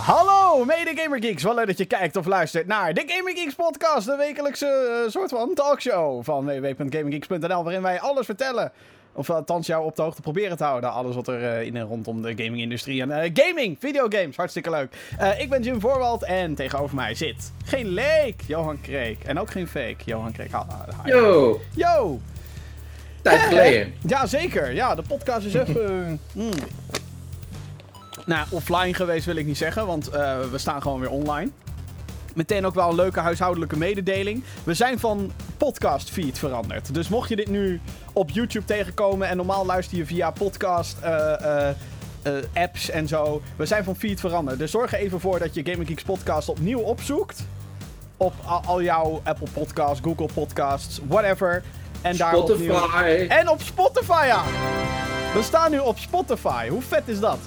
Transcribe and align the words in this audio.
Hallo, 0.00 0.64
mede 0.64 0.92
Gamer 1.02 1.22
Geeks. 1.22 1.42
Wel 1.42 1.54
leuk 1.54 1.66
dat 1.66 1.78
je 1.78 1.84
kijkt 1.84 2.16
of 2.16 2.26
luistert 2.26 2.66
naar 2.66 2.94
de 2.94 3.02
Gamer 3.06 3.36
Geeks 3.36 3.54
podcast. 3.54 4.06
De 4.06 4.16
wekelijkse 4.16 5.02
eh, 5.04 5.10
soort 5.10 5.30
van 5.30 5.54
talkshow 5.54 6.24
van 6.24 6.44
www.gaminggeeks.nl. 6.44 7.64
Waarin 7.64 7.82
wij 7.82 8.00
alles 8.00 8.26
vertellen. 8.26 8.72
Of 9.12 9.30
althans 9.30 9.66
jou 9.66 9.84
op 9.84 9.96
de 9.96 10.02
hoogte 10.02 10.20
proberen 10.20 10.56
te 10.56 10.64
houden. 10.64 10.92
Alles 10.92 11.14
wat 11.14 11.28
er 11.28 11.44
eh, 11.44 11.66
in 11.66 11.76
en 11.76 11.84
rondom 11.84 12.22
de 12.22 12.28
gaming-industrie 12.36 13.02
en 13.02 13.10
eh, 13.10 13.30
gaming, 13.34 13.76
videogames. 13.80 14.36
Hartstikke 14.36 14.70
leuk. 14.70 14.94
Ik 15.38 15.50
ben 15.50 15.62
Jim 15.62 15.80
Voorwald 15.80 16.24
en 16.24 16.54
tegenover 16.54 16.96
mij 16.96 17.14
zit 17.14 17.52
geen 17.64 17.88
leek, 17.88 18.42
Johan 18.46 18.80
Kreek. 18.80 19.24
En 19.24 19.38
ook 19.38 19.50
geen 19.50 19.68
fake, 19.68 20.04
Johan 20.04 20.32
Kreek. 20.32 20.50
Ha, 20.50 20.66
ha, 20.68 20.86
ha. 20.96 21.08
Yo, 21.08 21.60
Yo! 21.74 22.20
tijd 23.22 23.40
geleden. 23.40 23.94
Ja, 24.06 24.26
zeker. 24.26 24.72
Ja, 24.72 24.94
de 24.94 25.02
podcast 25.02 25.46
is 25.46 25.54
even... 25.54 26.20
mm. 26.32 26.50
Nou, 28.26 28.46
offline 28.50 28.94
geweest 28.94 29.24
wil 29.26 29.36
ik 29.36 29.46
niet 29.46 29.56
zeggen, 29.56 29.86
want 29.86 30.08
eh, 30.08 30.40
we 30.50 30.58
staan 30.58 30.82
gewoon 30.82 31.00
weer 31.00 31.10
online. 31.10 31.50
Meteen 32.34 32.66
ook 32.66 32.74
wel 32.74 32.88
een 32.88 32.94
leuke 32.94 33.20
huishoudelijke 33.20 33.76
mededeling. 33.78 34.44
We 34.64 34.74
zijn 34.74 34.98
van 34.98 35.32
podcast 35.56 36.10
feed 36.10 36.38
veranderd. 36.38 36.94
Dus 36.94 37.08
mocht 37.08 37.28
je 37.28 37.36
dit 37.36 37.48
nu 37.48 37.80
op 38.12 38.30
YouTube 38.30 38.64
tegenkomen 38.64 39.28
en 39.28 39.36
normaal 39.36 39.66
luister 39.66 39.96
je 39.96 40.06
via 40.06 40.30
podcast 40.30 40.96
eh, 41.00 41.68
eh, 41.68 41.74
apps 42.54 42.90
en 42.90 43.08
zo. 43.08 43.42
We 43.56 43.66
zijn 43.66 43.84
van 43.84 43.96
feed 43.96 44.20
veranderd. 44.20 44.58
Dus 44.58 44.70
zorg 44.70 44.92
er 44.92 44.98
even 44.98 45.20
voor 45.20 45.38
dat 45.38 45.54
je 45.54 45.62
Gaming 45.64 45.88
Geeks 45.88 46.02
podcast 46.02 46.48
opnieuw 46.48 46.78
opzoekt. 46.80 47.42
Op 48.16 48.32
al, 48.44 48.62
al 48.66 48.82
jouw 48.82 49.20
Apple 49.24 49.48
Podcasts, 49.52 50.00
Google 50.04 50.28
Podcasts, 50.34 51.00
whatever. 51.08 51.62
En 52.02 52.16
daar 52.16 52.34
opnieuw- 52.34 52.74
Spotify. 52.74 53.26
en 53.28 53.48
op 53.48 53.60
Spotify, 53.62 54.24
ja! 54.26 54.42
We 55.34 55.42
staan 55.42 55.70
nu 55.70 55.78
op 55.78 55.98
Spotify. 55.98 56.68
Hoe 56.68 56.82
vet 56.82 57.08
is 57.08 57.20
dat? 57.20 57.38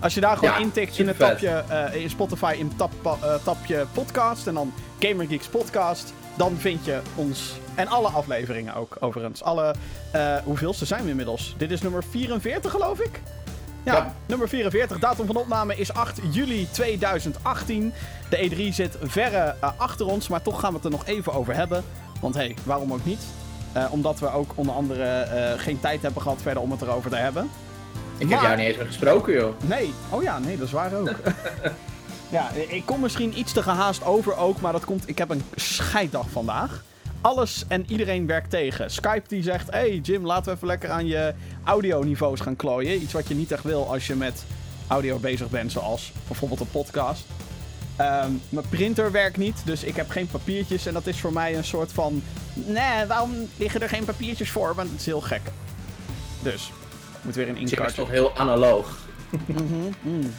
Als 0.00 0.14
je 0.14 0.20
daar 0.20 0.36
gewoon 0.36 0.54
Ja, 0.54 0.60
intikt 0.60 0.98
in 0.98 1.06
het 1.08 1.18
tapje, 1.18 1.48
eh, 1.48 2.02
in 2.02 2.10
Spotify 2.10 2.54
in 2.58 2.66
het 2.66 2.78
tap, 2.78 2.92
eh, 3.22 3.34
tapje 3.44 3.86
podcast 3.92 4.46
en 4.46 4.54
dan 4.54 4.72
Gamer 5.00 5.26
Geeks 5.26 5.46
podcast, 5.46 6.12
dan 6.36 6.56
vind 6.58 6.84
je 6.84 7.00
ons 7.14 7.52
en 7.74 7.88
alle 7.88 8.08
afleveringen 8.08 8.74
ook 8.74 8.96
overigens. 9.00 9.42
Alle, 9.42 9.74
eh 10.12 10.36
hoeveelste 10.44 10.84
zijn 10.84 11.04
we 11.04 11.10
inmiddels? 11.10 11.54
Dit 11.58 11.70
is 11.70 11.80
nummer 11.82 12.04
44 12.10 12.70
geloof 12.70 12.98
ik? 13.00 13.20
Ja, 13.82 13.94
Ja. 13.94 14.14
nummer 14.26 14.48
44. 14.48 14.98
Datum 14.98 15.26
van 15.26 15.36
opname 15.36 15.76
is 15.76 15.92
8 15.92 16.20
juli 16.30 16.68
2018. 16.70 17.92
De 18.30 18.36
E3 18.36 18.72
zit 18.74 18.96
verre 19.02 19.54
achter 19.76 20.06
ons, 20.06 20.28
maar 20.28 20.42
toch 20.42 20.60
gaan 20.60 20.70
we 20.70 20.76
het 20.76 20.84
er 20.84 20.90
nog 20.90 21.06
even 21.06 21.32
over 21.32 21.54
hebben. 21.54 21.84
Want 22.20 22.34
hé, 22.34 22.40
hey, 22.40 22.56
waarom 22.64 22.92
ook 22.92 23.04
niet? 23.04 23.20
Omdat 23.90 24.18
we 24.18 24.32
ook 24.32 24.52
onder 24.54 24.74
andere 24.74 25.26
geen 25.56 25.80
tijd 25.80 26.02
hebben 26.02 26.22
gehad 26.22 26.42
verder 26.42 26.62
om 26.62 26.70
het 26.70 26.82
erover 26.82 27.10
te 27.10 27.16
hebben. 27.16 27.50
Ik 28.18 28.28
heb 28.30 28.40
jou 28.40 28.56
niet 28.56 28.66
eens 28.66 28.76
meer 28.76 28.86
gesproken, 28.86 29.32
joh. 29.32 29.60
Nee. 29.60 29.92
Oh 30.10 30.22
ja, 30.22 30.38
nee, 30.38 30.56
dat 30.56 30.66
is 30.66 30.72
waar 30.72 30.94
ook. 30.94 31.10
ja, 32.36 32.50
ik 32.50 32.82
kom 32.84 33.00
misschien 33.00 33.38
iets 33.38 33.52
te 33.52 33.62
gehaast 33.62 34.04
over 34.04 34.36
ook, 34.36 34.60
maar 34.60 34.72
dat 34.72 34.84
komt... 34.84 35.08
Ik 35.08 35.18
heb 35.18 35.30
een 35.30 35.42
scheiddag 35.54 36.30
vandaag. 36.30 36.84
Alles 37.20 37.64
en 37.68 37.84
iedereen 37.88 38.26
werkt 38.26 38.50
tegen. 38.50 38.90
Skype 38.90 39.28
die 39.28 39.42
zegt, 39.42 39.70
hey 39.70 39.96
Jim, 39.96 40.26
laten 40.26 40.44
we 40.44 40.56
even 40.56 40.66
lekker 40.66 40.90
aan 40.90 41.06
je 41.06 41.34
audioniveaus 41.64 42.40
gaan 42.40 42.56
klooien. 42.56 43.02
Iets 43.02 43.12
wat 43.12 43.28
je 43.28 43.34
niet 43.34 43.52
echt 43.52 43.62
wil 43.62 43.92
als 43.92 44.06
je 44.06 44.14
met 44.14 44.44
audio 44.88 45.18
bezig 45.18 45.50
bent, 45.50 45.72
zoals 45.72 46.12
bijvoorbeeld 46.26 46.60
een 46.60 46.70
podcast. 46.70 47.24
Ehm, 47.96 48.30
mijn 48.48 48.68
printer 48.68 49.12
werkt 49.12 49.36
niet, 49.36 49.62
dus 49.64 49.84
ik 49.84 49.96
heb 49.96 50.10
geen 50.10 50.26
papiertjes. 50.26 50.86
En 50.86 50.92
dat 50.92 51.06
is 51.06 51.20
voor 51.20 51.32
mij 51.32 51.56
een 51.56 51.64
soort 51.64 51.92
van... 51.92 52.22
Nee, 52.54 53.06
waarom 53.06 53.48
liggen 53.56 53.82
er 53.82 53.88
geen 53.88 54.04
papiertjes 54.04 54.50
voor? 54.50 54.74
Want 54.74 54.90
het 54.90 55.00
is 55.00 55.06
heel 55.06 55.20
gek. 55.20 55.40
Dus, 56.42 56.72
moet 57.22 57.34
weer 57.34 57.48
een 57.48 57.54
Jim 57.54 57.64
is 57.64 57.70
inkaartje. 57.70 57.96
toch 57.96 58.10
heel 58.10 58.36
analoog. 58.36 58.98
Mm. 60.02 60.32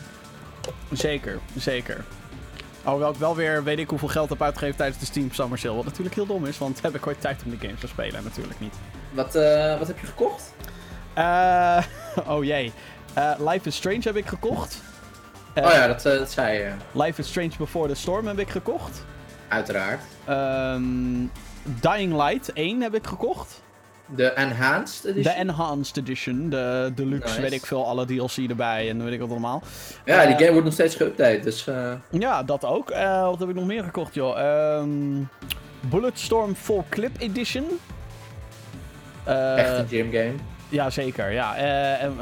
Zeker, 0.91 1.39
zeker. 1.57 2.03
Alhoewel 2.83 3.11
ik 3.11 3.15
wel 3.17 3.35
weer 3.35 3.63
weet 3.63 3.79
ik 3.79 3.89
hoeveel 3.89 4.07
geld 4.07 4.29
heb 4.29 4.41
uitgegeven 4.41 4.75
tijdens 4.77 4.99
de 4.99 5.05
Steam 5.05 5.31
Summer 5.31 5.57
Sale. 5.57 5.75
Wat 5.75 5.85
natuurlijk 5.85 6.15
heel 6.15 6.25
dom 6.25 6.45
is, 6.45 6.57
want 6.57 6.81
heb 6.81 6.95
ik 6.95 7.07
ooit 7.07 7.21
tijd 7.21 7.41
om 7.45 7.51
de 7.51 7.57
games 7.67 7.79
te 7.79 7.87
spelen? 7.87 8.23
Natuurlijk 8.23 8.59
niet. 8.59 8.73
Wat, 9.11 9.35
eh, 9.35 9.77
wat 9.77 9.87
heb 9.87 9.99
je 9.99 10.07
gekocht? 10.07 10.53
Eh, 11.13 11.83
oh 12.33 12.43
jee. 12.43 12.71
Eh, 13.13 13.31
Life 13.39 13.67
is 13.67 13.75
Strange 13.75 14.01
heb 14.01 14.15
ik 14.15 14.25
gekocht. 14.27 14.81
Oh 15.55 15.71
ja, 15.71 15.87
dat, 15.87 16.01
dat 16.01 16.31
zei 16.31 16.57
je. 16.57 16.71
Life 16.91 17.21
is 17.21 17.27
Strange 17.27 17.51
Before 17.57 17.87
the 17.87 17.95
Storm 17.95 18.27
heb 18.27 18.39
ik 18.39 18.49
gekocht. 18.49 19.03
Uiteraard. 19.47 20.01
Ehm, 20.25 21.25
Dying 21.63 22.13
Light 22.23 22.53
1 22.53 22.81
heb 22.81 22.95
ik 22.95 23.07
gekocht. 23.07 23.61
De 24.15 24.33
Enhanced 24.33 25.03
De 25.03 25.09
Edition. 25.09 25.33
Enhanced 25.35 25.97
Edition, 25.97 26.49
de 26.49 26.91
Deluxe, 26.95 27.27
Nice. 27.27 27.41
weet 27.41 27.51
ik 27.51 27.65
veel, 27.65 27.85
alle 27.87 28.05
DLC 28.05 28.49
erbij 28.49 28.89
en 28.89 29.03
weet 29.03 29.13
ik 29.13 29.19
wat 29.19 29.29
allemaal. 29.29 29.61
ja, 30.05 30.21
die 30.25 30.33
eh, 30.33 30.37
game 30.39 30.49
wordt 30.51 30.65
nog 30.65 30.73
steeds 30.73 30.95
geüpdate, 30.95 31.39
dus... 31.43 31.67
eh, 31.67 31.91
Ja, 32.11 32.43
dat 32.43 32.65
ook. 32.65 32.89
Eh, 32.89 33.23
wat 33.25 33.39
heb 33.39 33.49
ik 33.49 33.55
nog 33.55 33.65
meer 33.65 33.83
gekocht, 33.83 34.13
joh? 34.13 34.39
Ehm 34.39 34.89
Bulletstorm 35.79 36.55
Full 36.55 36.83
Clip 36.89 37.11
Edition. 37.21 37.65
Echt 39.25 39.77
een 39.77 39.87
gym 39.87 40.11
game. 40.11 40.33
Ja, 40.69 40.89
zeker. 40.89 41.31
Ja. 41.31 41.55
En, 41.55 42.13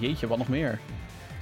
jeetje, 0.00 0.26
wat 0.26 0.38
nog 0.38 0.48
meer? 0.48 0.78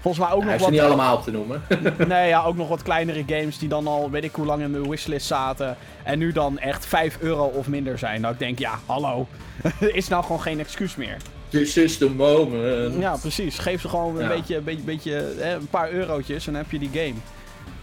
Volgens 0.05 0.27
mij 0.27 0.35
ook 0.35 0.45
nog 0.45 0.61
wat... 0.61 0.71
niet 0.71 0.81
allemaal 0.81 1.17
op 1.17 1.23
te 1.23 1.31
nomen. 1.31 1.63
Nee, 2.09 2.29
ja, 2.29 2.43
ook 2.43 2.57
nog 2.57 2.69
wat 2.69 2.83
kleinere 2.83 3.25
games 3.27 3.59
die 3.59 3.69
dan 3.69 3.87
al 3.87 4.11
weet 4.11 4.25
ik 4.25 4.35
hoe 4.35 4.47
lang 4.47 4.63
in 4.63 4.71
mijn 4.71 4.89
wishlist 4.89 5.27
zaten. 5.27 5.77
En 6.03 6.19
nu 6.19 6.33
dan 6.33 6.59
echt 6.59 6.87
5 6.87 7.19
euro 7.21 7.45
of 7.45 7.69
minder 7.69 7.99
zijn. 7.99 8.21
Nou, 8.21 8.33
ik 8.33 8.39
denk, 8.39 8.59
ja, 8.59 8.79
hallo. 8.87 9.27
is 9.79 10.09
nou 10.09 10.23
gewoon 10.23 10.41
geen 10.41 10.61
excuus 10.61 10.97
meer. 10.97 11.17
This 11.49 11.77
is 11.77 11.99
the 11.99 12.11
moment. 12.11 12.95
Ja, 12.99 13.17
precies. 13.17 13.59
Geef 13.59 13.81
ze 13.81 13.89
gewoon 13.89 14.21
een 14.21 14.29
beetje, 14.29 14.61
beetje, 14.61 14.83
beetje 14.83 15.19
eh, 15.19 15.51
een 15.51 15.69
paar 15.69 15.91
eurotjes 15.91 16.47
en 16.47 16.53
dan 16.53 16.63
heb 16.63 16.71
je 16.71 16.79
die 16.79 16.91
game. 16.93 17.15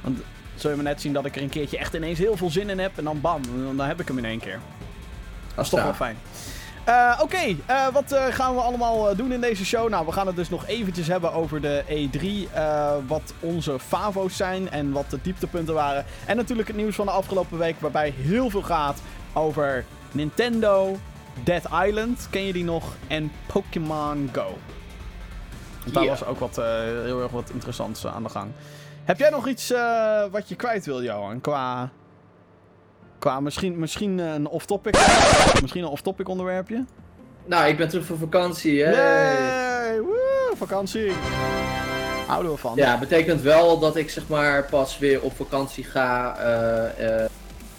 Want 0.01 0.19
zul 0.55 0.69
je 0.69 0.75
maar 0.75 0.85
net 0.85 1.01
zien 1.01 1.13
dat 1.13 1.25
ik 1.25 1.35
er 1.35 1.41
een 1.41 1.49
keertje 1.49 1.77
echt 1.77 1.93
ineens 1.93 2.19
heel 2.19 2.37
veel 2.37 2.49
zin 2.49 2.69
in 2.69 2.79
heb. 2.79 2.97
En 2.97 3.03
dan 3.03 3.21
bam, 3.21 3.41
dan, 3.65 3.77
dan 3.77 3.87
heb 3.87 3.99
ik 3.99 4.07
hem 4.07 4.17
in 4.17 4.25
één 4.25 4.39
keer. 4.39 4.59
Dat 5.55 5.63
is 5.63 5.71
toch 5.71 5.83
wel 5.83 5.93
fijn. 5.93 6.17
Eh, 6.83 7.19
Oké, 7.21 7.55
eh, 7.65 7.87
wat 7.93 8.11
eh, 8.11 8.25
gaan 8.29 8.55
we 8.55 8.61
allemaal 8.61 9.15
doen 9.15 9.31
in 9.31 9.41
deze 9.41 9.65
show? 9.65 9.89
Nou, 9.89 10.05
we 10.05 10.11
gaan 10.11 10.27
het 10.27 10.35
dus 10.35 10.49
nog 10.49 10.67
eventjes 10.67 11.07
hebben 11.07 11.33
over 11.33 11.61
de 11.61 11.83
E3. 11.87 12.47
eh, 12.53 12.91
wat 13.07 13.33
onze 13.39 13.79
favo's 13.79 14.35
zijn 14.37 14.69
en 14.69 14.91
wat 14.91 15.09
de 15.09 15.19
dieptepunten 15.21 15.73
waren. 15.73 16.05
En 16.25 16.35
natuurlijk 16.35 16.67
het 16.67 16.77
nieuws 16.77 16.95
van 16.95 17.05
de 17.05 17.11
afgelopen 17.11 17.57
week, 17.57 17.75
waarbij 17.79 18.09
heel 18.17 18.49
veel 18.49 18.61
gaat 18.61 19.01
over 19.33 19.85
Nintendo, 20.11 20.97
Dead 21.43 21.63
Island, 21.85 22.27
ken 22.29 22.45
je 22.45 22.53
die 22.53 22.63
nog? 22.63 22.83
En 23.07 23.31
Pokémon 23.45 24.29
Go. 24.31 24.57
Daar 25.93 26.05
was 26.07 26.25
ook 26.25 26.39
wat, 26.39 26.55
heel 27.03 27.21
erg 27.21 27.31
wat 27.31 27.49
interessants 27.49 28.07
aan 28.07 28.23
de 28.23 28.29
gang. 28.29 28.51
Heb 29.03 29.19
jij 29.19 29.29
nog 29.29 29.47
iets 29.47 29.73
wat 30.31 30.49
je 30.49 30.55
kwijt 30.55 30.85
wil, 30.85 31.03
Johan? 31.03 31.41
Qua, 31.41 31.89
qua 33.21 33.39
misschien, 33.39 33.79
misschien 33.79 34.17
een 34.17 34.47
off-topic, 34.47 34.93
misschien 35.61 35.83
een 35.83 35.89
off-topic 35.89 36.27
onderwerpje? 36.29 36.85
Nou, 37.45 37.67
ik 37.67 37.77
ben 37.77 37.87
terug 37.89 38.05
van 38.05 38.17
vakantie, 38.17 38.83
hè. 38.83 38.91
Yay! 38.91 39.99
Woe, 39.99 40.53
vakantie. 40.57 41.11
Houden 42.27 42.51
we 42.51 42.57
van. 42.57 42.75
Ja, 42.75 42.97
betekent 42.97 43.41
wel 43.41 43.79
dat 43.79 43.95
ik 43.95 44.09
zeg 44.09 44.27
maar 44.27 44.63
pas 44.65 44.97
weer 44.97 45.21
op 45.21 45.35
vakantie 45.35 45.83
ga 45.83 46.37
eh, 46.37 47.23
eh, 47.23 47.29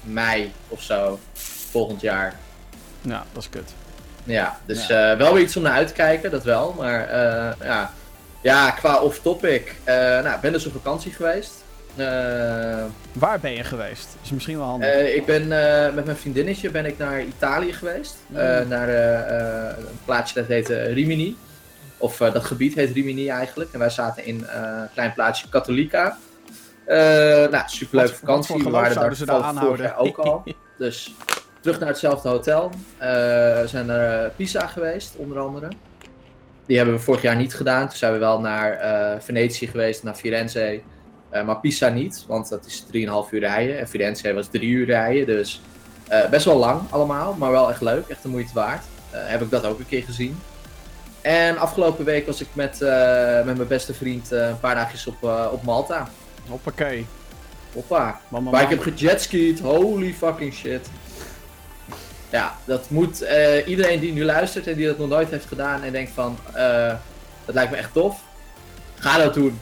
mei 0.03 0.53
of 0.69 0.83
zo. 0.83 1.19
Volgend 1.71 2.01
jaar. 2.01 2.37
Ja, 3.01 3.25
dat 3.33 3.43
is 3.43 3.49
kut. 3.49 3.75
Ja, 4.25 4.59
dus 4.67 4.89
eh, 4.89 5.17
wel 5.17 5.35
weer 5.35 5.43
iets 5.43 5.57
om 5.57 5.63
naar 5.63 5.73
uit 5.73 5.89
te 5.89 5.95
kijken, 5.95 6.31
dat 6.31 6.45
wel. 6.45 6.75
Maar 6.79 7.09
eh, 7.09 7.67
ja. 7.67 7.93
ja, 8.41 8.71
qua 8.71 9.01
off-topic. 9.01 9.75
eh 9.85 9.95
nou, 9.95 10.35
ik 10.35 10.41
ben 10.41 10.53
dus 10.53 10.67
op 10.67 10.73
vakantie 10.73 11.13
geweest. 11.13 11.62
Eh, 11.97 12.85
Waar 13.13 13.41
ben 13.41 13.53
je 13.53 13.65
geweest? 13.65 14.09
is 14.23 14.31
misschien 14.31 14.59
wel 14.59 14.67
handig. 14.67 14.89
eh, 14.89 15.15
ik 15.17 15.27
ben 15.27 15.43
eh, 15.43 15.95
met 15.95 16.05
mijn 16.05 16.17
vriendinnetje 16.17 16.71
ben 16.71 16.87
ik 16.87 16.99
naar 16.99 17.23
Italië 17.23 17.73
geweest. 17.73 18.17
Mm. 18.27 18.37
naar 18.69 18.89
een 19.79 19.99
plaatsje 20.05 20.35
dat 20.35 20.47
heet 20.47 20.69
Rimini. 20.69 21.37
Of 21.99 22.17
dat 22.17 22.45
gebied 22.45 22.75
heet 22.75 22.91
Rimini 22.93 23.29
eigenlijk. 23.29 23.73
En 23.73 23.79
wij 23.79 23.91
zaten 23.91 24.25
in 24.25 24.47
een 24.49 24.89
klein 24.95 25.13
plaatsje 25.13 25.49
Catholica. 25.49 26.19
Nou, 26.87 27.63
superleuke 27.67 27.91
Wat- 27.93 28.01
wat 28.11 28.11
vakantie. 28.19 28.55
voor 28.55 28.65
We 28.65 28.71
waren 28.71 28.93
zouden 28.93 29.27
daar 29.27 29.39
ze 29.53 29.55
daar 29.55 29.65
vorig 29.65 29.97
ook 29.97 30.19
al. 30.19 30.43
Dus 30.79 31.15
terug 31.61 31.79
naar 31.79 31.89
hetzelfde 31.89 32.29
hotel. 32.29 32.71
We 32.99 33.63
zijn 33.67 33.87
naar 33.87 34.31
Pisa 34.31 34.67
geweest, 34.67 35.15
onder 35.17 35.39
andere. 35.39 35.69
Die 36.67 36.77
hebben 36.77 36.95
we 36.95 37.01
vorig 37.01 37.23
jaar 37.23 37.37
niet 37.37 37.55
gedaan. 37.55 37.89
Toen 37.89 37.97
zijn 37.97 38.13
we 38.13 38.19
wel 38.19 38.41
naar 38.41 38.79
Venetië 39.23 39.67
geweest, 39.67 40.03
naar 40.03 40.15
Firenze. 40.15 40.81
Eh, 41.33 41.45
maar 41.45 41.57
Pisa 41.57 41.89
niet, 41.89 42.25
want 42.27 42.49
dat 42.49 42.67
is 42.67 42.85
3,5 43.27 43.31
uur 43.31 43.41
rijden. 43.41 43.79
En 43.79 43.89
Firenze 43.89 44.33
was 44.33 44.47
3 44.51 44.69
uur 44.69 44.87
rijden. 44.87 45.27
Dus 45.27 45.61
eh, 46.09 46.29
best 46.29 46.45
wel 46.45 46.57
lang 46.57 46.81
allemaal, 46.91 47.35
maar 47.39 47.51
wel 47.51 47.71
echt 47.71 47.81
leuk. 47.81 48.09
Echt 48.09 48.23
de 48.23 48.29
moeite 48.29 48.55
waard. 48.55 48.85
Eh, 49.11 49.21
heb 49.25 49.43
ik 49.43 49.51
dat 49.51 49.65
ook 49.65 49.79
een 49.79 49.87
keer 49.87 50.03
gezien. 50.03 50.41
En 51.21 51.59
afgelopen 51.59 52.05
week 52.05 52.27
was 52.27 52.41
ik 52.41 52.47
met, 52.53 52.81
met 53.45 53.57
mijn 53.57 53.67
beste 53.67 53.95
vriend 53.95 54.31
een 54.31 54.61
paar 54.61 54.75
dagjes 54.75 55.07
op, 55.07 55.23
op 55.53 55.63
Malta. 55.63 56.09
Hoppakee. 56.49 57.07
Hoppa. 57.73 58.21
Mama, 58.29 58.51
Maar 58.51 58.63
ik 58.63 58.69
heb 58.69 58.83
gejetskied, 58.83 59.61
holy 59.61 60.13
fucking 60.13 60.55
shit. 60.55 60.89
Ja, 62.31 62.57
dat 62.65 62.91
moet 62.91 63.25
iedereen 63.67 64.01
die 64.01 64.13
nu 64.13 64.25
luistert 64.25 64.67
en 64.67 64.75
die 64.75 64.87
dat 64.87 64.99
nog 64.99 65.09
nooit 65.09 65.31
heeft 65.31 65.47
gedaan 65.47 65.83
en 65.83 65.93
denkt 65.93 66.11
van, 66.15 66.39
dat 67.45 67.55
lijkt 67.55 67.71
me 67.71 67.77
echt 67.77 67.93
tof. 67.93 68.21
Ga 68.99 69.19
dat 69.19 69.35
doen. 69.35 69.59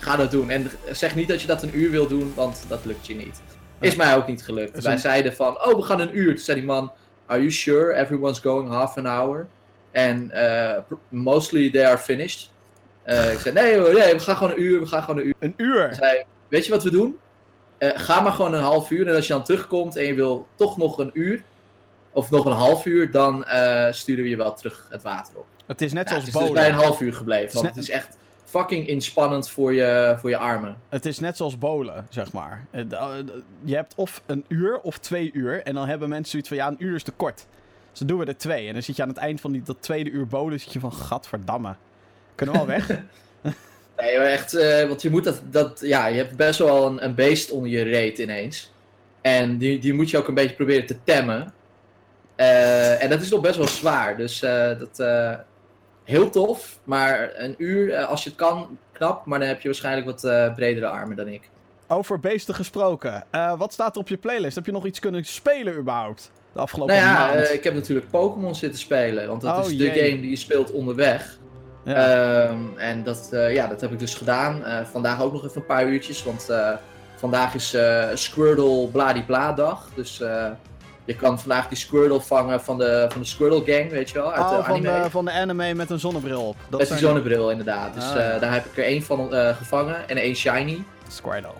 Ga 0.00 0.16
dat 0.16 0.30
doen. 0.30 0.50
En 0.50 0.70
zeg 0.90 1.14
niet 1.14 1.28
dat 1.28 1.40
je 1.40 1.46
dat 1.46 1.62
een 1.62 1.78
uur 1.78 1.90
wil 1.90 2.06
doen, 2.08 2.32
want 2.34 2.64
dat 2.68 2.84
lukt 2.84 3.06
je 3.06 3.14
niet. 3.14 3.40
Is 3.80 3.96
mij 3.96 4.16
ook 4.16 4.26
niet 4.26 4.42
gelukt. 4.44 4.74
Dus 4.74 4.84
Wij 4.84 4.96
zeiden 4.96 5.34
van, 5.34 5.64
oh, 5.64 5.74
we 5.76 5.82
gaan 5.82 6.00
een 6.00 6.18
uur. 6.18 6.34
Toen 6.34 6.44
zei 6.44 6.58
die 6.58 6.66
man, 6.66 6.92
are 7.26 7.38
you 7.38 7.50
sure 7.52 7.94
everyone's 7.94 8.38
going 8.40 8.68
half 8.68 8.96
an 8.96 9.06
hour? 9.06 9.46
En 9.90 10.30
eh, 10.30 10.78
mostly 11.08 11.70
they 11.70 11.86
are 11.86 11.98
finished. 11.98 12.50
Eh, 13.02 13.32
ik 13.32 13.38
zei, 13.38 13.54
nee 13.54 13.80
we 13.80 14.14
gaan 14.20 14.36
gewoon 14.36 14.52
een 14.52 14.62
uur, 14.62 14.80
we 14.80 14.86
gaan 14.86 15.02
gewoon 15.02 15.20
een 15.20 15.26
uur. 15.26 15.34
Een 15.38 15.54
Hij 15.56 15.66
uur. 15.66 15.94
zei, 15.94 16.24
weet 16.48 16.64
je 16.64 16.70
wat 16.70 16.82
we 16.82 16.90
doen? 16.90 17.18
Eh, 17.78 17.90
ga 17.94 18.20
maar 18.20 18.32
gewoon 18.32 18.54
een 18.54 18.62
half 18.62 18.90
uur. 18.90 19.08
En 19.08 19.14
als 19.14 19.26
je 19.26 19.32
dan 19.32 19.44
terugkomt 19.44 19.96
en 19.96 20.04
je 20.04 20.14
wil 20.14 20.46
toch 20.54 20.76
nog 20.76 20.98
een 20.98 21.10
uur, 21.14 21.42
of 22.12 22.30
nog 22.30 22.44
een 22.44 22.52
half 22.52 22.86
uur, 22.86 23.10
dan 23.10 23.44
eh, 23.44 23.92
sturen 23.92 24.22
we 24.24 24.30
je 24.30 24.36
wel 24.36 24.54
terug 24.54 24.86
het 24.90 25.02
water 25.02 25.36
op. 25.36 25.46
Het 25.66 25.82
is 25.82 25.92
net 25.92 26.04
Ja, 26.04 26.08
zoals 26.10 26.24
het 26.26 26.34
is 26.34 26.40
dus 26.40 26.50
bij 26.52 26.68
een 26.68 26.74
half 26.74 27.00
uur 27.00 27.14
gebleven. 27.14 27.52
Want 27.52 27.64
net- 27.66 27.74
het 27.74 27.84
is 27.84 27.90
echt 27.90 28.16
fucking 28.50 28.86
inspannend 28.86 29.50
voor 29.50 29.74
je, 29.74 30.16
voor 30.18 30.30
je 30.30 30.36
armen. 30.36 30.76
Het 30.88 31.06
is 31.06 31.18
net 31.18 31.36
zoals 31.36 31.58
bolen, 31.58 32.06
zeg 32.08 32.32
maar. 32.32 32.66
Eh, 32.70 32.92
eh, 32.92 33.10
Je 33.64 33.74
hebt 33.74 33.94
of 33.96 34.22
een 34.26 34.44
uur 34.48 34.80
of 34.80 34.98
twee 34.98 35.30
uur. 35.32 35.62
En 35.62 35.74
dan 35.74 35.88
hebben 35.88 36.08
mensen 36.08 36.30
zoiets 36.30 36.48
van, 36.48 36.56
ja, 36.56 36.68
een 36.68 36.84
uur 36.84 36.94
is 36.94 37.02
te 37.02 37.12
kort. 37.12 37.46
Dus 37.90 37.98
dan 37.98 38.08
doen 38.08 38.18
we 38.18 38.24
er 38.24 38.36
twee. 38.36 38.66
En 38.66 38.72
dan 38.72 38.82
zit 38.82 38.96
je 38.96 39.02
aan 39.02 39.08
het 39.08 39.16
eind 39.16 39.40
van 39.40 39.52
die, 39.52 39.62
dat 39.62 39.76
tweede 39.80 40.10
uur 40.10 40.26
bolen, 40.26 40.60
zit 40.60 40.72
je 40.72 40.80
van, 40.80 40.92
gadverdamme. 40.92 41.74
Kunnen 42.34 42.54
we 42.54 42.60
al 42.60 42.66
weg? 42.66 42.88
Nee, 43.96 44.16
echt, 44.16 44.54
eh, 44.54 44.88
want 44.88 45.02
je 45.02 45.10
moet 45.10 45.24
dat, 45.24 45.42
dat, 45.50 45.80
ja, 45.80 46.06
je 46.06 46.16
hebt 46.16 46.36
best 46.36 46.58
wel 46.58 46.86
een, 46.86 47.04
een 47.04 47.14
beest 47.14 47.50
onder 47.50 47.70
je 47.70 47.82
reet 47.82 48.18
ineens. 48.18 48.72
En 49.20 49.58
die, 49.58 49.78
die 49.78 49.94
moet 49.94 50.10
je 50.10 50.18
ook 50.18 50.28
een 50.28 50.34
beetje 50.34 50.56
proberen 50.56 50.86
te 50.86 50.96
temmen. 51.04 51.52
En 52.36 53.08
dat 53.08 53.20
is 53.20 53.30
nog 53.30 53.40
best 53.40 53.56
wel 53.56 53.68
zwaar, 53.68 54.16
dus 54.16 54.40
dat, 54.40 54.98
heel 56.10 56.30
tof. 56.30 56.78
Maar 56.84 57.30
een 57.34 57.54
uur, 57.58 57.92
eh, 57.92 58.08
als 58.08 58.22
je 58.24 58.28
het 58.28 58.38
kan, 58.38 58.78
knap, 58.92 59.26
maar 59.26 59.38
dan 59.38 59.48
heb 59.48 59.60
je 59.60 59.68
waarschijnlijk 59.68 60.06
wat 60.06 60.24
eh, 60.24 60.54
bredere 60.54 60.86
armen 60.86 61.16
dan 61.16 61.28
ik. 61.28 61.48
Over 61.88 62.20
beesten 62.20 62.54
gesproken. 62.54 63.24
Eh, 63.30 63.58
wat 63.58 63.72
staat 63.72 63.94
er 63.94 64.00
op 64.00 64.08
je 64.08 64.16
playlist? 64.16 64.54
Heb 64.56 64.66
je 64.66 64.72
nog 64.72 64.86
iets 64.86 64.98
kunnen 64.98 65.24
spelen 65.24 65.76
überhaupt? 65.76 66.30
De 66.52 66.58
afgelopen 66.60 66.94
Nou 66.94 67.06
ja, 67.06 67.26
maand? 67.34 67.50
ik 67.50 67.64
heb 67.64 67.74
natuurlijk 67.74 68.10
Pokémon 68.10 68.54
zitten 68.54 68.80
spelen, 68.80 69.28
want 69.28 69.40
dat 69.40 69.58
Oh, 69.64 69.70
is 69.70 69.76
de 69.78 69.86
game 69.86 70.20
die 70.20 70.30
je 70.30 70.36
speelt 70.36 70.72
onderweg. 70.72 71.38
ja. 71.84 71.94
Ehm, 72.48 72.58
en 72.76 73.02
dat, 73.02 73.28
ja, 73.32 73.66
dat 73.66 73.80
heb 73.80 73.92
ik 73.92 73.98
dus 73.98 74.14
gedaan. 74.14 74.62
Vandaag 74.90 75.22
ook 75.22 75.32
nog 75.32 75.44
even 75.44 75.60
een 75.60 75.66
paar 75.66 75.86
uurtjes, 75.86 76.22
want 76.24 76.48
vandaag 77.16 77.54
is 77.54 77.76
Squirtle 78.14 78.88
Bladibla 78.88 79.52
dag. 79.52 79.88
Dus 79.94 80.22
je 81.10 81.16
kan 81.16 81.38
vandaag 81.40 81.68
die 81.68 81.78
Squirtle 81.78 82.20
vangen 82.20 82.60
van 82.60 82.78
de, 82.78 83.06
van 83.12 83.20
de 83.20 83.26
Squirtle 83.26 83.62
Gang, 83.74 83.90
weet 83.90 84.10
je 84.10 84.14
wel, 84.18 84.32
uit 84.32 84.44
oh, 84.44 84.56
de 84.56 84.62
van, 84.64 84.74
anime. 84.74 85.02
de, 85.02 85.10
van 85.10 85.24
de 85.24 85.30
anime 85.32 85.74
met 85.74 85.90
een 85.90 85.98
zonnebril 86.00 86.42
op. 86.42 86.56
Dat 86.68 86.70
Met 86.70 86.78
die 86.78 86.86
zijn- 86.88 86.98
zonnebril 87.00 87.50
inderdaad. 87.50 87.94
Dus 87.94 88.04
Ah, 88.04 88.10
eh, 88.16 88.32
ja. 88.32 88.38
daar 88.38 88.52
heb 88.52 88.64
ik 88.64 88.76
er 88.78 88.84
één 88.84 89.02
van 89.02 89.34
eh, 89.34 89.56
gevangen 89.56 90.08
en 90.08 90.16
één 90.16 90.34
shiny. 90.34 90.82
Squirtle. 91.08 91.50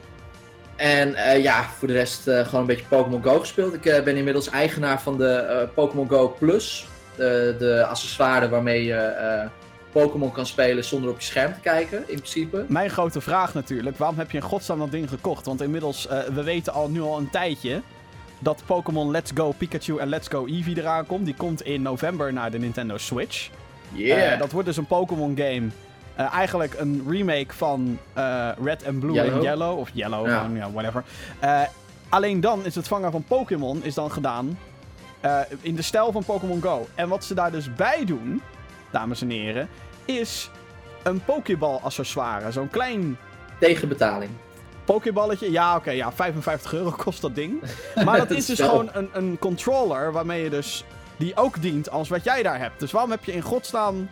En 0.77 1.15
eh, 1.15 1.43
ja, 1.43 1.65
voor 1.79 1.89
de 1.89 1.95
rest 1.95 2.29
eh, 2.29 2.45
gewoon 2.45 2.61
een 2.61 2.67
beetje 2.67 2.85
Pokémon 2.89 3.23
Go 3.23 3.39
gespeeld. 3.41 3.75
Ik 3.75 3.87
eh, 3.87 4.03
ben 4.03 4.17
inmiddels 4.17 4.49
eigenaar 4.51 5.01
van 5.03 5.17
de 5.19 5.29
eh, 5.35 5.69
Pokémon 5.75 6.09
Go 6.09 6.37
Plus. 6.39 6.87
De, 7.17 7.85
accessoire 7.89 8.49
waarmee 8.49 8.85
je 8.85 8.95
eh, 8.95 9.47
Pokémon 9.93 10.33
kan 10.33 10.47
spelen 10.47 10.85
zonder 10.85 11.11
op 11.11 11.19
je 11.21 11.27
scherm 11.27 11.53
te 11.55 11.61
kijken, 11.61 11.99
in 11.99 12.17
principe. 12.17 12.65
Mijn 12.69 12.91
grote 12.91 13.21
vraag 13.21 13.55
natuurlijk, 13.55 13.97
waarom 13.99 14.19
heb 14.19 14.31
je 14.31 14.37
in 14.37 14.43
godsnaam 14.43 14.79
dat 14.79 14.91
ding 14.91 15.09
gekocht? 15.09 15.47
Want 15.47 15.63
inmiddels, 15.63 16.07
eh, 16.09 16.19
we 16.19 16.43
weten 16.43 16.73
al 16.73 16.89
nu 16.89 17.01
al 17.01 17.19
een 17.19 17.31
tijdje 17.31 17.81
dat 18.43 18.63
Pokémon 18.67 19.11
Let's 19.11 19.31
Go 19.35 19.53
Pikachu 19.53 19.99
en 19.99 20.09
Let's 20.09 20.29
Go 20.29 20.47
Eevee 20.47 20.79
eraan 20.79 21.07
komt. 21.07 21.25
Die 21.25 21.35
komt 21.35 21.63
in 21.63 21.83
november 21.83 22.33
naar 22.33 22.51
de 22.51 22.59
Nintendo 22.59 22.97
Switch. 22.99 23.51
Yeah! 23.93 24.33
Eh, 24.33 24.39
dat 24.39 24.53
wordt 24.53 24.67
dus 24.67 24.77
een 24.77 24.87
Pokémon 24.87 25.37
game. 25.37 25.69
Eh, 26.15 26.33
eigenlijk 26.35 26.75
een 26.79 27.05
remake 27.09 27.55
van 27.55 27.99
eh, 28.13 28.49
Red 28.63 28.87
and 28.87 29.01
Blue 29.01 29.13
Yellow. 29.13 29.37
en 29.37 29.43
Yellow. 29.43 29.79
Of 29.79 29.91
Yellow, 29.93 30.27
Ja. 30.27 30.71
whatever. 30.73 31.05
Alleen 32.09 32.41
dan 32.41 32.65
is 32.65 32.75
het 32.75 32.89
vangen 32.89 33.11
van 33.13 33.25
Pokémon 33.25 33.85
is 33.85 33.95
dan 33.95 34.11
gedaan 34.11 34.59
in 35.61 35.75
de 35.75 35.83
stijl 35.83 36.13
van 36.13 36.25
Pokémon 36.25 36.63
Go. 36.63 36.87
En 36.95 37.09
wat 37.09 37.25
ze 37.25 37.35
daar 37.35 37.51
dus 37.51 37.75
bij 37.75 38.05
doen, 38.05 38.43
dames 38.91 39.23
en 39.23 39.31
heren, 39.31 39.69
is 40.05 40.51
een 41.03 41.25
Pokéball 41.25 41.77
accessoire. 41.83 42.53
Zo'n 42.53 42.71
klein 42.71 43.19
Tegen 43.59 43.89
betaling. 43.89 44.31
Pokéballetje. 44.85 45.51
Ja, 45.51 45.77
oké, 45.77 45.91
ja, 45.91 46.13
55 46.13 46.73
euro 46.75 46.91
kost 46.91 47.21
dat 47.21 47.35
ding. 47.35 47.63
Maar 48.05 48.19
dat 48.19 48.31
is 48.31 48.47
dus 48.47 48.61
gewoon 48.61 48.91
een, 48.93 49.09
een 49.13 49.37
controller 49.39 50.13
waarmee 50.13 50.43
je 50.43 50.51
dus... 50.51 50.85
Die 51.17 51.37
ook 51.37 51.63
dient 51.63 51.91
als 51.91 52.09
wat 52.09 52.25
jij 52.25 52.43
daar 52.43 52.59
hebt. 52.59 52.81
Dus 52.81 52.93
waarom 52.93 53.11
heb 53.11 53.25
je 53.25 53.33
in 53.33 53.43
godsnaam... 53.43 54.11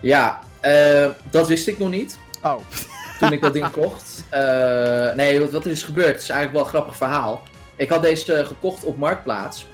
Ja, 0.00 0.38
eh, 0.60 1.06
dat 1.30 1.48
wist 1.48 1.66
ik 1.68 1.78
nog 1.78 1.90
niet 1.90 2.18
Oh, 2.42 2.56
toen 3.20 3.32
ik 3.32 3.40
dat 3.40 3.52
ding 3.52 3.70
kocht. 3.70 4.24
Eh, 4.28 5.12
nee, 5.14 5.40
wat, 5.40 5.50
wat 5.50 5.64
er 5.64 5.70
is 5.70 5.82
gebeurd, 5.82 6.16
is 6.22 6.28
eigenlijk 6.28 6.52
wel 6.52 6.62
een 6.62 6.68
grappig 6.68 6.96
verhaal. 6.96 7.42
Ik 7.76 7.88
had 7.90 8.02
deze 8.02 8.44
gekocht 8.44 8.84
op 8.84 8.96
Marktplaats. 8.98 9.66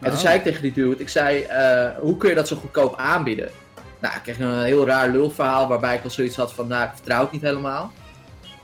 En 0.00 0.06
toen 0.06 0.12
Oh. 0.12 0.18
zei 0.24 0.36
ik 0.36 0.42
tegen 0.42 0.62
die 0.62 0.72
dude, 0.72 0.96
ik 1.02 1.08
zei, 1.08 1.42
eh, 1.42 1.88
hoe 1.98 2.16
kun 2.16 2.28
je 2.28 2.34
dat 2.34 2.48
zo 2.48 2.56
goedkoop 2.56 2.96
aanbieden? 2.96 3.50
Nou, 3.98 4.14
ik 4.14 4.22
kreeg 4.22 4.38
een 4.38 4.62
heel 4.62 4.86
raar 4.86 5.08
lulverhaal 5.08 5.68
waarbij 5.68 5.94
ik 5.96 6.04
al 6.04 6.10
zoiets 6.10 6.36
had 6.36 6.52
van, 6.52 6.66
nou, 6.66 6.84
ik 6.84 6.90
vertrouw 6.94 7.20
het 7.20 7.32
niet 7.32 7.42
helemaal. 7.42 7.92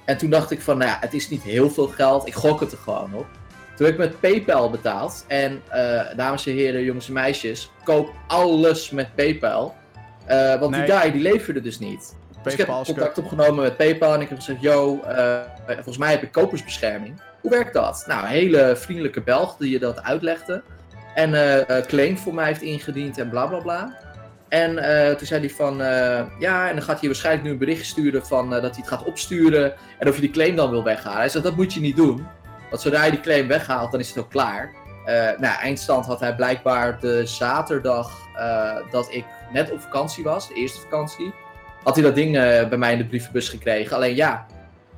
En 0.06 0.17
toen 0.17 0.31
dacht 0.31 0.50
ik 0.50 0.61
van, 0.61 0.79
nou 0.79 0.91
ja, 0.91 0.97
het 1.00 1.14
is 1.14 1.29
niet 1.29 1.43
heel 1.43 1.70
veel 1.70 1.87
geld, 1.87 2.26
ik 2.26 2.35
gok 2.35 2.61
het 2.61 2.73
er 2.73 2.79
gewoon 2.79 3.14
op. 3.14 3.26
Toen 3.76 3.87
heb 3.87 3.94
ik 3.94 4.00
met 4.00 4.20
PayPal 4.20 4.70
betaald. 4.70 5.25
En 5.26 5.62
eh, 5.69 6.00
dames 6.17 6.47
en 6.47 6.53
heren, 6.53 6.82
jongens 6.82 7.06
en 7.06 7.12
meisjes, 7.12 7.70
koop 7.85 8.11
alles 8.26 8.91
met 8.91 9.14
PayPal. 9.14 9.75
Eh, 10.26 10.61
want 10.61 10.70
Nee. 10.70 10.85
die 10.85 10.94
guy, 10.94 11.12
die 11.12 11.23
leverde 11.23 11.61
dus 11.61 11.79
niet. 11.79 12.17
Dus 12.43 12.53
ik 12.53 12.58
heb 12.58 12.69
contact 12.69 13.19
opgenomen 13.19 13.62
met 13.62 13.76
PayPal 13.76 14.14
en 14.14 14.20
ik 14.20 14.29
heb 14.29 14.38
gezegd, 14.38 14.61
yo, 14.61 15.00
eh, 15.03 15.41
volgens 15.67 15.99
mij 15.99 16.11
heb 16.11 16.23
ik 16.23 16.32
kopersbescherming. 16.32 17.20
Hoe 17.41 17.50
werkt 17.50 17.75
dat? 17.75 18.05
Nou, 18.06 18.23
een 18.23 18.29
hele 18.29 18.76
vriendelijke 18.76 19.20
Belg 19.20 19.56
die 19.56 19.70
je 19.70 19.79
dat 19.79 20.02
uitlegde. 20.02 20.62
En 21.14 21.31
claim 21.87 22.19
voor 22.19 22.35
mij 22.35 22.47
heeft 22.47 22.62
ingediend 22.62 23.19
en 23.19 23.29
bla 23.29 23.47
bla 23.47 23.59
bla. 23.59 23.97
En 24.49 24.79
eh, 24.79 25.15
toen 25.15 25.27
zei 25.27 25.41
hij 25.41 25.51
van, 25.51 25.83
eh, 25.83 26.25
ja, 26.39 26.69
en 26.69 26.75
dan 26.75 26.85
gaat 26.85 26.99
hij 26.99 27.09
waarschijnlijk 27.09 27.45
nu 27.45 27.51
een 27.51 27.59
bericht 27.59 27.87
sturen 27.87 28.27
van 28.27 28.55
eh, 28.55 28.63
dat 28.63 28.71
hij 28.71 28.81
het 28.81 28.89
gaat 28.89 29.05
opsturen. 29.05 29.75
En 29.99 30.09
of 30.09 30.15
je 30.15 30.21
die 30.21 30.31
claim 30.31 30.57
dan 30.57 30.71
wil 30.71 30.85
weghalen. 30.85 31.19
Hij 31.19 31.29
zei, 31.29 31.43
dat 31.43 31.57
moet 31.57 31.75
je 31.75 31.81
niet 31.81 31.97
doen. 31.97 32.27
Want 32.71 32.83
zodra 32.83 33.05
je 33.05 33.11
die 33.11 33.21
claim 33.21 33.49
weghaalt, 33.49 33.91
dan 33.91 34.01
is 34.01 34.09
het 34.09 34.19
ook 34.19 34.31
klaar. 34.31 34.75
Nou, 35.39 35.61
eindstand 35.61 36.07
had 36.07 36.21
hij 36.21 36.35
blijkbaar 36.35 37.01
de 37.01 37.27
zaterdag 37.27 38.11
dat 38.91 39.09
ik 39.11 39.25
net 39.53 39.73
op 39.73 39.81
vakantie 39.81 40.25
was, 40.25 40.49
de 40.49 40.55
eerste 40.55 40.81
vakantie 40.81 41.35
had 41.83 41.95
hij 41.95 42.05
dat 42.05 42.15
ding 42.15 42.33
bij 42.69 42.76
mij 42.76 42.93
in 42.93 42.99
de 42.99 43.07
brievenbus 43.07 43.49
gekregen. 43.49 43.97
Alleen 43.97 44.15
ja, 44.15 44.47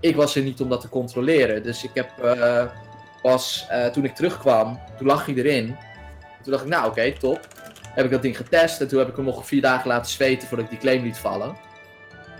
ik 0.01 0.17
was 0.17 0.37
er 0.37 0.43
niet 0.43 0.61
om 0.61 0.69
dat 0.69 0.81
te 0.81 0.89
controleren. 0.89 1.63
Dus 1.63 1.85
ik 1.85 1.91
heb 1.95 2.11
pas 3.23 3.67
toen 3.93 4.05
ik 4.05 4.15
terugkwam, 4.15 4.81
toen 4.99 5.07
lag 5.07 5.27
hij 5.27 5.35
erin. 5.35 5.77
Toen 6.43 6.53
dacht 6.53 6.65
ik, 6.65 6.71
nou 6.71 6.89
oké, 6.89 7.13
top. 7.13 7.41
Heb 7.95 8.05
ik 8.05 8.11
dat 8.11 8.23
ding 8.23 8.37
getest 8.37 8.81
en 8.81 8.89
toen 8.89 8.99
heb 8.99 9.09
ik 9.09 9.17
hem 9.17 9.25
nog 9.25 9.47
vier 9.47 9.61
dagen 9.63 9.89
laten 9.89 10.11
zweten 10.11 10.49
voordat 10.49 10.67
ik 10.67 10.71
die 10.71 10.81
claim 10.81 11.03
liet 11.03 11.19
vallen. 11.19 11.57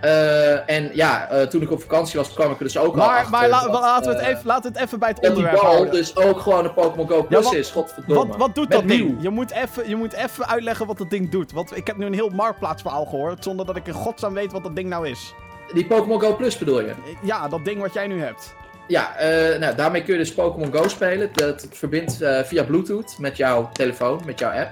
Eh, 0.01 0.69
en 0.69 0.89
ja, 0.93 1.29
eh, 1.29 1.41
toen 1.47 1.61
ik 1.61 1.71
op 1.71 1.81
vakantie 1.81 2.19
was, 2.19 2.33
kwam 2.33 2.51
ik 2.51 2.57
er 2.57 2.63
dus 2.63 2.77
ook 2.77 2.91
al 2.97 3.05
maar, 3.05 3.17
achter. 3.17 3.31
maar 3.31 3.49
la- 3.49 3.61
dat, 3.61 3.71
laten, 3.81 4.09
we 4.11 4.15
het 4.17 4.25
eh, 4.25 4.29
even, 4.29 4.41
laten 4.45 4.71
we 4.71 4.77
het 4.79 4.87
even 4.87 4.99
bij 4.99 5.07
het 5.09 5.17
dat 5.21 5.25
die 5.25 5.35
onderwerp 5.35 5.65
houden. 5.71 5.93
dus 5.93 6.15
ook 6.15 6.39
gewoon 6.39 6.65
een 6.65 6.73
Pokémon 6.73 7.07
Go 7.07 7.23
Plus 7.23 7.43
wat- 7.45 7.53
is, 7.53 7.71
godverdomme. 7.71 8.27
Wat, 8.27 8.37
wat 8.37 8.55
doet 8.55 8.69
Met 8.69 8.79
dat 8.79 8.87
ding? 8.87 9.07
nieuw. 9.09 9.21
Je 9.21 9.29
moet, 9.29 9.51
even, 9.51 9.89
je 9.89 9.95
moet 9.95 10.13
even 10.13 10.47
uitleggen 10.47 10.87
wat 10.87 10.97
dat 10.97 11.09
ding 11.09 11.29
doet. 11.31 11.51
Want 11.51 11.77
ik 11.77 11.87
heb 11.87 11.97
nu 11.97 12.05
een 12.05 12.13
heel 12.13 12.29
marktplaatsverhaal 12.29 13.05
gehoord, 13.05 13.43
zonder 13.43 13.65
dat 13.65 13.75
ik 13.75 13.87
in 13.87 13.93
godsnaam 13.93 14.33
weet 14.33 14.51
wat 14.51 14.63
dat 14.63 14.75
ding 14.75 14.89
nou 14.89 15.07
is. 15.09 15.33
Die 15.73 15.85
Pokémon 15.87 16.19
Go 16.21 16.35
Plus 16.35 16.57
bedoel 16.57 16.81
je? 16.81 16.93
Ja, 17.21 17.47
dat 17.47 17.65
ding 17.65 17.81
wat 17.81 17.93
jij 17.93 18.07
nu 18.07 18.21
hebt. 18.21 18.55
Ja, 18.87 19.11
nou, 19.59 19.75
daarmee 19.75 20.03
kun 20.03 20.13
je 20.13 20.19
dus 20.19 20.33
Pokémon 20.33 20.73
Go 20.73 20.87
spelen. 20.87 21.29
Dat 21.33 21.67
verbindt 21.71 22.17
via 22.43 22.63
Bluetooth 22.63 23.15
met 23.17 23.37
jouw 23.37 23.69
telefoon, 23.73 24.21
met 24.25 24.39
jouw 24.39 24.51
app. 24.51 24.71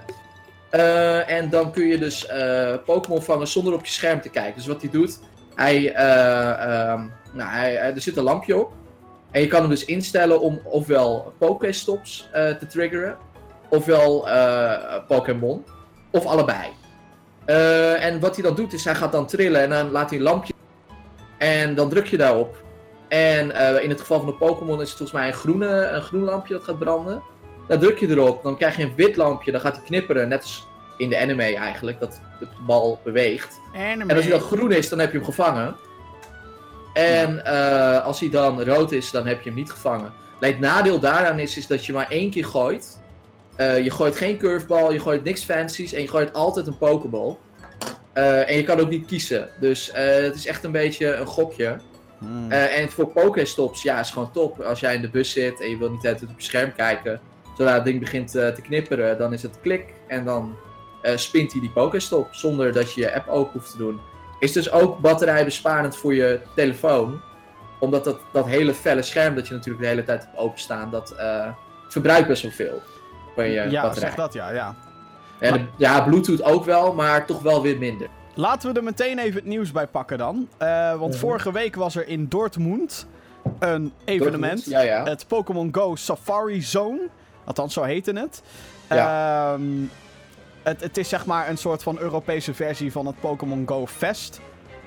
Eh, 0.69 1.29
en 1.29 1.50
dan 1.50 1.71
kun 1.71 1.88
je 1.88 1.97
dus 1.97 2.25
eh, 2.25 2.74
Pokémon 2.86 3.21
vangen 3.21 3.47
zonder 3.47 3.74
op 3.74 3.86
je 3.86 3.91
scherm 3.91 4.21
te 4.21 4.29
kijken. 4.29 4.55
Dus 4.55 4.67
wat 4.67 4.81
hij 4.81 4.91
doet, 4.91 5.19
hij, 5.55 5.93
eh, 5.93 6.50
ehm, 6.50 7.07
nou, 7.33 7.50
hij, 7.50 7.77
er 7.77 8.01
zit 8.01 8.17
een 8.17 8.24
lampje 8.24 8.57
op. 8.57 8.71
En 9.31 9.41
je 9.41 9.47
kan 9.47 9.62
hem 9.62 9.69
dus 9.69 9.86
instellen 9.86 10.41
om 10.41 10.62
ofwel 10.63 11.33
Pokéstops 11.38 12.29
te 12.31 12.67
triggeren, 12.69 13.17
ofwel 13.69 14.27
Pokémon, 15.07 15.65
of 16.12 16.25
allebei. 16.25 16.69
En 18.00 18.19
wat 18.19 18.36
hij 18.36 18.43
dan 18.43 18.55
doet, 18.55 18.74
is 18.74 18.83
hij 18.83 18.95
gaat 18.95 19.12
dan 19.12 19.27
trillen 19.27 19.62
en 19.62 19.69
dan 19.69 19.91
laat 19.91 20.09
hij 20.09 20.17
een 20.17 20.24
lampje. 20.24 20.53
En 21.38 21.75
dan 21.75 21.89
druk 21.89 22.07
je 22.07 22.17
daarop. 22.17 22.63
En 23.07 23.51
in 23.81 23.89
het 23.89 24.00
geval 24.00 24.17
van 24.17 24.27
de 24.27 24.33
Pokémon 24.33 24.81
is 24.81 24.89
het 24.89 24.97
volgens 24.97 25.19
mij 25.19 25.27
een, 25.27 25.33
groene, 25.33 25.88
een 25.88 26.01
groen 26.01 26.24
lampje 26.24 26.53
dat 26.53 26.63
gaat 26.63 26.79
branden. 26.79 27.21
Dan 27.67 27.79
druk 27.79 28.00
je 28.00 28.09
erop, 28.09 28.43
dan 28.43 28.57
krijg 28.57 28.77
je 28.77 28.83
een 28.83 28.95
wit 28.95 29.15
lampje, 29.15 29.51
dan 29.51 29.62
gaat 29.62 29.75
hij 29.75 29.86
knipperen, 29.86 30.27
net 30.27 30.41
als 30.41 30.67
in 30.97 31.09
de 31.09 31.19
anime 31.19 31.55
eigenlijk, 31.55 32.00
dat 32.00 32.21
de 32.39 32.47
bal 32.65 33.00
beweegt. 33.03 33.59
En 33.74 34.01
als 34.01 34.21
hij 34.21 34.29
dan 34.29 34.39
groen 34.39 34.71
is, 34.71 34.89
dan 34.89 35.00
heb 35.00 35.12
je 35.12 35.17
hem 35.17 35.25
gevangen. 35.25 35.75
En 36.93 37.45
eh, 37.45 38.05
als 38.05 38.19
hij 38.19 38.29
dan 38.29 38.63
rood 38.63 38.91
is, 38.91 39.12
dan 39.12 39.27
heb 39.27 39.41
je 39.41 39.50
hem 39.50 39.57
niet 39.57 39.71
gevangen. 39.71 40.13
Het 40.39 40.59
nadeel 40.59 41.00
daaraan 41.00 41.39
is, 41.39 41.57
is 41.57 41.67
dat 41.67 41.86
je 41.86 41.93
maar 41.93 42.09
één 42.09 42.29
keer 42.29 42.45
gooit. 42.45 43.00
Eh, 43.55 43.83
je 43.83 43.91
gooit 43.91 44.15
geen 44.15 44.38
curveball, 44.38 44.93
je 44.93 45.00
gooit 45.00 45.24
niks 45.24 45.43
fancies 45.43 45.93
en 45.93 46.01
je 46.01 46.07
gooit 46.07 46.33
altijd 46.33 46.67
een 46.67 46.77
pokeball. 46.77 47.38
Eh, 48.17 48.50
en 48.50 48.55
je 48.55 48.63
kan 48.63 48.79
ook 48.79 48.89
niet 48.89 49.05
kiezen. 49.05 49.50
Dus 49.59 49.91
eh, 49.91 50.24
het 50.24 50.36
is 50.36 50.45
echt 50.45 50.63
een 50.63 50.71
beetje 50.71 51.15
een 51.15 51.25
gokje. 51.25 51.77
Hmm. 52.17 52.51
Eh, 52.51 52.79
en 52.79 52.89
voor 52.89 53.07
Pokéstops, 53.07 53.81
ja, 53.81 54.00
is 54.00 54.09
gewoon 54.09 54.31
top. 54.31 54.59
Als 54.59 54.79
jij 54.79 54.95
in 54.95 55.01
de 55.01 55.09
bus 55.09 55.31
zit 55.31 55.62
en 55.62 55.69
je 55.69 55.77
wil 55.77 55.91
niet 55.91 56.07
altijd 56.07 56.31
op 56.31 56.39
je 56.39 56.45
scherm 56.45 56.74
kijken, 56.74 57.19
zodra 57.57 57.73
het 57.73 57.85
ding 57.85 57.99
begint 57.99 58.35
eh, 58.35 58.47
te 58.47 58.61
knipperen, 58.61 59.17
dan 59.17 59.33
is 59.33 59.41
het 59.41 59.59
klik 59.61 59.93
en 60.07 60.25
dan 60.25 60.55
eh, 61.01 61.17
spint 61.17 61.51
hij 61.51 61.61
die 61.61 61.69
Pokéstop 61.69 62.27
zonder 62.31 62.73
dat 62.73 62.93
je 62.93 63.01
je 63.01 63.15
app 63.15 63.27
open 63.27 63.51
hoeft 63.53 63.71
te 63.71 63.77
doen. 63.77 63.99
Is 64.39 64.51
dus 64.51 64.71
ook 64.71 64.99
batterijbesparend 64.99 65.95
voor 65.97 66.13
je 66.13 66.39
telefoon, 66.55 67.21
omdat 67.79 68.03
dat, 68.03 68.19
dat 68.33 68.45
hele 68.45 68.73
felle 68.73 69.01
scherm 69.01 69.35
dat 69.35 69.47
je 69.47 69.53
natuurlijk 69.53 69.83
de 69.83 69.89
hele 69.89 70.03
tijd 70.03 70.23
hebt 70.25 70.37
openstaan, 70.37 70.91
dat 70.91 71.11
eh, 71.11 71.47
verbruikt 71.87 72.27
best 72.27 72.41
wel 72.41 72.51
veel 72.51 72.81
van 73.35 73.45
je 73.49 73.69
ja, 73.69 73.81
batterij. 73.81 74.09
zeg 74.09 74.17
dat 74.17 74.33
ja, 74.33 74.49
ja. 74.51 74.75
En 75.39 75.53
de- 75.53 75.65
ja, 75.77 76.01
Bluetooth 76.01 76.43
ook 76.43 76.65
wel, 76.65 76.93
maar 76.93 77.25
toch 77.25 77.41
wel 77.41 77.61
weer 77.61 77.77
minder. 77.77 78.07
Laten 78.33 78.69
we 78.73 78.77
er 78.77 78.83
meteen 78.83 79.19
even 79.19 79.35
het 79.35 79.45
nieuws 79.45 79.71
bij 79.71 79.87
pakken 79.87 80.17
dan. 80.17 80.47
Want 80.97 81.11
Mhm. 81.11 81.19
vorige 81.19 81.51
week 81.51 81.75
was 81.75 81.95
er 81.95 82.07
in 82.07 82.27
Dortmund 82.27 83.07
een 83.59 83.93
evenement. 84.05 84.65
Ja, 84.65 84.79
ja. 84.81 85.03
Het 85.03 85.27
Pokémon 85.27 85.69
Go 85.71 85.95
Safari 85.95 86.61
Zone. 86.61 86.99
Althans, 87.48 87.74
zo 87.74 87.84
heette 87.84 88.12
het. 88.13 88.42
Ja. 88.89 89.54
Ehm, 89.54 89.62
het. 90.63 90.82
Het 90.82 90.98
is 90.98 91.10
zeg 91.10 91.25
maar 91.25 91.50
een 91.50 91.58
soort 91.58 91.84
van 91.84 91.98
Europese 92.00 92.54
versie 92.54 92.92
van 92.92 93.06
het 93.06 93.20
Pokémon 93.20 93.63
Go 93.68 93.88
Fest. 93.88 94.39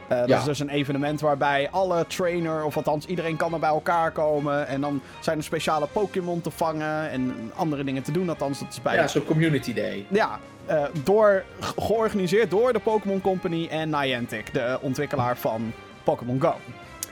Eh, 0.09 0.19
dat 0.19 0.29
Ja. 0.29 0.39
is 0.39 0.45
dus 0.45 0.59
een 0.59 0.69
evenement 0.69 1.21
waarbij 1.21 1.69
alle 1.71 2.07
trainer, 2.07 2.65
of 2.65 2.77
althans 2.77 3.07
iedereen 3.07 3.37
kan 3.37 3.53
er 3.53 3.59
bij 3.59 3.69
elkaar 3.69 4.11
komen. 4.11 4.67
En 4.67 4.81
dan 4.81 5.01
zijn 5.21 5.39
er 5.39 5.45
speciale 5.45 5.87
Pokémon 5.87 6.41
te 6.41 6.51
vangen 6.51 7.11
en 7.11 7.51
andere 7.57 7.85
dingen 7.85 8.03
te 8.03 8.13
doen. 8.13 8.29
Althans, 8.29 8.59
dat 8.59 8.69
is 8.71 8.83
bij 8.83 8.95
Ja, 8.95 9.07
zo'n 9.09 9.25
community 9.25 9.75
day. 9.75 10.07
ja, 10.09 10.39
eh, 10.67 10.85
door, 11.05 11.45
ge- 11.61 11.81
georganiseerd 11.81 12.51
door 12.51 12.73
de 12.73 12.79
Pokémon 12.79 13.21
Company 13.21 13.67
en 13.71 13.89
Niantic, 13.91 14.53
de 14.53 14.79
ontwikkelaar 14.81 15.37
van 15.37 15.73
Pokémon 16.03 16.41
Go. 16.41 16.55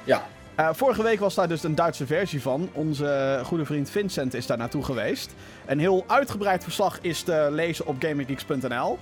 Ja. 0.04 0.22
Eh, 0.58 0.68
vorige 0.72 1.02
week 1.02 1.20
was 1.20 1.34
daar 1.34 1.48
dus 1.48 1.62
een 1.62 1.74
Duitse 1.74 2.06
versie 2.06 2.42
van. 2.42 2.68
Onze 2.72 3.40
goede 3.44 3.64
vriend 3.64 3.90
Vincent 3.90 4.34
is 4.34 4.46
daar 4.46 4.56
naartoe 4.58 4.84
geweest. 4.84 5.34
Een 5.66 5.78
heel 5.78 6.04
uitgebreid 6.06 6.62
verslag 6.62 6.98
is 7.00 7.22
te 7.22 7.48
lezen 7.50 7.86
op 7.86 7.96
gaminggeeks.nl. 7.98 8.98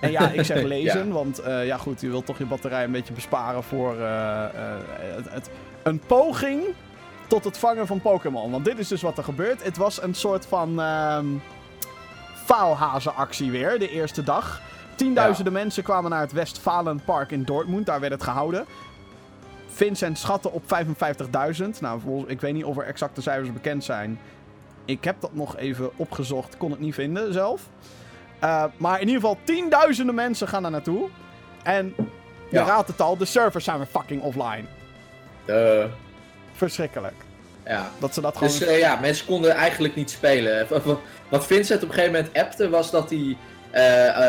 En 0.00 0.10
ja, 0.10 0.30
ik 0.30 0.44
zeg 0.44 0.62
lezen, 0.76 1.10
want 1.12 1.38
eh, 1.38 1.66
ja 1.66 1.76
goed, 1.76 2.00
je 2.00 2.08
wilt 2.08 2.26
toch 2.26 2.38
je 2.38 2.46
batterij 2.46 2.84
een 2.84 2.90
beetje 2.92 3.12
besparen 3.12 3.62
voor 3.62 4.00
eh, 4.00 4.44
het, 5.16 5.30
het- 5.32 5.50
een 5.82 5.98
poging 5.98 6.62
tot 7.26 7.44
het 7.44 7.58
vangen 7.58 7.86
van 7.86 8.00
Pokémon. 8.00 8.50
Want 8.50 8.64
dit 8.64 8.78
is 8.78 8.88
dus 8.88 9.02
wat 9.02 9.18
er 9.18 9.24
gebeurt. 9.24 9.62
Het 9.64 9.76
was 9.76 10.02
een 10.02 10.14
soort 10.14 10.46
van 10.46 10.80
ehm 10.80 11.26
faalhazenactie 12.44 13.50
weer, 13.50 13.78
de 13.78 13.88
eerste 13.90 14.22
dag. 14.22 14.60
Tienduizenden 14.94 15.52
mensen 15.52 15.82
kwamen 15.82 16.10
naar 16.10 16.20
het 16.20 16.32
Westfalenpark 16.32 17.30
in 17.30 17.42
Dortmund, 17.42 17.86
daar 17.86 18.00
werd 18.00 18.12
het 18.12 18.22
gehouden. 18.22 18.64
Vincent 19.76 20.18
schatte 20.18 20.50
op 20.50 20.62
55.000. 20.62 21.64
Nou, 21.80 22.24
ik 22.26 22.40
weet 22.40 22.54
niet 22.54 22.64
of 22.64 22.76
er 22.76 22.84
exacte 22.84 23.22
cijfers 23.22 23.52
bekend 23.52 23.84
zijn. 23.84 24.18
Ik 24.84 25.04
heb 25.04 25.16
dat 25.20 25.34
nog 25.34 25.56
even 25.56 25.90
opgezocht, 25.96 26.56
kon 26.56 26.70
het 26.70 26.80
niet 26.80 26.94
vinden 26.94 27.32
zelf. 27.32 27.62
Eh, 28.38 28.64
maar 28.76 29.00
in 29.00 29.06
ieder 29.06 29.20
geval, 29.20 29.38
tienduizenden 29.44 30.14
mensen 30.14 30.48
gaan 30.48 30.62
daar 30.62 30.70
naartoe. 30.70 31.08
En 31.62 31.94
je 31.96 32.04
Ja. 32.50 32.64
raadt 32.64 32.88
het 32.88 33.00
al, 33.00 33.16
de 33.16 33.24
servers 33.24 33.64
zijn 33.64 33.76
weer 33.78 33.86
fucking 33.86 34.22
offline. 34.22 34.64
Eh, 35.44 35.84
Verschrikkelijk. 36.52 37.14
ja. 37.64 37.90
Dat 37.98 38.14
ze 38.14 38.20
dat 38.20 38.36
gewoon... 38.36 38.52
Dus 38.58 38.78
ja, 38.78 38.96
mensen 39.00 39.26
konden 39.26 39.50
eigenlijk 39.50 39.94
niet 39.94 40.10
spelen. 40.10 40.66
Wat 41.28 41.46
Vincent 41.46 41.82
op 41.82 41.88
een 41.88 41.94
gegeven 41.94 42.14
moment 42.16 42.38
appte 42.38 42.68
was 42.68 42.90
dat 42.90 43.10
hij 43.10 43.36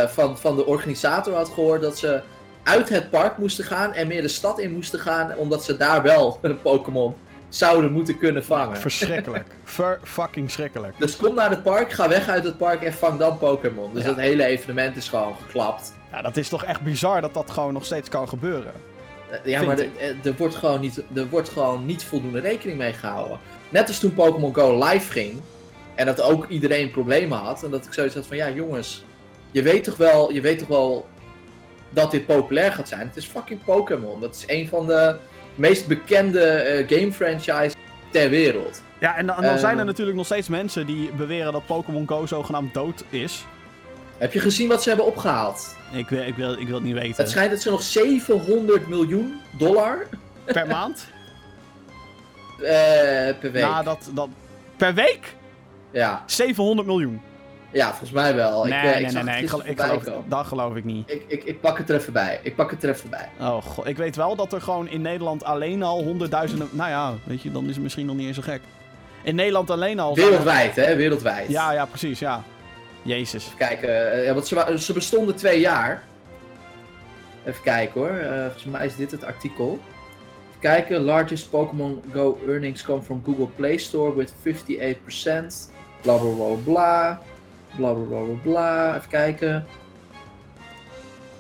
van, 0.08 0.38
van 0.38 0.56
de 0.56 0.66
organisator 0.66 1.34
had 1.36 1.50
gehoord 1.50 1.82
dat 1.82 1.98
ze 1.98 2.22
uit 2.68 2.90
het 2.90 3.10
park 3.10 3.38
moesten 3.38 3.66
gaan 3.66 3.94
en 3.94 4.08
meer 4.08 4.22
de 4.22 4.28
stad 4.28 4.60
in 4.60 4.72
moesten 4.74 5.00
gaan, 5.00 5.36
omdat 5.36 5.64
ze 5.64 5.78
daar 5.78 6.02
wel 6.02 6.40
een 6.42 6.62
Pokémon 6.62 7.16
zouden 7.50 7.92
moeten 7.92 8.18
kunnen 8.18 8.46
vangen. 8.46 8.78
Verschrikkelijk. 8.78 9.46
Ver 9.64 10.00
fucking 10.04 10.52
schrikkelijk. 10.52 10.94
Dus 11.00 11.16
kom 11.16 11.36
naar 11.36 11.50
het 11.50 11.64
park, 11.64 11.92
ga 11.92 12.10
weg 12.10 12.28
uit 12.28 12.44
het 12.44 12.58
park 12.58 12.82
en 12.84 12.94
vang 12.94 13.20
dan 13.20 13.38
Pokémon. 13.38 13.94
Dus 13.94 14.02
Ja. 14.04 14.08
dat 14.10 14.18
hele 14.18 14.44
evenement 14.46 14.96
is 14.96 15.10
gewoon 15.10 15.36
geklapt. 15.46 15.94
Ja, 16.12 16.22
dat 16.22 16.38
is 16.38 16.50
toch 16.50 16.64
echt 16.64 16.82
bizar 16.82 17.22
dat 17.22 17.34
dat 17.34 17.52
gewoon 17.52 17.74
nog 17.74 17.86
steeds 17.86 18.10
kan 18.10 18.28
gebeuren. 18.28 18.72
Eh, 19.30 19.38
Ja, 19.44 19.62
maar 19.64 19.78
er- 19.80 19.90
er 20.24 20.34
wordt, 20.38 20.56
gewoon 20.56 20.80
niet, 20.82 21.04
er 21.16 21.28
wordt 21.30 21.50
gewoon 21.50 21.86
niet 21.86 22.04
voldoende 22.04 22.40
rekening 22.40 22.78
mee 22.78 22.94
gehouden. 22.94 23.40
Net 23.70 23.88
als 23.88 24.00
toen 24.00 24.14
Pokémon 24.14 24.56
Go 24.56 24.84
live 24.86 25.12
ging. 25.12 25.42
En 25.96 26.06
dat 26.06 26.22
ook 26.22 26.48
iedereen 26.48 26.92
problemen 26.92 27.38
had. 27.38 27.64
En 27.64 27.72
dat 27.72 27.86
ik 27.86 27.94
zoiets 27.94 28.16
had 28.16 28.26
van, 28.26 28.38
ja 28.38 28.50
jongens. 28.50 29.04
Je 29.52 29.62
weet 29.62 29.84
toch 29.84 29.98
wel, 29.98 30.32
je 30.32 30.42
weet 30.42 30.60
toch 30.60 30.68
wel 30.68 31.08
dat 31.90 32.12
dit 32.12 32.26
populair 32.26 32.72
gaat 32.74 32.88
zijn. 32.88 33.08
Het 33.08 33.16
is 33.18 33.26
fucking 33.26 33.64
Pokémon. 33.64 34.20
Dat 34.22 34.36
is 34.36 34.44
een 34.48 34.68
van 34.68 34.88
de 34.88 35.16
meest 35.56 35.88
bekende 35.88 36.42
eh, 36.42 36.98
game 36.98 37.12
franchises 37.12 37.74
ter 38.12 38.30
wereld. 38.30 38.82
Ja, 39.00 39.16
en 39.16 39.26
dan, 39.28 39.36
en 39.36 39.42
dan 39.42 39.54
Eh. 39.54 39.60
zijn 39.60 39.80
er 39.80 39.86
natuurlijk 39.86 40.18
nog 40.18 40.26
steeds 40.26 40.48
mensen 40.48 40.86
die 40.86 41.12
beweren 41.12 41.54
dat 41.54 41.66
Pokémon 41.66 42.08
Go 42.08 42.26
zogenaamd 42.26 42.74
dood 42.74 43.04
is. 43.10 43.46
Heb 44.18 44.34
je 44.34 44.40
gezien 44.40 44.68
wat 44.68 44.84
ze 44.84 44.90
hebben 44.90 45.06
opgehaald? 45.08 45.76
Ik 45.92 46.10
wil, 46.10 46.22
ik 46.24 46.36
wil, 46.36 46.54
ik 46.54 46.66
wil 46.66 46.76
het 46.76 46.84
niet 46.84 46.94
weten. 46.94 47.16
Het 47.24 47.30
schijnt 47.30 47.52
dat 47.52 47.62
ze 47.62 47.70
nog 47.70 47.82
700 47.82 48.88
miljoen 48.88 49.40
dollar 49.58 50.08
Per 50.46 50.68
maand? 50.68 51.08
eh, 52.58 52.66
per 53.40 53.52
week. 53.52 53.64
Nou, 53.64 53.84
dat, 53.84 54.10
dat... 54.14 54.28
Per 54.78 54.94
week? 54.94 55.36
Ja. 55.92 56.24
700 56.26 56.88
miljoen. 56.88 57.22
Ja, 57.72 57.88
volgens 57.90 58.12
mij 58.12 58.36
wel. 58.36 58.64
Nee, 58.66 58.80
ik, 58.80 58.84
eh, 58.86 58.90
ik 59.00 59.02
nee, 59.02 59.14
nee, 59.14 59.24
nee. 59.24 59.42
Ik, 59.44 59.50
gel- 59.50 59.62
geloof, 59.76 60.04
dat 60.28 60.46
geloof 60.46 60.76
ik 60.76 60.84
niet. 60.84 61.12
Ik, 61.12 61.24
ik, 61.28 61.44
ik 61.44 61.62
pak 61.62 61.78
het 61.78 61.90
er 61.90 61.96
even 61.96 62.14
bij. 62.14 62.40
Ik 62.44 62.56
pak 62.56 62.72
het 62.72 62.84
er 62.84 62.90
even 62.90 63.10
bij. 63.10 63.30
Oh 63.40 63.62
god, 63.64 63.88
ik 63.88 63.98
weet 63.98 64.16
wel 64.16 64.36
dat 64.36 64.54
er 64.54 64.62
gewoon 64.62 64.88
in 64.88 65.02
Nederland 65.02 65.44
alleen 65.44 65.84
al 65.84 66.04
honderdduizenden... 66.04 66.70
Nou 66.72 66.90
ja, 66.90 67.14
weet 67.24 67.42
je, 67.42 67.52
dan 67.52 67.64
is 67.68 67.74
het 67.74 67.84
misschien 67.84 68.06
nog 68.06 68.16
niet 68.16 68.28
eens 68.28 68.36
zo 68.36 68.42
gek. 68.42 68.62
In 69.24 69.36
Nederland 69.36 69.70
alleen 69.70 70.00
al... 70.00 70.10
er- 70.10 70.16
Wereldwijd, 70.24 70.76
hè? 70.76 70.96
Wereldwijd. 70.96 71.50
Ja, 71.50 71.72
ja, 71.72 71.86
precies, 71.86 72.20
ja. 72.20 72.44
Jezus. 73.02 73.46
Even 73.46 73.58
kijken, 73.58 74.12
eh, 74.12 74.26
ja, 74.26 74.34
want 74.34 74.48
ze, 74.48 74.76
ze 74.80 74.94
bestonden 74.94 75.36
twee 75.36 75.60
jaar. 75.60 76.04
Even 77.46 77.64
kijken 77.64 78.02
hoor. 78.02 78.10
Eh, 78.10 78.42
volgens 78.44 78.64
mij 78.64 78.86
is 78.86 78.96
dit 78.96 79.12
het 79.12 79.24
artikel. 79.24 79.80
Even 80.50 80.60
kijken. 80.60 81.02
Largest 81.02 81.50
Pokémon 81.50 82.02
Go 82.14 82.40
earnings 82.48 82.84
come 82.84 83.02
from 83.02 83.22
Google 83.26 83.48
Play 83.56 83.78
Store 83.78 84.16
with 84.16 84.34
58%. 84.44 85.72
Bla 86.02 86.18
bla 86.18 86.30
bla 86.36 86.56
bla. 86.64 87.22
Bla 87.78 87.94
bla 87.94 88.06
bla 88.06 88.24
bla 88.24 88.36
bla. 88.44 88.96
Even 88.96 89.10
kijken. 89.10 89.66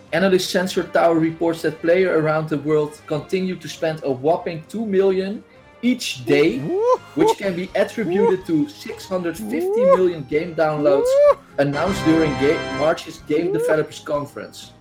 Analyst 0.10 0.50
Sensor 0.50 0.92
Tower 0.92 1.20
reports 1.20 1.62
that 1.62 1.82
players 1.82 2.24
around 2.24 2.48
the 2.48 2.58
world 2.58 3.02
continue 3.06 3.58
to 3.58 3.68
spend 3.68 4.04
a 4.04 4.12
whopping 4.12 4.64
2 4.68 4.86
million 4.86 5.44
each 5.82 6.26
day 6.26 6.60
which 7.16 7.38
can 7.38 7.56
be 7.56 7.70
attributed 7.76 8.46
to 8.46 8.70
650 8.70 9.68
million 9.96 10.26
game 10.30 10.56
downloads 10.56 11.08
announced 11.58 12.04
during 12.06 12.32
March's 12.80 13.22
Game 13.28 13.52
Developers 13.52 14.04
Conference. 14.04 14.72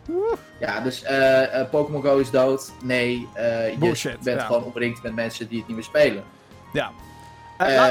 Ja, 0.61 0.81
dus 0.81 1.03
eh, 1.03 1.71
Pokémon 1.71 2.03
Go 2.03 2.19
is 2.19 2.31
dood. 2.31 2.73
Nee, 2.83 3.29
eh, 3.35 3.71
je 3.71 4.17
bent 4.23 4.41
ja. 4.41 4.47
gewoon 4.47 4.65
omringd 4.65 5.03
met 5.03 5.15
mensen 5.15 5.49
die 5.49 5.59
het 5.59 5.67
niet 5.67 5.77
meer 5.77 5.85
spelen. 5.85 6.25
Ja. 6.73 6.91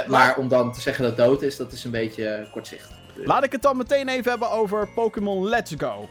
Maar 0.07 0.37
om 0.37 0.47
dan 0.47 0.73
te 0.73 0.81
zeggen 0.81 1.03
dat 1.03 1.17
het 1.17 1.25
dood 1.27 1.41
is, 1.41 1.57
dat 1.57 1.71
is 1.71 1.83
een 1.83 1.91
beetje 1.91 2.47
kortzichtig. 2.51 3.04
Laat 3.15 3.43
ik 3.43 3.51
het 3.51 3.61
dan 3.61 3.77
meteen 3.77 4.07
even 4.07 4.29
hebben 4.29 4.51
over 4.51 4.87
Pokémon 4.87 5.47
Let's 5.47 5.73
Go. 5.77 6.09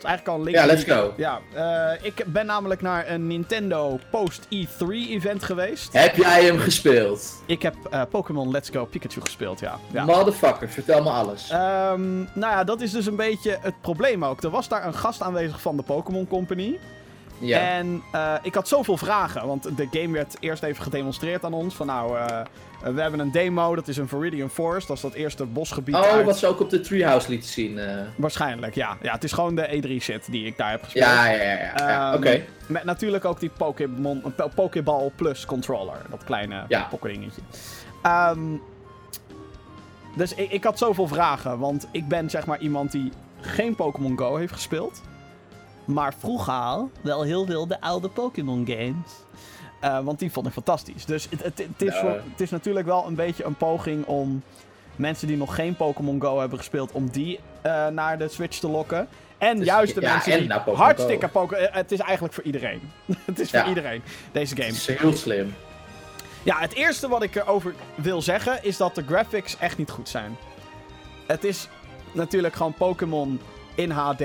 Dat 0.00 0.10
is 0.10 0.16
eigenlijk 0.16 0.28
al 0.28 0.34
een 0.34 0.42
link. 0.42 0.56
Ja, 0.56 0.66
let's 0.66 0.84
go. 0.84 1.14
Ja, 1.16 1.40
eh, 1.52 2.04
ik 2.04 2.24
ben 2.26 2.46
namelijk 2.46 2.82
naar 2.82 3.10
een 3.10 3.26
Nintendo 3.26 3.98
Post 4.10 4.44
E3 4.44 4.86
event 4.88 5.42
geweest. 5.44 5.92
Heb 5.92 6.16
jij 6.16 6.44
hem 6.44 6.58
gespeeld? 6.58 7.42
Ik 7.46 7.62
heb 7.62 7.74
eh, 7.90 8.02
Pokémon 8.10 8.50
Let's 8.50 8.68
Go 8.68 8.84
Pikachu 8.84 9.20
gespeeld, 9.20 9.60
ja. 9.60 9.78
ja. 9.92 10.04
Motherfucker, 10.04 10.68
vertel 10.68 11.02
me 11.02 11.10
alles. 11.10 11.50
Ehm, 11.50 12.18
nou 12.18 12.52
ja, 12.52 12.64
dat 12.64 12.80
is 12.80 12.90
dus 12.90 13.06
een 13.06 13.16
beetje 13.16 13.58
het 13.60 13.80
probleem 13.80 14.24
ook. 14.24 14.42
Er 14.42 14.50
was 14.50 14.68
daar 14.68 14.86
een 14.86 14.94
gast 14.94 15.22
aanwezig 15.22 15.60
van 15.60 15.76
de 15.76 15.82
Pokémon 15.82 16.26
Company. 16.28 16.78
ja. 17.38 17.58
En 17.58 18.02
eh, 18.12 18.34
ik 18.42 18.54
had 18.54 18.68
zoveel 18.68 18.96
vragen, 18.96 19.46
want 19.46 19.76
de 19.76 19.88
game 19.90 20.12
werd 20.12 20.36
eerst 20.40 20.62
even 20.62 20.82
gedemonstreerd 20.82 21.44
aan 21.44 21.54
ons. 21.54 21.74
Van 21.74 21.86
nou, 21.86 22.16
eh, 22.82 22.92
we 22.92 23.00
hebben 23.00 23.20
een 23.20 23.30
demo, 23.30 23.74
dat 23.74 23.88
is 23.88 23.96
een 23.96 24.08
Viridian 24.08 24.50
Forest. 24.50 24.86
Dat 24.88 24.96
is 24.96 25.02
dat 25.02 25.12
eerste 25.12 25.44
bosgebied 25.44 25.94
oh, 25.94 26.00
uit- 26.02 26.24
wat 26.24 26.38
ze 26.38 26.46
ook 26.46 26.60
op 26.60 26.70
de 26.70 26.80
Treehouse 26.80 27.28
lieten 27.30 27.48
zien. 27.50 27.78
eh. 27.78 27.96
Waarschijnlijk, 28.16 28.74
ja. 28.74 28.96
Ja, 29.02 29.12
het 29.12 29.24
is 29.24 29.32
gewoon 29.32 29.54
de 29.54 29.82
E3-shit 29.82 30.30
die 30.30 30.46
ik 30.46 30.56
daar 30.56 30.70
heb 30.70 30.82
gespeeld. 30.84 31.04
Ja, 31.04 31.26
ja, 31.30 31.42
ja. 31.42 31.52
ja, 31.52 31.72
ja. 31.88 32.08
Ehm, 32.12 32.16
Oké. 32.16 32.42
Met 32.66 32.84
natuurlijk 32.84 33.24
ook 33.24 33.40
die 33.40 33.50
Pokémon, 33.56 34.22
Pokéball 34.54 35.10
Plus 35.16 35.44
controller. 35.46 35.96
Dat 36.10 36.24
kleine 36.24 36.64
Ja. 36.68 36.88
Ehm, 38.02 38.40
dus 40.16 40.34
ik, 40.34 40.50
ik 40.50 40.64
had 40.64 40.78
zoveel 40.78 41.06
vragen, 41.06 41.58
want 41.58 41.86
ik 41.92 42.08
ben 42.08 42.30
zeg 42.30 42.46
maar 42.46 42.58
iemand 42.60 42.92
die 42.92 43.12
geen 43.40 43.74
Pokémon 43.74 44.18
Go 44.18 44.36
heeft 44.36 44.52
gespeeld. 44.52 45.00
Maar 45.84 46.14
vroeger 46.18 46.84
wel 47.00 47.22
heel 47.22 47.46
veel 47.46 47.66
de 47.66 47.80
oude 47.80 48.08
Pokémon 48.08 48.66
games. 48.66 49.10
Eh, 49.80 49.98
want 50.00 50.18
die 50.18 50.32
vond 50.32 50.46
ik 50.46 50.52
fantastisch. 50.52 51.04
Dus 51.04 51.28
het, 51.42 51.62
is 51.82 51.94
voor- 51.96 52.20
het 52.30 52.40
is 52.40 52.50
natuurlijk 52.50 52.86
wel 52.86 53.06
een 53.06 53.14
beetje 53.14 53.44
een 53.44 53.54
poging 53.56 54.04
om 54.06 54.42
mensen 54.96 55.26
die 55.26 55.36
nog 55.36 55.54
geen 55.54 55.76
Pokémon 55.76 56.20
Go 56.20 56.38
hebben 56.40 56.58
gespeeld, 56.58 56.92
om 56.92 57.08
die 57.10 57.40
eh, 57.62 57.86
naar 57.86 58.18
de 58.18 58.28
Switch 58.28 58.58
te 58.58 58.68
lokken. 58.68 59.08
En 59.38 59.56
Dus 59.56 59.66
juist 59.66 59.94
de 59.94 60.00
ja, 60.00 60.12
mensen 60.12 60.32
en 60.32 60.38
die 60.38 60.48
naar 60.48 60.58
Pokémon 60.62 60.80
hartstikke. 60.86 61.28
Pokémon... 61.28 61.64
eh, 61.66 61.74
Het 61.74 61.92
is 61.92 61.98
eigenlijk 61.98 62.34
voor 62.34 62.44
iedereen. 62.44 62.80
het 63.24 63.40
is 63.40 63.50
Ja. 63.50 63.60
voor 63.60 63.68
iedereen, 63.68 64.02
deze 64.32 64.54
game. 64.56 64.66
Het 64.68 64.76
is 64.76 64.86
heel 64.86 65.16
slim. 65.16 65.54
Ja, 66.42 66.58
het 66.58 66.74
eerste 66.74 67.08
wat 67.08 67.22
ik 67.22 67.34
erover 67.34 67.74
wil 67.94 68.22
zeggen 68.22 68.64
is 68.64 68.76
dat 68.76 68.94
de 68.94 69.02
graphics 69.06 69.56
echt 69.58 69.78
niet 69.78 69.90
goed 69.90 70.08
zijn. 70.08 70.36
Het 71.26 71.44
is 71.44 71.68
natuurlijk 72.12 72.54
gewoon 72.54 72.74
Pokémon 72.74 73.40
in 73.74 73.90
HD. 73.90 74.22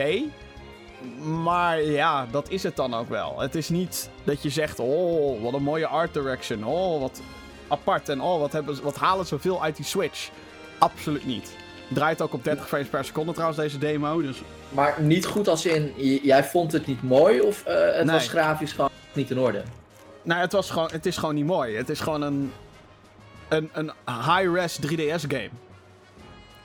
Maar 1.43 1.81
ja, 1.81 2.27
dat 2.31 2.49
is 2.49 2.63
het 2.63 2.75
dan 2.75 2.93
ook 2.93 3.09
wel. 3.09 3.39
Het 3.39 3.55
is 3.55 3.69
niet 3.69 4.09
dat 4.23 4.43
je 4.43 4.49
zegt, 4.49 4.79
oh, 4.79 5.41
wat 5.43 5.53
een 5.53 5.63
mooie 5.63 5.87
art 5.87 6.13
direction. 6.13 6.63
Oh, 6.65 6.99
wat 7.01 7.21
apart. 7.67 8.09
En 8.09 8.21
oh, 8.21 8.39
wat, 8.39 8.51
hebben, 8.51 8.83
wat 8.83 8.95
halen 8.95 9.25
ze 9.25 9.39
veel 9.39 9.63
uit 9.63 9.75
die 9.75 9.85
Switch. 9.85 10.29
Absoluut 10.77 11.25
niet. 11.25 11.55
Draait 11.87 12.21
ook 12.21 12.33
op 12.33 12.43
30 12.43 12.67
frames 12.67 12.87
per 12.87 13.05
seconde 13.05 13.31
trouwens, 13.31 13.59
deze 13.59 13.77
demo. 13.77 14.21
Dus 14.21 14.41
Maar 14.69 14.95
niet 15.01 15.25
goed 15.25 15.47
als 15.47 15.65
in, 15.65 15.93
jij 16.23 16.43
vond 16.43 16.71
het 16.71 16.85
niet 16.85 17.03
mooi 17.03 17.39
of 17.41 17.65
eh, 17.65 17.75
het 17.95 18.05
Nee. 18.05 18.15
was 18.15 18.27
grafisch 18.27 18.71
gewoon 18.71 18.89
niet 19.13 19.31
in 19.31 19.39
orde? 19.39 19.63
nou, 20.21 20.41
het, 20.41 20.51
was 20.51 20.69
gewoon, 20.69 20.89
het 20.91 21.05
is 21.05 21.17
gewoon 21.17 21.35
niet 21.35 21.45
mooi. 21.45 21.75
Het 21.77 21.89
is 21.89 21.99
gewoon 21.99 22.21
een, 22.21 22.51
een, 23.49 23.69
een 23.73 23.91
high-res 24.05 24.79
3DS 24.87 25.21
game. 25.27 25.49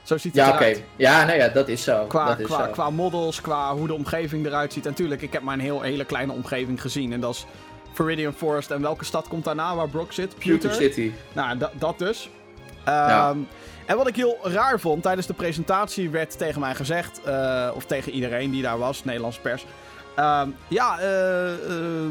Zo 0.03 0.17
ziet 0.17 0.35
het 0.35 0.45
Ja, 0.45 0.49
oké. 0.53 0.57
eruit. 0.63 0.83
Ja, 0.95 1.23
nee, 1.25 1.37
ja, 1.37 1.47
dat 1.47 1.67
is 1.67 1.83
zo. 1.83 2.05
Qua, 2.05 2.25
dat 2.25 2.39
is 2.39 2.45
qua, 2.45 2.65
zo. 2.65 2.71
qua 2.71 2.89
models, 2.89 3.41
qua 3.41 3.73
hoe 3.75 3.87
de 3.87 3.93
omgeving 3.93 4.45
eruit 4.45 4.73
ziet. 4.73 4.85
En 4.85 4.93
tuurlijk, 4.93 5.21
ik 5.21 5.33
heb 5.33 5.41
maar 5.41 5.53
een 5.53 5.59
heel, 5.59 5.81
hele 5.81 6.05
kleine 6.05 6.31
omgeving 6.33 6.81
gezien. 6.81 7.13
En 7.13 7.19
dat 7.19 7.33
is 7.33 7.45
Viridian 7.93 8.33
Forest. 8.33 8.71
En 8.71 8.81
welke 8.81 9.05
stad 9.05 9.27
komt 9.27 9.43
daarna 9.43 9.75
waar 9.75 9.89
Brock 9.89 10.11
zit? 10.11 10.35
Pewter 10.37 10.73
City. 10.73 11.11
Nou, 11.33 11.57
da- 11.57 11.71
dat 11.73 11.99
dus. 11.99 12.29
Ehm, 12.83 12.95
Ja. 13.09 13.35
En 13.85 13.97
wat 13.97 14.07
ik 14.07 14.15
heel 14.15 14.37
raar 14.43 14.79
vond, 14.79 15.03
tijdens 15.03 15.27
de 15.27 15.33
presentatie 15.33 16.09
werd 16.09 16.37
tegen 16.37 16.59
mij 16.61 16.75
gezegd, 16.75 17.21
eh, 17.23 17.69
of 17.75 17.85
tegen 17.85 18.11
iedereen 18.11 18.51
die 18.51 18.61
daar 18.61 18.77
was, 18.77 19.03
Nederlandse 19.03 19.39
pers. 19.41 19.65
ehm, 20.15 20.49
ja, 20.67 20.99
eh, 20.99 21.53
eh, 21.53 22.05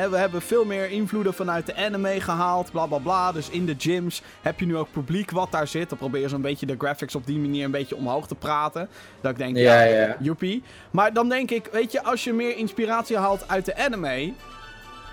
we 0.00 0.16
hebben 0.16 0.42
veel 0.42 0.64
meer 0.64 0.90
invloeden 0.90 1.34
vanuit 1.34 1.66
de 1.66 1.76
anime 1.76 2.20
gehaald, 2.20 2.70
bla 2.70 2.86
bla 2.86 2.98
bla. 2.98 3.32
Dus 3.32 3.48
in 3.48 3.66
de 3.66 3.74
gyms 3.78 4.22
heb 4.42 4.60
je 4.60 4.66
nu 4.66 4.76
ook 4.76 4.90
publiek 4.92 5.30
wat 5.30 5.52
daar 5.52 5.66
zit. 5.68 5.88
Dan 5.88 5.98
proberen 5.98 6.28
ze 6.28 6.34
een 6.34 6.40
beetje 6.40 6.66
de 6.66 6.74
graphics 6.78 7.14
op 7.14 7.26
die 7.26 7.38
manier 7.38 7.64
een 7.64 7.70
beetje 7.70 7.96
omhoog 7.96 8.26
te 8.26 8.34
praten. 8.34 8.88
Dat 9.20 9.30
ik 9.30 9.38
denk, 9.38 9.56
Ja, 9.56 9.82
ja, 9.82 10.06
ja. 10.06 10.16
Joepie. 10.20 10.62
Maar 10.90 11.12
dan 11.12 11.28
denk 11.28 11.50
ik, 11.50 11.68
weet 11.72 11.92
je, 11.92 12.02
als 12.04 12.24
je 12.24 12.32
meer 12.32 12.56
inspiratie 12.56 13.16
haalt 13.16 13.48
uit 13.48 13.64
de 13.64 13.76
anime, 13.76 14.32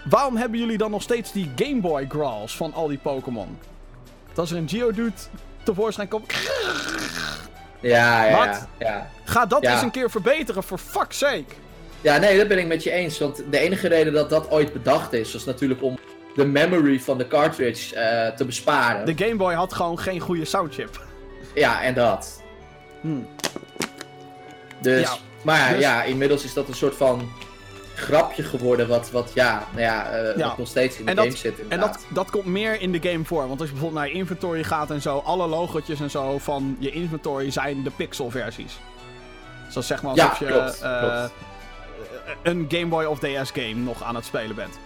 waarom 0.10 0.38
hebben 0.38 0.60
jullie 0.60 0.78
dan 0.78 0.92
nog 0.92 1.02
steeds 1.02 1.32
die 1.32 1.52
Game 1.56 1.82
Boy 1.82 2.06
Growls 2.10 2.56
van 2.56 2.74
al 2.74 2.88
die 2.88 2.98
Pokémon? 2.98 3.58
Dat 4.28 4.38
als 4.38 4.52
er 4.52 4.58
een 4.58 4.70
Geodude 4.70 5.12
tevoorschijn 5.64 6.08
komt, 6.08 6.34
Ja, 7.80 8.24
ja, 8.26 8.38
Wat? 8.38 8.68
ja, 8.78 8.88
ja. 8.88 9.10
ga 9.24 9.46
dat 9.46 9.64
eens 9.64 9.82
een 9.82 9.92
keer 9.92 10.10
verbeteren, 10.12 10.64
for 10.64 10.78
fuck's 10.78 11.18
sake. 11.18 11.46
Ja, 12.02 12.18
nee, 12.18 12.38
dat 12.38 12.48
ben 12.48 12.58
ik 12.58 12.68
met 12.68 12.84
je 12.84 12.92
eens. 12.92 13.20
Want 13.20 13.44
de 13.52 13.58
enige 13.60 13.88
reden 13.88 14.14
dat 14.14 14.30
dat 14.30 14.50
ooit 14.52 14.74
bedacht 14.74 15.14
is, 15.14 15.34
was 15.34 15.46
natuurlijk 15.46 15.84
om 15.84 15.98
de 16.36 16.46
memory 16.46 17.00
van 17.00 17.18
de 17.18 17.28
cartridge 17.28 17.96
eh, 17.96 18.36
te 18.36 18.46
besparen. 18.46 19.06
De 19.16 19.26
Game 19.26 19.36
Boy 19.36 19.54
had 19.54 19.74
gewoon 19.74 20.00
geen 20.00 20.20
goede 20.20 20.46
soundchip. 20.46 21.06
Ja, 21.54 21.82
en 21.82 21.94
dat. 21.94 22.42
Hmm. 23.02 23.28
Dus, 24.82 25.02
Ja, 25.02 25.16
maar 25.42 25.58
ja, 25.60 25.70
dus- 25.74 25.80
ja, 25.82 26.04
inmiddels 26.04 26.44
is 26.44 26.54
dat 26.54 26.68
een 26.68 26.74
soort 26.74 26.96
van 26.96 27.32
grapje 27.96 28.44
geworden, 28.44 28.88
wat, 28.88 29.12
wat 29.12 29.32
ja, 29.34 29.64
nou 29.72 29.82
ja, 29.82 30.16
Ja. 30.38 30.48
wat 30.48 30.58
nog 30.58 30.68
steeds 30.68 30.98
in 30.98 31.06
de 31.06 31.12
En 31.12 31.18
game 31.18 31.30
dat- 31.30 31.38
zit 31.40 31.54
En 31.68 31.80
dat, 31.80 32.06
dat 32.10 32.30
komt 32.30 32.46
meer 32.46 32.82
in 32.82 32.92
de 32.92 33.10
game 33.10 33.26
voor. 33.26 33.48
Want 33.48 33.60
als 33.60 33.70
je 33.70 33.74
bijvoorbeeld 33.76 34.02
naar 34.04 34.12
je 34.12 34.18
inventory 34.20 34.64
gaat 34.64 34.92
en 34.92 35.02
zo, 35.02 35.18
alle 35.18 35.48
logotjes 35.48 36.00
en 36.00 36.10
zo 36.10 36.38
van 36.38 36.76
je 36.80 36.92
inventory 36.92 37.52
zijn 37.52 37.84
de 37.84 37.90
pixel-versies. 37.96 38.80
Zoals 39.70 39.88
zeg 39.88 40.02
maar 40.02 40.16
Ja, 40.16 40.24
alsof 40.24 40.40
je 40.40 40.46
klopt, 40.46 40.82
eh, 40.82 41.00
klopt. 41.00 41.34
Een 42.44 42.66
Game 42.70 42.86
Boy 42.86 43.04
of 43.04 43.20
DS 43.20 43.52
game 43.52 43.74
nog 43.74 44.04
aan 44.04 44.16
het 44.16 44.26
spelen 44.26 44.56
bent. 44.56 44.80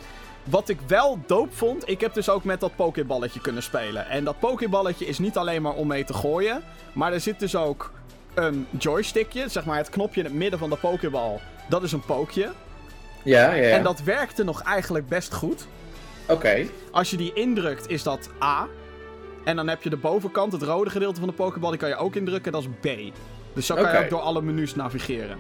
Wat 0.44 0.70
ik 0.70 0.80
wel 0.88 1.20
dope 1.26 1.56
vond, 1.56 1.90
ik 1.90 2.02
heb 2.02 2.14
dus 2.14 2.30
ook 2.30 2.44
met 2.44 2.60
dat 2.60 2.76
pokeballetje 2.76 3.42
kunnen 3.42 3.64
spelen. 3.64 4.08
En 4.08 4.24
dat 4.24 4.40
pokeballetje 4.40 5.06
is 5.06 5.20
niet 5.20 5.38
alleen 5.38 5.62
maar 5.62 5.74
om 5.74 5.88
mee 5.88 6.04
te 6.04 6.14
gooien, 6.14 6.64
maar 6.94 7.14
er 7.14 7.20
zit 7.20 7.40
dus 7.40 7.56
ook 7.56 7.92
een 8.34 8.68
joystickje, 8.78 9.50
zeg 9.50 9.66
maar 9.66 9.78
het 9.78 9.90
knopje 9.90 10.20
in 10.20 10.26
het 10.26 10.36
midden 10.36 10.60
van 10.60 10.70
de 10.70 10.76
pokeball. 10.76 11.40
Dat 11.70 11.84
is 11.84 11.92
een 11.92 12.06
pookje. 12.06 12.52
Ja, 13.24 13.54
ja, 13.54 13.54
ja. 13.54 13.70
En 13.70 13.84
dat 13.84 14.04
werkte 14.04 14.44
nog 14.44 14.62
eigenlijk 14.62 15.08
best 15.08 15.34
goed. 15.34 15.68
Oké. 16.28 16.66
Als 16.92 17.10
je 17.10 17.18
die 17.18 17.34
indrukt, 17.34 17.90
is 17.90 18.04
dat 18.04 18.30
A. 18.44 18.68
En 19.44 19.56
dan 19.56 19.68
heb 19.68 19.84
je 19.84 19.90
de 19.90 19.98
bovenkant, 19.98 20.52
het 20.52 20.62
rode 20.62 20.90
gedeelte 20.90 21.20
van 21.20 21.30
de 21.30 21.36
Pokéball, 21.36 21.70
die 21.70 21.80
kan 21.80 21.90
je 21.90 21.96
ook 21.96 22.16
indrukken, 22.16 22.52
dat 22.52 22.62
is 22.62 22.68
B. 22.82 23.14
Dus 23.54 23.66
zo 23.66 23.76
kan 23.76 23.92
je 23.92 23.98
ook 23.98 24.10
door 24.10 24.20
alle 24.20 24.42
menus 24.42 24.76
navigeren. 24.76 25.38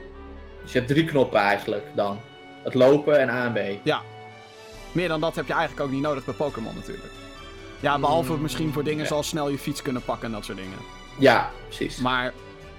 Dus 0.65 0.73
je 0.73 0.79
hebt 0.79 0.91
drie 0.91 1.05
knoppen 1.05 1.39
eigenlijk 1.39 1.85
dan. 1.93 2.19
Het 2.63 2.73
lopen 2.73 3.19
en 3.19 3.29
A 3.29 3.45
en 3.45 3.53
B. 3.53 3.85
Ja. 3.85 4.01
Meer 4.91 5.07
dan 5.07 5.21
dat 5.21 5.35
heb 5.35 5.47
je 5.47 5.53
eigenlijk 5.53 5.85
ook 5.87 5.91
niet 5.93 6.01
nodig 6.01 6.25
bij 6.25 6.33
Pokémon 6.33 6.75
natuurlijk. 6.75 7.11
Ja, 7.79 7.99
behalve 7.99 8.33
Mm, 8.33 8.41
misschien 8.41 8.73
voor 8.73 8.83
dingen 8.83 9.01
ja. 9.01 9.07
zoals 9.07 9.27
snel 9.27 9.49
je 9.49 9.57
fiets 9.57 9.81
kunnen 9.81 10.01
pakken 10.01 10.25
en 10.27 10.31
dat 10.33 10.45
soort 10.45 10.57
dingen. 10.57 10.77
Ja, 11.17 11.49
precies. 11.67 11.97
Maar, 11.97 12.33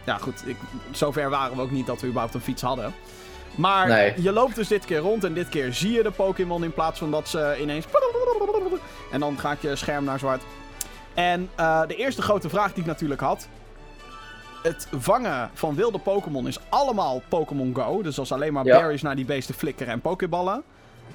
ja 0.05 0.19
goed, 0.19 0.43
ik, 0.47 0.57
zover 0.91 1.31
waren 1.31 1.57
we 1.57 1.63
ook 1.63 1.71
niet 1.71 1.87
dat 1.87 2.01
we 2.01 2.07
überhaupt 2.07 2.35
een 2.35 2.41
fiets 2.41 2.63
hadden. 2.63 2.95
Maar 3.55 3.89
Nee. 3.89 4.23
je 4.23 4.33
loopt 4.33 4.55
dus 4.55 4.69
dit 4.69 4.85
keer 4.85 4.99
rond 4.99 5.25
en 5.25 5.35
dit 5.35 5.49
keer 5.49 5.73
zie 5.75 5.93
je 5.93 6.03
de 6.03 6.11
Pokémon 6.11 6.65
in 6.65 6.73
plaats 6.73 6.99
van 6.99 7.11
dat 7.11 7.29
ze 7.29 7.57
ineens... 7.61 7.85
En 9.13 9.21
dan 9.21 9.39
gaat 9.39 9.63
je 9.63 9.77
scherm 9.77 10.05
naar 10.05 10.19
zwart. 10.19 10.43
En 11.15 11.51
eh, 11.55 11.87
de 11.87 11.97
eerste 11.97 12.23
grote 12.23 12.49
vraag 12.49 12.73
die 12.73 12.83
ik 12.83 12.89
natuurlijk 12.89 13.21
had... 13.21 13.49
Het 14.63 14.89
vangen 14.99 15.51
van 15.55 15.75
wilde 15.75 15.99
Pokémon 15.99 16.47
is 16.47 16.59
allemaal 16.69 17.23
Pokémon 17.29 17.75
Go. 17.75 18.03
Dus 18.03 18.19
als 18.19 18.33
alleen 18.33 18.53
maar 18.53 18.65
Ja. 18.65 18.79
berries 18.79 19.03
naar 19.03 19.17
die 19.17 19.25
beesten 19.25 19.55
flikkeren 19.55 19.93
en 19.93 20.01
Pokéballen. 20.01 20.63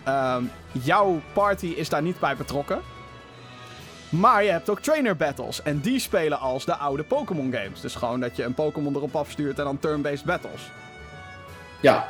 Ehm, 0.03 0.43
jouw 0.71 1.21
party 1.33 1.65
is 1.67 1.89
daar 1.89 2.01
niet 2.01 2.19
bij 2.19 2.35
betrokken. 2.35 2.81
Maar 4.09 4.43
je 4.43 4.49
hebt 4.51 4.69
ook 4.69 4.79
trainer 4.79 5.15
battles. 5.15 5.61
En 5.61 5.79
die 5.79 5.99
spelen 5.99 6.39
als 6.39 6.65
de 6.65 6.75
oude 6.75 7.03
Pokémon 7.03 7.53
games. 7.53 7.81
Dus 7.81 7.95
gewoon 7.95 8.19
dat 8.19 8.35
je 8.35 8.43
een 8.43 8.53
Pokémon 8.53 8.95
erop 8.95 9.15
afstuurt 9.15 9.59
en 9.59 9.63
dan 9.65 9.79
turn-based 9.79 10.25
battles. 10.25 10.61
Ja. 11.81 12.07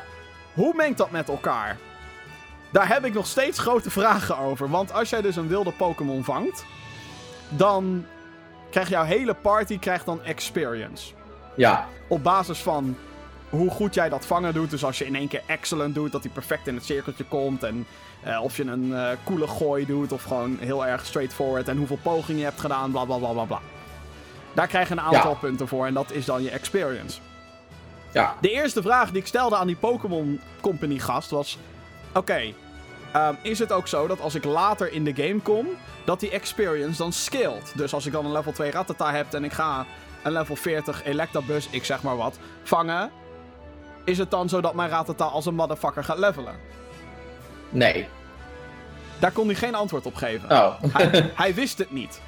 Hoe 0.54 0.74
mengt 0.76 0.98
dat 0.98 1.12
met 1.12 1.30
elkaar? 1.30 1.78
Daar 2.72 2.88
heb 2.88 3.06
ik 3.06 3.14
nog 3.14 3.28
steeds 3.28 3.60
grote 3.60 3.90
vragen 4.00 4.38
over. 4.38 4.70
Want 4.70 4.94
als 4.94 5.10
jij 5.10 5.22
dus 5.22 5.36
een 5.36 5.48
wilde 5.48 5.72
Pokémon 5.72 6.24
vangt, 6.24 6.66
dan 7.50 8.06
krijgt 8.72 8.90
jouw 8.90 9.04
hele 9.04 9.34
party 9.34 9.80
krijgt 9.80 10.06
dan 10.06 10.24
experience. 10.24 11.14
Ja. 11.62 11.88
Op 12.08 12.24
basis 12.24 12.60
van 12.60 12.98
hoe 13.50 13.70
goed 13.70 13.94
jij 13.94 14.10
dat 14.10 14.26
vangen 14.26 14.54
doet. 14.54 14.70
Dus 14.70 14.84
als 14.86 14.98
je 14.98 15.06
in 15.06 15.16
één 15.16 15.28
keer 15.28 15.42
excellent 15.46 15.96
doet, 15.96 16.12
dat 16.12 16.24
hij 16.24 16.32
perfect 16.32 16.68
in 16.68 16.76
het 16.76 16.86
cirkeltje 16.86 17.24
komt. 17.24 17.64
En 17.64 17.86
eh, 18.24 18.42
of 18.44 18.58
je 18.58 18.64
een 18.64 18.94
eh, 18.96 19.10
coole 19.24 19.48
gooi 19.48 19.86
doet, 19.86 20.12
of 20.12 20.24
gewoon 20.24 20.58
heel 20.60 20.86
erg 20.86 21.06
straightforward. 21.06 21.68
En 21.68 21.78
hoeveel 21.78 22.00
pogingen 22.02 22.40
je 22.40 22.46
hebt 22.46 22.60
gedaan, 22.60 22.92
bla 22.92 23.06
bla 23.06 23.18
bla 23.18 23.32
bla 23.32 23.44
bla. 23.44 23.60
Daar 24.54 24.68
krijg 24.68 24.88
je 24.88 24.94
een 24.94 25.02
aantal 25.02 25.32
Ja. 25.32 25.38
punten 25.38 25.68
voor 25.68 25.86
en 25.86 25.94
dat 25.94 26.12
is 26.12 26.26
dan 26.26 26.44
je 26.44 26.50
experience. 26.50 27.20
Ja. 28.14 28.36
De 28.42 28.52
eerste 28.52 28.82
vraag 28.82 29.12
die 29.12 29.22
ik 29.22 29.28
stelde 29.28 29.56
aan 29.56 29.68
die 29.68 29.76
Pokémon 29.76 30.42
Company 30.62 31.00
gast 31.00 31.30
was... 31.30 31.58
Oké, 32.14 32.42
ehm, 33.14 33.34
is 33.42 33.60
het 33.60 33.72
ook 33.72 33.88
zo 33.88 34.08
dat 34.08 34.22
als 34.22 34.36
ik 34.36 34.44
later 34.44 34.94
in 34.94 35.04
de 35.04 35.14
game 35.16 35.40
kom, 35.40 35.68
dat 36.06 36.20
die 36.20 36.30
experience 36.30 36.98
dan 36.98 37.14
scaled? 37.14 37.72
Dus 37.76 37.94
als 37.94 38.06
ik 38.06 38.12
dan 38.12 38.26
een 38.26 38.32
level 38.32 38.52
2 38.52 38.72
Rattata 38.72 39.12
heb 39.12 39.34
en 39.34 39.44
ik 39.44 39.52
ga 39.52 39.86
een 40.24 40.32
level 40.32 40.56
40 40.56 41.04
Electabuzz, 41.04 41.68
ik 41.70 41.86
zeg 41.86 42.02
maar 42.02 42.18
wat, 42.18 42.40
vangen... 42.64 43.12
Is 44.04 44.18
het 44.18 44.32
dan 44.32 44.50
zo 44.50 44.62
dat 44.62 44.74
mijn 44.74 44.90
Rattata 44.90 45.26
als 45.26 45.46
een 45.46 45.56
motherfucker 45.56 46.04
gaat 46.04 46.18
levelen? 46.18 46.56
Nee. 47.70 48.08
Daar 49.20 49.32
kon 49.32 49.46
hij 49.46 49.56
geen 49.56 49.76
antwoord 49.76 50.06
op 50.06 50.16
geven. 50.16 50.52
Oh. 50.52 50.74
Hij, 50.92 51.30
hij 51.36 51.54
wist 51.54 51.78
het 51.78 51.92
niet. 51.92 52.22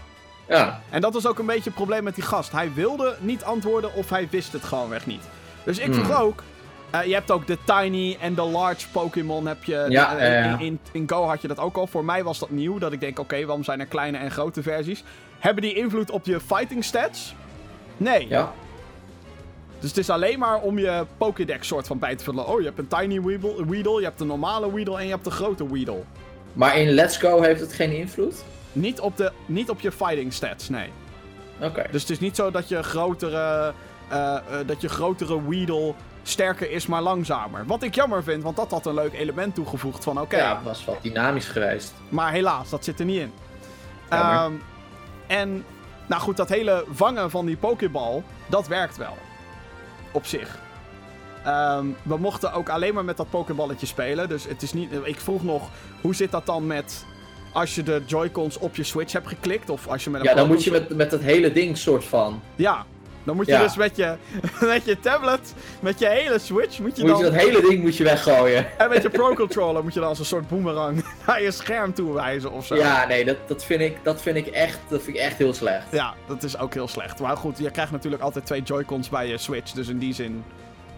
ja. 0.48 0.82
En 0.90 1.02
dat 1.02 1.14
was 1.14 1.28
ook 1.28 1.40
een 1.40 1.46
beetje 1.46 1.64
het 1.64 1.74
probleem 1.74 2.04
met 2.04 2.16
die 2.16 2.24
gast. 2.24 2.52
Hij 2.52 2.74
wilde 2.74 3.16
niet 3.20 3.44
antwoorden 3.44 3.94
of 3.94 4.10
hij 4.10 4.28
wist 4.32 4.54
het 4.54 4.64
gewoonweg 4.64 5.06
niet. 5.06 5.24
Dus 5.64 5.78
ik 5.80 5.94
vroeg 5.94 6.08
Hmm. 6.08 6.16
ook... 6.16 6.44
eh, 6.90 7.04
je 7.06 7.14
hebt 7.14 7.32
ook 7.32 7.48
de 7.48 7.58
tiny 7.66 8.18
en 8.22 8.34
de 8.36 8.42
large 8.42 8.90
Pokémon 8.92 9.46
heb 9.48 9.64
je... 9.64 9.86
Ja, 9.90 10.18
eh, 10.18 10.60
in, 10.60 10.80
in 10.92 11.10
Go 11.10 11.24
had 11.26 11.42
je 11.42 11.48
dat 11.48 11.60
ook 11.60 11.78
al. 11.78 11.88
Voor 11.88 12.06
mij 12.06 12.24
was 12.24 12.40
dat 12.40 12.50
nieuw. 12.50 12.78
Dat 12.78 12.92
ik 12.92 13.00
denk, 13.00 13.20
oké, 13.20 13.46
waarom 13.46 13.64
zijn 13.64 13.80
er 13.80 13.86
kleine 13.86 14.18
en 14.18 14.32
grote 14.32 14.62
versies? 14.64 15.04
Hebben 15.40 15.64
die 15.64 15.74
invloed 15.74 16.12
op 16.12 16.26
je 16.26 16.40
fighting 16.40 16.84
stats? 16.84 17.34
Nee. 17.98 18.28
Ja. 18.28 18.54
Dus 19.80 19.90
het 19.90 20.00
is 20.00 20.10
alleen 20.10 20.40
maar 20.40 20.62
om 20.62 20.80
je 20.80 21.06
Pokédex 21.18 21.68
soort 21.68 21.88
van 21.88 22.00
bij 22.00 22.16
te 22.16 22.24
vullen. 22.24 22.48
Oh, 22.48 22.60
je 22.60 22.66
hebt 22.66 22.80
een 22.80 22.88
tiny 22.88 23.22
Weedle, 23.22 23.66
Weedle, 23.66 24.00
je 24.00 24.06
hebt 24.06 24.22
een 24.22 24.28
normale 24.28 24.74
Weedle 24.74 24.98
en 24.98 25.04
je 25.04 25.12
hebt 25.12 25.24
de 25.24 25.32
grote 25.32 25.72
Weedle. 25.72 26.04
Maar 26.54 26.78
in 26.78 26.90
Let's 26.90 27.18
Go 27.18 27.42
heeft 27.42 27.60
het 27.60 27.74
geen 27.74 27.92
invloed? 27.92 28.44
Niet 28.72 29.00
op, 29.00 29.18
de, 29.18 29.32
niet 29.46 29.70
op 29.70 29.80
je 29.80 29.92
fighting 29.92 30.34
stats, 30.34 30.70
nee. 30.70 30.90
Oké. 31.62 31.86
Dus 31.92 32.02
het 32.02 32.10
is 32.12 32.20
niet 32.20 32.36
zo 32.36 32.52
dat 32.52 32.68
je 32.68 32.84
grotere, 32.84 33.74
eh, 34.10 34.38
dat 34.66 34.82
je 34.82 34.90
grotere 34.90 35.50
Weedle 35.50 35.94
sterker 36.24 36.72
is, 36.72 36.88
maar 36.88 37.02
langzamer. 37.02 37.66
Wat 37.66 37.84
ik 37.84 37.96
jammer 37.96 38.24
vind, 38.24 38.44
want 38.44 38.56
dat 38.56 38.72
had 38.72 38.86
een 38.86 38.94
leuk 38.94 39.14
element 39.14 39.56
toegevoegd 39.56 40.04
van 40.04 40.20
oké. 40.20 40.38
Ja, 40.38 40.56
het 40.56 40.64
was 40.64 40.86
wat 40.86 40.98
dynamisch 41.02 41.48
geweest. 41.48 41.94
Maar 42.10 42.32
helaas, 42.32 42.70
dat 42.70 42.84
zit 42.84 43.00
er 43.00 43.06
niet 43.06 43.20
in. 43.20 43.34
Ehm, 44.10 44.52
en, 45.28 45.66
nou 46.08 46.22
goed, 46.22 46.38
dat 46.38 46.50
hele 46.50 46.86
vangen 46.92 47.30
van 47.30 47.46
die 47.46 47.58
Pokéball, 47.58 48.24
dat 48.48 48.68
werkt 48.68 48.98
wel. 48.98 49.18
Op 50.12 50.26
zich. 50.26 50.60
Ehm, 51.44 51.86
we 52.04 52.18
mochten 52.18 52.54
ook 52.54 52.70
alleen 52.70 52.94
maar 52.94 53.06
met 53.06 53.18
dat 53.18 53.30
pokeballetje 53.30 53.86
spelen. 53.86 54.30
Dus 54.30 54.48
het 54.48 54.62
is 54.62 54.74
niet. 54.74 54.90
Ik 55.04 55.20
vroeg 55.20 55.44
nog, 55.44 55.70
hoe 56.02 56.16
zit 56.16 56.32
dat 56.32 56.46
dan 56.46 56.68
met. 56.68 57.06
Als 57.54 57.76
je 57.76 57.84
de 57.84 58.02
Joy-Cons 58.06 58.58
op 58.58 58.76
je 58.76 58.84
Switch 58.84 59.14
hebt 59.14 59.28
geklikt? 59.28 59.70
Of 59.70 59.88
als 59.88 60.04
je 60.04 60.10
met 60.10 60.22
een 60.22 60.28
Ja, 60.28 60.36
dan 60.36 60.48
moet 60.48 60.64
je 60.64 60.72
met, 60.72 60.96
met 60.96 61.12
dat 61.12 61.22
hele 61.22 61.52
ding 61.52 61.78
soort 61.78 62.06
van. 62.06 62.42
Ja, 62.56 62.86
dan 63.24 63.36
moet 63.36 63.46
je 63.46 63.52
Ja. 63.52 63.62
dus 63.62 63.76
met 63.76 63.96
je, 63.96 64.16
met 64.74 64.86
je 64.86 65.00
tablet, 65.00 65.54
met 65.80 66.00
je 66.00 66.08
hele 66.08 66.40
Switch, 66.40 66.80
moet 66.80 66.96
je 66.96 67.02
Moet 67.02 67.12
dan... 67.12 67.20
je 67.20 67.24
dat 67.24 67.34
hele 67.34 67.62
ding 67.70 67.82
moet 67.84 67.98
je 67.98 68.04
weggooien. 68.04 68.78
En 68.80 68.90
met 68.90 69.02
je 69.02 69.10
Pro 69.10 69.34
Controller 69.34 69.84
moet 69.84 69.94
je 69.94 70.00
dan 70.00 70.10
als 70.10 70.20
een 70.20 70.26
soort 70.26 70.48
boomerang 70.48 71.06
naar 71.28 71.42
je 71.42 71.52
scherm 71.52 71.94
toe 71.94 72.14
wijzen 72.14 72.52
of 72.52 72.66
zo. 72.66 72.76
Ja, 72.76 73.06
nee, 73.08 73.26
dat, 73.26 73.38
dat, 73.48 73.64
vind 73.66 73.82
ik, 73.82 73.98
dat, 74.04 74.22
vind 74.22 74.36
ik 74.38 74.48
echt, 74.48 74.80
dat 74.88 75.02
vind 75.04 75.16
ik 75.18 75.22
echt 75.24 75.38
heel 75.38 75.54
slecht. 75.54 75.86
Ja, 75.92 76.14
dat 76.28 76.44
is 76.44 76.58
ook 76.58 76.74
heel 76.74 76.88
slecht. 76.88 77.20
Maar 77.20 77.38
goed, 77.38 77.58
je 77.58 77.72
krijgt 77.72 77.92
natuurlijk 77.92 78.22
altijd 78.24 78.46
twee 78.46 78.62
Joy-Cons 78.62 79.10
bij 79.10 79.28
je 79.28 79.38
Switch. 79.38 79.72
Dus 79.72 79.88
in 79.88 79.98
die 80.00 80.14
zin 80.14 80.44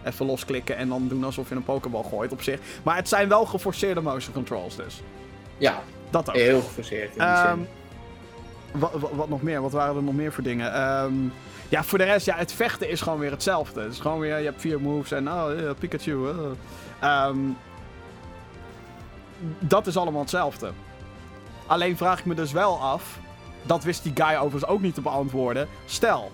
even 0.04 0.26
losklikken 0.26 0.76
en 0.76 0.88
dan 0.88 1.08
doen 1.08 1.24
alsof 1.24 1.48
je 1.48 1.54
een 1.54 1.64
Pokéball 1.64 2.02
gooit 2.02 2.32
op 2.32 2.42
zich. 2.42 2.58
Maar 2.82 2.96
het 2.96 3.08
zijn 3.08 3.28
wel 3.28 3.44
geforceerde 3.44 4.00
motion 4.00 4.34
controls 4.34 4.76
dus. 4.76 5.00
Ja, 5.58 5.80
Dat 6.10 6.28
ook. 6.28 6.34
heel 6.34 6.60
geforceerd 6.60 7.04
in 7.08 7.18
die 7.18 7.22
Ehm, 7.22 7.56
zin. 7.56 7.66
wat, 8.72 8.90
wat, 8.94 9.10
wat 9.14 9.28
nog 9.28 9.42
meer? 9.42 9.60
Wat 9.62 9.72
waren 9.72 9.96
er 9.96 10.02
nog 10.02 10.14
meer 10.14 10.32
voor 10.32 10.42
dingen? 10.42 10.72
Ehm, 10.74 11.12
ja, 11.68 11.84
voor 11.84 11.98
de 11.98 12.04
rest, 12.04 12.26
ja, 12.26 12.36
het 12.36 12.52
vechten 12.52 12.88
is 12.88 13.00
gewoon 13.00 13.18
weer 13.18 13.30
hetzelfde. 13.30 13.80
Het 13.80 13.92
is 13.92 14.00
gewoon 14.00 14.18
weer, 14.18 14.38
je 14.38 14.44
hebt 14.44 14.60
vier 14.60 14.80
moves 14.80 15.10
en 15.12 15.32
oh, 15.32 15.50
ja, 15.58 15.74
Pikachu. 15.74 16.28
eh. 16.28 16.34
Ehm, 17.00 17.38
dat 19.58 19.86
is 19.86 19.96
allemaal 19.96 20.20
hetzelfde. 20.20 20.70
Alleen 21.66 21.96
vraag 21.96 22.18
ik 22.18 22.24
me 22.24 22.34
dus 22.34 22.52
wel 22.52 22.80
af, 22.80 23.18
dat 23.62 23.84
wist 23.84 24.02
die 24.02 24.12
guy 24.14 24.34
overigens 24.34 24.66
ook 24.66 24.80
niet 24.80 24.94
te 24.94 25.00
beantwoorden. 25.00 25.68
Stel, 25.84 26.32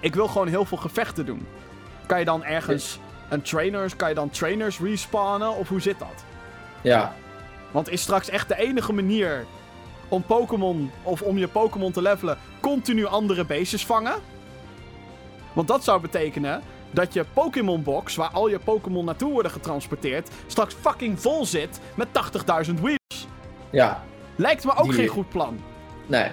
ik 0.00 0.14
wil 0.14 0.28
gewoon 0.28 0.48
heel 0.48 0.64
veel 0.64 0.78
gevechten 0.78 1.26
doen. 1.26 1.46
Kan 2.06 2.18
je 2.18 2.24
dan 2.24 2.44
ergens 2.44 2.98
een 3.28 3.42
trainers, 3.42 3.96
kan 3.96 4.08
je 4.08 4.14
dan 4.14 4.30
trainers 4.30 4.80
respawnen 4.80 5.54
of 5.54 5.68
hoe 5.68 5.80
zit 5.80 5.98
dat? 5.98 6.24
Ja, 6.82 7.14
Want 7.70 7.90
is 7.90 8.00
straks 8.00 8.28
echt 8.28 8.48
de 8.48 8.56
enige 8.56 8.92
manier 8.92 9.46
om 10.08 10.22
Pokémon 10.22 10.90
of 11.02 11.22
om 11.22 11.38
je 11.38 11.48
Pokémon 11.48 11.92
te 11.92 12.02
levelen 12.02 12.38
continu 12.60 13.06
andere 13.06 13.44
beestjes 13.44 13.86
vangen? 13.86 14.14
Want 15.52 15.68
dat 15.68 15.84
zou 15.84 16.00
betekenen 16.00 16.62
dat 16.90 17.12
je 17.12 17.24
Pokémon 17.32 17.82
box, 17.82 18.14
waar 18.16 18.30
al 18.30 18.48
je 18.48 18.58
Pokémon 18.58 19.04
naartoe 19.04 19.32
worden 19.32 19.52
getransporteerd, 19.52 20.28
straks 20.46 20.74
fucking 20.80 21.20
vol 21.20 21.46
zit 21.46 21.80
met 21.94 22.08
80.000 22.68 22.80
wheels. 22.80 23.26
ja, 23.70 24.02
Lijkt 24.36 24.64
me 24.64 24.76
ook 24.76 24.84
Die- 24.84 24.92
geen 24.92 25.08
goed 25.08 25.28
plan. 25.28 25.60
nee. 26.06 26.28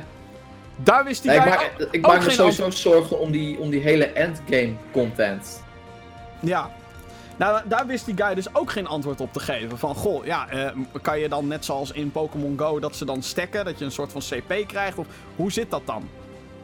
Daar 0.77 1.03
wist 1.03 1.21
die 1.21 1.31
nee 1.31 1.39
ik 1.39 1.45
guy 1.45 1.55
maak, 1.55 1.71
ook- 1.81 1.87
ik 1.91 2.05
ook 2.07 2.13
maak 2.13 2.23
me 2.25 2.29
sowieso 2.31 2.69
zorgen 2.69 3.19
om 3.19 3.31
die, 3.31 3.59
om 3.59 3.69
die 3.69 3.81
hele 3.81 4.05
endgame 4.05 4.73
content. 4.91 5.63
Ja. 6.39 6.69
Nou, 7.37 7.61
daar 7.65 7.85
wist 7.87 8.05
die 8.05 8.15
guy 8.17 8.33
dus 8.35 8.55
ook 8.55 8.71
geen 8.71 8.87
antwoord 8.87 9.21
op 9.21 9.33
te 9.33 9.39
geven. 9.39 9.77
Van, 9.77 9.95
goh, 9.95 10.25
ja, 10.25 10.47
eh, 10.49 10.69
kan 11.01 11.19
je 11.19 11.29
dan 11.29 11.47
net 11.47 11.65
zoals 11.65 11.91
in 11.91 12.11
Pokémon 12.11 12.53
Go 12.59 12.79
dat 12.79 12.95
ze 12.95 13.05
dan 13.05 13.21
stekken, 13.23 13.65
dat 13.65 13.79
je 13.79 13.85
een 13.85 13.91
soort 13.91 14.11
van 14.11 14.21
CP 14.21 14.67
krijgt? 14.67 14.97
Of 14.97 15.07
hoe 15.35 15.51
zit 15.51 15.71
dat 15.71 15.81
dan? 15.85 16.09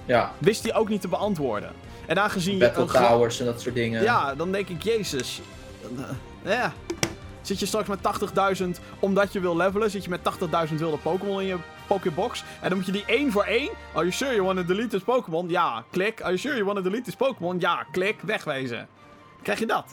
Ja, 0.06 0.32
Wist 0.38 0.64
hij 0.64 0.76
ook 0.76 0.90
niet 0.90 1.02
te 1.02 1.08
beantwoorden. 1.08 1.72
En 2.12 2.20
aangezien 2.20 2.58
je 2.58 2.60
Battle 2.72 2.86
Towers 3.08 3.40
en 3.40 3.46
dat 3.46 3.62
soort 3.62 3.76
dingen. 3.76 4.04
Ja, 4.04 4.36
dan 4.36 4.52
denk 4.52 4.68
ik, 4.70 4.84
jezus. 4.84 5.42
Eh, 5.98 6.04
Ja. 6.52 6.74
Zit 7.42 7.60
je 7.60 7.66
straks 7.66 7.88
met 7.88 8.02
80.000 8.02 8.80
omdat 9.00 9.34
je 9.34 9.40
wil 9.40 9.56
levelen? 9.56 9.90
Zit 9.92 10.04
je 10.04 10.10
met 10.10 10.24
80.000 10.24 10.76
wilde 10.80 10.98
Pokémon 10.98 11.42
in 11.42 11.48
je 11.48 11.56
Pokébox? 11.88 12.44
En 12.62 12.70
dan 12.70 12.78
moet 12.78 12.86
je 12.86 12.92
die 12.92 13.04
één 13.06 13.32
voor 13.32 13.44
één. 13.44 13.70
Are 13.94 14.00
you 14.06 14.12
sure 14.12 14.32
you 14.32 14.44
want 14.46 14.58
to 14.58 14.66
delete 14.66 14.88
this 14.88 15.02
Pokémon? 15.04 15.50
Ja, 15.50 15.84
klik. 15.92 16.20
Are 16.22 16.28
you 16.30 16.38
sure 16.38 16.54
you 16.54 16.66
want 16.66 16.78
to 16.78 16.84
delete 16.84 17.04
this 17.04 17.16
Pokémon? 17.16 17.60
Ja, 17.60 17.86
klik. 17.92 18.16
Wegwezen. 18.22 18.88
Krijg 19.44 19.60
je 19.60 19.66
dat? 19.66 19.86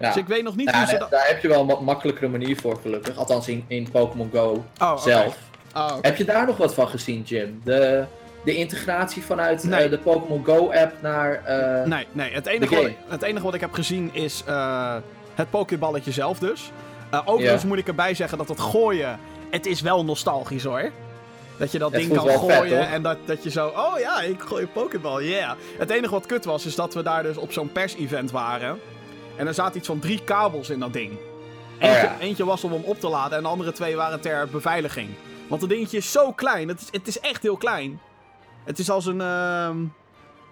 Ja. 0.00 0.06
Dus 0.08 0.16
ik 0.16 0.26
weet 0.26 0.42
nog 0.42 0.56
niet 0.56 0.70
Ja, 0.70 0.76
hoe 0.78 0.86
ze 0.86 0.92
da- 0.92 0.98
dat... 0.98 1.10
daar 1.10 1.26
heb 1.26 1.42
je 1.42 1.48
wel 1.48 1.60
een 1.60 1.66
wat 1.66 1.80
makkelijkere 1.80 2.28
manier 2.28 2.56
voor, 2.60 2.78
gelukkig. 2.82 3.16
Althans, 3.16 3.48
in, 3.48 3.64
in 3.68 3.90
Pokémon 3.90 4.30
Go 4.32 4.64
Oh, 4.80 4.96
zelf. 4.98 5.36
Oh. 5.74 5.96
Heb 6.00 6.16
je 6.16 6.24
daar 6.24 6.46
nog 6.46 6.56
wat 6.56 6.74
van 6.74 6.88
gezien, 6.88 7.22
Jim? 7.22 7.60
De, 7.64 8.04
de 8.46 8.54
integratie 8.56 9.22
vanuit 9.22 9.70
eh, 9.70 9.90
de 9.90 9.98
Pokémon 9.98 10.44
Go-app 10.44 10.92
naar... 11.02 11.44
eh, 11.44 11.86
Nee, 11.86 12.06
nee. 12.12 12.32
Het 12.32 12.46
enige, 12.46 12.74
wat 12.74 12.84
ik, 12.84 12.96
het 13.08 13.22
enige 13.22 13.44
wat 13.44 13.54
ik 13.54 13.60
heb 13.60 13.72
gezien 13.72 14.10
is 14.12 14.42
eh, 14.46 14.96
het 15.34 15.50
Pokéballetje 15.50 16.12
zelf 16.12 16.38
dus. 16.38 16.70
Overigens 17.24 17.62
Ja. 17.62 17.68
moet 17.68 17.78
ik 17.78 17.86
erbij 17.88 18.14
zeggen 18.14 18.38
dat 18.38 18.48
het 18.48 18.60
gooien... 18.60 19.18
Het 19.50 19.66
is 19.66 19.80
wel 19.80 20.04
nostalgisch 20.04 20.64
hoor. 20.64 20.90
Dat 21.58 21.72
je 21.72 21.78
dat 21.78 21.92
Het 21.92 22.00
ding 22.00 22.14
kan 22.14 22.26
vet, 22.26 22.36
gooien 22.38 22.88
en 22.88 23.02
dat, 23.02 23.16
dat 23.24 23.42
je 23.42 23.50
zo... 23.50 23.66
Oh 23.68 23.98
ja, 23.98 24.20
ik 24.20 24.40
gooi 24.40 24.62
een 24.62 24.72
Pokéball, 24.72 25.24
yeah. 25.24 25.52
Het 25.78 25.90
enige 25.90 26.12
wat 26.12 26.26
kut 26.26 26.44
was, 26.44 26.66
is 26.66 26.74
dat 26.74 26.94
we 26.94 27.02
daar 27.02 27.22
dus 27.22 27.36
op 27.36 27.52
zo'n 27.52 27.72
pers-event 27.72 28.30
waren. 28.30 28.78
En 29.36 29.46
er 29.46 29.54
zaten 29.54 29.76
iets 29.76 29.86
van 29.86 29.98
drie 29.98 30.24
kabels 30.24 30.70
in 30.70 30.78
dat 30.80 30.92
ding. 30.92 31.10
Eentje, 31.78 31.96
Oh 31.96 32.02
ja. 32.02 32.16
eentje 32.20 32.44
was 32.44 32.64
om 32.64 32.72
hem 32.72 32.82
op 32.84 33.00
te 33.00 33.08
laden 33.08 33.36
en 33.36 33.42
de 33.42 33.48
andere 33.48 33.72
twee 33.72 33.96
waren 33.96 34.20
ter 34.20 34.48
beveiliging. 34.48 35.08
Want 35.48 35.60
dat 35.60 35.70
dingetje 35.70 35.96
is 35.96 36.12
zo 36.12 36.32
klein. 36.32 36.68
Het 36.68 36.80
is, 36.80 36.88
het 36.90 37.06
is 37.08 37.20
echt 37.20 37.42
heel 37.42 37.56
klein. 37.56 38.00
Het 38.66 38.78
is 38.78 38.90
als 38.90 39.06
een... 39.06 39.20
ehm, 39.20 39.76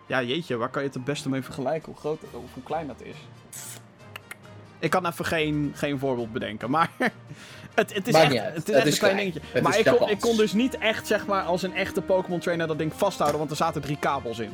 Ja, 0.07 0.23
jeetje, 0.23 0.57
waar 0.57 0.69
kan 0.69 0.81
je 0.83 0.87
het 0.89 0.97
het 0.97 1.05
beste 1.05 1.29
mee 1.29 1.43
vergelijken? 1.43 1.93
Hoe 1.93 2.01
groot 2.01 2.19
of 2.31 2.51
hoe 2.55 2.63
klein 2.63 2.87
dat 2.87 3.03
is? 3.03 3.15
Ik 4.79 4.91
kan 4.91 5.07
even 5.07 5.25
geen, 5.25 5.73
geen 5.75 5.99
voorbeeld 5.99 6.33
bedenken, 6.33 6.71
maar... 6.71 6.91
Het, 7.75 7.95
het 7.95 8.09
is 8.09 8.15
echt, 8.15 8.33
het 8.55 8.69
is 8.69 8.75
Het 8.75 8.77
echt 8.77 8.87
is 8.87 8.93
een 8.93 8.99
klein 8.99 9.17
dingetje. 9.17 9.41
Het 9.53 9.63
maar 9.63 9.79
ik 9.79 9.85
kon, 9.99 10.09
ik 10.09 10.21
kon 10.21 10.37
dus 10.37 10.53
niet 10.53 10.79
echt, 10.79 11.07
zeg 11.07 11.27
maar, 11.27 11.43
als 11.43 11.63
een 11.63 11.75
echte 11.75 12.01
Pokémon 12.03 12.39
trainer 12.41 12.67
dat 12.67 12.79
ding 12.79 12.93
vasthouden, 12.95 13.39
want 13.39 13.51
er 13.51 13.57
zaten 13.57 13.83
drie 13.83 13.97
kabels 13.99 14.39
in. 14.39 14.51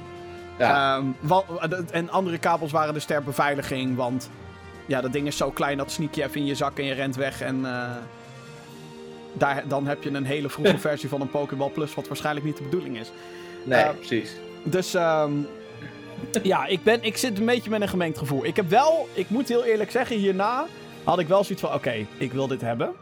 ja. 0.59 0.97
Ehm, 0.97 1.05
wa- 1.21 1.45
en 1.91 2.11
andere 2.11 2.39
kabels 2.39 2.73
waren 2.73 2.95
dus 2.95 3.05
ter 3.05 3.23
beveiliging, 3.23 3.97
want 3.97 4.31
ja, 4.87 5.01
dat 5.01 5.13
ding 5.13 5.27
is 5.27 5.37
zo 5.37 5.51
klein 5.51 5.77
dat 5.77 5.91
sneak 5.91 6.15
je 6.15 6.23
even 6.25 6.41
in 6.41 6.47
je 6.47 6.55
zak 6.55 6.79
en 6.79 6.85
je 6.85 6.93
rent 6.93 7.17
weg 7.17 7.41
en 7.41 7.65
eh, 7.67 7.91
daar, 9.33 9.63
dan 9.69 9.87
heb 9.87 10.03
je 10.03 10.11
een 10.11 10.25
hele 10.27 10.49
vroege 10.49 10.79
versie 10.89 11.09
van 11.09 11.21
een 11.21 11.31
Pokéball 11.31 11.71
Plus, 11.71 11.95
wat 11.95 12.09
waarschijnlijk 12.09 12.47
niet 12.47 12.57
de 12.57 12.63
bedoeling 12.63 12.99
is. 12.99 13.11
Nee, 13.65 13.81
eh, 13.83 13.91
precies. 13.97 14.31
Dus 14.63 14.95
ehm, 14.95 15.33
ja, 16.43 16.67
ik, 16.67 16.83
ben, 16.83 17.03
ik 17.03 17.17
zit 17.17 17.39
een 17.39 17.47
beetje 17.47 17.71
met 17.71 17.81
een 17.81 17.89
gemengd 17.89 18.19
gevoel. 18.19 18.45
Ik 18.45 18.57
heb 18.57 18.69
wel, 18.69 19.09
ik 19.13 19.29
moet 19.31 19.49
heel 19.49 19.65
eerlijk 19.65 19.91
zeggen, 19.91 20.17
hierna 20.17 20.67
had 21.05 21.19
ik 21.19 21.29
wel 21.29 21.45
zoiets 21.45 21.65
van, 21.65 21.75
oké, 21.75 22.07
ik 22.19 22.33
wil 22.33 22.47
dit 22.47 22.61
hebben. 22.61 22.93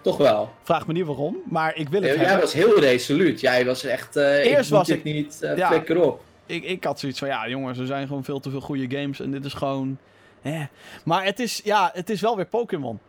Toch 0.00 0.16
wel. 0.16 0.50
Vraag 0.62 0.86
me 0.86 0.92
niet 0.92 1.06
waarom, 1.06 1.36
maar 1.50 1.76
ik 1.76 1.88
wil 1.88 2.02
het 2.02 2.10
Jij 2.14 2.18
hebben. 2.24 2.40
was 2.40 2.52
heel 2.52 2.80
resoluut. 2.80 3.40
Jij 3.40 3.64
was 3.66 3.84
echt... 3.84 4.16
eh 4.16 4.44
Eerst 4.46 4.70
ik 4.70 4.76
was 4.76 4.88
ik- 4.88 5.02
niet 5.04 5.42
eh 5.42 5.56
ja. 5.56 5.66
flikker 5.68 6.02
op. 6.02 6.20
Ik, 6.46 6.64
ik 6.64 6.84
had 6.84 7.00
zoiets 7.00 7.18
van, 7.18 7.28
ja 7.28 7.48
jongens, 7.48 7.78
er 7.78 7.86
zijn 7.86 8.06
gewoon 8.06 8.24
veel 8.24 8.40
te 8.40 8.50
veel 8.50 8.60
goede 8.60 8.96
games 8.98 9.20
en 9.20 9.30
dit 9.30 9.44
is 9.44 9.52
gewoon... 9.54 9.98
Eh. 10.42 10.60
Maar 11.04 11.24
het 11.24 11.38
is, 11.40 11.60
ja, 11.64 11.90
het 11.94 12.10
is 12.10 12.20
wel 12.20 12.36
weer 12.36 12.46
Pokémon. 12.46 12.98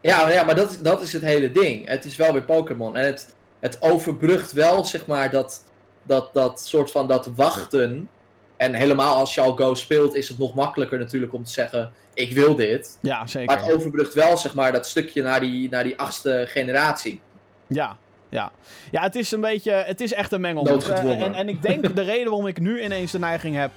Ja, 0.00 0.22
maar, 0.22 0.32
ja, 0.32 0.44
maar 0.44 0.54
dat, 0.54 0.70
is- 0.70 0.78
dat 0.80 1.02
is 1.02 1.12
het 1.12 1.22
hele 1.22 1.52
ding. 1.52 1.88
Het 1.88 2.04
is 2.04 2.16
wel 2.16 2.32
weer 2.32 2.42
Pokémon. 2.42 2.96
En 2.96 3.04
het, 3.06 3.34
het 3.60 3.76
overbrugt 3.82 4.52
wel, 4.52 4.84
zeg 4.84 5.06
maar, 5.06 5.30
dat, 5.30 5.64
dat, 6.02 6.30
dat 6.32 6.60
soort 6.60 6.90
van 6.90 7.08
dat 7.08 7.30
wachten. 7.36 8.08
En 8.56 8.74
helemaal 8.74 9.16
als 9.16 9.34
je 9.34 9.40
al 9.40 9.56
Go 9.56 9.74
speelt, 9.74 10.14
is 10.14 10.28
het 10.28 10.38
nog 10.38 10.54
makkelijker 10.54 10.98
natuurlijk 10.98 11.32
om 11.32 11.44
te 11.44 11.50
zeggen: 11.50 11.92
Ik 12.14 12.32
wil 12.32 12.54
dit. 12.54 12.98
ja, 13.00 13.18
Maar 13.18 13.28
zeker. 13.28 13.56
het 13.60 13.72
overbrugt 13.72 14.14
wel, 14.14 14.36
zeg 14.36 14.54
maar, 14.54 14.72
dat 14.72 14.86
stukje 14.86 15.22
naar 15.22 15.40
die, 15.40 15.68
naar 15.70 15.84
die 15.84 15.98
achtste 15.98 16.44
generatie. 16.48 17.20
Ja, 17.66 17.96
ja. 18.28 18.52
Ja, 18.90 19.02
het 19.02 19.14
is 19.14 19.32
een 19.32 19.40
beetje, 19.40 19.72
het 19.72 20.00
is 20.00 20.12
echt 20.12 20.32
een 20.32 20.40
mengelmoes. 20.40 20.88
Eh, 20.88 21.22
en, 21.22 21.34
en 21.34 21.48
ik 21.48 21.62
denk 21.62 21.96
de 21.96 22.02
reden 22.02 22.24
waarom 22.24 22.46
ik 22.46 22.60
nu 22.60 22.82
ineens 22.82 23.12
de 23.12 23.18
neiging 23.18 23.56
heb 23.56 23.70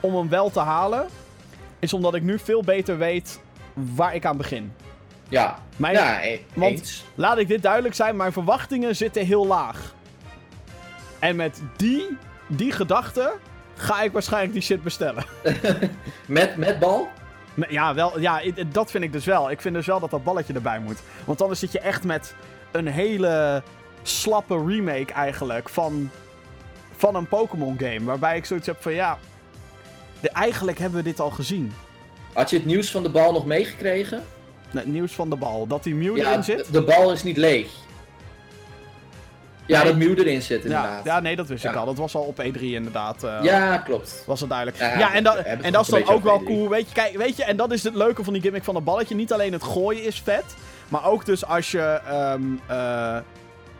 om 0.00 0.16
hem 0.16 0.28
wel 0.28 0.50
te 0.50 0.60
halen, 0.60 1.06
is 1.78 1.92
omdat 1.92 2.14
ik 2.14 2.22
nu 2.22 2.38
veel 2.38 2.62
beter 2.62 2.98
weet 2.98 3.40
waar 3.72 4.14
ik 4.14 4.24
aan 4.24 4.36
begin. 4.36 4.72
Ja, 5.28 5.58
Mijn, 5.76 5.94
ja 5.94 6.24
e- 6.24 6.40
want-. 6.54 7.04
Laat 7.14 7.38
ik 7.38 7.48
dit 7.48 7.62
duidelijk 7.62 7.94
zijn, 7.94 8.16
mijn 8.16 8.32
verwachtingen 8.32 8.96
zitten 8.96 9.26
heel 9.26 9.46
laag. 9.46 9.94
En 11.18 11.36
met 11.36 11.62
die, 11.76 12.16
die 12.46 12.72
gedachte 12.72 13.32
ga 13.74 14.02
ik 14.02 14.12
waarschijnlijk 14.12 14.52
die 14.52 14.62
shit 14.62 14.82
bestellen. 14.82 15.24
Met, 16.26 16.56
met 16.56 16.78
bal? 16.78 17.08
Ja, 17.68 17.94
wel, 17.94 18.20
ja, 18.20 18.40
dat 18.66 18.90
vind 18.90 19.04
ik 19.04 19.12
dus 19.12 19.24
wel. 19.24 19.50
Ik 19.50 19.60
vind 19.60 19.74
dus 19.74 19.86
wel 19.86 20.00
dat 20.00 20.10
dat 20.10 20.24
balletje 20.24 20.52
erbij 20.52 20.78
moet. 20.78 20.98
Want 21.24 21.42
anders 21.42 21.60
zit 21.60 21.72
je 21.72 21.80
echt 21.80 22.04
met 22.04 22.34
een 22.70 22.86
hele 22.86 23.62
slappe 24.02 24.64
remake 24.66 25.12
eigenlijk 25.12 25.68
van, 25.68 26.10
van 26.96 27.14
een 27.14 27.26
Pokémon 27.28 27.78
game. 27.78 28.04
Waarbij 28.04 28.36
ik 28.36 28.44
zoiets 28.44 28.66
heb 28.66 28.76
van 28.82 28.92
ja, 28.92 29.18
de, 30.20 30.30
eigenlijk 30.30 30.78
hebben 30.78 30.98
we 30.98 31.04
dit 31.04 31.20
al 31.20 31.30
gezien. 31.30 31.72
Had 32.32 32.50
je 32.50 32.56
het 32.56 32.66
nieuws 32.66 32.90
van 32.90 33.02
de 33.02 33.10
bal 33.10 33.32
nog 33.32 33.46
meegekregen? 33.46 34.24
Het 34.68 34.86
nieuws 34.86 35.12
van 35.12 35.30
de 35.30 35.36
bal. 35.36 35.66
Dat 35.66 35.82
die 35.82 35.94
Mew 35.94 36.16
Ja, 36.16 36.30
erin 36.30 36.44
zit. 36.44 36.64
de, 36.66 36.72
de 36.72 36.82
bal 36.82 37.12
is 37.12 37.22
niet 37.22 37.36
leeg. 37.36 37.68
Ja, 39.68 39.84
dat 39.84 39.96
Mew 39.96 40.18
erin 40.18 40.42
zit 40.42 40.64
inderdaad. 40.64 41.04
ja, 41.04 41.20
nee, 41.20 41.36
dat 41.36 41.46
wist 41.48 41.64
ik 41.64 41.74
al. 41.74 41.84
Dat 41.86 41.96
was 41.96 42.14
al 42.14 42.22
op 42.22 42.42
E3 42.42 42.60
inderdaad. 42.60 43.24
eh, 43.24 43.38
Ja, 43.42 43.78
klopt. 43.78 44.22
Was 44.26 44.40
het 44.40 44.48
duidelijk. 44.48 44.78
Ja, 44.78 44.98
Ja, 44.98 45.14
en, 45.14 45.24
dat, 45.24 45.36
het 45.36 45.60
en 45.60 45.72
dat 45.72 45.82
is 45.82 45.88
dan 45.88 46.06
ook 46.08 46.22
wel 46.22 46.32
over 46.34 46.46
cool. 46.46 46.68
Weet 46.68 46.88
je, 46.88 46.94
kijk, 46.94 47.16
weet 47.16 47.36
je, 47.36 47.44
en 47.44 47.56
dat 47.56 47.72
is 47.72 47.84
het 47.84 47.94
leuke 47.94 48.24
van 48.24 48.32
die 48.32 48.42
gimmick 48.42 48.64
van 48.64 48.74
het 48.74 48.84
balletje. 48.84 49.14
Niet 49.14 49.32
alleen 49.32 49.52
het 49.52 49.62
gooien 49.62 50.02
is 50.04 50.20
vet, 50.24 50.44
maar 50.88 51.04
ook 51.06 51.24
dus 51.24 51.44
als 51.46 51.70
je 51.70 51.80
ehm, 52.08 52.42
eh, 52.66 53.16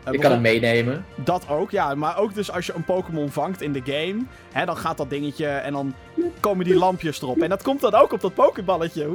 Eh, 0.03 0.11
Je 0.13 0.19
kan 0.19 0.31
hem 0.31 0.41
meenemen. 0.41 1.05
Dat 1.15 1.49
ook, 1.49 1.71
ja. 1.71 1.95
Maar 1.95 2.17
ook 2.17 2.33
dus 2.33 2.51
als 2.51 2.65
je 2.65 2.73
een 2.73 2.83
Pokémon 2.83 3.29
vangt 3.31 3.61
in 3.61 3.73
de 3.73 3.81
game, 3.85 4.21
hè, 4.51 4.65
dan 4.65 4.77
gaat 4.77 4.97
dat 4.97 5.09
dingetje 5.09 5.47
en 5.47 5.73
dan 5.73 5.93
komen 6.39 6.65
die 6.65 6.75
lampjes 6.75 7.21
erop. 7.21 7.41
En 7.41 7.49
dat 7.49 7.61
komt 7.63 7.81
dan 7.81 7.93
ook 7.93 8.13
op 8.13 8.21
dat 8.21 8.33
Pokéballetje. 8.33 9.07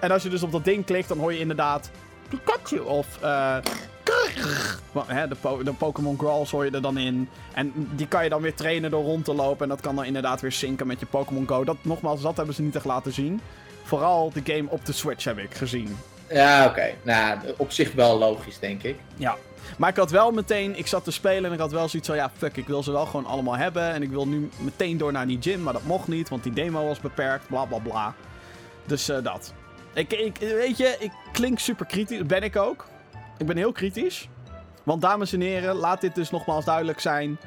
En 0.00 0.10
als 0.10 0.22
je 0.22 0.28
dus 0.28 0.42
op 0.42 0.52
dat 0.52 0.64
ding 0.64 0.84
klikt, 0.84 1.08
dan 1.08 1.18
hoor 1.18 1.32
je 1.32 1.38
inderdaad 1.38 1.90
Pikachu 2.28 2.78
of 2.78 3.06
eh 3.22 3.56
hè, 5.06 5.28
de, 5.28 5.34
po 5.34 5.62
de 5.62 5.72
Pokémon 5.72 6.18
Growls 6.18 6.50
hoor 6.50 6.64
je 6.64 6.70
er 6.70 6.82
dan 6.82 6.98
in. 6.98 7.28
En 7.54 7.72
die 7.74 8.08
kan 8.08 8.24
je 8.24 8.30
dan 8.30 8.42
weer 8.42 8.54
trainen 8.54 8.90
door 8.90 9.04
rond 9.04 9.24
te 9.24 9.34
lopen. 9.34 9.62
En 9.62 9.68
dat 9.68 9.80
kan 9.80 9.96
dan 9.96 10.04
inderdaad 10.04 10.40
weer 10.40 10.52
synken 10.52 10.86
met 10.86 11.00
je 11.00 11.06
Pokémon 11.06 11.48
Go. 11.48 11.64
Dat, 11.64 11.76
nogmaals, 11.82 12.20
dat 12.20 12.36
hebben 12.36 12.54
ze 12.54 12.62
niet 12.62 12.76
echt 12.76 12.84
laten 12.84 13.12
zien. 13.12 13.40
Vooral 13.82 14.32
de 14.32 14.40
game 14.44 14.68
op 14.68 14.84
de 14.84 14.92
Switch 14.92 15.24
heb 15.24 15.38
ik 15.38 15.54
gezien. 15.54 15.96
Ja, 16.30 16.66
oké. 16.66 16.94
Nou, 17.02 17.38
op 17.56 17.72
zich 17.72 17.92
wel 17.92 18.18
logisch, 18.18 18.58
denk 18.58 18.82
ik. 18.82 18.96
Ja. 19.16 19.36
Maar 19.78 19.88
ik 19.90 19.96
had 19.96 20.10
wel 20.10 20.30
meteen, 20.30 20.78
ik 20.78 20.86
zat 20.86 21.04
te 21.04 21.10
spelen 21.10 21.44
en 21.44 21.52
ik 21.52 21.58
had 21.58 21.72
wel 21.72 21.88
zoiets 21.88 22.08
van, 22.08 22.16
ja, 22.16 22.30
fuck, 22.36 22.56
ik 22.56 22.66
wil 22.66 22.82
ze 22.82 22.92
wel 22.92 23.06
gewoon 23.06 23.26
allemaal 23.26 23.56
hebben. 23.56 23.92
En 23.92 24.02
ik 24.02 24.10
wil 24.10 24.26
nu 24.26 24.50
meteen 24.56 24.98
door 24.98 25.12
naar 25.12 25.26
die 25.26 25.38
gym, 25.40 25.62
maar 25.62 25.72
dat 25.72 25.82
mocht 25.82 26.08
niet, 26.08 26.28
want 26.28 26.42
die 26.42 26.52
demo 26.52 26.86
was 26.86 27.00
beperkt, 27.00 27.46
bla 27.46 27.64
bla 27.64 27.78
bla. 27.78 28.14
Dus 28.86 29.08
eh, 29.08 29.22
dat. 29.22 29.52
Ik, 29.92 30.12
ik, 30.12 30.36
weet 30.38 30.76
je, 30.76 30.96
ik 30.98 31.12
klink 31.32 31.58
super 31.58 31.86
kritisch, 31.86 32.26
ben 32.26 32.42
ik 32.42 32.56
ook. 32.56 32.86
Ik 33.38 33.46
ben 33.46 33.56
heel 33.56 33.72
kritisch. 33.72 34.28
Want 34.82 35.02
dames 35.02 35.32
en 35.32 35.40
heren, 35.40 35.74
laat 35.74 36.00
dit 36.00 36.14
dus 36.14 36.30
nogmaals 36.30 36.64
duidelijk 36.64 37.00
zijn. 37.00 37.38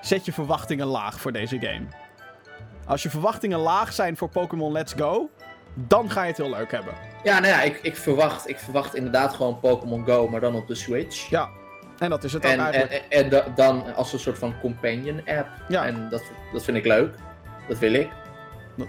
Zet 0.00 0.24
je 0.24 0.32
verwachtingen 0.32 0.86
laag 0.86 1.20
voor 1.20 1.32
deze 1.32 1.58
game. 1.60 1.84
Als 2.86 3.02
je 3.02 3.10
verwachtingen 3.10 3.58
laag 3.58 3.92
zijn 3.92 4.16
voor 4.16 4.28
Pokémon 4.28 4.72
Let's 4.72 4.92
Go, 4.92 5.30
dan 5.74 6.10
ga 6.10 6.22
je 6.22 6.28
het 6.28 6.36
heel 6.36 6.50
leuk 6.50 6.70
hebben. 6.70 6.94
Ja, 7.24 7.34
nou 7.38 7.46
ja, 7.52 7.62
ik, 7.62 7.78
ik, 7.82 7.96
verwacht, 7.96 8.48
ik 8.48 8.58
verwacht 8.58 8.94
inderdaad 8.94 9.34
gewoon 9.34 9.60
Pokémon 9.60 10.04
Go, 10.06 10.28
maar 10.28 10.40
dan 10.40 10.54
op 10.54 10.66
de 10.66 10.74
Switch. 10.74 11.28
Ja, 11.30 11.48
en 11.98 12.10
dat 12.10 12.24
is 12.24 12.32
het 12.32 12.44
ook 12.46 12.50
En, 12.52 12.58
en, 12.58 12.64
eigenlijk. 12.64 13.04
en, 13.08 13.24
en 13.24 13.30
da- 13.30 13.46
dan 13.54 13.94
als 13.94 14.12
een 14.12 14.18
soort 14.18 14.38
van 14.38 14.54
companion 14.60 15.18
app. 15.26 15.48
Ja. 15.68 15.86
En 15.86 16.08
dat, 16.08 16.22
dat 16.52 16.64
vind 16.64 16.76
ik 16.76 16.84
leuk. 16.86 17.14
Dat 17.68 17.78
wil 17.78 17.92
ik. 17.92 18.08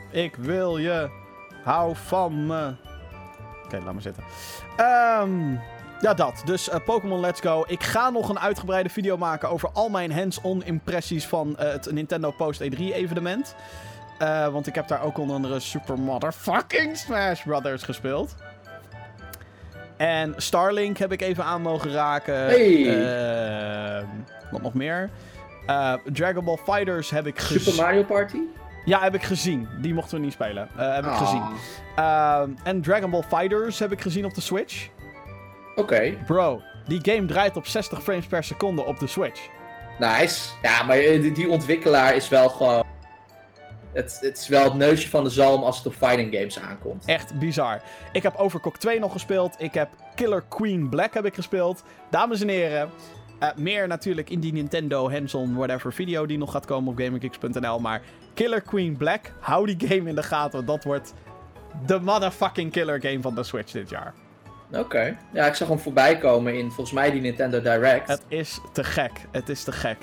Ik 0.10 0.36
wil 0.36 0.78
je. 0.78 1.10
Hou 1.63 1.96
van 1.96 2.46
me. 2.46 2.74
Oké, 3.65 3.78
laat 3.84 3.94
maar 3.94 4.02
zitten. 4.02 4.24
Ehm, 4.78 5.56
ja, 6.02 6.14
dat. 6.14 6.42
Dus 6.46 6.70
eh, 6.70 6.80
Pokémon 6.86 7.20
Let's 7.20 7.40
Go. 7.42 7.64
Ik 7.68 7.84
ga 7.84 8.10
nog 8.10 8.30
een 8.30 8.40
uitgebreide 8.40 8.90
video 8.90 9.18
maken 9.18 9.50
over 9.50 9.70
al 9.74 9.90
mijn 9.90 10.12
hands-on 10.12 10.64
impressies 10.64 11.26
van 11.28 11.58
eh, 11.58 11.72
het 11.72 11.92
Nintendo 11.92 12.32
Post 12.32 12.62
E3 12.64 12.78
evenement. 12.78 13.56
Eh, 14.18 14.48
want 14.48 14.68
ik 14.68 14.76
heb 14.76 14.88
daar 14.88 15.04
ook 15.04 15.18
onder 15.18 15.36
andere 15.36 15.60
Super 15.60 16.00
Motherfucking 16.00 16.98
Smash 16.98 17.44
Brothers 17.44 17.84
gespeeld. 17.84 18.36
En 19.98 20.34
Starlink 20.38 20.98
heb 20.98 21.12
ik 21.12 21.22
even 21.22 21.44
aan 21.44 21.62
mogen 21.62 21.92
raken. 21.92 22.36
Hey. 22.36 24.06
Wat 24.52 24.62
nog 24.62 24.74
meer? 24.74 25.10
Dragon 26.06 26.46
Ball 26.46 26.58
Fighters 26.64 27.10
heb 27.10 27.28
ik 27.28 27.40
gezien. 27.40 27.60
Super 27.60 27.84
Mario 27.84 28.04
Party? 28.04 28.38
Ja, 28.86 29.00
heb 29.02 29.14
ik 29.14 29.24
gezien. 29.24 29.68
Die 29.82 29.94
mochten 29.94 30.18
we 30.18 30.24
niet 30.24 30.34
spelen. 30.34 30.68
Heb 30.76 31.04
ik 31.06 31.10
Ah, 31.12 31.18
gezien. 31.18 31.44
Ehm, 31.96 32.50
en 32.64 32.82
Dragon 32.82 33.10
Ball 33.10 33.24
Fighters 33.24 33.80
heb 33.80 33.92
ik 33.92 34.02
gezien 34.02 34.26
op 34.26 34.34
de 34.34 34.42
Switch. 34.42 34.90
Oké, 35.76 36.18
Bro, 36.26 36.62
die 36.88 37.00
game 37.02 37.26
draait 37.26 37.56
op 37.58 37.66
60 37.68 38.04
frames 38.04 38.26
per 38.26 38.44
seconde 38.44 38.86
op 38.86 39.00
de 39.00 39.08
Switch. 39.08 39.50
nice. 40.00 40.50
Ja, 40.62 40.84
maar 40.84 40.98
eh, 40.98 41.34
die, 41.36 41.50
ontwikkelaar 41.50 42.16
is 42.16 42.30
wel 42.30 42.50
gewoon... 42.50 42.84
Het, 43.94 44.18
het 44.22 44.38
is 44.38 44.48
wel 44.48 44.64
het 44.64 44.74
neusje 44.74 45.10
van 45.10 45.24
de 45.24 45.30
zalm 45.30 45.64
als 45.64 45.78
het 45.78 45.86
op 45.86 45.94
fighting 45.94 46.34
games 46.36 46.60
aankomt. 46.60 47.06
Echt 47.06 47.40
bizar. 47.40 47.82
Ik 48.12 48.24
heb 48.24 48.36
Overcooked 48.36 48.82
2 48.82 49.00
nog 49.00 49.12
gespeeld. 49.12 49.56
Ik 49.58 49.74
heb 49.74 49.90
Killer 50.16 50.44
Queen 50.50 50.90
Black 50.90 51.14
heb 51.14 51.26
ik 51.26 51.34
gespeeld. 51.34 51.84
Dames 52.10 52.42
en 52.42 52.48
heren, 52.48 52.90
eh, 53.40 53.50
meer 53.56 53.88
natuurlijk 53.88 54.30
in 54.30 54.40
die 54.40 54.54
Nintendo 54.54 55.12
hands-on 55.12 55.56
whatever 55.56 55.94
video 55.94 56.26
die 56.26 56.38
nog 56.38 56.52
gaat 56.52 56.66
komen 56.66 56.92
op 56.92 57.00
GamerGeeks.nl. 57.00 57.80
Maar 57.80 58.02
Killer 58.34 58.62
Queen 58.62 58.98
Black, 58.98 59.34
hou 59.40 59.76
die 59.76 59.90
game 59.90 60.10
in 60.10 60.16
de 60.16 60.24
gaten. 60.24 60.52
want 60.52 60.68
Dat 60.68 60.84
wordt 60.84 61.14
de 61.86 62.00
motherfucking 62.00 62.72
killer 62.72 63.02
game 63.02 63.22
van 63.22 63.36
de 63.36 63.44
Switch 63.44 63.72
dit 63.72 63.90
jaar. 63.90 64.14
Oké. 64.74 65.18
Ja, 65.32 65.46
ik 65.46 65.56
zag 65.56 65.68
hem 65.68 65.80
voorbij 65.80 66.18
komen 66.18 66.58
in 66.58 66.68
volgens 66.72 66.92
mij 66.92 67.12
die 67.12 67.22
Nintendo 67.22 67.62
Direct. 67.62 68.08
Het 68.08 68.22
is 68.28 68.60
te 68.74 68.84
gek. 68.84 69.12
Het 69.32 69.50
is 69.50 69.64
te 69.64 69.72
gek. 69.72 69.98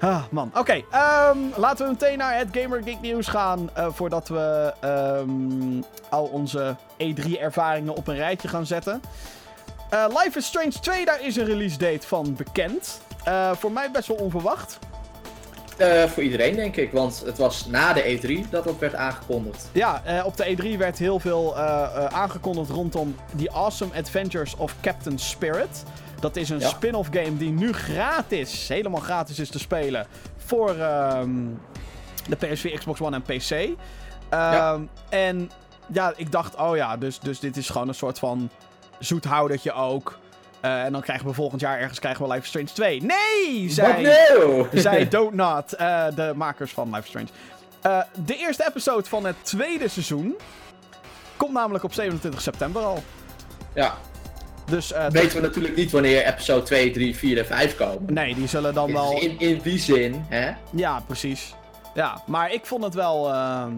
Ah, 0.00 0.22
man. 0.30 0.50
Oké, 0.54 0.82
ehm, 0.90 1.38
laten 1.56 1.84
we 1.86 1.90
meteen 1.92 2.18
naar 2.18 2.36
het 2.38 2.48
Gamer 2.52 2.82
Geek 2.82 3.00
nieuws 3.00 3.26
gaan. 3.26 3.70
eh, 3.74 3.86
voordat 3.90 4.28
we 4.28 4.72
ehm, 4.80 5.82
al 6.10 6.24
onze 6.24 6.76
E3-ervaringen 6.98 7.94
op 7.94 8.08
een 8.08 8.16
rijtje 8.16 8.48
gaan 8.48 8.66
zetten. 8.66 9.02
Eh, 9.90 10.04
Life 10.08 10.38
is 10.38 10.46
Strange 10.46 10.70
2, 10.80 11.04
daar 11.04 11.24
is 11.24 11.36
een 11.36 11.44
release 11.44 11.78
date 11.78 12.06
van 12.06 12.34
bekend. 12.36 13.00
Eh, 13.24 13.50
voor 13.52 13.72
mij 13.72 13.90
best 13.90 14.08
wel 14.08 14.16
onverwacht. 14.16 14.78
Eh, 15.80 16.04
voor 16.04 16.22
iedereen 16.22 16.54
denk 16.56 16.76
ik, 16.76 16.92
want 16.92 17.22
het 17.26 17.38
was 17.38 17.66
na 17.66 17.92
de 17.92 18.02
E3 18.02 18.50
dat 18.50 18.64
dat 18.64 18.78
werd 18.78 18.94
aangekondigd. 18.94 19.68
Ja, 19.72 20.02
eh, 20.04 20.26
op 20.26 20.36
de 20.36 20.44
E3 20.56 20.78
werd 20.78 20.98
heel 20.98 21.18
veel 21.20 21.56
eh, 21.56 22.04
aangekondigd 22.04 22.70
rondom 22.70 23.16
The 23.36 23.50
Awesome 23.50 23.94
Adventures 23.96 24.56
of 24.56 24.74
Captain 24.80 25.18
Spirit. 25.18 25.82
Dat 26.20 26.36
is 26.36 26.48
een 26.50 26.58
Ja. 26.58 26.68
spin-off 26.68 27.08
game 27.12 27.36
die 27.36 27.50
nu 27.50 27.72
gratis, 27.72 28.68
helemaal 28.68 29.00
gratis 29.00 29.38
is 29.38 29.48
te 29.50 29.58
spelen 29.58 30.06
voor 30.36 30.74
ehm, 30.76 31.30
de 32.28 32.36
PS4, 32.36 32.78
Xbox 32.78 33.00
One 33.00 33.16
en 33.16 33.22
PC. 33.22 33.50
Ehm, 33.50 33.74
Ja. 34.30 34.78
En 35.08 35.50
ja, 35.92 36.12
ik 36.16 36.32
dacht, 36.32 36.56
oh 36.56 36.76
ja, 36.76 36.96
dus, 36.96 37.18
dus 37.20 37.40
dit 37.40 37.56
is 37.56 37.68
gewoon 37.68 37.88
een 37.88 37.94
soort 37.94 38.18
van 38.18 38.50
zoethoudertje 38.98 39.72
ook. 39.72 40.18
Eh, 40.60 40.84
en 40.84 40.92
dan 40.92 41.00
krijgen 41.00 41.26
we 41.26 41.32
volgend 41.32 41.60
jaar 41.60 41.78
ergens 41.78 41.98
krijgen 41.98 42.26
we 42.28 42.32
Life 42.34 42.46
Strange 42.46 42.66
2. 42.72 43.02
Nee, 43.02 43.68
zei... 43.70 43.92
Wat 44.06 44.38
nou? 44.38 44.66
Zij 44.80 45.08
Don't 45.08 45.34
Not, 45.34 45.72
eh, 45.72 46.04
de 46.14 46.32
makers 46.36 46.72
van 46.72 46.94
Life 46.94 47.08
Strange. 47.08 47.26
Eh, 47.80 48.00
de 48.24 48.36
eerste 48.36 48.66
episode 48.68 49.08
van 49.08 49.24
het 49.24 49.36
tweede 49.42 49.88
seizoen 49.88 50.36
komt 51.36 51.52
namelijk 51.52 51.84
op 51.84 51.92
27 51.92 52.40
september 52.40 52.82
al. 52.82 53.02
Ja, 53.74 53.94
Dus 54.64 54.92
weten 55.10 55.36
we 55.36 55.40
natuurlijk 55.40 55.76
niet 55.76 55.90
wanneer 55.90 56.24
episode 56.26 56.62
2, 56.62 56.90
3, 56.90 57.16
4 57.16 57.38
en 57.38 57.46
5 57.46 57.76
komen. 57.76 58.14
nee, 58.14 58.34
die 58.34 58.46
zullen 58.48 58.74
dan 58.74 58.92
wel... 58.92 59.20
In, 59.20 59.38
in 59.38 59.60
die 59.62 59.78
zin, 59.78 60.24
hè? 60.28 60.50
Ja, 60.70 61.00
precies. 61.06 61.54
Ja, 61.94 62.22
maar 62.26 62.52
ik 62.52 62.66
vond 62.66 62.84
het 62.84 62.94
wel... 62.94 63.28
ehm, 63.32 63.72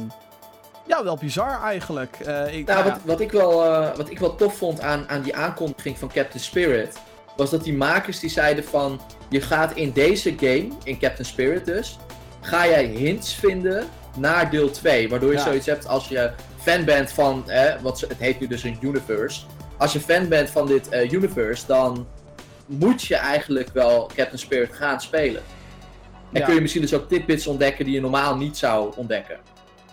Ja, 0.86 1.04
wel 1.04 1.16
bizar 1.16 1.62
eigenlijk. 1.62 2.16
Eh, 2.20 2.54
ik, 2.58 2.66
Nou, 2.66 2.78
nou 2.78 2.90
wat, 2.90 2.98
wat, 3.04 3.20
ik 3.20 3.32
wel, 3.32 3.64
eh, 3.64 3.96
wat 3.96 4.10
ik 4.10 4.18
wel 4.18 4.34
tof 4.34 4.56
vond 4.56 4.80
aan, 4.80 5.08
aan 5.08 5.22
die 5.22 5.34
aankondiging 5.36 5.98
van 5.98 6.08
Captain 6.08 6.40
Spirit, 6.44 6.98
was 7.36 7.50
dat 7.50 7.64
die 7.64 7.74
makers 7.74 8.18
die 8.20 8.30
zeiden 8.30 8.64
van, 8.64 9.00
je 9.28 9.40
gaat 9.40 9.74
in 9.74 9.92
deze 9.92 10.34
game, 10.40 10.68
in 10.84 10.98
Captain 10.98 11.24
Spirit 11.24 11.64
dus, 11.64 11.98
ga 12.40 12.66
jij 12.68 12.84
hints 12.84 13.34
vinden 13.34 13.84
naar 14.16 14.50
deel 14.50 14.70
2. 14.70 15.08
Waardoor 15.08 15.30
je 15.30 15.36
Ja. 15.36 15.42
zoiets 15.44 15.66
hebt 15.66 15.86
als 15.86 16.08
je 16.08 16.30
fan 16.58 16.84
bent 16.84 17.10
van, 17.12 17.50
eh, 17.50 17.74
wat 17.80 18.00
het 18.00 18.18
heet 18.18 18.40
nu 18.40 18.46
dus 18.46 18.62
een 18.62 18.78
universe. 18.80 19.40
Als 19.76 19.92
je 19.92 20.00
fan 20.00 20.28
bent 20.28 20.50
van 20.50 20.66
dit 20.66 20.88
eh, 20.88 21.10
universe, 21.12 21.66
dan 21.66 22.06
moet 22.66 23.02
je 23.02 23.16
eigenlijk 23.16 23.68
wel 23.72 24.06
Captain 24.14 24.38
Spirit 24.38 24.72
gaan 24.74 25.00
spelen. 25.00 25.42
En 26.32 26.40
Ja. 26.40 26.44
kun 26.46 26.54
je 26.54 26.60
misschien 26.60 26.82
dus 26.82 26.94
ook 26.94 27.08
tidbits 27.08 27.46
ontdekken 27.46 27.84
die 27.84 27.94
je 27.94 28.00
normaal 28.00 28.36
niet 28.36 28.56
zou 28.56 28.92
ontdekken. 28.96 29.36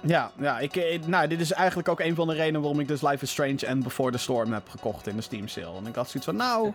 Ja, 0.01 0.31
ja 0.39 0.59
ik, 0.59 0.75
eh, 0.75 0.99
nou, 1.05 1.27
dit 1.27 1.39
is 1.41 1.51
eigenlijk 1.51 1.89
ook 1.89 1.99
een 1.99 2.15
van 2.15 2.27
de 2.27 2.33
redenen 2.33 2.61
waarom 2.61 2.79
ik 2.79 2.87
dus 2.87 3.01
Life 3.01 3.23
is 3.23 3.31
Strange 3.31 3.65
en 3.65 3.83
Before 3.83 4.11
the 4.11 4.17
Storm 4.17 4.53
heb 4.53 4.69
gekocht 4.69 5.07
in 5.07 5.15
de 5.15 5.21
Steam 5.21 5.47
sale. 5.47 5.77
En 5.77 5.87
ik 5.87 5.95
had 5.95 6.05
zoiets 6.09 6.25
van, 6.25 6.35
nou... 6.35 6.73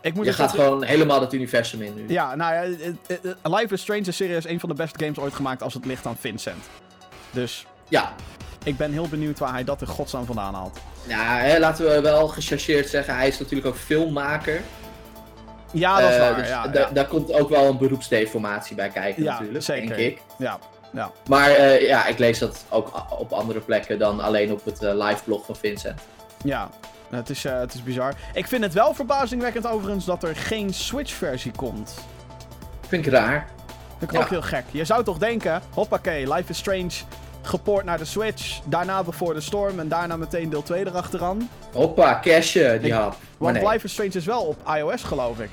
Ik 0.00 0.14
moet 0.14 0.24
Je 0.24 0.32
gaat 0.32 0.50
gewoon 0.50 0.82
helemaal 0.82 1.20
het 1.20 1.32
universum 1.32 1.82
in 1.82 1.94
nu. 1.94 2.04
Ja, 2.08 2.34
nou 2.34 2.54
ja, 2.54 2.60
het- 2.60 2.98
het- 3.22 3.36
Life 3.42 3.74
is 3.74 3.80
Strange 3.80 4.00
is 4.00 4.16
serieus 4.16 4.44
een 4.46 4.60
van 4.60 4.68
de 4.68 4.74
beste 4.74 4.98
games 5.04 5.18
ooit 5.18 5.34
gemaakt 5.34 5.62
als 5.62 5.74
het 5.74 5.84
ligt 5.84 6.06
aan 6.06 6.16
Vincent. 6.16 6.64
Dus 7.30 7.66
ja. 7.88 8.12
ik 8.64 8.76
ben 8.76 8.92
heel 8.92 9.08
benieuwd 9.08 9.38
waar 9.38 9.52
hij 9.52 9.64
dat 9.64 9.80
in 9.80 9.86
godsnaam 9.86 10.24
vandaan 10.24 10.54
haalt. 10.54 10.78
Ja, 11.06 11.36
hè, 11.36 11.58
laten 11.58 11.84
we 11.86 12.00
wel 12.00 12.28
gechargeerd 12.28 12.88
zeggen, 12.88 13.16
hij 13.16 13.28
is 13.28 13.38
natuurlijk 13.38 13.68
ook 13.68 13.76
filmmaker. 13.76 14.60
Ja, 15.72 16.00
dat 16.00 16.10
is 16.10 16.16
Eh, 16.16 16.20
waar. 16.22 16.36
dus 16.36 16.48
ja, 16.48 16.68
ja. 16.72 16.90
Daar 16.92 17.06
komt 17.06 17.32
ook 17.32 17.48
wel 17.48 17.64
een 17.68 17.78
beroepsdeformatie 17.78 18.76
bij 18.76 18.88
kijken 18.88 19.22
Ja, 19.22 19.32
natuurlijk, 19.32 19.64
zeker. 19.64 19.96
denk 19.96 20.00
ik. 20.12 20.22
ja, 20.38 20.58
ja. 20.92 21.10
Maar 21.28 21.50
eh, 21.50 21.86
ja, 21.86 22.06
ik 22.06 22.18
lees 22.18 22.38
dat 22.38 22.64
ook 22.68 22.92
op 23.18 23.32
andere 23.32 23.60
plekken 23.60 23.98
dan 23.98 24.20
alleen 24.20 24.52
op 24.52 24.64
het 24.64 24.82
eh, 24.82 24.94
live 25.06 25.22
blog 25.24 25.44
van 25.46 25.56
Vincent. 25.56 26.00
Ja, 26.44 26.70
het 27.10 27.30
is, 27.30 27.44
eh, 27.44 27.58
het 27.58 27.74
is 27.74 27.82
bizar. 27.82 28.14
Ik 28.34 28.46
vind 28.46 28.64
het 28.64 28.72
wel 28.72 28.94
verbazingwekkend 28.94 29.66
overigens 29.66 30.04
dat 30.04 30.22
er 30.22 30.36
geen 30.36 30.74
Switch-versie 30.74 31.52
komt. 31.56 31.94
Vind 32.88 33.06
ik 33.06 33.12
raar. 33.12 33.48
Vind 33.98 34.10
ik 34.10 34.16
Ja. 34.16 34.22
ook 34.22 34.30
heel 34.30 34.42
gek. 34.42 34.64
Je 34.70 34.84
zou 34.84 35.04
toch 35.04 35.18
denken, 35.18 35.62
hoppakee, 35.74 36.32
Life 36.34 36.50
is 36.50 36.58
Strange 36.58 36.90
gepoord 37.42 37.84
naar 37.84 37.98
de 37.98 38.04
Switch, 38.04 38.60
daarna 38.64 39.02
Before 39.02 39.34
the 39.34 39.40
Storm 39.40 39.78
en 39.80 39.88
daarna 39.88 40.16
meteen 40.16 40.50
deel 40.50 40.62
2 40.62 40.86
erachteraan. 40.86 41.50
Hoppa, 41.72 42.18
cashen 42.22 42.82
die 42.82 42.94
hap. 42.94 43.16
Want 43.38 43.56
nee. 43.60 43.68
Life 43.68 43.84
is 43.84 43.92
Strange 43.92 44.10
is 44.12 44.24
wel 44.24 44.42
op 44.42 44.56
iOS, 44.76 45.02
geloof 45.02 45.38
ik. 45.40 45.50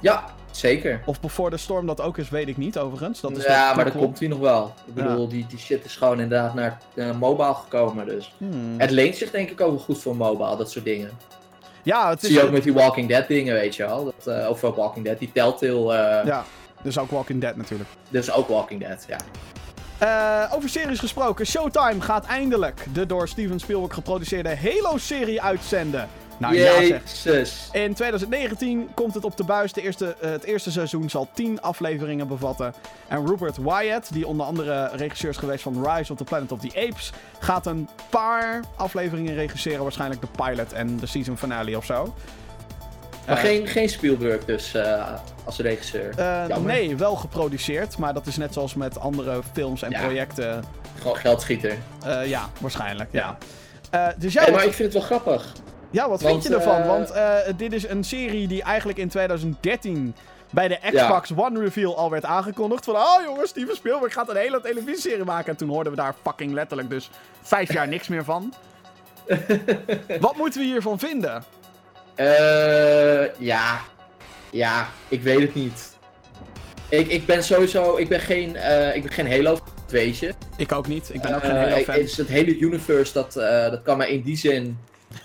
Ja, 0.00 0.24
zeker. 0.56 1.02
Of 1.04 1.20
Before 1.20 1.50
the 1.50 1.56
Storm 1.56 1.86
dat 1.86 2.00
ook 2.00 2.18
is, 2.18 2.28
weet 2.28 2.48
ik 2.48 2.56
niet 2.56 2.78
overigens. 2.78 3.20
Dat 3.20 3.36
is 3.36 3.44
ja, 3.44 3.74
maar 3.74 3.84
dat 3.84 3.96
komt 3.96 4.18
hij 4.18 4.28
nog 4.28 4.38
wel. 4.38 4.74
Ik 4.86 4.94
bedoel, 4.94 5.28
die, 5.28 5.46
die 5.48 5.58
shit 5.58 5.84
is 5.84 5.96
gewoon 5.96 6.20
inderdaad 6.20 6.54
naar 6.54 6.78
eh, 6.94 7.10
mobile 7.18 7.54
gekomen. 7.54 8.06
Dus. 8.06 8.32
Hmm. 8.38 8.74
Het 8.76 8.90
leent 8.90 9.16
zich 9.16 9.30
denk 9.30 9.50
ik 9.50 9.60
ook 9.60 9.70
wel 9.70 9.78
goed 9.78 9.98
voor 9.98 10.16
mobile, 10.16 10.56
dat 10.56 10.70
soort 10.70 10.84
dingen. 10.84 11.10
Ja, 11.82 12.10
het 12.10 12.22
is... 12.22 12.28
zie 12.28 12.38
je 12.38 12.44
ook 12.44 12.50
met 12.50 12.62
die 12.62 12.72
Walking 12.72 13.08
Dead 13.08 13.28
dingen, 13.28 13.54
weet 13.54 13.76
je 13.76 13.86
wel. 13.86 14.04
Dat, 14.04 14.36
eh, 14.36 14.48
of 14.48 14.62
uh, 14.62 14.76
Walking 14.76 15.04
Dead, 15.04 15.18
die 15.18 15.32
Telltale. 15.32 15.94
eh 15.94 16.26
Ja, 16.26 16.44
dus 16.82 16.98
ook 16.98 17.10
Walking 17.10 17.40
Dead 17.40 17.56
natuurlijk. 17.56 17.90
Dus 18.08 18.32
ook 18.32 18.48
Walking 18.48 18.80
Dead, 18.80 19.06
ja. 19.08 19.18
Over 20.54 20.68
series 20.68 20.98
gesproken. 20.98 21.46
Showtime 21.46 22.00
gaat 22.00 22.26
eindelijk 22.26 22.86
de 22.92 23.06
door 23.06 23.28
Steven 23.28 23.58
Spielberg 23.58 23.94
geproduceerde 23.94 24.56
Halo-serie 24.56 25.42
uitzenden. 25.42 26.08
Nou 26.42 26.56
ja 26.56 26.72
zeg. 26.86 27.02
Jezus. 27.22 27.68
In 27.72 27.94
2019 27.94 28.88
komt 28.94 29.14
het 29.14 29.24
op 29.24 29.36
de 29.36 29.44
buis. 29.44 29.72
De 29.72 29.82
eerste, 29.82 30.16
eh, 30.20 30.30
het 30.30 30.44
eerste 30.44 30.70
seizoen 30.70 31.10
zal 31.10 31.28
10 31.34 31.60
afleveringen 31.62 32.28
bevatten. 32.28 32.74
En 33.08 33.26
Rupert 33.26 33.56
Wyatt, 33.56 34.12
die 34.12 34.26
onder 34.26 34.46
andere 34.46 34.90
regisseur 34.94 35.30
is 35.30 35.36
geweest 35.36 35.62
van 35.62 35.86
Rise 35.88 36.12
of 36.12 36.18
the 36.18 36.24
Planet 36.24 36.52
of 36.52 36.58
the 36.60 36.86
Apes, 36.88 37.12
gaat 37.38 37.66
een 37.66 37.88
paar 38.10 38.60
afleveringen 38.76 39.34
regisseren. 39.34 39.82
Waarschijnlijk 39.82 40.20
de 40.20 40.26
pilot 40.36 40.72
en 40.72 40.96
de 40.96 41.06
season 41.06 41.36
finale 41.38 41.76
of 41.76 41.84
zo. 41.84 42.14
Maar 43.26 43.36
Eh, 43.36 43.42
geen, 43.42 43.66
geen 43.66 43.88
Spielberg 43.88 44.44
dus 44.44 44.74
eh, 44.74 45.12
als 45.44 45.58
regisseur. 45.58 46.14
nee, 46.62 46.96
wel 46.96 47.16
geproduceerd. 47.16 47.98
Maar 47.98 48.14
dat 48.14 48.26
is 48.26 48.36
net 48.36 48.52
zoals 48.52 48.74
met 48.74 48.98
andere 48.98 49.40
films 49.52 49.82
en 49.82 49.90
Ja. 49.90 50.00
projecten. 50.00 50.64
Gewoon 51.00 51.16
geldschieter. 51.16 51.74
Ja, 52.24 52.48
waarschijnlijk. 52.60 53.08
Ja. 53.12 53.36
Ja. 53.90 54.14
Dus 54.18 54.32
ja, 54.32 54.40
Hey, 54.42 54.50
wat, 54.50 54.58
maar 54.60 54.68
ik 54.68 54.74
vind 54.74 54.92
het 54.94 55.08
wel 55.08 55.18
grappig. 55.18 55.52
Ja, 55.92 56.08
wat 56.08 56.22
want, 56.22 56.32
vind 56.32 56.52
je 56.52 56.60
ervan? 56.60 56.80
eh, 56.80 56.86
Want 56.86 57.10
eh, 57.10 57.36
dit 57.56 57.72
is 57.72 57.88
een 57.88 58.04
serie 58.04 58.48
die 58.48 58.62
eigenlijk 58.62 58.98
in 58.98 59.08
2013 59.08 60.14
bij 60.50 60.68
de 60.68 60.78
Xbox 60.92 61.32
One 61.36 61.60
reveal 61.60 61.96
al 61.96 62.10
werd 62.10 62.24
aangekondigd. 62.24 62.84
Van, 62.84 62.96
oh 62.96 63.22
jongens, 63.24 63.50
Steven 63.50 63.76
Spielberg 63.76 64.12
gaat 64.12 64.28
een 64.28 64.36
hele 64.36 64.60
televisieserie 64.60 65.24
maken. 65.24 65.50
En 65.50 65.56
toen 65.56 65.68
hoorden 65.68 65.92
we 65.92 65.98
daar 65.98 66.14
fucking 66.22 66.52
letterlijk 66.52 66.90
dus 66.90 67.10
vijf 67.42 67.72
jaar 67.72 67.88
niks 67.88 68.08
meer 68.08 68.24
van. 68.24 68.52
wat 70.20 70.36
moeten 70.36 70.60
we 70.60 70.66
hiervan 70.66 70.98
vinden? 70.98 71.44
Eh, 72.14 73.34
ja. 73.38 73.80
Ja, 74.50 74.88
ik 75.08 75.22
weet 75.22 75.40
het 75.40 75.54
niet. 75.54 75.96
Ik, 76.88 77.08
ik 77.08 77.26
ben 77.26 77.44
sowieso, 77.44 77.96
ik 77.96 78.08
ben 78.08 78.20
geen, 78.20 78.56
eh, 78.56 78.96
ik 78.96 79.02
ben 79.02 79.12
geen 79.12 79.30
Halo 79.30 79.58
weet 79.88 80.18
je. 80.18 80.34
Ik 80.56 80.72
ook 80.72 80.86
niet. 80.86 81.10
Ik 81.14 81.20
ben 81.20 81.34
ook 81.34 81.40
geen 81.44 81.56
Halo 81.56 81.76
fan. 81.76 81.94
het 81.94 82.28
hele 82.28 82.58
universe, 82.58 83.12
dat, 83.12 83.32
dat 83.70 83.82
kan 83.82 83.96
mij 83.96 84.10
in 84.10 84.22
die 84.22 84.36
zin 84.36 84.78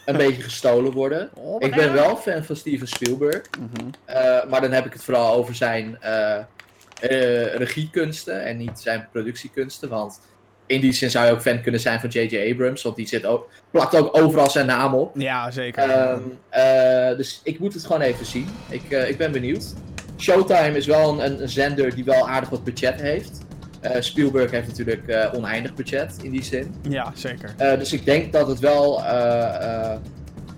een 0.05 0.17
beetje 0.25 0.41
gestolen 0.43 0.91
worden. 0.91 1.29
Oh, 1.33 1.55
Ik 1.63 1.75
ben 1.75 1.93
wel 1.93 2.15
fan 2.15 2.43
van 2.43 2.55
Steven 2.55 2.87
Spielberg. 2.87 3.41
Mhm. 3.59 3.89
eh, 4.05 4.49
maar 4.49 4.61
dan 4.61 4.71
heb 4.71 4.85
ik 4.85 4.93
het 4.93 5.03
vooral 5.03 5.33
over 5.33 5.55
zijn 5.55 5.97
eh, 6.01 6.37
eh, 6.37 7.55
regiekunsten 7.55 8.43
en 8.43 8.57
niet 8.57 8.79
zijn 8.79 9.07
productiekunsten. 9.11 9.89
Want 9.89 10.19
in 10.65 10.81
die 10.81 10.91
zin 10.93 11.09
zou 11.09 11.25
je 11.25 11.31
ook 11.31 11.41
fan 11.41 11.61
kunnen 11.61 11.81
zijn 11.81 11.99
van 11.99 12.09
J.J. 12.09 12.51
Abrams. 12.51 12.81
Want 12.81 12.95
die 12.95 13.07
zit 13.07 13.25
ook, 13.25 13.49
plakt 13.71 13.95
ook 13.95 14.17
overal 14.17 14.49
zijn 14.49 14.65
naam 14.65 14.93
op. 14.93 15.11
Ja, 15.17 15.51
zeker. 15.51 15.83
Ehm, 15.89 16.21
eh, 16.49 17.17
dus 17.17 17.41
ik 17.43 17.59
moet 17.59 17.73
het 17.73 17.85
gewoon 17.85 18.01
even 18.01 18.25
zien. 18.25 18.47
Ik, 18.69 18.91
eh, 18.91 19.09
ik 19.09 19.17
ben 19.17 19.31
benieuwd. 19.31 19.73
Showtime 20.17 20.77
is 20.77 20.85
wel 20.85 21.23
een, 21.23 21.41
een 21.41 21.49
zender 21.49 21.95
die 21.95 22.03
wel 22.03 22.29
aardig 22.29 22.49
wat 22.49 22.63
budget 22.63 23.01
heeft. 23.01 23.37
Eh, 23.79 24.01
Spielberg 24.01 24.51
heeft 24.51 24.67
natuurlijk 24.67 25.07
eh, 25.07 25.33
oneindig 25.33 25.73
budget 25.73 26.15
in 26.21 26.31
die 26.31 26.43
zin. 26.43 26.73
ja, 26.89 27.11
zeker. 27.15 27.53
Eh, 27.57 27.77
dus 27.79 27.93
ik 27.93 28.05
denk 28.05 28.33
dat 28.33 28.47
het 28.47 28.59
wel. 28.59 29.01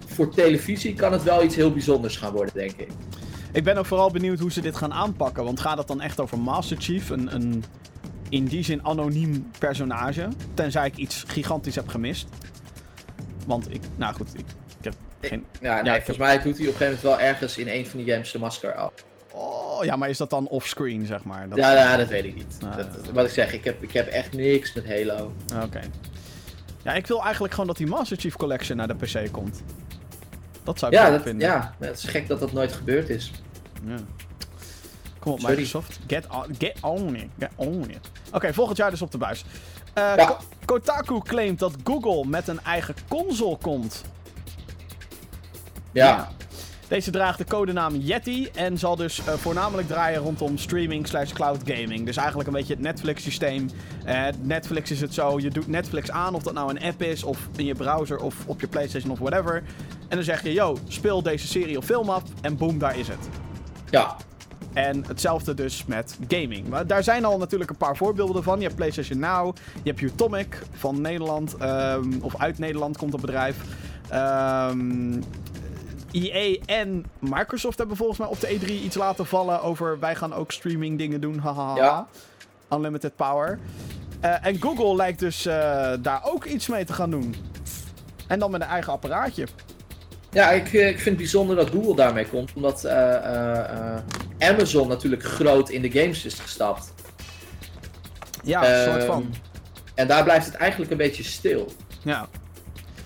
voor 0.08 0.30
televisie 0.34 0.94
kan 0.94 1.12
het 1.12 1.24
wel 1.24 1.44
iets 1.44 1.56
heel 1.56 1.72
bijzonders 1.72 2.18
gaan 2.18 2.32
worden, 2.34 2.54
denk 2.54 2.72
ik. 2.72 2.90
Ik 3.52 3.64
ben 3.64 3.78
ook 3.78 3.86
vooral 3.86 4.12
benieuwd 4.12 4.40
hoe 4.40 4.52
ze 4.52 4.62
dit 4.62 4.76
gaan 4.76 4.94
aanpakken. 4.94 5.44
Want 5.44 5.60
gaat 5.60 5.78
het 5.78 5.88
dan 5.88 6.02
echt 6.02 6.20
over 6.20 6.40
Master 6.40 6.78
Chief? 6.80 7.10
Een, 7.10 7.36
een 7.36 7.64
in 8.30 8.46
die 8.46 8.64
zin 8.64 8.86
anoniem 8.86 9.50
personage. 9.60 10.28
Tenzij 10.54 10.88
ik 10.88 10.96
iets 10.98 11.24
gigantisch 11.28 11.76
heb 11.76 11.88
gemist. 11.88 12.28
Want 13.46 13.74
ik, 13.74 13.82
nou 13.96 14.14
goed, 14.16 14.30
ik, 14.34 14.46
ik 14.80 14.84
heb 14.84 14.94
geen... 15.22 15.46
Ja, 15.62 15.82
nee, 15.82 15.96
ik- 15.96 16.04
volgens 16.04 16.18
mij 16.18 16.42
doet 16.42 16.58
hij 16.58 16.68
op 16.68 16.74
een 16.74 16.78
gegeven 16.78 16.86
moment 16.86 17.02
wel 17.02 17.20
ergens 17.20 17.58
in 17.58 17.68
een 17.68 17.86
van 17.86 18.00
die 18.04 18.12
games 18.14 18.32
de 18.32 18.40
masker 18.40 18.74
af. 18.76 18.92
Oh, 19.40 19.84
ja, 19.86 19.96
maar 19.96 20.10
is 20.10 20.18
dat 20.18 20.30
dan 20.30 20.48
offscreen, 20.48 21.06
zeg 21.06 21.24
maar? 21.24 21.50
Dat... 21.50 21.58
Ja, 21.58 21.72
ja, 21.74 21.98
dat 21.98 22.08
weet 22.08 22.24
ik 22.24 22.36
niet. 22.36 22.58
Ah. 22.66 22.76
Dat, 22.78 22.88
wat 23.14 23.26
ik 23.26 23.32
zeg, 23.32 23.54
ik 23.54 23.64
heb, 23.64 23.84
ik 23.84 23.92
heb 23.92 24.08
echt 24.08 24.34
niks 24.34 24.74
met 24.74 24.88
Halo. 24.88 25.34
Oké. 25.64 25.80
Ja, 26.84 26.94
ik 26.94 27.08
wil 27.08 27.22
eigenlijk 27.24 27.52
gewoon 27.54 27.68
dat 27.68 27.78
die 27.78 27.88
Master 27.88 28.18
Chief 28.18 28.36
Collection 28.36 28.78
naar 28.78 28.88
de 28.88 28.96
PC 28.96 29.32
komt. 29.32 29.62
Dat 30.64 30.80
zou 30.80 30.92
ik 30.92 30.98
Ja, 30.98 31.10
dat, 31.10 31.22
vinden. 31.22 31.48
ja, 31.48 31.76
het 31.80 31.98
is 31.98 32.04
gek 32.04 32.28
dat 32.28 32.40
dat 32.40 32.52
nooit 32.52 32.74
gebeurd 32.74 33.10
is. 33.10 33.32
Ja. 33.86 33.96
Kom 35.20 35.32
op, 35.32 35.40
Sorry. 35.40 35.56
Microsoft. 35.56 36.00
Get 36.08 36.28
on, 36.28 36.56
get 36.58 36.78
on 36.82 37.16
it. 37.16 37.28
Get 37.40 37.50
on 37.56 37.90
it. 37.90 38.12
Oké, 38.32 38.54
volgend 38.54 38.78
jaar 38.78 38.90
dus 38.92 39.02
op 39.02 39.12
de 39.12 39.18
buis. 39.18 39.46
Eh, 39.94 40.14
Ja. 40.16 40.26
Ko- 40.26 40.38
Kotaku 40.66 41.20
claimt 41.22 41.60
dat 41.60 41.74
Google 41.84 42.26
met 42.28 42.48
een 42.48 42.60
eigen 42.64 42.96
console 43.08 43.58
komt. 43.58 44.04
Ja, 45.92 46.30
Deze 46.90 47.12
draagt 47.12 47.38
de 47.38 47.46
codenaam 47.46 47.96
Yeti 47.96 48.50
en 48.56 48.78
zal 48.78 48.96
dus 48.96 49.20
eh, 49.26 49.34
voornamelijk 49.34 49.88
draaien 49.88 50.22
rondom 50.22 50.58
streaming 50.58 51.08
slash 51.08 51.32
cloud 51.32 51.62
gaming. 51.66 52.06
Dus 52.06 52.18
eigenlijk 52.18 52.48
een 52.48 52.54
beetje 52.54 52.74
het 52.74 52.82
Netflix 52.82 53.24
systeem. 53.24 53.70
Eh, 54.06 54.26
Netflix 54.42 54.92
is 54.92 55.02
het 55.02 55.14
zo, 55.14 55.40
je 55.40 55.50
doet 55.50 55.68
Netflix 55.68 56.12
aan 56.12 56.34
of 56.34 56.44
dat 56.44 56.54
nou 56.54 56.70
een 56.70 56.82
app 56.82 57.02
is 57.02 57.24
of 57.24 57.50
in 57.56 57.66
je 57.66 57.76
browser 57.76 58.18
of 58.18 58.36
op 58.46 58.62
je 58.62 58.68
Playstation 58.68 59.12
of 59.12 59.20
whatever. 59.20 59.64
En 60.08 60.16
dan 60.16 60.24
zeg 60.24 60.44
je, 60.44 60.54
yo, 60.54 60.78
speel 60.88 61.24
deze 61.24 61.48
serie 61.48 61.78
of 61.78 61.86
film 61.86 62.10
af 62.10 62.24
en 62.42 62.58
boom, 62.58 62.78
daar 62.78 62.98
is 62.98 63.08
het. 63.08 63.30
ja. 63.90 64.16
En 64.74 65.04
hetzelfde 65.08 65.54
dus 65.54 65.86
met 65.86 66.18
gaming. 66.28 66.68
Maar 66.68 66.88
daar 66.88 67.04
zijn 67.04 67.26
al 67.26 67.38
natuurlijk 67.38 67.70
een 67.70 67.78
paar 67.78 67.98
voorbeelden 67.98 68.44
van. 68.44 68.58
Je 68.58 68.64
hebt 68.64 68.76
PlayStation 68.76 69.20
Now, 69.20 69.56
je 69.84 69.90
hebt 69.90 70.02
Utomic 70.02 70.62
van 70.72 71.02
Nederland, 71.02 71.56
ehm, 71.58 72.20
of 72.22 72.38
uit 72.38 72.60
Nederland 72.60 72.98
komt 72.98 73.12
het 73.12 73.22
bedrijf. 73.22 73.58
Ehm 74.10 75.22
EA 76.12 76.58
en 76.66 77.06
Microsoft 77.20 77.78
hebben 77.78 77.98
volgens 77.98 78.20
mij 78.20 78.28
op 78.28 78.40
de 78.40 78.48
E3 78.60 78.66
iets 78.70 78.96
laten 78.96 79.26
vallen 79.26 79.62
over 79.62 80.00
wij 80.00 80.16
gaan 80.16 80.34
ook 80.34 80.52
streaming 80.52 80.98
dingen 80.98 81.22
doen. 81.22 81.38
Haha. 81.40 81.76
Ja. 81.76 82.08
Unlimited 82.74 83.16
power. 83.16 83.60
Eh, 84.20 84.46
en 84.46 84.62
Google 84.62 84.96
lijkt 84.96 85.20
dus 85.20 85.46
eh, 85.46 85.94
daar 86.00 86.22
ook 86.24 86.46
iets 86.46 86.68
mee 86.68 86.86
te 86.86 86.94
gaan 86.94 87.12
doen. 87.12 87.36
En 88.28 88.40
dan 88.40 88.52
met 88.52 88.62
een 88.62 88.68
eigen 88.68 88.94
apparaatje. 88.94 89.48
Ja, 90.32 90.50
ik, 90.50 90.74
eh, 90.74 90.88
ik 90.88 90.96
vind 90.96 91.06
het 91.06 91.18
bijzonder 91.18 91.56
dat 91.56 91.70
Google 91.70 91.96
daarmee 91.96 92.26
komt. 92.28 92.52
Omdat 92.56 92.86
Amazon 94.40 94.88
natuurlijk 94.88 95.24
groot 95.24 95.70
in 95.70 95.82
de 95.82 95.92
games 95.92 96.26
is 96.26 96.34
gestapt. 96.40 96.94
Ja, 98.44 98.70
een 98.70 98.84
soort 98.86 98.98
Ehm, 98.98 99.06
van. 99.12 99.34
En 99.96 100.08
daar 100.08 100.24
blijft 100.24 100.46
het 100.46 100.56
eigenlijk 100.56 100.92
een 100.92 100.98
beetje 100.98 101.24
stil. 101.24 101.72
Ja. 102.04 102.28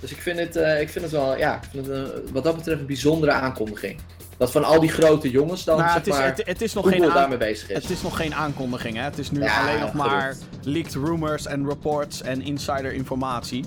Dus 0.03 0.11
ik 0.11 0.21
vind 0.21 0.39
het, 0.39 0.55
eh, 0.55 0.81
ik 0.81 0.89
vind 0.89 1.03
het 1.05 1.13
wel, 1.13 1.37
ja, 1.37 1.55
ik 1.55 1.63
vind 1.71 1.85
het 1.87 1.95
een- 1.95 2.11
wat 2.31 2.43
dat 2.43 2.55
betreft 2.55 2.79
een 2.79 2.85
bijzondere 2.85 3.31
aankondiging. 3.31 3.99
Dat 4.37 4.51
van 4.51 4.63
al 4.63 4.79
die 4.79 4.89
grote 4.89 5.29
jongens 5.29 5.63
dan, 5.63 5.77
Nou, 5.77 5.87
zeg 5.89 5.97
het, 5.97 6.07
is, 6.07 6.13
maar, 6.13 6.25
het, 6.25 6.41
het 6.45 6.61
is 6.61 6.73
nog 6.73 6.83
Google 6.83 6.99
geen 7.01 7.13
daarmee 7.13 7.37
bezig 7.37 7.69
is. 7.69 7.75
Het 7.75 7.89
is 7.89 8.01
nog 8.01 8.15
geen 8.17 8.35
aankondiging, 8.35 8.95
hè? 8.97 9.01
Het 9.03 9.17
is 9.17 9.31
nu 9.31 9.41
Ja, 9.43 9.61
alleen 9.61 9.79
nog 9.79 9.93
maar 9.93 10.35
leaked 10.63 10.93
rumors 10.93 11.45
en 11.45 11.67
reports 11.67 12.21
en 12.21 12.41
insider 12.41 12.93
informatie. 12.93 13.65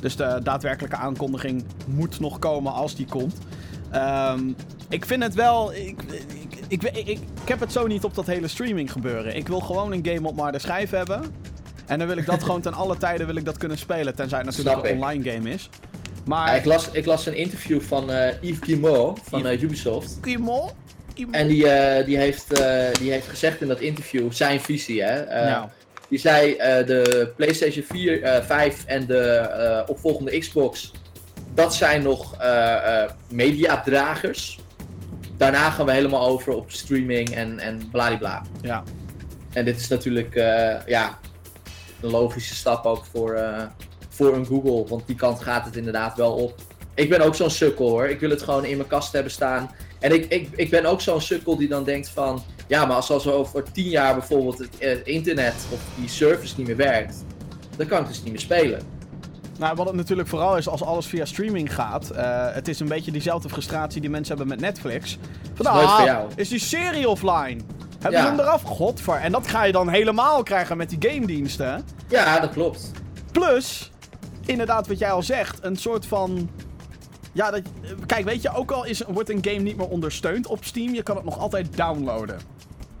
Dus 0.00 0.16
de 0.16 0.40
daadwerkelijke 0.42 0.96
aankondiging 0.96 1.64
moet 1.86 2.20
nog 2.20 2.38
komen 2.38 2.72
als 2.72 2.94
die 2.94 3.06
komt. 3.06 3.36
Ehm, 3.90 4.40
ik 4.88 5.04
vind 5.04 5.22
het 5.22 5.34
wel. 5.34 5.72
Ik, 5.74 6.02
ik, 6.68 6.82
ik, 6.82 6.96
ik, 6.96 7.06
ik 7.42 7.48
heb 7.48 7.60
het 7.60 7.72
zo 7.72 7.86
niet 7.86 8.04
op 8.04 8.14
dat 8.14 8.26
hele 8.26 8.48
streaming 8.48 8.92
gebeuren. 8.92 9.36
Ik 9.36 9.48
wil 9.48 9.60
gewoon 9.60 9.92
een 9.92 10.06
game 10.06 10.28
op 10.28 10.36
maar 10.36 10.52
de 10.52 10.58
schijf 10.58 10.90
hebben. 10.90 11.22
En 11.86 11.98
dan 11.98 12.08
wil 12.08 12.16
ik 12.16 12.26
dat 12.26 12.42
gewoon 12.42 12.60
ten 12.60 12.74
alle 12.74 12.96
tijden 12.96 13.26
wil 13.26 13.36
ik 13.36 13.44
dat 13.44 13.56
kunnen 13.56 13.78
spelen. 13.78 14.14
Tenzij 14.14 14.38
het 14.38 14.46
natuurlijk 14.46 14.76
Snap 14.76 14.84
een 14.84 14.96
ik. 14.96 15.02
online 15.02 15.30
game 15.30 15.50
is. 15.50 15.68
Maar. 16.24 16.46
Ja, 16.46 16.54
ik, 16.54 16.64
las, 16.64 16.88
ik 16.90 17.06
las 17.06 17.26
een 17.26 17.36
interview 17.36 17.80
van 17.80 18.10
eh, 18.10 18.32
Yves 18.40 18.58
Guillemot 18.60 19.20
van 19.28 19.46
eh, 19.46 19.62
Ubisoft. 19.62 20.18
Kimo? 20.20 20.70
En 21.30 21.46
die, 21.48 21.68
eh, 21.68 22.06
die, 22.06 22.16
heeft, 22.16 22.48
die 22.98 23.10
heeft 23.10 23.26
gezegd 23.26 23.60
in 23.60 23.68
dat 23.68 23.80
interview 23.80 24.32
zijn 24.32 24.60
visie. 24.60 25.02
Hè? 25.02 25.46
Ja. 25.48 25.70
Die 26.08 26.18
zei 26.18 26.56
de 26.86 27.32
PlayStation 27.36 27.84
4, 27.84 28.22
eh 28.22 28.44
5 28.44 28.84
en 28.84 29.06
de 29.06 29.84
opvolgende 29.86 30.38
Xbox. 30.38 30.92
Dat 31.54 31.74
zijn 31.74 32.02
nog 32.02 32.36
mediadragers. 33.28 34.58
Daarna 35.36 35.70
gaan 35.70 35.86
we 35.86 35.92
helemaal 35.92 36.26
over 36.26 36.52
op 36.52 36.70
streaming 36.70 37.30
en, 37.30 37.58
en 37.58 37.88
bladibla. 37.90 38.42
Ja. 38.60 38.82
En 39.52 39.64
dit 39.64 39.80
is 39.80 39.88
natuurlijk 39.88 40.34
ja, 40.86 41.18
een 42.04 42.10
logische 42.10 42.54
stap 42.54 42.84
ook 42.84 43.04
voor, 43.12 43.34
eh, 43.34 43.62
voor 44.08 44.34
een 44.34 44.46
Google. 44.46 44.84
Want 44.88 45.06
die 45.06 45.16
kant 45.16 45.40
gaat 45.40 45.64
het 45.64 45.76
inderdaad 45.76 46.16
wel 46.16 46.32
op. 46.32 46.54
Ik 46.94 47.08
ben 47.08 47.20
ook 47.20 47.34
zo'n 47.34 47.50
sukkel 47.50 47.88
hoor. 47.88 48.06
Ik 48.06 48.20
wil 48.20 48.30
het 48.30 48.42
gewoon 48.42 48.64
in 48.64 48.76
mijn 48.76 48.88
kast 48.88 49.12
hebben 49.12 49.32
staan. 49.32 49.70
En 50.00 50.12
ik, 50.12 50.24
ik, 50.24 50.48
ik 50.56 50.70
ben 50.70 50.84
ook 50.84 51.00
zo'n 51.00 51.20
sukkel 51.20 51.56
die 51.56 51.68
dan 51.68 51.84
denkt 51.84 52.08
van... 52.08 52.42
Ja, 52.66 52.84
maar 52.84 52.96
als, 52.96 53.10
als 53.10 53.26
er 53.26 53.32
over 53.32 53.72
tien 53.72 53.88
jaar 53.88 54.14
bijvoorbeeld 54.14 54.58
het, 54.58 54.78
eh, 54.78 54.96
internet 55.04 55.54
of 55.70 55.80
die 55.98 56.08
service 56.08 56.54
niet 56.56 56.66
meer 56.66 56.76
werkt... 56.76 57.24
Dan 57.76 57.86
kan 57.86 58.00
ik 58.00 58.08
dus 58.08 58.22
niet 58.22 58.32
meer 58.32 58.40
spelen. 58.40 58.80
Nou, 59.58 59.76
wat 59.76 59.86
het 59.86 59.94
natuurlijk 59.96 60.28
vooral 60.28 60.56
is 60.56 60.68
als 60.68 60.82
alles 60.82 61.06
via 61.06 61.24
streaming 61.24 61.74
gaat. 61.74 62.10
eh, 62.10 62.46
het 62.52 62.68
is 62.68 62.80
een 62.80 62.88
beetje 62.88 63.10
diezelfde 63.10 63.48
frustratie 63.48 64.00
die 64.00 64.10
mensen 64.10 64.36
hebben 64.36 64.56
met 64.56 64.64
Netflix. 64.64 65.18
Van, 65.54 65.66
ah, 65.66 66.22
is 66.34 66.48
die 66.48 66.58
serie 66.58 67.08
offline? 67.08 67.60
Hebben 68.04 68.20
Ja. 68.20 68.26
ze 68.26 68.32
hem 68.32 68.40
eraf? 68.40 68.62
Godver. 68.62 69.14
En 69.14 69.32
dat 69.32 69.46
ga 69.46 69.62
je 69.64 69.72
dan 69.72 69.88
helemaal 69.88 70.42
krijgen 70.42 70.76
met 70.76 70.90
die 70.90 71.10
game 71.10 71.26
diensten. 71.26 71.84
Ja, 72.08 72.40
dat 72.40 72.50
klopt. 72.50 72.90
Plus, 73.32 73.90
inderdaad 74.44 74.86
wat 74.86 74.98
jij 74.98 75.10
al 75.10 75.22
zegt, 75.22 75.58
een 75.64 75.76
soort 75.76 76.06
van 76.06 76.50
Ja, 77.32 77.50
dat, 77.50 77.62
kijk, 78.06 78.24
weet 78.24 78.42
je, 78.42 78.54
ook 78.54 78.70
al 78.70 78.84
is, 78.84 79.02
wordt 79.08 79.30
een 79.30 79.38
game 79.44 79.58
niet 79.60 79.76
meer 79.76 79.88
ondersteund 79.88 80.46
op 80.46 80.64
Steam, 80.64 80.94
je 80.94 81.02
kan 81.02 81.16
het 81.16 81.24
nog 81.24 81.38
altijd 81.38 81.76
downloaden. 81.76 82.38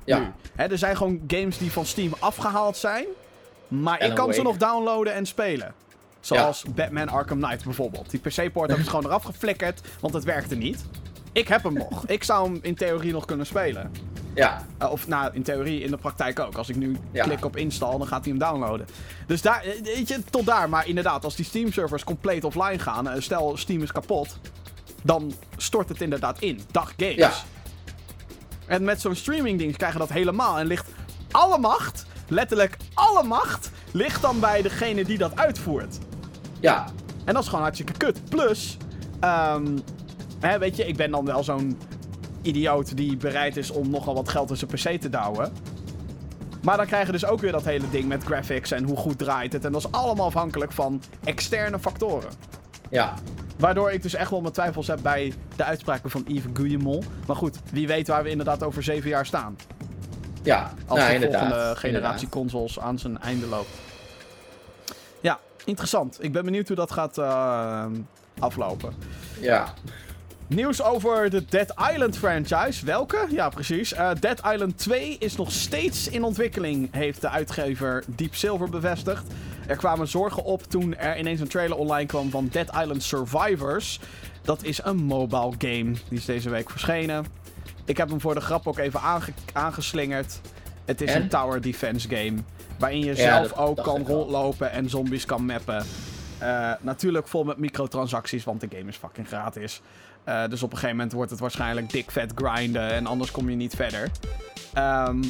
Ja. 0.04 0.18
Nu. 0.18 0.26
Hè, 0.54 0.64
er 0.66 0.78
zijn 0.78 0.96
gewoon 0.96 1.20
games 1.26 1.58
die 1.58 1.72
van 1.72 1.86
Steam 1.86 2.12
afgehaald 2.18 2.76
zijn, 2.76 3.04
maar 3.68 4.02
ik 4.02 4.14
kan 4.14 4.34
ze 4.34 4.42
nog 4.42 4.56
downloaden 4.56 5.14
en 5.14 5.26
spelen. 5.26 5.74
Zoals 6.20 6.64
Batman 6.74 7.08
Arkham 7.08 7.40
Knight 7.40 7.64
bijvoorbeeld. 7.64 8.10
Die 8.10 8.20
PC-poort 8.20 8.66
hebben 8.68 8.84
ze 8.84 8.90
gewoon 8.96 9.06
eraf 9.06 9.22
geflikkerd, 9.22 9.80
want 10.00 10.14
het 10.14 10.24
werkte 10.24 10.54
niet. 10.54 10.84
Ik 11.34 11.48
heb 11.48 11.62
hem 11.62 11.72
nog. 11.72 12.06
Ik 12.06 12.24
zou 12.24 12.44
hem 12.52 12.58
in 12.62 12.74
theorie 12.74 13.12
nog 13.12 13.24
kunnen 13.24 13.46
spelen. 13.46 13.92
Ja, 14.34 14.66
Uh, 14.82 14.90
of 14.90 15.06
nou, 15.08 15.30
in 15.34 15.42
theorie 15.42 15.80
in 15.80 15.90
de 15.90 15.96
praktijk 15.96 16.38
ook. 16.38 16.54
Als 16.54 16.68
ik 16.68 16.76
nu 16.76 16.96
Ja. 17.10 17.24
klik 17.24 17.44
op 17.44 17.56
install, 17.56 17.98
dan 17.98 18.06
gaat 18.06 18.24
hij 18.24 18.30
hem 18.34 18.38
downloaden. 18.38 18.86
Dus 19.26 19.42
daar, 19.42 19.62
eh, 19.62 19.82
weet 19.82 20.08
je, 20.08 20.18
tot 20.30 20.46
daar. 20.46 20.68
Maar 20.68 20.86
inderdaad, 20.88 21.24
als 21.24 21.36
die 21.36 21.44
Steam-servers 21.44 22.04
compleet 22.04 22.44
offline 22.44 22.78
gaan, 22.78 23.08
eh, 23.08 23.20
stel 23.20 23.56
Steam 23.56 23.82
is 23.82 23.92
kapot, 23.92 24.38
dan 25.02 25.32
stort 25.56 25.88
het 25.88 26.00
inderdaad 26.00 26.38
in. 26.40 26.60
Dag 26.70 26.92
games. 26.96 27.14
Ja. 27.14 27.32
En 28.66 28.84
met 28.84 29.00
zo'n 29.00 29.14
streaming-ding 29.14 29.76
krijg 29.76 29.92
je 29.92 29.98
dat 29.98 30.08
helemaal. 30.12 30.58
En 30.58 30.66
ligt 30.66 30.88
alle 31.30 31.58
macht, 31.58 32.06
letterlijk 32.28 32.76
alle 32.94 33.22
macht, 33.22 33.70
ligt 33.90 34.22
dan 34.22 34.40
bij 34.40 34.62
degene 34.62 35.04
die 35.04 35.18
dat 35.18 35.36
uitvoert. 35.36 35.98
ja, 36.60 36.86
En 37.24 37.34
dat 37.34 37.42
is 37.42 37.48
gewoon 37.48 37.64
hartstikke 37.64 37.92
kut. 37.92 38.24
Plus, 38.28 38.76
ehm, 39.20 39.78
hè, 40.44 40.58
weet 40.58 40.76
je, 40.76 40.86
ik 40.86 40.96
ben 40.96 41.10
dan 41.10 41.24
wel 41.24 41.44
zo'n 41.44 41.78
idioot 42.42 42.96
die 42.96 43.16
bereid 43.16 43.56
is 43.56 43.70
om 43.70 43.90
nogal 43.90 44.14
wat 44.14 44.28
geld 44.28 44.50
in 44.50 44.56
zijn 44.56 44.70
PC 44.70 45.00
te 45.00 45.10
douwen. 45.10 45.52
Maar 46.62 46.76
dan 46.76 46.86
krijg 46.86 47.06
je 47.06 47.12
dus 47.12 47.26
ook 47.26 47.40
weer 47.40 47.52
dat 47.52 47.64
hele 47.64 47.90
ding 47.90 48.04
met 48.08 48.24
graphics 48.24 48.70
en 48.70 48.84
hoe 48.84 48.96
goed 48.96 49.18
draait 49.18 49.52
het. 49.52 49.64
En 49.64 49.72
dat 49.72 49.80
is 49.84 49.92
allemaal 49.92 50.26
afhankelijk 50.26 50.72
van 50.72 51.02
externe 51.24 51.78
factoren. 51.78 52.30
ja. 52.90 53.14
Waardoor 53.58 53.90
ik 53.92 54.02
dus 54.02 54.14
echt 54.14 54.30
wel 54.30 54.40
mijn 54.40 54.52
twijfels 54.52 54.86
heb 54.86 54.98
bij 55.02 55.32
de 55.56 55.64
uitspraken 55.64 56.10
van 56.10 56.24
Yves 56.28 56.50
Guillemot. 56.52 57.04
Maar 57.26 57.36
goed, 57.36 57.58
wie 57.72 57.86
weet 57.86 58.08
waar 58.08 58.22
we 58.22 58.30
inderdaad 58.30 58.62
over 58.62 58.82
zeven 58.82 59.08
jaar 59.10 59.26
staan. 59.26 59.56
Ja, 60.42 60.72
Als 60.86 60.98
nou, 60.98 61.08
de 61.10 61.14
inderdaad. 61.14 61.40
volgende 61.40 61.76
generatie 61.76 61.88
inderdaad. 61.96 62.28
consoles 62.28 62.78
aan 62.80 62.98
zijn 62.98 63.18
einde 63.20 63.46
loopt. 63.46 63.68
Ja, 65.20 65.38
interessant. 65.64 66.18
Ik 66.20 66.32
ben 66.32 66.44
benieuwd 66.44 66.66
hoe 66.66 66.76
dat 66.76 66.90
gaat 66.92 67.18
eh, 67.18 67.86
aflopen. 68.38 68.94
Ja, 69.40 69.74
Nieuws 70.54 70.82
over 70.82 71.30
de 71.30 71.44
Dead 71.44 71.74
Island 71.92 72.18
franchise. 72.18 72.84
Welke? 72.86 73.26
Ja, 73.30 73.48
precies. 73.48 73.92
Eh, 73.92 74.10
Dead 74.20 74.40
Island 74.52 74.78
2 74.78 75.16
is 75.18 75.36
nog 75.36 75.52
steeds 75.52 76.08
in 76.08 76.24
ontwikkeling, 76.24 76.88
heeft 76.92 77.20
de 77.20 77.28
uitgever 77.28 78.04
Deep 78.06 78.34
Silver 78.34 78.70
bevestigd. 78.70 79.24
Er 79.66 79.76
kwamen 79.76 80.08
zorgen 80.08 80.44
op 80.44 80.62
toen 80.62 80.96
er 80.96 81.18
ineens 81.18 81.40
een 81.40 81.48
trailer 81.48 81.76
online 81.76 82.06
kwam 82.06 82.30
van 82.30 82.48
Dead 82.52 82.68
Island 82.80 83.02
Survivors. 83.02 84.00
Dat 84.42 84.62
is 84.62 84.80
een 84.84 84.96
mobile 84.96 85.52
game. 85.58 85.92
Die 86.08 86.18
is 86.18 86.24
deze 86.24 86.50
week 86.50 86.70
verschenen. 86.70 87.24
Ik 87.84 87.96
heb 87.96 88.08
hem 88.08 88.20
voor 88.20 88.34
de 88.34 88.40
grap 88.40 88.66
ook 88.66 88.78
even 88.78 89.00
aange- 89.00 89.32
aangeslingerd. 89.52 90.40
Het 90.84 91.00
is 91.00 91.10
En? 91.10 91.22
een 91.22 91.28
tower 91.28 91.60
defense 91.60 92.08
game. 92.08 92.34
Waarin 92.78 92.98
je 93.00 93.06
Ja, 93.06 93.14
zelf 93.14 93.52
ook 93.52 93.82
kan 93.82 94.06
rondlopen 94.06 94.70
en 94.72 94.88
zombies 94.90 95.24
kan 95.24 95.44
mappen. 95.46 95.84
Eh, 96.38 96.72
natuurlijk 96.80 97.28
vol 97.28 97.44
met 97.44 97.56
microtransacties, 97.58 98.44
want 98.44 98.60
de 98.60 98.68
game 98.76 98.88
is 98.88 98.96
fucking 98.96 99.26
gratis. 99.26 99.80
Eh, 100.24 100.48
dus 100.48 100.62
op 100.62 100.70
een 100.70 100.76
gegeven 100.76 100.96
moment 100.96 101.12
wordt 101.12 101.30
het 101.30 101.40
waarschijnlijk 101.40 101.90
dik 101.90 102.10
vet 102.10 102.32
grinden 102.34 102.90
en 102.90 103.06
anders 103.06 103.30
kom 103.30 103.50
je 103.50 103.56
niet 103.56 103.74
verder. 103.74 104.10
Ehm, 104.72 105.22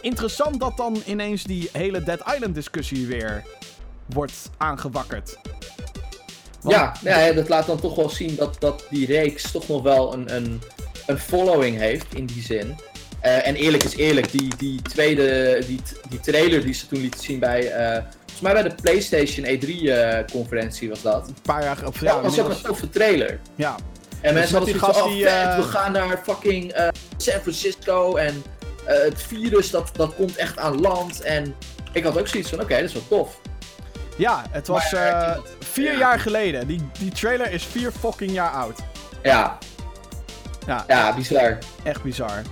interessant 0.00 0.60
dat 0.60 0.76
dan 0.76 1.02
ineens 1.06 1.44
die 1.44 1.68
hele 1.72 2.02
Dead 2.02 2.20
Island 2.34 2.54
discussie 2.54 3.06
weer 3.06 3.44
wordt 4.06 4.50
aangewakkerd. 4.56 5.38
Want- 6.60 6.76
ja, 7.02 7.26
ja, 7.26 7.32
dat 7.32 7.48
laat 7.48 7.66
dan 7.66 7.80
toch 7.80 7.96
wel 7.96 8.10
zien 8.10 8.36
dat, 8.36 8.56
dat 8.60 8.86
die 8.90 9.06
reeks 9.06 9.50
toch 9.50 9.68
nog 9.68 9.82
wel 9.82 10.12
een, 10.14 10.36
een, 10.36 10.60
een 11.06 11.18
following 11.18 11.78
heeft 11.78 12.14
in 12.14 12.26
die 12.26 12.42
zin. 12.42 12.76
Eh, 13.20 13.46
en 13.46 13.54
eerlijk 13.54 13.82
is 13.82 13.96
eerlijk, 13.96 14.30
die, 14.30 14.56
die 14.56 14.82
tweede, 14.82 15.58
die, 15.66 15.80
die 16.08 16.20
trailer 16.20 16.64
die 16.64 16.74
ze 16.74 16.86
toen 16.86 17.00
lieten 17.00 17.20
zien 17.20 17.38
bij, 17.38 17.70
eh, 17.70 18.02
volgens 18.20 18.40
mij 18.40 18.52
bij 18.52 18.62
de 18.62 18.74
PlayStation 18.82 19.46
E3-conferentie 19.46 20.88
was 20.88 21.02
dat. 21.02 21.28
Een 21.28 21.36
paar 21.42 21.62
jaar... 21.62 21.78
Of, 21.86 22.00
Ja, 22.00 22.12
dat 22.12 22.22
was 22.22 22.40
ook 22.40 22.48
een 22.48 22.62
toffe 22.62 22.90
trailer. 22.90 23.38
ja. 23.54 23.76
En 24.20 24.34
mensen 24.34 24.60
met 24.60 24.70
hadden 24.70 24.72
die 24.72 24.78
zoiets 24.80 24.98
van, 24.98 25.04
gast 25.06 25.06
oh 25.06 25.12
die, 25.12 25.22
vet, 25.24 25.48
eh, 25.48 25.56
we 25.56 25.62
gaan 25.62 25.92
naar 25.92 26.20
fucking 26.24 26.72
eh, 26.72 26.88
San 27.16 27.40
Francisco 27.40 28.16
en 28.16 28.42
eh, 28.86 28.98
het 29.02 29.22
virus 29.22 29.70
dat, 29.70 29.90
dat 29.92 30.14
komt 30.14 30.36
echt 30.36 30.58
aan 30.58 30.80
land. 30.80 31.20
En 31.20 31.54
ik 31.92 32.04
had 32.04 32.18
ook 32.18 32.28
zoiets 32.28 32.50
van, 32.50 32.60
oké, 32.60 32.74
dat 32.74 32.84
is 32.84 32.92
wel 32.92 33.02
tof. 33.08 33.40
ja, 34.16 34.44
het 34.50 34.66
was 34.66 34.92
Maar, 34.92 35.32
eh, 35.36 35.38
vier 35.60 35.92
ja. 35.92 35.98
jaar 35.98 36.20
geleden. 36.20 36.66
Die, 36.66 36.88
die 36.98 37.10
trailer 37.10 37.52
is 37.52 37.64
vier 37.64 37.90
fucking 38.00 38.30
jaar 38.32 38.50
oud. 38.50 38.78
Ja, 39.22 39.58
Ja, 40.66 40.84
ja, 40.88 41.14
bizar. 41.14 41.58
echt 41.84 42.02
bizar. 42.02 42.42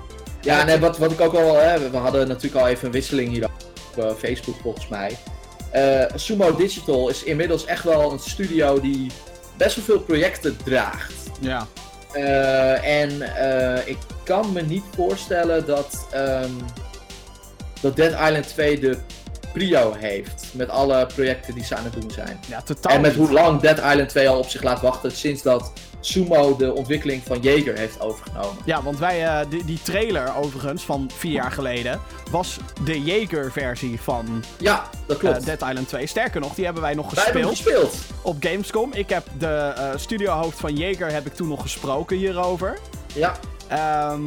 Ja, 0.44 0.60
en 0.60 0.68
eh, 0.68 0.80
wat, 0.80 0.98
wat 0.98 1.10
ik 1.12 1.20
ook 1.20 1.34
al, 1.34 1.56
hè, 1.56 1.90
we- 1.90 1.96
hadden 1.96 2.28
natuurlijk 2.28 2.62
al 2.64 2.68
even 2.68 2.86
een 2.86 2.92
wisseling 2.92 3.32
hier 3.32 3.44
op 3.44 4.04
eh, 4.04 4.10
Facebook 4.18 4.56
volgens 4.62 4.88
mij. 4.88 5.18
Eh, 5.70 6.04
Sumo 6.14 6.56
Digital 6.56 7.08
is 7.08 7.22
inmiddels 7.22 7.64
echt 7.64 7.84
wel 7.84 8.12
een 8.12 8.18
studio 8.18 8.80
die 8.80 9.10
best 9.56 9.76
wel 9.76 9.84
veel 9.84 10.00
projecten 10.00 10.56
draagt. 10.64 11.12
Ja. 11.40 11.66
Eh, 12.12 13.00
en 13.00 13.10
ik 13.84 13.98
kan 14.24 14.52
me 14.52 14.62
niet 14.62 14.84
voorstellen 14.96 15.66
dat, 15.66 16.06
ehm, 16.10 16.50
dat 17.80 17.96
Dead 17.96 18.12
Island 18.12 18.48
2 18.48 18.78
de 18.80 18.96
prio 19.54 19.92
heeft. 19.98 20.44
Met 20.52 20.68
alle 20.68 21.06
projecten 21.06 21.54
die 21.54 21.64
ze 21.64 21.76
aan 21.76 21.84
het 21.84 21.92
doen 22.00 22.10
zijn. 22.10 22.40
Ja, 22.48 22.62
totaal 22.62 22.92
en 22.92 23.00
met 23.00 23.14
hoe 23.14 23.32
lang 23.32 23.60
Dead 23.60 23.78
Island 23.78 24.08
2 24.08 24.28
al 24.28 24.38
op 24.38 24.48
zich 24.48 24.62
laat 24.62 24.80
wachten 24.80 25.12
sinds 25.12 25.42
dat 25.42 25.72
Sumo 26.00 26.56
de 26.56 26.74
ontwikkeling 26.74 27.22
van 27.26 27.38
Jaeger 27.40 27.78
heeft 27.78 28.00
overgenomen. 28.00 28.56
Ja, 28.64 28.82
want 28.82 28.98
wij, 28.98 29.24
eh, 29.26 29.40
die, 29.48 29.64
die 29.64 29.78
trailer 29.82 30.36
overigens 30.36 30.82
van 30.82 31.10
vier 31.16 31.32
jaar 31.32 31.52
geleden 31.52 32.00
was 32.30 32.56
de 32.84 33.00
Jaeger-versie 33.02 34.00
van 34.00 34.44
Ja, 34.58 34.88
dat 35.06 35.16
klopt. 35.18 35.36
eh, 35.38 35.44
Dead 35.44 35.62
Island 35.70 35.88
2. 35.88 36.06
Sterker 36.06 36.40
nog, 36.40 36.54
die 36.54 36.64
hebben 36.64 36.82
wij 36.82 36.94
nog 36.94 37.14
Wij 37.14 37.24
hebben 37.24 37.44
gespeeld 37.48 37.82
gespeeld. 37.88 38.04
op 38.22 38.36
Gamescom. 38.40 38.92
Ik 38.92 39.08
heb 39.08 39.26
de 39.38 39.46
eh, 39.76 39.90
studiohoofd 39.96 40.58
van 40.60 40.76
Jaeger 40.76 41.12
heb 41.12 41.26
ik 41.26 41.34
toen 41.34 41.48
nog 41.48 41.62
gesproken 41.62 42.16
hierover. 42.16 42.78
Ja, 43.14 43.34
Ehm, 43.68 44.22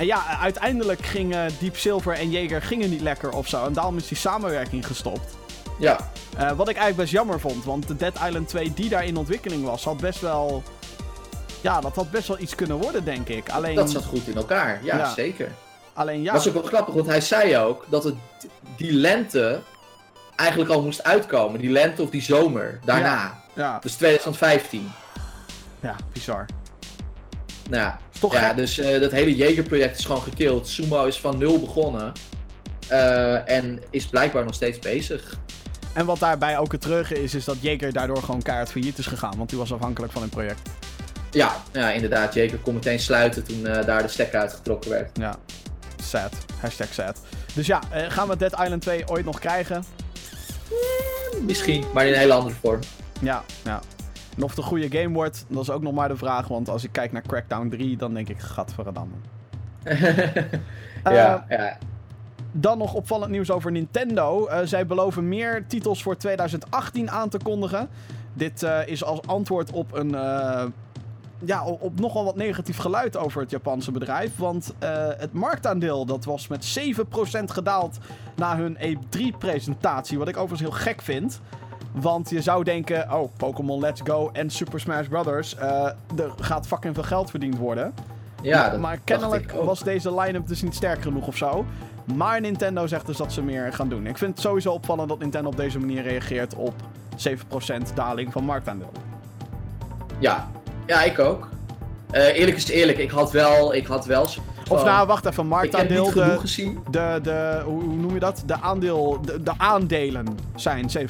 en 0.00 0.06
ja, 0.06 0.38
uiteindelijk 0.40 1.04
gingen 1.04 1.50
Deep 1.60 1.76
Silver 1.76 2.12
en 2.14 2.30
Jaeger 2.30 2.62
gingen 2.62 2.90
niet 2.90 3.00
lekker 3.00 3.30
of 3.32 3.48
zo. 3.48 3.64
En 3.66 3.72
daarom 3.72 3.96
is 3.96 4.08
die 4.08 4.16
samenwerking 4.16 4.86
gestopt. 4.86 5.34
ja, 5.78 5.98
Eh, 6.36 6.50
wat 6.50 6.68
ik 6.68 6.76
eigenlijk 6.76 6.96
best 6.96 7.12
jammer 7.12 7.40
vond, 7.40 7.64
want 7.64 7.88
de 7.88 7.96
Dead 7.96 8.14
Island 8.26 8.48
2 8.48 8.72
die 8.74 8.88
daar 8.88 9.04
in 9.04 9.16
ontwikkeling 9.16 9.64
was, 9.64 9.84
had 9.84 9.96
best 9.96 10.20
wel... 10.20 10.62
Ja, 11.60 11.80
dat 11.80 11.94
had 11.94 12.10
best 12.10 12.28
wel 12.28 12.38
iets 12.38 12.54
kunnen 12.54 12.76
worden, 12.76 13.04
denk 13.04 13.28
ik. 13.28 13.48
Alleen, 13.48 13.74
dat 13.74 13.90
zat 13.90 14.04
goed 14.04 14.26
in 14.28 14.36
elkaar. 14.36 14.80
Ja, 14.82 14.96
Ja. 14.96 15.12
zeker. 15.12 15.52
alleen 15.92 16.22
ja, 16.22 16.32
Dat 16.32 16.40
is 16.40 16.48
ook 16.48 16.54
wel 16.54 16.62
grappig, 16.62 16.94
want 16.94 17.06
hij 17.06 17.20
zei 17.20 17.56
ook 17.56 17.84
dat 17.88 18.04
het 18.04 18.14
die 18.76 18.92
lente 18.92 19.60
eigenlijk 20.36 20.70
al 20.70 20.82
moest 20.82 21.02
uitkomen. 21.04 21.60
Die 21.60 21.70
lente 21.70 22.02
of 22.02 22.10
die 22.10 22.22
zomer 22.22 22.80
daarna. 22.84 23.42
ja, 23.54 23.78
Dus 23.78 23.94
2015. 23.94 24.92
ja, 25.80 25.96
bizar. 26.12 26.46
Nou 27.70 27.82
ja, 27.82 27.98
toch 28.20 28.32
ja 28.32 28.46
gek? 28.48 28.56
dus 28.56 28.78
eh, 28.78 29.00
dat 29.00 29.10
hele 29.10 29.34
Jaeger-project 29.36 29.98
is 29.98 30.04
gewoon 30.04 30.22
gekild. 30.22 30.68
Sumo 30.68 31.04
is 31.04 31.20
van 31.20 31.38
nul 31.38 31.60
begonnen. 31.60 32.12
eh, 32.88 33.50
en 33.50 33.82
is 33.90 34.06
blijkbaar 34.06 34.44
nog 34.44 34.54
steeds 34.54 34.78
bezig. 34.78 35.38
En 35.92 36.06
wat 36.06 36.18
daarbij 36.18 36.58
ook 36.58 36.72
het 36.72 36.80
terug 36.80 37.12
is, 37.12 37.34
is 37.34 37.44
dat 37.44 37.56
Jaeger 37.60 37.92
daardoor 37.92 38.22
gewoon 38.22 38.42
keihard 38.42 38.70
failliet 38.70 38.98
is 38.98 39.06
gegaan. 39.06 39.36
Want 39.36 39.48
die 39.48 39.58
was 39.58 39.72
afhankelijk 39.72 40.12
van 40.12 40.22
een 40.22 40.28
project. 40.28 40.60
Ja, 41.30 41.56
ja 41.72 41.90
inderdaad. 41.90 42.34
Jaeger 42.34 42.58
kon 42.58 42.74
meteen 42.74 43.00
sluiten 43.00 43.44
toen 43.44 43.66
eh, 43.66 43.86
daar 43.86 44.02
de 44.02 44.08
stekker 44.08 44.40
uitgetrokken 44.40 44.90
werd. 44.90 45.18
Ja, 45.18 45.36
sad. 46.02 46.32
Hashtag 46.60 46.92
sad. 46.92 47.20
Dus 47.54 47.66
ja, 47.66 47.80
gaan 48.08 48.28
we 48.28 48.36
Dead 48.36 48.60
Island 48.60 48.82
2 48.82 49.08
ooit 49.08 49.24
nog 49.24 49.38
krijgen? 49.38 49.84
Misschien, 51.46 51.84
maar 51.94 52.06
in 52.06 52.12
een 52.12 52.18
hele 52.18 52.32
andere 52.32 52.54
vorm. 52.60 52.80
Ja, 53.20 53.44
ja. 53.64 53.80
En 54.40 54.46
of 54.46 54.52
het 54.54 54.64
een 54.64 54.70
goede 54.70 54.98
game 54.98 55.14
wordt, 55.14 55.44
dat 55.48 55.62
is 55.62 55.70
ook 55.70 55.82
nog 55.82 55.92
maar 55.92 56.08
de 56.08 56.16
vraag. 56.16 56.48
Want 56.48 56.68
als 56.68 56.84
ik 56.84 56.92
kijk 56.92 57.12
naar 57.12 57.22
Crackdown 57.22 57.68
3, 57.68 57.96
dan 57.96 58.14
denk 58.14 58.28
ik, 58.28 58.38
gadverdamme. 58.38 59.14
ja, 61.04 61.44
ja. 61.48 61.78
Dan 62.52 62.78
nog 62.78 62.94
opvallend 62.94 63.30
nieuws 63.30 63.50
over 63.50 63.70
Nintendo. 63.72 64.46
Eh, 64.46 64.58
zij 64.64 64.86
beloven 64.86 65.28
meer 65.28 65.66
titels 65.66 66.02
voor 66.02 66.16
2018 66.16 67.10
aan 67.10 67.28
te 67.28 67.38
kondigen. 67.42 67.88
Dit 68.32 68.62
eh, 68.62 68.86
is 68.86 69.04
als 69.04 69.22
antwoord 69.26 69.72
op 69.72 69.92
een. 69.92 70.14
eh, 70.14 70.64
ja, 71.44 71.64
op, 71.64 72.00
nogal 72.00 72.24
wat 72.24 72.36
negatief 72.36 72.76
geluid 72.76 73.16
over 73.16 73.40
het 73.40 73.50
Japanse 73.50 73.92
bedrijf. 73.92 74.36
Want 74.36 74.74
eh, 74.78 75.06
het 75.16 75.32
marktaandeel 75.32 76.04
dat 76.04 76.24
was 76.24 76.48
met 76.48 76.78
7% 76.78 77.44
gedaald 77.44 77.98
na 78.36 78.56
hun 78.56 78.76
E3-presentatie. 78.78 80.18
Wat 80.18 80.28
ik 80.28 80.36
overigens 80.36 80.70
heel 80.70 80.80
gek 80.80 81.02
vind. 81.02 81.40
Want 81.92 82.30
je 82.30 82.42
zou 82.42 82.64
denken, 82.64 83.12
oh, 83.12 83.30
Pokémon 83.36 83.80
Let's 83.80 84.00
Go 84.04 84.30
en 84.32 84.50
Super 84.50 84.80
Smash 84.80 85.06
Brothers. 85.06 85.56
eh, 85.56 85.84
er 86.16 86.32
gaat 86.40 86.66
fucking 86.66 86.94
veel 86.94 87.02
geld 87.02 87.30
verdiend 87.30 87.58
worden. 87.58 87.94
ja 88.42 88.70
dat 88.70 88.80
maar 88.80 88.90
dacht 88.90 89.04
kennelijk 89.04 89.52
was 89.52 89.82
deze 89.82 90.14
line-up 90.14 90.46
dus 90.46 90.62
niet 90.62 90.74
sterk 90.74 91.02
genoeg 91.02 91.26
of 91.26 91.36
zo. 91.36 91.64
Maar 92.14 92.40
Nintendo 92.40 92.86
zegt 92.86 93.06
dus 93.06 93.16
dat 93.16 93.32
ze 93.32 93.42
meer 93.42 93.72
gaan 93.72 93.88
doen. 93.88 94.06
Ik 94.06 94.18
vind 94.18 94.30
het 94.30 94.40
sowieso 94.40 94.72
opvallend 94.72 95.08
dat 95.08 95.18
Nintendo 95.18 95.48
op 95.48 95.56
deze 95.56 95.78
manier 95.78 96.02
reageert 96.02 96.54
op 96.54 96.74
7% 97.16 97.94
daling 97.94 98.32
van 98.32 98.44
marktaandeel. 98.44 98.92
Ja, 100.18 100.50
ja 100.86 101.02
ik 101.02 101.18
ook. 101.18 101.48
Eh, 102.10 102.38
eerlijk 102.38 102.56
is 102.56 102.68
eerlijk, 102.68 102.98
ik 102.98 103.10
had 103.10 103.32
wel, 103.32 103.74
ik 103.74 103.86
had 103.86 104.06
wel 104.06 104.26
of 104.70 104.84
nou, 104.84 105.06
wacht 105.06 105.26
even, 105.26 105.30
Ik 105.44 105.50
heb 105.50 105.58
marktaandeel. 105.60 106.04
niet 106.04 106.14
De, 106.14 106.36
gezien. 106.40 106.78
de, 106.90 107.18
de, 107.22 107.62
hoe 107.64 107.82
noem 107.84 108.14
je 108.14 108.20
dat? 108.20 108.42
De, 108.46 108.60
aandeel, 108.60 109.20
de, 109.24 109.42
de 109.42 109.52
aandelen 109.56 110.26
zijn 110.54 110.88
7% 110.98 111.00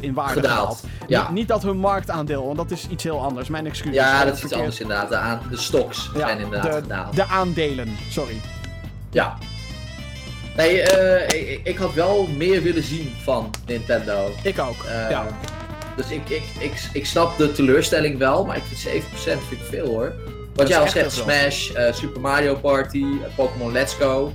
in 0.00 0.14
waarde 0.14 0.32
Gedaald. 0.32 0.76
gedaald. 0.76 0.84
Ja. 1.08 1.20
Niet, 1.22 1.30
niet 1.30 1.48
dat 1.48 1.62
hun 1.62 1.78
marktaandeel, 1.78 2.44
want 2.44 2.56
dat 2.56 2.70
is 2.70 2.88
iets 2.88 3.04
heel 3.04 3.22
anders. 3.22 3.48
Mijn 3.48 3.66
excuus. 3.66 3.94
Ja, 3.94 4.24
dat 4.24 4.36
is 4.36 4.44
iets 4.44 4.52
anders 4.52 4.80
inderdaad. 4.80 5.08
De, 5.08 5.16
aan, 5.16 5.40
de 5.50 5.56
stocks 5.56 6.10
Ja, 6.14 6.20
zijn 6.20 6.38
inderdaad 6.38 6.72
de, 6.72 6.80
gedaald. 6.80 7.16
de 7.16 7.24
aandelen, 7.26 7.88
sorry. 8.10 8.40
Ja. 9.10 9.36
Nee, 10.56 10.82
eh, 10.82 11.50
ik, 11.52 11.60
ik 11.64 11.76
had 11.76 11.94
wel 11.94 12.26
meer 12.36 12.62
willen 12.62 12.82
zien 12.82 13.12
van 13.22 13.50
Nintendo. 13.66 14.30
Ik 14.42 14.58
ook. 14.58 14.84
Eh, 14.84 15.10
ja. 15.10 15.26
Dus 15.96 16.10
ik, 16.10 16.28
ik, 16.28 16.42
ik, 16.58 16.88
ik 16.92 17.06
snap 17.06 17.36
de 17.36 17.52
teleurstelling 17.52 18.18
wel, 18.18 18.44
maar 18.44 18.56
ik 18.56 18.62
vind 18.72 19.04
7% 19.04 19.12
vind 19.22 19.40
ik 19.50 19.66
veel 19.70 19.86
hoor. 19.86 20.12
Wat 20.56 20.68
jij 20.68 20.78
al 20.78 20.88
zegt. 20.88 21.12
Smash, 21.12 21.70
eh, 21.70 21.92
Super 21.92 22.20
Mario 22.20 22.54
Party, 22.54 23.04
eh, 23.24 23.34
Pokémon 23.36 23.72
Let's 23.72 23.94
Go. 23.94 24.32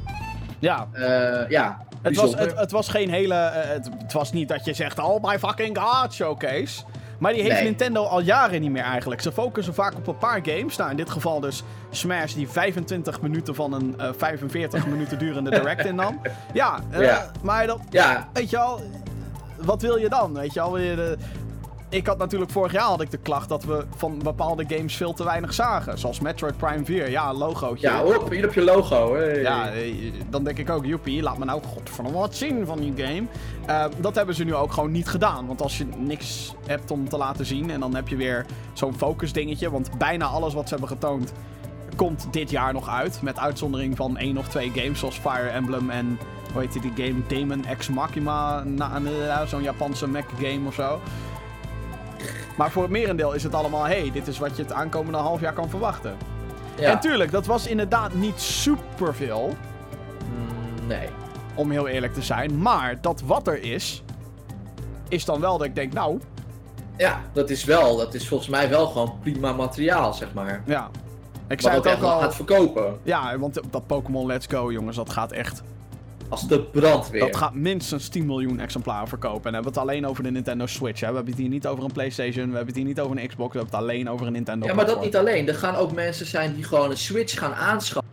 ja. 0.60 0.88
Eh, 0.92 1.50
ja, 1.50 1.86
Het 2.02 2.16
was, 2.16 2.36
het, 2.36 2.60
het 2.60 2.72
was 2.72 2.88
geen 2.88 3.10
hele. 3.10 3.34
het, 3.54 3.90
het 3.98 4.14
was 4.14 4.32
niet 4.32 4.48
dat 4.48 4.66
je 4.66 4.74
zegt, 4.74 5.00
oh 5.00 5.24
my 5.24 5.40
fucking 5.40 5.78
god, 5.78 6.14
showcase. 6.14 6.84
Maar 7.20 7.34
die 7.34 7.42
heeft 7.42 7.54
Nee. 7.56 7.64
Nintendo 7.64 8.04
al 8.04 8.22
jaren 8.22 8.62
niet 8.62 8.72
meer 8.72 8.84
eigenlijk. 8.84 9.22
Ze 9.22 9.32
focussen 9.32 9.74
vaak 9.74 9.96
op 9.96 10.08
een 10.08 10.18
paar 10.18 10.40
games. 10.44 10.76
Nou, 10.76 10.90
in 10.92 10.98
dit 10.98 11.10
geval 11.10 11.40
dus 11.40 11.64
Smash, 11.92 12.34
die 12.34 12.50
25 12.50 13.22
minuten 13.22 13.56
van 13.56 13.74
een 13.74 13.96
eh, 14.00 14.10
45 14.18 14.86
minuten 14.94 15.18
durende 15.20 15.50
direct 15.50 15.86
in 15.86 15.96
nam. 15.96 16.22
Ja, 16.54 16.80
eh, 16.90 17.02
Ja. 17.02 17.32
maar 17.42 17.68
dat, 17.68 17.80
Ja, 17.90 18.30
weet 18.34 18.50
je 18.50 18.58
al, 18.58 18.82
wat 19.58 19.82
wil 19.82 19.96
je 19.98 20.10
dan? 20.10 20.34
Weet 20.34 20.54
je 20.54 20.62
al, 20.62 20.72
wil 20.72 20.84
je 20.84 20.96
de... 20.96 21.18
Ik 21.92 22.08
had 22.08 22.18
natuurlijk 22.18 22.52
vorig 22.52 22.72
jaar 22.72 22.84
had 22.84 23.02
ik 23.02 23.12
de 23.12 23.18
klacht 23.18 23.50
dat 23.50 23.64
we 23.64 23.86
van 23.96 24.20
bepaalde 24.24 24.66
games 24.68 24.96
veel 24.96 25.14
te 25.14 25.24
weinig 25.24 25.54
zagen. 25.54 25.98
Zoals 26.00 26.20
Metroid 26.20 26.58
Prime 26.58 26.86
4, 26.86 27.10
ja, 27.10 27.34
logootje. 27.34 27.88
ja 27.88 28.04
hop, 28.04 28.30
hier 28.30 28.46
op 28.48 28.54
je 28.54 28.62
logo. 28.62 29.16
Hey. 29.16 29.42
Ja, 29.42 29.72
eh, 29.72 29.94
dan 30.30 30.44
denk 30.44 30.58
ik 30.58 30.70
ook, 30.70 30.86
joepie, 30.86 31.22
laat 31.22 31.38
me 31.38 31.46
nou 31.46 31.62
godverdomme 31.64 32.20
wat 32.20 32.36
zien 32.36 32.66
van 32.66 32.80
die 32.80 32.94
game. 32.96 33.24
Eh, 33.66 33.86
dat 34.00 34.16
hebben 34.16 34.36
ze 34.36 34.44
nu 34.44 34.56
ook 34.56 34.74
gewoon 34.74 34.92
niet 34.92 35.08
gedaan. 35.08 35.48
Want 35.48 35.62
als 35.62 35.78
je 35.78 35.86
niks 35.98 36.54
hebt 36.66 36.92
om 36.92 37.10
te 37.10 37.18
laten 37.18 37.46
zien 37.46 37.70
en 37.70 37.80
dan 37.80 37.96
heb 37.96 38.08
je 38.08 38.16
weer 38.16 38.46
zo'n 38.74 38.94
focus 38.98 39.34
dingetje. 39.34 39.72
Want 39.72 39.98
bijna 39.98 40.26
alles 40.26 40.54
wat 40.54 40.64
ze 40.68 40.70
hebben 40.76 40.90
getoond 40.98 41.34
komt 41.96 42.28
dit 42.32 42.50
jaar 42.50 42.74
nog 42.74 42.90
uit. 42.90 43.22
Met 43.22 43.40
uitzondering 43.40 43.98
van 43.98 44.18
één 44.18 44.38
of 44.38 44.48
twee 44.48 44.72
games 44.76 45.00
zoals 45.00 45.18
Fire 45.18 45.48
Emblem 45.50 45.90
en... 45.90 46.20
Hoe 46.54 46.62
heet 46.62 46.82
die 46.82 47.06
game? 47.08 47.22
Demon 47.28 47.64
X 47.78 47.90
Machina. 47.90 48.64
na- 48.64 49.00
na- 49.00 49.46
Zo'n 49.46 49.62
Japanse 49.64 50.08
mech 50.08 50.26
game 50.42 50.68
of 50.68 50.74
zo. 50.74 51.00
Maar 52.58 52.72
voor 52.72 52.82
het 52.82 52.92
merendeel 52.92 53.34
is 53.34 53.44
het 53.44 53.54
allemaal... 53.56 53.84
hey, 53.86 54.10
dit 54.14 54.28
is 54.28 54.40
wat 54.40 54.56
je 54.58 54.62
het 54.64 54.72
aankomende 54.72 55.18
half 55.18 55.40
jaar 55.42 55.54
kan 55.54 55.70
verwachten. 55.70 56.16
Ja. 56.80 56.92
En 56.92 57.00
tuurlijk, 57.00 57.32
dat 57.32 57.46
was 57.46 57.68
inderdaad 57.68 58.14
niet 58.14 58.40
superveel 58.40 59.56
Mm, 60.26 60.88
nee. 60.88 61.08
om 61.56 61.72
heel 61.72 61.88
eerlijk 61.88 62.14
te 62.14 62.22
zijn. 62.22 62.62
Maar 62.62 63.02
dat 63.02 63.22
wat 63.26 63.48
er 63.48 63.64
is, 63.64 64.04
is 65.10 65.26
dan 65.26 65.40
wel 65.40 65.58
dat 65.58 65.68
ik 65.68 65.76
denk, 65.76 65.94
nou, 65.94 66.20
Ja, 66.98 67.22
dat 67.34 67.50
is 67.50 67.64
wel, 67.64 67.98
dat 67.98 68.14
is 68.14 68.28
volgens 68.28 68.50
mij 68.50 68.70
wel 68.70 68.88
gewoon 68.88 69.14
prima 69.22 69.54
materiaal, 69.54 70.14
zeg 70.14 70.34
maar. 70.34 70.62
ja. 70.66 70.90
Ik 71.48 71.62
ook 71.66 71.72
het 71.72 71.86
echt 71.86 71.96
ook 71.96 72.02
wel 72.02 72.12
al. 72.12 72.20
gaat 72.20 72.36
verkopen. 72.36 72.98
Ja, 73.04 73.38
want 73.38 73.60
dat 73.70 73.88
Pokémon 73.88 74.26
Let's 74.26 74.46
Go, 74.50 74.72
jongens, 74.72 74.96
dat 74.96 75.10
gaat 75.10 75.32
echt. 75.32 75.64
Als 76.32 76.48
de 76.48 76.62
brandweer. 76.62 77.20
Dat 77.20 77.36
gaat 77.36 77.54
minstens 77.54 78.08
10 78.10 78.26
miljoen 78.26 78.60
exemplaren 78.60 79.08
verkopen. 79.08 79.38
En 79.38 79.44
dan 79.44 79.54
hebben 79.54 79.74
we 79.74 79.80
het 79.80 79.90
alleen 79.90 80.08
over 80.08 80.24
de 80.24 80.32
Nintendo 80.32 80.66
Switch. 80.66 81.00
Hè? 81.00 81.08
We 81.08 81.16
hebben 81.16 81.34
het 81.34 81.42
hier 81.42 81.52
niet 81.52 81.68
over 81.68 81.84
een 81.84 81.92
PlayStation, 81.92 82.50
we 82.50 82.56
hebben 82.56 82.68
het 82.68 82.76
hier 82.76 82.86
niet 82.86 83.00
over 83.00 83.18
een 83.18 83.28
Xbox, 83.28 83.54
we 83.54 83.60
hebben 83.60 83.80
het 83.80 83.90
alleen 83.90 84.10
over 84.10 84.26
een 84.26 84.32
Nintendo. 84.34 84.66
Ja, 84.66 84.74
maar 84.74 84.86
dat 84.86 85.02
niet 85.02 85.16
alleen. 85.16 85.48
Er 85.48 85.56
gaan 85.56 85.76
ook 85.76 85.92
mensen 85.92 86.26
zijn 86.26 86.54
die 86.56 86.64
gewoon 86.64 86.90
een 86.90 86.98
Switch 86.98 87.40
gaan 87.40 87.54
aanschaffen 87.54 88.12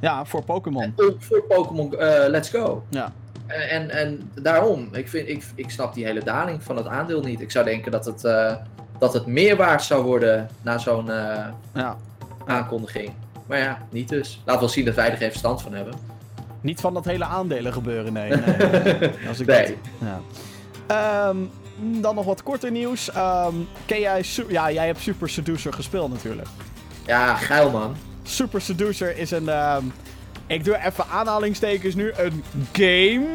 Ja, 0.00 0.24
voor 0.24 0.44
Pokémon. 0.44 0.94
voor 1.18 1.42
Pokémon 1.42 1.98
eh, 1.98 2.28
Let's 2.28 2.48
Go. 2.48 2.84
Ja. 2.88 3.12
En, 3.46 3.68
en, 3.68 3.90
en 3.90 4.30
daarom, 4.34 4.88
ik, 4.92 5.08
vind, 5.08 5.28
ik, 5.28 5.44
ik 5.54 5.70
snap 5.70 5.94
die 5.94 6.04
hele 6.04 6.24
daling 6.24 6.62
van 6.62 6.76
het 6.76 6.86
aandeel 6.86 7.20
niet. 7.20 7.40
Ik 7.40 7.50
zou 7.50 7.64
denken 7.64 7.90
dat 7.92 8.04
het, 8.04 8.24
eh, 8.24 8.54
dat 8.98 9.12
het 9.12 9.26
meer 9.26 9.56
waard 9.56 9.82
zou 9.82 10.04
worden 10.04 10.48
na 10.62 10.78
zo'n 10.78 11.10
eh, 11.10 11.46
ja. 11.74 11.96
aankondiging. 12.46 13.12
Maar 13.46 13.58
ja, 13.58 13.78
niet 13.90 14.08
dus. 14.08 14.42
Laat 14.44 14.58
wel 14.60 14.68
zien 14.68 14.84
dat 14.84 14.94
wij 14.94 15.10
er 15.10 15.16
geen 15.16 15.30
verstand 15.30 15.62
van 15.62 15.72
hebben. 15.72 15.94
Niet 16.60 16.80
van 16.80 16.94
dat 16.94 17.04
hele 17.04 17.24
aandelen 17.24 17.72
gebeuren, 17.72 18.12
nee. 18.12 18.30
nee. 18.30 19.10
Als 19.28 19.40
ik 19.40 19.46
Nee. 19.46 19.66
dat- 19.66 19.74
ja. 20.08 20.20
Ehm, 20.86 21.36
dan 22.00 22.14
nog 22.14 22.24
wat 22.24 22.42
korter 22.42 22.70
nieuws. 22.70 23.10
Ehm, 23.10 23.54
ken 23.86 24.00
jij... 24.00 24.24
Ja, 24.48 24.72
jij 24.72 24.86
hebt 24.86 25.00
Super 25.00 25.28
Seducer 25.28 25.72
gespeeld 25.72 26.10
natuurlijk. 26.10 26.48
Ja, 27.06 27.34
geil 27.34 27.70
man. 27.70 27.96
Super 28.22 28.60
Seducer 28.60 29.16
is 29.16 29.30
een. 29.30 29.48
ehm, 29.48 29.84
ik 30.46 30.64
doe 30.64 30.76
even 30.84 31.04
aanhalingstekens 31.12 31.94
nu. 31.94 32.12
Een 32.16 32.44
game. 32.72 33.26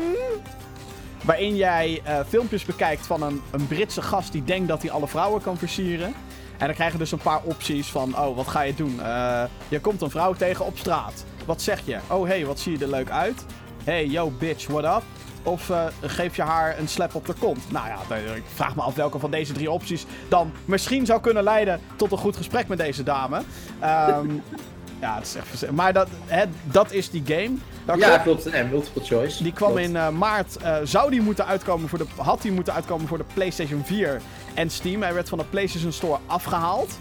Waarin 1.23 1.55
jij 1.55 2.01
eh, 2.03 2.19
filmpjes 2.27 2.65
bekijkt 2.65 3.05
van 3.05 3.21
een, 3.23 3.41
een 3.51 3.67
Britse 3.67 4.01
gast 4.01 4.31
die 4.31 4.43
denkt 4.43 4.67
dat 4.67 4.81
hij 4.81 4.91
alle 4.91 5.07
vrouwen 5.07 5.41
kan 5.41 5.57
versieren. 5.57 6.13
En 6.57 6.65
dan 6.65 6.75
krijg 6.75 6.91
je 6.91 6.97
dus 6.97 7.11
een 7.11 7.17
paar 7.19 7.41
opties 7.43 7.87
van: 7.87 8.17
oh, 8.17 8.35
wat 8.35 8.47
ga 8.47 8.61
je 8.61 8.75
doen? 8.75 8.99
Eh, 9.03 9.43
je 9.67 9.79
komt 9.79 10.01
een 10.01 10.09
vrouw 10.09 10.33
tegen 10.33 10.65
op 10.65 10.77
straat. 10.77 11.25
Wat 11.45 11.61
zeg 11.61 11.81
je? 11.85 11.97
Oh, 12.09 12.27
hey, 12.27 12.45
wat 12.45 12.59
zie 12.59 12.77
je 12.77 12.83
er 12.83 12.89
leuk 12.91 13.09
uit? 13.09 13.45
Hey, 13.83 14.05
yo, 14.07 14.31
bitch, 14.39 14.67
what 14.67 14.83
up? 14.97 15.03
Of 15.43 15.69
eh, 15.69 15.83
geef 16.01 16.35
je 16.35 16.41
haar 16.41 16.79
een 16.79 16.87
slap 16.87 17.15
op 17.15 17.25
de 17.25 17.33
kont? 17.39 17.71
Nou 17.71 17.87
ja, 17.87 18.15
ik 18.35 18.43
vraag 18.53 18.75
me 18.75 18.81
af 18.81 18.95
welke 18.95 19.19
van 19.19 19.31
deze 19.31 19.53
drie 19.53 19.71
opties 19.71 20.05
dan 20.27 20.51
misschien 20.65 21.05
zou 21.05 21.21
kunnen 21.21 21.43
leiden 21.43 21.79
tot 21.95 22.11
een 22.11 22.17
goed 22.17 22.37
gesprek 22.37 22.67
met 22.67 22.77
deze 22.77 23.03
dame. 23.03 23.41
Ehm, 23.79 24.27
ja, 25.01 25.15
het 25.15 25.25
is 25.25 25.35
echt 25.35 25.71
Maar 25.71 25.93
dat, 25.93 26.07
hè, 26.25 26.43
dat 26.63 26.91
is 26.91 27.09
die 27.09 27.23
game. 27.25 27.51
Daar 27.85 27.97
Ja, 27.97 28.07
klopt- 28.17 28.23
klopt. 28.41 28.51
Nee, 28.55 28.63
multiple 28.63 29.03
choice. 29.03 29.43
die 29.43 29.53
kwam 29.53 29.69
Klopt. 29.71 29.85
in 29.87 29.95
eh, 29.95 30.09
maart. 30.09 30.57
eh, 30.57 30.75
zou 30.83 31.09
die 31.11 31.21
moeten 31.21 31.45
uitkomen 31.45 31.89
voor 31.89 31.97
de. 31.97 32.05
Had 32.15 32.41
die 32.41 32.51
moeten 32.51 32.73
uitkomen 32.73 33.07
voor 33.07 33.17
de 33.17 33.25
PlayStation 33.33 33.81
4 33.85 34.21
en 34.53 34.69
Steam. 34.69 35.01
Hij 35.01 35.13
werd 35.13 35.29
van 35.29 35.37
de 35.37 35.43
PlayStation 35.49 35.91
Store 35.91 36.19
afgehaald. 36.25 36.97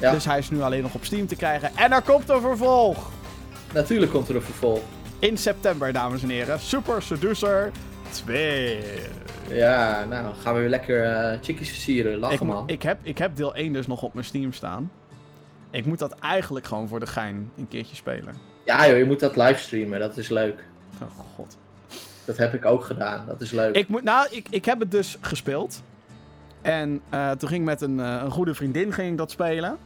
Ja. 0.00 0.10
Dus 0.10 0.24
hij 0.24 0.38
is 0.38 0.50
nu 0.50 0.62
alleen 0.62 0.82
nog 0.82 0.94
op 0.94 1.04
Steam 1.04 1.26
te 1.26 1.36
krijgen. 1.36 1.70
En 1.74 1.92
er 1.92 2.02
komt 2.02 2.28
een 2.28 2.40
vervolg. 2.40 3.10
Natuurlijk 3.74 4.12
komt 4.12 4.28
er 4.28 4.34
een 4.34 4.42
vervolg. 4.42 4.82
In 5.18 5.36
september, 5.36 5.92
dames 5.92 6.22
en 6.22 6.28
heren. 6.28 6.60
Super 6.60 7.02
Seducer 7.02 7.70
2. 8.10 8.78
Ja, 9.48 10.04
nou 10.04 10.34
gaan 10.42 10.54
we 10.54 10.60
weer 10.60 10.68
lekker 10.68 11.04
eh 11.04 11.38
chickies 11.42 11.68
versieren. 11.68 12.18
Lachen 12.18 12.36
Ik, 12.36 12.42
man. 12.42 12.68
ik, 12.68 12.82
heb, 12.82 12.98
ik 13.02 13.18
heb 13.18 13.36
deel 13.36 13.54
1 13.54 13.72
dus 13.72 13.86
nog 13.86 14.02
op 14.02 14.14
mijn 14.14 14.26
Steam 14.26 14.52
staan. 14.52 14.90
Ik 15.70 15.86
moet 15.86 15.98
dat 15.98 16.12
eigenlijk 16.12 16.66
gewoon 16.66 16.88
voor 16.88 17.00
de 17.00 17.06
gein 17.06 17.50
een 17.56 17.68
keertje 17.68 17.96
spelen. 17.96 18.34
Ja 18.64 18.88
joh, 18.88 18.98
je 18.98 19.04
moet 19.04 19.20
dat 19.20 19.36
livestreamen. 19.36 20.00
Dat 20.00 20.16
is 20.16 20.28
leuk. 20.28 20.64
Oh 21.02 21.08
god. 21.34 21.56
Dat 22.24 22.36
heb 22.36 22.54
ik 22.54 22.64
ook 22.64 22.84
gedaan. 22.84 23.24
Dat 23.26 23.40
is 23.40 23.50
leuk. 23.50 23.74
Ik, 23.76 23.88
moet, 23.88 24.02
nou, 24.02 24.28
ik, 24.30 24.46
ik 24.50 24.64
heb 24.64 24.80
het 24.80 24.90
dus 24.90 25.16
gespeeld. 25.20 25.82
En 26.62 27.00
eh, 27.10 27.30
toen 27.30 27.48
ging 27.48 27.60
ik 27.60 27.66
met 27.66 27.80
een, 27.80 28.00
eh, 28.00 28.20
een 28.24 28.30
goede 28.30 28.54
vriendin 28.54 28.92
ging 28.92 29.10
ik 29.10 29.18
dat 29.18 29.30
spelen. 29.30 29.78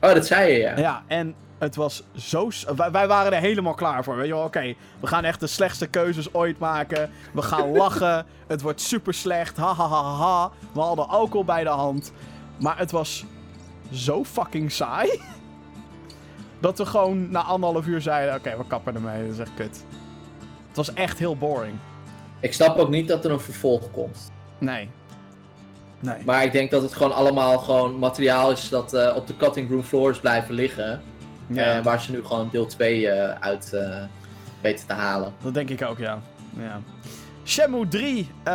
Oh, 0.00 0.14
dat 0.14 0.26
zei 0.26 0.52
je 0.52 0.58
ja. 0.58 0.78
Ja, 0.78 1.02
en 1.06 1.34
het 1.64 1.76
was 1.76 2.02
zo... 2.16 2.50
Wij, 2.76 2.90
wij 2.90 3.06
waren 3.06 3.32
er 3.32 3.40
helemaal 3.40 3.74
klaar 3.74 4.04
voor. 4.04 4.16
Weet 4.16 4.26
je 4.26 4.32
wel, 4.32 4.44
oké, 4.44 4.74
we 5.00 5.06
gaan 5.06 5.24
echt 5.24 5.40
de 5.40 5.46
slechtste 5.46 5.86
keuzes 5.86 6.34
ooit 6.34 6.58
maken. 6.58 7.10
We 7.32 7.42
gaan 7.42 7.72
lachen. 7.82 8.26
Het 8.46 8.62
wordt 8.62 8.80
super 8.80 9.14
slecht. 9.14 9.56
Ha, 9.56 9.74
ha, 9.74 9.88
ha, 9.88 10.02
ha. 10.02 10.50
We 10.72 10.80
hadden 10.80 11.08
alcohol 11.08 11.44
bij 11.44 11.62
de 11.62 11.70
hand. 11.70 12.12
Maar 12.60 12.78
het 12.78 12.90
was 12.90 13.24
zo 13.92 14.24
fucking 14.24 14.72
saai. 14.72 15.20
Dat 16.60 16.78
we 16.78 16.86
gewoon 16.86 17.30
na 17.30 17.42
anderhalf 17.42 17.86
uur 17.86 18.00
zeiden... 18.00 18.34
Oké, 18.34 18.56
we 18.56 18.66
kappen 18.66 18.94
ermee. 18.94 19.22
Dat 19.22 19.32
is 19.32 19.38
echt 19.38 19.54
kut. 19.54 19.84
Het 20.68 20.76
was 20.76 20.92
echt 20.94 21.18
heel 21.18 21.36
boring. 21.36 21.74
Ik 22.40 22.52
snap 22.52 22.78
ook 22.78 22.88
niet 22.88 23.08
dat 23.08 23.24
er 23.24 23.30
een 23.30 23.40
vervolg 23.40 23.90
komt. 23.90 24.32
Nee. 24.58 24.88
Nee. 26.00 26.24
Maar 26.24 26.44
ik 26.44 26.52
denk 26.52 26.70
dat 26.70 26.82
het 26.82 26.94
gewoon 26.94 27.14
allemaal 27.14 27.58
gewoon 27.58 27.98
materiaal 27.98 28.50
is 28.50 28.68
dat 28.68 28.94
eh, 28.94 29.16
op 29.16 29.26
de 29.26 29.36
cutting 29.36 29.70
room 29.70 29.82
floors 29.82 30.18
blijven 30.20 30.54
liggen. 30.54 31.02
Ja, 31.46 31.76
Eh, 31.78 31.84
waar 31.84 32.00
ze 32.00 32.10
nu 32.10 32.24
gewoon 32.24 32.48
deel 32.52 32.66
2 32.66 33.08
eh, 33.08 33.40
uit 33.40 33.72
eh, 33.72 34.02
weten 34.60 34.86
te 34.86 34.92
halen. 34.92 35.32
dat 35.42 35.54
denk 35.54 35.70
ik 35.70 35.82
ook, 35.82 35.98
ja. 35.98 36.18
ja. 36.58 36.80
Shenmue 37.46 37.88
3. 37.88 38.30
eh, 38.42 38.52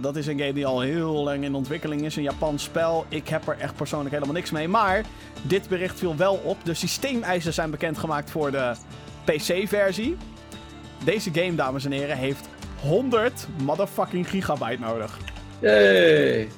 dat 0.00 0.16
is 0.16 0.26
een 0.26 0.38
game 0.38 0.52
die 0.52 0.66
al 0.66 0.80
heel 0.80 1.12
lang 1.24 1.44
in 1.44 1.54
ontwikkeling 1.54 2.02
is. 2.02 2.16
Een 2.16 2.22
Japans 2.22 2.62
spel. 2.62 3.04
Ik 3.08 3.28
heb 3.28 3.48
er 3.48 3.58
echt 3.58 3.74
persoonlijk 3.76 4.14
helemaal 4.14 4.34
niks 4.34 4.50
mee. 4.50 4.68
Maar 4.68 5.02
dit 5.42 5.68
bericht 5.68 5.98
viel 5.98 6.16
wel 6.16 6.34
op. 6.34 6.64
De 6.64 6.74
systeemeisen 6.74 7.52
zijn 7.52 7.70
bekendgemaakt 7.70 8.30
voor 8.30 8.50
de 8.50 8.72
PC-versie. 9.24 10.16
Deze 11.04 11.30
game, 11.32 11.54
dames 11.54 11.84
en 11.84 11.92
heren, 11.92 12.16
heeft 12.16 12.48
100 12.80 13.46
motherfucking 13.62 14.28
gigabyte 14.30 14.80
nodig. 14.80 15.18
Yay! 15.60 16.48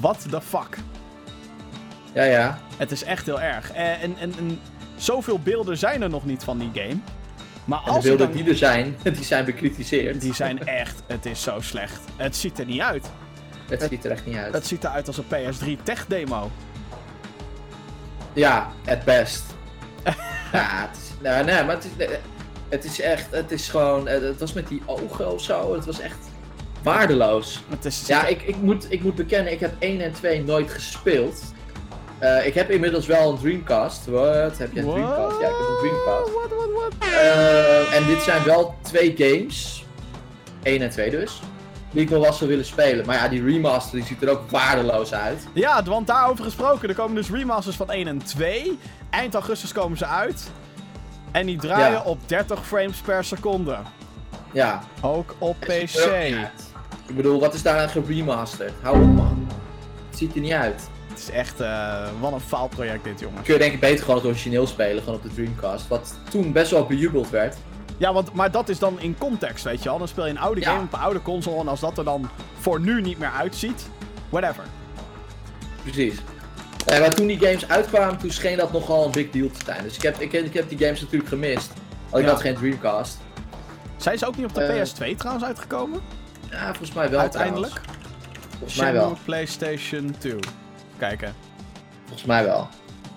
What 0.00 0.26
the 0.30 0.40
fuck? 0.40 0.78
Ja, 2.14 2.22
ja. 2.24 2.58
Het 2.76 2.90
is 2.90 3.02
echt 3.02 3.26
heel 3.26 3.40
erg. 3.40 3.72
Eh, 3.72 4.02
En, 4.02 4.16
en, 4.18 4.34
en 4.38 4.60
zoveel 4.96 5.38
beelden 5.38 5.78
zijn 5.78 6.02
er 6.02 6.10
nog 6.10 6.24
niet 6.24 6.44
van 6.44 6.58
die 6.58 6.70
game. 6.74 6.96
Maar 7.64 7.78
En 7.78 7.84
de 7.84 7.90
als 7.90 8.04
er 8.04 8.10
beelden 8.10 8.26
dan... 8.26 8.36
die 8.36 8.48
er 8.52 8.56
zijn, 8.58 8.96
die 9.02 9.24
zijn 9.24 9.44
bekritiseerd. 9.44 10.20
Die 10.20 10.34
zijn 10.34 10.66
echt, 10.66 11.02
het 11.06 11.26
is 11.26 11.42
zo 11.42 11.60
slecht. 11.60 12.00
Het 12.16 12.36
ziet 12.36 12.58
er 12.58 12.66
niet 12.66 12.80
uit. 12.80 13.10
Het 13.68 13.82
ziet 13.90 14.04
er 14.04 14.10
echt 14.10 14.26
niet 14.26 14.36
uit. 14.36 14.54
Het 14.54 14.66
ziet 14.66 14.84
eruit 14.84 15.06
als 15.06 15.16
een 15.18 15.24
PS3 15.24 15.82
tech 15.82 16.06
demo. 16.06 16.50
Ja, 18.32 18.72
at 18.86 19.04
best. 19.04 19.44
ja, 20.52 20.88
het 20.88 20.96
is, 20.96 21.10
nee, 21.22 21.44
nee, 21.44 21.64
maar 21.64 21.74
het 21.74 21.84
is, 21.98 22.06
het 22.68 22.84
is 22.84 23.00
echt, 23.00 23.26
het 23.30 23.50
is 23.50 23.68
gewoon, 23.68 24.08
het 24.08 24.40
was 24.40 24.52
met 24.52 24.68
die 24.68 24.82
ogen 24.86 25.32
of 25.32 25.42
zo, 25.42 25.74
het 25.74 25.84
was 25.84 26.00
echt 26.00 26.18
waardeloos. 26.82 27.62
Het 27.68 27.84
is, 27.84 28.06
Ja, 28.06 28.26
ik, 28.26 28.42
ik, 28.42 28.56
moet, 28.56 28.86
ik 28.92 29.02
moet 29.02 29.14
bekennen, 29.14 29.52
ik 29.52 29.60
heb 29.60 29.74
1 29.78 30.00
en 30.00 30.12
2 30.12 30.44
nooit 30.44 30.70
gespeeld. 30.70 31.53
Eh, 32.24 32.46
ik 32.46 32.54
heb 32.54 32.70
inmiddels 32.70 33.06
wel 33.06 33.30
een 33.30 33.38
Dreamcast. 33.38 34.06
Wat? 34.06 34.58
Heb 34.58 34.72
je 34.72 34.80
een? 34.80 34.86
Dreamcast? 34.90 35.40
Ja, 35.40 35.46
ik 35.48 35.54
heb 35.58 35.68
een 35.68 35.88
Dreamcast. 35.88 36.30
What, 36.34 36.48
what, 36.50 36.68
what? 36.98 37.08
Eh, 37.10 37.94
en 37.96 38.06
dit 38.06 38.22
zijn 38.22 38.44
wel 38.44 38.74
twee 38.82 39.14
games. 39.16 39.84
1 40.62 40.82
en 40.82 40.90
2 40.90 41.10
dus. 41.10 41.40
Die 41.90 42.02
ik 42.02 42.08
wel 42.08 42.20
was 42.20 42.38
zou 42.38 42.50
willen 42.50 42.64
spelen. 42.64 43.06
Maar 43.06 43.16
ja, 43.16 43.28
die 43.28 43.44
remaster 43.44 43.96
die 43.98 44.06
ziet 44.06 44.22
er 44.22 44.28
ook 44.30 44.50
waardeloos 44.50 45.14
uit. 45.14 45.46
Ja, 45.52 45.82
want 45.82 46.06
daarover 46.06 46.44
gesproken, 46.44 46.88
er 46.88 46.94
komen 46.94 47.14
dus 47.14 47.30
remasters 47.30 47.76
van 47.76 47.90
1 47.90 48.06
en 48.08 48.18
2. 48.24 48.78
Eind 49.10 49.34
augustus 49.34 49.72
komen 49.72 49.98
ze 49.98 50.06
uit. 50.06 50.50
En 51.30 51.46
die 51.46 51.58
draaien 51.58 51.92
Ja. 51.92 52.02
op 52.02 52.18
30 52.28 52.66
frames 52.66 52.98
per 52.98 53.24
seconde. 53.24 53.76
Ja. 54.52 54.82
Ook 55.00 55.34
op 55.38 55.56
PC. 55.60 55.94
Ik 57.06 57.16
bedoel, 57.16 57.40
wat 57.40 57.54
is 57.54 57.62
daar 57.62 57.78
aan 57.80 57.88
geremasterd? 57.88 58.72
Hou 58.82 59.02
op 59.02 59.14
man. 59.14 59.48
Het 60.10 60.18
ziet 60.18 60.34
er 60.34 60.40
niet 60.40 60.52
uit. 60.52 60.88
Het 61.14 61.22
is 61.22 61.30
echt, 61.30 61.60
eh, 61.60 62.06
wat 62.20 62.32
een 62.32 62.40
faalproject 62.40 63.04
dit, 63.04 63.20
jongens. 63.20 63.42
Kun 63.44 63.52
je 63.54 63.60
denk 63.60 63.72
ik 63.72 63.80
beter 63.80 64.00
gewoon 64.04 64.16
het 64.20 64.26
origineel 64.28 64.66
spelen, 64.66 65.02
gewoon 65.02 65.18
op 65.18 65.22
de 65.22 65.34
Dreamcast. 65.34 65.88
Wat 65.88 66.14
toen 66.30 66.52
best 66.52 66.70
wel 66.70 66.86
bejubeld 66.86 67.30
werd. 67.30 67.56
Ja, 67.96 68.12
want, 68.12 68.32
maar 68.32 68.50
dat 68.50 68.68
is 68.68 68.78
dan 68.78 69.00
in 69.00 69.18
context, 69.18 69.64
weet 69.64 69.82
je 69.82 69.88
wel. 69.88 69.98
Dan 69.98 70.08
speel 70.08 70.24
je 70.24 70.30
een 70.30 70.38
oude 70.38 70.60
Ja. 70.60 70.70
game 70.70 70.82
op 70.84 70.92
een 70.92 70.98
oude 70.98 71.22
console. 71.22 71.60
En 71.60 71.68
als 71.68 71.80
dat 71.80 71.98
er 71.98 72.04
dan 72.04 72.28
voor 72.58 72.80
nu 72.80 73.00
niet 73.02 73.18
meer 73.18 73.30
uitziet, 73.30 73.88
whatever. 74.28 74.64
Precies. 75.82 76.14
Eh, 76.86 77.00
maar 77.00 77.14
toen 77.14 77.26
die 77.26 77.38
games 77.38 77.68
uitkwamen, 77.68 78.18
toen 78.18 78.30
scheen 78.30 78.56
dat 78.56 78.72
nogal 78.72 79.04
een 79.04 79.10
big 79.10 79.30
deal 79.30 79.48
te 79.50 79.60
zijn. 79.64 79.82
Dus 79.82 79.96
ik 79.96 80.02
heb, 80.02 80.20
ik, 80.20 80.32
heb- 80.32 80.44
ik 80.44 80.54
heb 80.54 80.68
die 80.68 80.78
games 80.78 81.00
natuurlijk 81.00 81.28
gemist. 81.28 81.70
Want 82.08 82.22
ik 82.22 82.28
Ja. 82.28 82.34
had 82.34 82.40
geen 82.42 82.54
Dreamcast. 82.54 83.18
Zijn 83.96 84.18
ze 84.18 84.26
ook 84.26 84.36
niet 84.36 84.46
op 84.46 84.54
de 84.54 84.62
Eh, 84.62 84.82
PS2 84.82 85.14
trouwens 85.16 85.46
uitgekomen? 85.46 86.00
Ja, 86.50 86.64
volgens 86.66 86.92
mij 86.92 87.10
wel 87.10 87.20
Uiteindelijk? 87.20 87.72
trouwens. 87.72 88.02
Volgens 88.58 88.80
mij 88.80 88.92
wel. 88.92 89.18
PlayStation 89.24 90.14
2. 90.18 90.34
Kijken. 90.98 91.34
Volgens 92.04 92.24
mij 92.24 92.44
wel. 92.44 92.68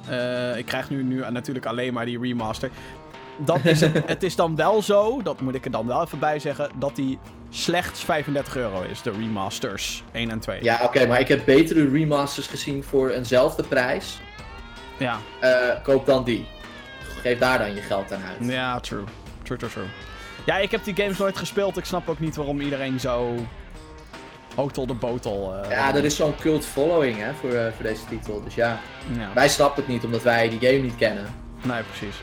Eh, 0.09 0.57
ik 0.57 0.65
krijg 0.65 0.89
nu, 0.89 1.03
nu 1.03 1.23
natuurlijk 1.29 1.65
alleen 1.65 1.93
maar 1.93 2.05
die 2.05 2.19
remaster. 2.19 2.69
Dat 3.37 3.65
is 3.65 3.81
het, 3.81 4.07
het 4.13 4.23
is 4.23 4.35
dan 4.35 4.55
wel 4.55 4.81
zo, 4.81 5.21
dat 5.21 5.41
moet 5.41 5.55
ik 5.55 5.65
er 5.65 5.71
dan 5.71 5.87
wel 5.87 6.03
even 6.03 6.19
bij 6.19 6.39
zeggen, 6.39 6.69
dat 6.75 6.95
die 6.95 7.19
slechts 7.49 8.03
35 8.03 8.55
euro 8.55 8.81
is, 8.81 9.01
de 9.01 9.11
remasters 9.11 10.03
1 10.11 10.29
en 10.29 10.39
2. 10.39 10.63
Ja, 10.63 10.79
oké, 10.83 11.05
maar 11.07 11.19
ik 11.19 11.27
heb 11.27 11.45
betere 11.45 11.89
remasters 11.89 12.47
gezien 12.47 12.83
voor 12.83 13.09
eenzelfde 13.09 13.63
prijs. 13.63 14.19
ja. 14.97 15.17
Eh, 15.39 15.83
koop 15.83 16.05
dan 16.05 16.23
die. 16.23 16.45
Geef 17.21 17.39
daar 17.39 17.57
dan 17.57 17.75
je 17.75 17.81
geld 17.81 18.13
aan 18.13 18.21
uit. 18.23 18.51
Ja, 18.51 18.79
true. 18.79 19.03
True, 19.43 19.57
true, 19.57 19.69
true. 19.71 19.85
Ja, 20.45 20.57
ik 20.57 20.71
heb 20.71 20.83
die 20.83 20.95
games 20.95 21.17
nooit 21.17 21.37
gespeeld. 21.37 21.77
Ik 21.77 21.85
snap 21.85 22.09
ook 22.09 22.19
niet 22.19 22.35
waarom 22.35 22.61
iedereen 22.61 22.99
zo 22.99 23.35
hotel 24.57 24.85
de 24.85 24.93
botel. 24.93 25.55
eh, 25.63 25.69
Ja, 25.69 25.95
er 25.95 26.05
is 26.05 26.15
zo'n 26.15 26.35
cult 26.39 26.65
following 26.65 27.17
hè, 27.17 27.33
voor, 27.33 27.49
eh, 27.51 27.73
voor 27.75 27.83
deze 27.85 28.05
titel. 28.09 28.43
Dus 28.43 28.55
ja, 28.55 28.79
ja. 29.17 29.29
wij 29.33 29.49
snappen 29.49 29.83
het 29.83 29.91
niet 29.91 30.03
omdat 30.03 30.21
wij 30.23 30.49
die 30.49 30.59
game 30.59 30.81
niet 30.81 30.95
kennen. 30.95 31.25
Nee, 31.63 31.81
precies. 31.83 32.15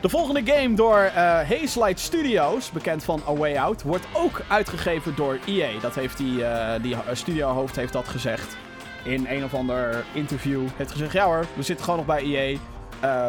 De 0.00 0.08
volgende 0.08 0.52
game 0.52 0.74
door 0.74 0.98
eh 0.98 1.22
Hazelight 1.24 2.00
Studios, 2.00 2.70
bekend 2.70 3.04
van 3.04 3.22
A 3.28 3.34
Way 3.34 3.56
Out, 3.56 3.82
wordt 3.82 4.06
ook 4.12 4.40
uitgegeven 4.48 5.14
door 5.16 5.38
EA. 5.46 5.80
Dat 5.80 5.94
heeft 5.94 6.16
die, 6.18 6.44
eh, 6.44 6.82
die 6.82 6.96
studiohoofd 7.12 7.76
heeft 7.76 7.92
dat 7.92 8.08
gezegd 8.08 8.56
in 9.04 9.26
een 9.28 9.44
of 9.44 9.54
ander 9.54 10.04
interview. 10.12 10.62
Heeft 10.76 10.90
gezegd, 10.90 11.12
ja 11.12 11.24
hoor, 11.24 11.44
we 11.54 11.62
zitten 11.62 11.84
gewoon 11.84 12.04
nog 12.06 12.16
bij 12.16 12.22
EA. 12.22 12.58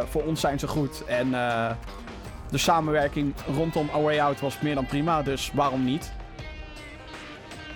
Voor 0.10 0.24
ons 0.24 0.40
zijn 0.40 0.60
ze 0.60 0.68
goed. 0.68 1.04
En 1.06 1.32
de 2.50 2.58
samenwerking 2.58 3.34
rondom 3.56 3.90
A 3.96 4.00
Way 4.00 4.20
Out 4.20 4.40
was 4.40 4.60
meer 4.60 4.76
dan 4.76 4.86
prima, 4.86 5.22
dus 5.22 5.52
waarom 5.54 5.84
niet? 5.84 6.12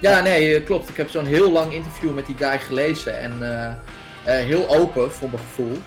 Ja, 0.02 0.22
nee, 0.22 0.56
eh, 0.56 0.66
klopt. 0.66 0.90
Ik 0.90 0.98
heb 0.98 1.10
zo'n 1.10 1.26
heel 1.26 1.52
lang 1.52 1.74
interview 1.74 2.14
met 2.14 2.26
die 2.26 2.36
guy 2.38 2.60
gelezen. 2.60 3.20
En 3.20 3.38
eh, 3.42 3.68
eh, 4.40 4.46
heel 4.46 4.70
open, 4.70 5.12
voor 5.12 5.30
mijn 5.30 5.42
gevoel. 5.42 5.78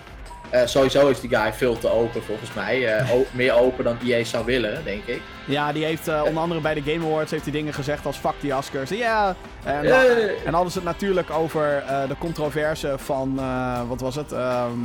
Sowieso 0.65 1.09
is 1.09 1.21
die 1.21 1.37
guy 1.37 1.53
veel 1.53 1.79
te 1.79 1.91
open, 1.91 2.23
volgens 2.23 2.55
mij. 2.55 3.05
Meer 3.33 3.55
open 3.55 3.85
dan 3.85 3.97
EA 4.05 4.25
zou 4.25 4.45
willen, 4.45 4.85
denk 4.85 5.05
ik. 5.05 5.21
Ja, 5.45 5.73
die 5.73 5.85
heeft 5.85 6.09
onder 6.09 6.43
andere 6.43 6.61
bij 6.61 6.75
de 6.75 6.83
Game 6.83 7.07
Awards 7.07 7.31
heeft 7.31 7.43
hij 7.43 7.53
dingen 7.53 7.75
gezegd 7.75 8.07
als 8.07 8.17
fuck 8.17 8.35
die 8.41 8.57
Oscars. 8.57 8.91
Ja, 8.91 9.37
en, 9.65 9.85
En 10.45 10.53
hadden 10.53 10.73
ze 10.73 10.79
het 10.79 10.87
natuurlijk 10.87 11.31
over 11.31 11.83
de 12.09 12.15
controverse 12.19 12.95
van, 12.99 13.41
wat 13.89 14.01
was 14.01 14.15
het? 14.15 14.33
Ehm, 14.33 14.79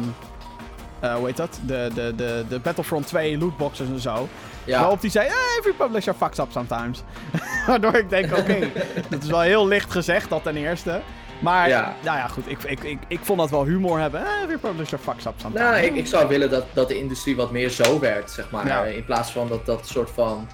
eh, 0.99 1.15
hoe 1.15 1.25
heet 1.25 1.37
dat? 1.37 1.59
De, 1.65 1.89
de, 1.93 2.13
de, 2.15 2.45
de 2.49 2.59
Battlefront 2.59 3.07
2 3.07 3.37
lootboxes 3.37 3.87
en 3.87 3.99
zo. 3.99 4.27
Ja. 4.63 4.79
Waarop 4.79 5.01
die 5.01 5.11
zei, 5.11 5.27
eh, 5.27 5.33
every 5.59 5.73
publisher 5.73 6.13
fucks 6.13 6.37
up 6.39 6.47
sometimes. 6.51 7.01
Waardoor 7.67 7.93
ik 7.95 8.09
denk, 8.09 8.37
oké, 8.37 8.59
dat 9.09 9.23
is 9.23 9.29
wel 9.29 9.41
heel 9.41 9.67
licht 9.67 9.91
gezegd, 9.91 10.29
dat 10.29 10.43
ten 10.43 10.55
eerste. 10.55 11.01
Maar, 11.39 11.67
Ja. 11.67 11.95
nou 12.03 12.17
ja, 12.17 12.27
goed, 12.27 12.43
ik, 12.51 12.63
ik, 12.63 12.83
ik, 12.83 12.97
ik 13.07 13.19
vond 13.21 13.39
dat 13.39 13.49
wel 13.49 13.65
humor 13.65 13.99
hebben. 13.99 14.25
Eh, 14.25 14.41
every 14.43 14.57
publisher 14.57 14.97
fucks 14.97 15.25
up 15.25 15.33
sometimes. 15.37 15.69
Nou, 15.69 15.83
ik, 15.83 15.95
ik 15.95 16.07
zou 16.07 16.27
willen 16.27 16.49
dat, 16.49 16.65
dat 16.73 16.87
de 16.87 16.97
industrie 16.97 17.35
wat 17.35 17.51
meer 17.51 17.69
zo 17.69 17.99
werd, 17.99 18.31
zeg 18.31 18.49
maar. 18.51 18.67
Ja. 18.67 18.83
In 18.83 19.05
plaats 19.05 19.31
van 19.31 19.47
dat, 19.47 19.65
dat 19.65 19.87
soort 19.87 20.09
van, 20.13 20.47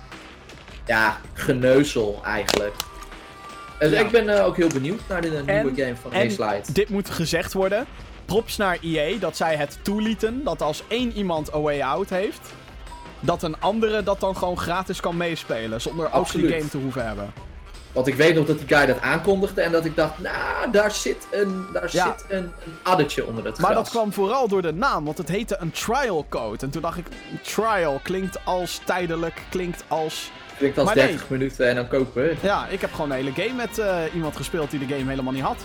ja, 0.85 1.17
geneuzel 1.33 2.21
eigenlijk. 2.25 2.73
Dus 3.79 3.91
Ja. 3.91 3.99
ik 3.99 4.09
ben 4.11 4.37
eh, 4.37 4.45
ook 4.45 4.55
heel 4.57 4.67
benieuwd 4.73 5.01
naar 5.09 5.21
de 5.21 5.43
En- 5.45 5.63
nieuwe 5.63 5.81
game 5.81 5.95
van 6.01 6.13
Hazelight. 6.13 6.75
dit 6.75 6.89
moet 6.89 7.09
gezegd 7.09 7.53
worden. 7.53 7.85
Props 8.25 8.57
naar 8.57 8.77
EA 8.81 9.17
dat 9.19 9.37
zij 9.37 9.55
het 9.55 9.77
toelieten 9.81 10.43
dat 10.43 10.61
als 10.61 10.83
één 10.87 11.11
iemand 11.11 11.53
A 11.53 11.59
Way 11.59 11.81
Out 11.81 12.09
heeft, 12.09 12.53
dat 13.25 13.43
een 13.43 13.55
andere 13.59 14.03
dat 14.03 14.19
dan 14.19 14.37
gewoon 14.37 14.57
gratis 14.57 14.99
kan 14.99 15.17
meespelen. 15.17 15.81
Zonder 15.81 16.13
ook 16.13 16.31
die 16.31 16.47
game 16.49 16.67
te 16.69 16.77
hoeven 16.77 17.05
hebben. 17.07 17.33
Want 17.91 18.07
ik 18.07 18.15
weet 18.15 18.35
nog 18.35 18.45
dat 18.45 18.57
die 18.59 18.67
guy 18.77 18.85
dat 18.85 19.01
aankondigde 19.01 19.61
en 19.61 19.71
dat 19.71 19.85
ik 19.85 19.95
dacht, 19.95 20.19
nou, 20.19 20.71
daar 20.71 20.91
zit 20.91 21.27
een, 21.31 21.65
daar 21.73 21.89
Ja. 21.91 22.15
zit 22.17 22.25
een, 22.29 22.43
een 22.43 22.73
addertje 22.83 23.25
onder 23.25 23.45
het 23.45 23.59
Maar 23.59 23.71
gras. 23.71 23.83
dat 23.83 23.93
kwam 23.93 24.13
vooral 24.13 24.47
door 24.47 24.61
de 24.61 24.73
naam, 24.73 25.05
want 25.05 25.17
het 25.17 25.27
heette 25.29 25.55
een 25.59 25.71
trial 25.71 26.25
code. 26.29 26.65
En 26.65 26.69
toen 26.69 26.81
dacht 26.81 26.97
ik, 26.97 27.05
trial 27.43 27.99
klinkt 28.03 28.37
als 28.43 28.81
tijdelijk, 28.85 29.41
klinkt 29.49 29.83
als... 29.87 30.31
Klinkt 30.57 30.77
als 30.77 30.85
Maar 30.85 30.95
30 30.95 31.29
minuten 31.29 31.69
en 31.69 31.75
dan 31.75 31.87
kopen. 31.87 32.37
Ja, 32.41 32.67
ik 32.67 32.81
heb 32.81 32.91
gewoon 32.93 33.11
een 33.11 33.15
hele 33.17 33.31
game 33.31 33.53
met 33.53 33.77
eh, 33.79 33.97
iemand 34.13 34.35
gespeeld 34.35 34.71
die 34.71 34.79
de 34.87 34.95
game 34.95 35.09
helemaal 35.09 35.33
niet 35.33 35.43
had. 35.43 35.57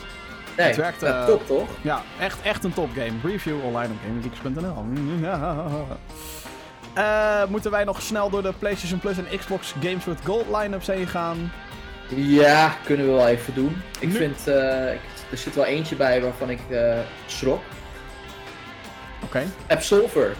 Nee, 0.56 0.66
Het 0.66 0.76
werkt, 0.76 1.00
ja, 1.00 1.20
eh, 1.20 1.26
top 1.26 1.46
toch? 1.46 1.68
Ja, 1.80 2.02
echt, 2.20 2.38
echt 2.42 2.64
een 2.64 2.72
topgame. 2.74 3.12
Review 3.24 3.64
online 3.64 3.92
op 3.92 3.98
gamegeeks.nl. 4.06 4.84
Eh, 6.94 7.44
moeten 7.48 7.70
wij 7.70 7.84
nog 7.84 8.02
snel 8.02 8.30
door 8.30 8.42
de 8.42 8.52
PlayStation 8.58 8.98
Plus 9.00 9.18
en 9.18 9.38
Xbox 9.38 9.74
Games 9.82 10.04
with 10.04 10.18
Gold 10.24 10.46
line-ups 10.56 10.86
heen 10.86 11.06
gaan? 11.06 11.52
Ja, 12.14 12.74
kunnen 12.84 13.06
we 13.06 13.12
wel 13.12 13.28
even 13.28 13.54
doen. 13.54 13.82
Ik 13.98 14.08
Nu- 14.08 14.14
vind, 14.14 14.48
eh, 14.48 14.88
er 14.90 14.98
zit 15.36 15.54
wel 15.54 15.64
eentje 15.64 15.96
bij 15.96 16.22
waarvan 16.22 16.50
ik 16.50 16.60
eh, 16.70 16.98
schrok. 17.26 17.60
Oké. 19.24 19.42
Absolver. 19.68 20.36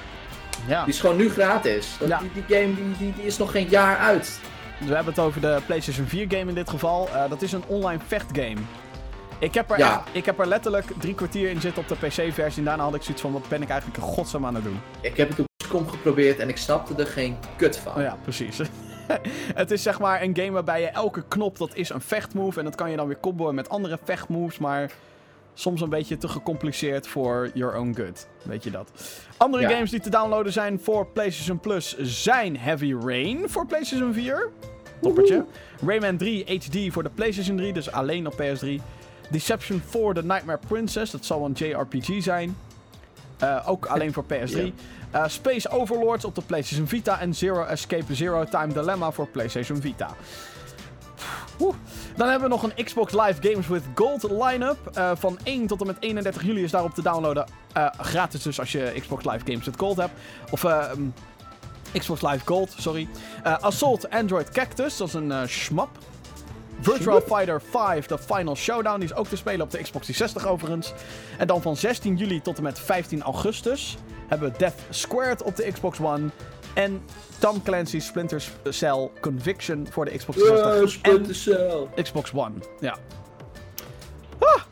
Ja. 0.67 0.85
Die 0.85 0.93
is 0.95 1.01
gewoon 1.01 1.17
nu 1.17 1.31
gratis. 1.31 1.89
Dat, 1.99 2.09
Ja. 2.09 2.19
die, 2.19 2.31
die 2.47 2.57
game 2.57 2.75
die, 2.75 2.85
die, 2.99 3.13
die 3.15 3.25
is 3.25 3.39
nog 3.39 3.51
geen 3.51 3.69
jaar 3.69 3.97
uit. 3.99 4.41
We 4.79 4.95
hebben 4.95 5.13
het 5.15 5.23
over 5.23 5.41
de 5.41 5.59
PlayStation 5.67 6.07
4 6.07 6.25
game 6.29 6.49
in 6.49 6.55
dit 6.55 6.71
geval. 6.71 7.09
Dat 7.29 7.43
is 7.43 7.53
een 7.53 7.65
online 7.67 8.01
vechtgame. 8.07 8.57
Ik 9.39 9.55
heb, 9.55 9.71
er 9.71 9.79
Ja. 9.79 9.91
echt- 9.99 10.09
ik 10.13 10.25
heb 10.25 10.39
er 10.39 10.47
letterlijk 10.49 10.87
drie 10.99 11.15
kwartier 11.15 11.51
in 11.51 11.61
zitten 11.61 11.83
op 11.83 11.89
de 11.89 12.07
PC-versie. 12.07 12.59
En 12.59 12.65
daarna 12.65 12.83
had 12.83 12.95
ik 12.95 13.03
zoiets 13.03 13.23
van: 13.23 13.33
wat 13.33 13.49
ben 13.49 13.63
ik 13.63 13.69
eigenlijk 13.69 14.01
in 14.01 14.09
godsnaam 14.09 14.47
aan 14.47 14.55
het 14.55 14.65
doen? 14.65 14.81
Ik 15.01 15.17
heb 15.17 15.29
het 15.29 15.39
op 15.41 15.47
Scom 15.71 15.89
geprobeerd 15.89 16.39
en 16.39 16.49
ik 16.49 16.57
snapte 16.57 16.95
er 16.95 17.07
geen 17.07 17.37
kut 17.57 17.77
van. 17.77 17.95
Oh 17.97 18.03
ja, 18.03 18.17
precies. 18.23 18.61
het 19.63 19.71
is 19.71 19.83
zeg 19.83 20.01
maar 20.01 20.23
een 20.23 20.37
game 20.37 20.51
waarbij 20.51 20.81
je 20.81 20.87
elke 20.87 21.23
knop, 21.29 21.59
dat 21.59 21.75
is 21.75 21.91
een 21.91 22.01
vechtmove. 22.01 22.59
En 22.59 22.65
dat 22.65 22.75
kan 22.75 22.91
je 22.91 22.97
dan 22.97 23.07
weer 23.07 23.21
comboen 23.21 23.55
met 23.55 23.69
andere 23.69 23.99
vechtmoves. 24.05 24.59
Maar 24.59 24.91
soms 25.55 25.81
een 25.81 25.89
beetje 25.89 26.17
te 26.17 26.29
gecompliceerd 26.29 27.07
voor 27.07 27.51
your 27.55 27.79
own 27.79 27.95
good. 27.97 28.27
Weet 28.43 28.65
je 28.65 28.71
dat? 28.71 28.91
Andere 29.37 29.63
Ja. 29.63 29.71
games 29.71 29.91
die 29.91 30.01
te 30.01 30.11
downloaden 30.11 30.53
zijn 30.53 30.81
voor 30.81 31.07
PlayStation 31.07 31.61
Plus 31.61 31.97
zijn 31.99 32.57
Heavy 32.59 32.95
Rain 33.05 33.49
voor 33.49 33.67
PlayStation 33.67 34.13
4. 34.15 34.51
Toppertje. 35.01 35.45
Rayman 35.87 36.17
3 36.17 36.45
HD 36.59 36.93
voor 36.93 37.03
de 37.03 37.11
PlayStation 37.15 37.57
3, 37.57 37.73
dus 37.73 37.93
alleen 37.93 38.27
op 38.27 38.35
PS3. 38.43 38.83
Deception 39.31 39.83
4 39.87 40.15
The 40.15 40.25
Nightmare 40.25 40.61
Princess, 40.69 41.13
dat 41.13 41.25
zal 41.25 41.45
een 41.45 41.53
JRPG 41.53 42.23
zijn. 42.23 42.57
Eh, 43.41 43.69
ook 43.69 43.87
alleen 43.87 44.13
voor 44.13 44.25
PS3. 44.25 44.73
Ja. 45.13 45.25
Eh, 45.25 45.29
Space 45.29 45.71
Overlords 45.71 46.25
op 46.25 46.35
de 46.35 46.43
PlayStation 46.47 46.87
Vita 46.87 47.21
en 47.21 47.35
Zero 47.35 47.65
Escape 47.65 48.15
Zero 48.15 48.45
Time 48.45 48.73
Dilemma 48.73 49.11
voor 49.11 49.27
PlayStation 49.29 49.81
Vita. 49.81 50.11
Oeh. 51.61 51.75
Dan 52.17 52.29
hebben 52.29 52.49
we 52.49 52.55
nog 52.55 52.63
een 52.63 52.85
Xbox 52.85 53.13
Live 53.13 53.49
Games 53.49 53.67
with 53.67 53.83
Gold 53.95 54.23
line-up. 54.23 54.91
Eh, 54.95 55.11
van 55.15 55.39
1 55.43 55.67
tot 55.67 55.81
en 55.81 55.87
met 55.87 55.97
31 56.01 56.43
juli 56.43 56.63
is 56.63 56.71
daarop 56.71 56.95
te 56.95 57.03
downloaden. 57.03 57.47
Gratis 57.99 58.43
dus 58.43 58.61
als 58.61 58.73
je 58.73 58.93
Xbox 59.01 59.25
Live 59.25 59.45
Games 59.45 59.65
with 59.65 59.79
Gold 59.79 59.97
hebt. 59.97 60.13
Of 60.51 60.65
eh, 60.65 60.93
mm, 60.93 61.13
Xbox 61.99 62.23
Live 62.23 62.47
Gold, 62.47 62.75
sorry. 62.79 63.09
Assault 63.43 64.11
Android 64.11 64.49
Cactus, 64.49 64.97
dat 64.97 65.09
is 65.09 65.15
een 65.15 65.49
schmap. 65.49 65.99
Virtual 66.81 67.21
Fighter 67.21 67.61
5, 67.63 68.07
de 68.07 68.19
Final 68.19 68.57
Showdown, 68.57 68.99
die 69.01 69.09
is 69.09 69.15
ook 69.15 69.27
te 69.27 69.37
spelen 69.37 69.61
op 69.61 69.71
de 69.71 69.79
Xbox 69.83 70.07
360 70.07 70.47
overigens. 70.53 70.93
En 71.39 71.47
dan 71.47 71.63
van 71.63 71.77
16 71.77 72.17
juli 72.17 72.41
tot 72.41 72.57
en 72.57 72.63
met 72.63 72.79
15 72.79 73.23
augustus 73.23 73.97
hebben 74.29 74.53
we 74.53 74.59
Death 74.59 74.75
Squared 74.91 75.43
op 75.43 75.57
de 75.57 75.73
Xbox 75.73 76.01
One. 76.01 76.29
En 76.75 77.03
Tom 77.39 77.63
Clancy's 77.63 78.07
Splinter 78.07 78.43
Cell 78.65 79.11
Conviction 79.21 79.87
voor 79.91 80.05
de 80.05 80.17
Xbox 80.17 80.39
360 80.39 80.91
Splinter 81.01 81.35
Cell. 81.35 81.87
en 81.95 82.03
Xbox 82.03 82.33
One. 82.35 82.55
Ja. 82.81 82.97
Ah, 84.39 84.63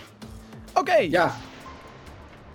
Oké, 0.74 0.94
Ja. 0.96 1.34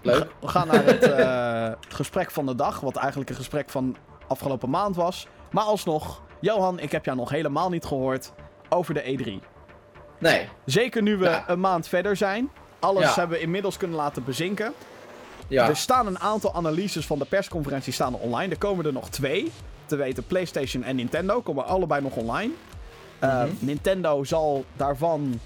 Leuk. 0.02 0.28
we 0.40 0.48
gaan 0.48 0.68
naar 0.68 0.86
het 0.86 1.04
eh, 1.04 1.72
gesprek 1.90 2.32
van 2.32 2.46
de 2.46 2.56
dag. 2.56 2.80
Wat 2.80 2.96
eigenlijk 2.96 3.30
een 3.30 3.36
gesprek 3.36 3.70
van 3.70 3.96
afgelopen 4.28 4.70
maand 4.70 4.96
was. 4.96 5.28
Maar 5.52 5.64
alsnog, 5.64 6.22
Johan, 6.40 6.80
ik 6.80 6.92
heb 6.92 7.06
jou 7.06 7.18
nog 7.18 7.30
helemaal 7.30 7.70
niet 7.70 7.86
gehoord 7.86 8.32
over 8.74 8.94
de 8.94 9.02
E3. 9.18 9.44
Nee. 10.18 10.50
Zeker 10.66 11.02
nu 11.02 11.18
we 11.18 11.26
Ja. 11.26 11.44
een 11.48 11.60
maand 11.60 11.88
verder 11.88 12.16
zijn. 12.16 12.50
Alles 12.80 13.04
Ja. 13.04 13.14
hebben 13.16 13.38
we 13.38 13.44
inmiddels 13.44 13.78
kunnen 13.78 13.98
laten 13.98 14.24
bezinken. 14.24 14.74
Ja. 15.48 15.68
Er 15.70 15.76
staan 15.78 16.08
een 16.08 16.20
aantal 16.20 16.54
analyses 16.56 17.06
van 17.06 17.20
de 17.20 17.26
persconferentie 17.26 17.94
staan 17.94 18.14
online. 18.16 18.52
Er 18.52 18.58
komen 18.60 18.86
er 18.86 18.94
nog 18.94 19.10
twee. 19.10 19.52
Te 19.86 19.96
weten 19.96 20.26
PlayStation 20.28 20.84
en 20.84 20.96
Nintendo 20.96 21.42
komen 21.42 21.66
allebei 21.66 22.02
nog 22.02 22.16
online. 22.16 22.52
Uh, 23.24 23.44
Mhm. 23.44 23.50
Nintendo 23.60 24.24
zal 24.24 24.66
daarvan 24.76 25.40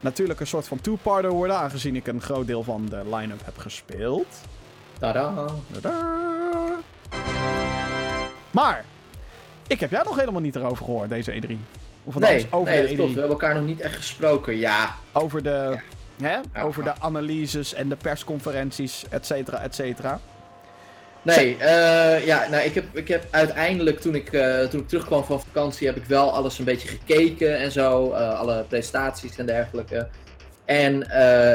natuurlijk 0.00 0.40
een 0.40 0.46
soort 0.46 0.68
van 0.68 0.80
two-parter 0.80 1.30
worden. 1.30 1.56
Aangezien 1.56 1.96
ik 1.96 2.06
een 2.06 2.20
groot 2.22 2.46
deel 2.46 2.62
van 2.62 2.86
de 2.86 3.02
line-up 3.16 3.44
heb 3.44 3.58
gespeeld. 3.58 4.26
Tada. 4.98 5.32
Tadaa. 5.72 6.76
Maar, 8.50 8.84
ik 9.66 9.80
heb 9.80 9.90
jij 9.90 10.02
nog 10.04 10.18
helemaal 10.18 10.40
niet 10.40 10.56
erover 10.56 10.84
gehoord, 10.84 11.08
deze 11.08 11.32
E3. 11.32 11.58
Of 12.04 12.18
Nee, 12.18 12.46
over 12.50 12.72
nee, 12.72 12.80
de 12.80 12.86
dat 12.86 12.92
E3. 12.92 12.96
klopt. 12.96 13.12
We 13.12 13.18
hebben 13.20 13.38
elkaar 13.38 13.54
nog 13.54 13.64
niet 13.64 13.80
echt 13.80 13.96
gesproken. 13.96 14.56
Ja. 14.56 14.94
Over 15.12 15.42
de, 15.42 15.76
hè? 16.22 16.34
Ja. 16.54 16.62
over 16.62 16.84
de 16.84 16.92
analyses 16.98 17.74
en 17.74 17.88
de 17.88 17.96
persconferenties, 17.96 19.04
et 19.10 19.26
cetera, 19.26 19.60
et 19.62 19.74
cetera. 19.74 20.20
Nee, 21.22 21.56
eh, 21.56 22.26
ja, 22.26 22.48
nou, 22.50 22.62
ik 22.64 22.74
heb, 22.74 22.84
ik 22.96 23.08
heb 23.08 23.24
uiteindelijk 23.30 24.00
toen 24.00 24.14
ik, 24.14 24.32
eh, 24.32 24.60
toen 24.64 24.80
ik 24.80 24.88
terugkwam 24.88 25.24
van 25.24 25.40
vakantie, 25.40 25.86
heb 25.86 25.96
ik 25.96 26.04
wel 26.04 26.32
alles 26.32 26.58
een 26.58 26.64
beetje 26.64 26.88
gekeken 26.88 27.58
en 27.58 27.72
zo. 27.72 28.12
eh, 28.12 28.38
alle 28.40 28.64
presentaties 28.68 29.36
en 29.36 29.46
dergelijke. 29.46 30.08
En 30.64 31.00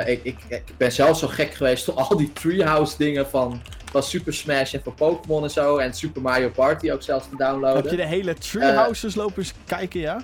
ik, 0.07 0.19
ik, 0.23 0.37
ik 0.49 0.63
ben 0.77 0.91
zelf 0.91 1.17
zo 1.17 1.27
gek 1.27 1.53
geweest 1.53 1.89
om 1.89 1.97
al 1.97 2.17
die 2.17 2.33
Treehouse 2.33 2.97
dingen 2.97 3.29
van, 3.29 3.61
van 3.91 4.03
Super 4.03 4.33
Smash 4.33 4.73
en 4.73 4.81
van 4.83 4.93
Pokémon 4.93 5.43
en 5.43 5.49
zo. 5.49 5.77
En 5.77 5.93
Super 5.93 6.21
Mario 6.21 6.49
Party 6.49 6.91
ook 6.91 7.01
zelfs 7.01 7.29
te 7.29 7.35
downloaden. 7.35 7.81
Heb 7.81 7.91
je 7.91 7.97
de 7.97 8.07
hele 8.07 8.33
Treehouses 8.33 9.15
lopen 9.15 9.37
eens 9.37 9.53
kijken, 9.65 9.99
ja? 9.99 10.23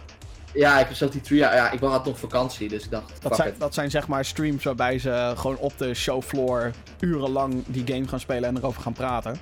Ja, 0.53 0.79
ik 0.79 0.95
zelf 0.95 1.11
die 1.11 1.21
Treehouse. 1.21 1.57
Ja, 1.57 1.71
ik 1.71 1.79
had 1.79 2.05
nog 2.05 2.19
vakantie, 2.19 2.69
dus 2.69 2.83
ik 2.83 2.91
dacht. 2.91 3.21
Dat 3.21 3.35
zijn, 3.35 3.49
it. 3.49 3.59
dat 3.59 3.73
zijn 3.73 3.91
zeg 3.91 4.07
maar 4.07 4.25
streams 4.25 4.63
waarbij 4.63 4.99
ze 4.99 5.33
gewoon 5.35 5.57
op 5.57 5.77
de 5.77 5.93
showfloor 5.93 6.71
urenlang 6.99 7.63
die 7.65 7.83
game 7.85 8.07
gaan 8.07 8.19
spelen 8.19 8.49
en 8.49 8.57
erover 8.57 8.81
gaan 8.81 8.93
praten. 8.93 9.39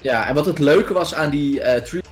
Ja, 0.00 0.28
en 0.28 0.34
wat 0.34 0.46
het 0.46 0.58
leuke 0.58 0.92
was 0.92 1.14
aan 1.14 1.30
die 1.30 1.60
eh 1.60 1.82
tree... 1.82 2.02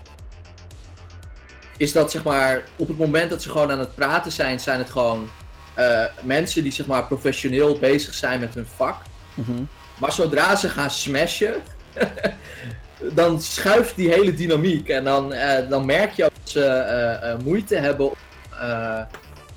Is 1.76 1.92
dat 1.92 2.10
zeg 2.10 2.22
maar, 2.22 2.62
op 2.76 2.88
het 2.88 2.98
moment 2.98 3.30
dat 3.30 3.42
ze 3.42 3.50
gewoon 3.50 3.70
aan 3.70 3.78
het 3.78 3.94
praten 3.94 4.32
zijn, 4.32 4.60
zijn 4.60 4.78
het 4.78 4.90
gewoon 4.90 5.28
eh, 5.74 6.04
mensen 6.22 6.62
die 6.62 6.72
zeg 6.72 6.86
maar 6.86 7.06
professioneel 7.06 7.78
bezig 7.78 8.14
zijn 8.14 8.40
met 8.40 8.54
hun 8.54 8.66
vak. 8.76 9.02
Mhm. 9.34 9.62
Maar 10.00 10.12
zodra 10.12 10.56
ze 10.56 10.68
gaan 10.68 10.90
smashen, 10.90 11.54
dan 13.12 13.40
schuift 13.40 13.96
die 13.96 14.08
hele 14.08 14.34
dynamiek. 14.34 14.88
En 14.88 15.04
dan, 15.04 15.32
eh, 15.32 15.68
dan 15.68 15.84
merk 15.86 16.12
je 16.12 16.22
dat 16.22 16.32
ze 16.42 16.64
eh, 16.64 17.30
eh, 17.32 17.38
moeite 17.44 17.76
hebben 17.76 18.06
om, 18.06 18.14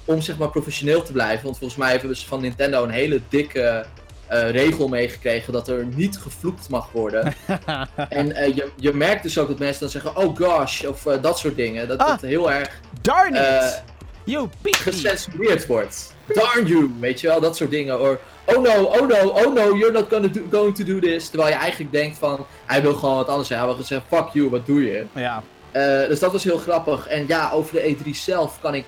om 0.06 0.22
zeg 0.22 0.38
maar 0.38 0.50
professioneel 0.50 1.04
te 1.04 1.12
blijven. 1.12 1.44
Want 1.44 1.58
volgens 1.58 1.80
mij 1.80 1.92
hebben 1.92 2.18
ze 2.18 2.28
van 2.28 2.42
Nintendo 2.42 2.84
een 2.84 2.90
hele 2.90 3.22
dikke 3.30 3.86
regel 4.28 4.88
meegekregen 4.88 5.54
dat 5.54 5.68
er 5.68 5.86
niet 5.86 6.18
gevloekt 6.18 6.70
mag 6.70 6.92
worden. 6.92 7.34
en 8.10 8.28
je, 8.28 8.70
je 8.76 8.94
merkt 8.94 9.24
dus 9.24 9.38
ook 9.38 9.48
dat 9.48 9.60
mensen 9.60 9.80
dan 9.80 9.90
zeggen, 9.90 10.18
oh 10.18 10.38
gosh, 10.38 10.84
of 10.84 11.04
dat 11.22 11.40
soort 11.40 11.56
dingen. 11.56 11.88
Dat 11.88 12.00
Ah. 12.00 12.12
het 12.12 12.22
heel 12.22 12.52
erg 12.52 12.80
Darn 13.02 13.36
it! 13.36 13.84
You 14.26 14.50
gecensureerd 14.62 15.66
wordt. 15.66 16.14
Darn 16.28 16.66
you, 16.66 16.92
weet 17.00 17.22
je 17.22 17.28
wel, 17.28 17.40
dat 17.42 17.56
soort 17.56 17.70
dingen. 17.72 18.02
Or, 18.02 18.20
oh 18.46 18.62
no, 18.62 18.84
oh 18.84 19.08
no, 19.08 19.30
oh 19.30 19.54
no, 19.54 19.76
you're 19.76 19.92
not 19.92 20.10
gonna 20.10 20.28
do, 20.28 20.42
going 20.52 20.76
to 20.76 20.84
do 20.84 21.00
this. 21.00 21.30
Terwijl 21.30 21.50
je 21.50 21.56
eigenlijk 21.56 21.92
denkt 21.92 22.18
van, 22.18 22.46
hij 22.66 22.82
wil 22.82 22.94
gewoon 22.94 23.16
wat 23.16 23.28
anders. 23.28 23.50
Hij 23.50 23.58
wil 23.58 23.70
gewoon 23.70 23.86
zeggen, 23.86 24.08
fuck 24.10 24.30
you, 24.34 24.50
wat 24.50 24.66
doe 24.66 24.84
je? 24.84 25.06
Ja, 25.14 25.44
Eh, 25.72 26.08
dus 26.08 26.20
dat 26.20 26.32
was 26.32 26.44
heel 26.44 26.58
grappig. 26.58 27.08
En 27.08 27.28
ja, 27.28 27.52
over 27.52 27.74
de 27.74 27.96
E3 27.96 28.10
zelf 28.10 28.60
kan 28.62 28.76
ik 28.76 28.86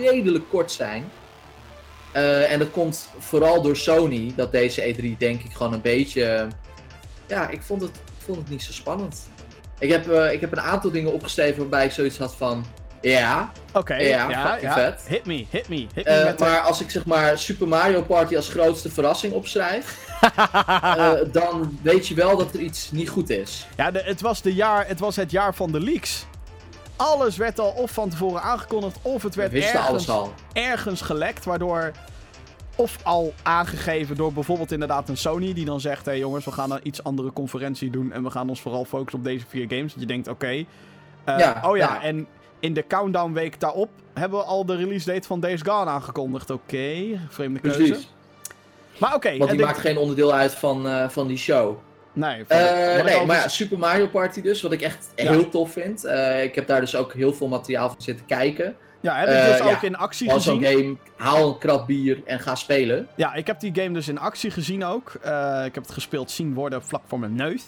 redelijk 0.00 0.44
kort 0.48 0.72
zijn. 0.72 1.10
Eh, 2.12 2.52
en 2.52 2.58
dat 2.58 2.70
komt 2.70 3.08
vooral 3.18 3.62
door 3.62 3.76
Sony, 3.76 4.32
dat 4.36 4.52
deze 4.52 4.94
E3 4.94 5.16
denk 5.18 5.42
ik 5.42 5.52
gewoon 5.52 5.72
een 5.72 5.80
beetje... 5.80 6.48
Ja, 7.26 7.48
ik 7.48 7.62
vond 7.62 7.82
het, 7.82 7.90
ik 7.90 8.24
vond 8.24 8.38
het 8.38 8.48
niet 8.48 8.62
zo 8.62 8.72
spannend. 8.72 9.28
Ik 9.78 9.90
heb, 9.90 10.10
eh, 10.10 10.32
ik 10.32 10.40
heb 10.40 10.52
een 10.52 10.60
aantal 10.60 10.90
dingen 10.90 11.12
opgeschreven 11.12 11.58
waarbij 11.58 11.84
ik 11.84 11.90
zoiets 11.92 12.18
had 12.18 12.34
van... 12.34 12.64
Ja, 13.02 13.52
oké. 13.72 13.94
Ja, 13.94 14.30
ja, 14.30 14.58
ja. 14.60 14.72
vet. 14.74 15.04
Hit 15.08 15.24
me, 15.26 15.46
hit 15.50 15.68
me, 15.68 15.76
hit 15.76 15.94
me 15.94 16.02
eh, 16.02 16.24
met 16.24 16.38
de- 16.38 16.44
maar 16.44 16.60
als 16.60 16.80
ik 16.80 16.90
zeg 16.90 17.04
maar 17.06 17.38
Super 17.38 17.68
Mario 17.68 18.02
Party 18.02 18.36
als 18.36 18.48
grootste 18.48 18.90
verrassing 18.90 19.32
opschrijf... 19.32 20.08
eh, 20.82 21.10
dan 21.32 21.78
weet 21.82 22.08
je 22.08 22.14
wel 22.14 22.36
dat 22.36 22.54
er 22.54 22.60
iets 22.60 22.90
niet 22.90 23.08
goed 23.08 23.30
is. 23.30 23.66
Ja, 23.76 23.90
de, 23.90 24.02
het, 24.04 24.20
was 24.20 24.42
de 24.42 24.54
jaar, 24.54 24.86
het 24.86 25.00
was 25.00 25.16
het 25.16 25.30
jaar 25.30 25.54
van 25.54 25.72
de 25.72 25.80
leaks. 25.80 26.26
Alles 26.96 27.36
werd 27.36 27.58
al 27.58 27.70
of 27.70 27.90
van 27.90 28.08
tevoren 28.08 28.42
aangekondigd, 28.42 28.98
of 29.02 29.22
het 29.22 29.34
We 29.34 29.40
werd 29.48 29.52
ergens, 29.74 30.08
al. 30.08 30.32
ergens 30.52 31.00
gelekt, 31.00 31.44
waardoor... 31.44 31.90
Of 32.76 32.98
al 33.02 33.34
aangegeven 33.42 34.16
door 34.16 34.32
bijvoorbeeld 34.32 34.72
inderdaad 34.72 35.08
een 35.08 35.16
Sony, 35.16 35.52
die 35.52 35.64
dan 35.64 35.80
zegt... 35.80 36.04
Hé 36.04 36.10
hey 36.10 36.20
jongens, 36.20 36.44
we 36.44 36.52
gaan 36.52 36.70
een 36.72 36.80
iets 36.82 37.04
andere 37.04 37.32
conferentie 37.32 37.90
doen 37.90 38.12
en 38.12 38.22
we 38.22 38.30
gaan 38.30 38.48
ons 38.48 38.60
vooral 38.60 38.84
focussen 38.84 39.18
op 39.18 39.24
deze 39.24 39.44
vier 39.48 39.66
games. 39.68 39.92
Dat 39.92 40.00
je 40.00 40.06
denkt, 40.06 40.28
oké. 40.28 40.46
eh, 40.46 40.64
Ja, 41.38 41.62
oh 41.64 41.76
ja, 41.76 41.94
ja. 41.94 42.02
en 42.02 42.26
in 42.62 42.74
de 42.74 42.86
countdown 42.86 43.32
week 43.32 43.60
daarop 43.60 43.88
hebben 44.14 44.38
we 44.38 44.44
al 44.44 44.66
de 44.66 44.76
release 44.76 45.12
date 45.12 45.26
van 45.26 45.40
Days 45.40 45.60
Gone 45.62 45.90
aangekondigd. 45.90 46.50
Oké, 46.50 46.94
vreemde 47.28 47.60
keuze. 47.60 47.78
Precies. 47.78 48.12
Maar 48.98 49.14
oké. 49.14 49.36
Want 49.36 49.48
die 49.50 49.58
dit- 49.58 49.66
maakt 49.66 49.78
geen 49.78 49.96
onderdeel 49.98 50.32
uit 50.34 50.54
van, 50.54 50.88
eh, 50.88 51.08
van 51.08 51.26
die 51.26 51.36
show. 51.36 51.76
Nee, 52.12 52.44
van- 52.48 52.56
Eh, 52.56 52.88
wat 52.90 52.98
ik 52.98 53.04
nee, 53.04 53.16
al 53.16 53.26
maar 53.26 53.36
ja, 53.36 53.48
Super 53.48 53.78
Mario 53.78 54.06
Party 54.06 54.40
dus, 54.42 54.62
wat 54.62 54.72
ik 54.72 54.80
echt 54.80 55.12
Ja. 55.16 55.30
heel 55.30 55.48
tof 55.48 55.72
vind. 55.72 56.04
Eh, 56.04 56.42
ik 56.44 56.54
heb 56.54 56.66
daar 56.66 56.80
dus 56.80 56.96
ook 56.96 57.12
heel 57.12 57.32
veel 57.34 57.48
materiaal 57.48 57.88
van 57.88 58.02
zitten 58.02 58.26
kijken. 58.26 58.76
Ja, 59.00 59.16
heb 59.16 59.28
ik 59.28 59.34
eh, 59.34 59.46
dus 59.46 59.58
ja, 59.58 59.70
ook 59.74 59.82
in 59.82 59.96
actie 59.96 60.30
gezien. 60.30 60.64
game, 60.64 60.96
haal 61.16 61.48
een 61.48 61.58
krat 61.58 61.86
bier 61.86 62.20
en 62.24 62.40
ga 62.40 62.54
spelen. 62.54 63.08
Ja, 63.16 63.34
ik 63.34 63.46
heb 63.46 63.60
die 63.60 63.74
game 63.74 63.92
dus 63.92 64.08
in 64.08 64.18
actie 64.18 64.50
gezien 64.50 64.84
ook. 64.84 65.12
Eh, 65.22 65.62
ik 65.64 65.74
heb 65.74 65.82
het 65.84 65.92
gespeeld 65.92 66.30
zien 66.30 66.54
worden 66.54 66.82
vlak 66.82 67.02
voor 67.06 67.18
mijn 67.18 67.34
neus. 67.34 67.62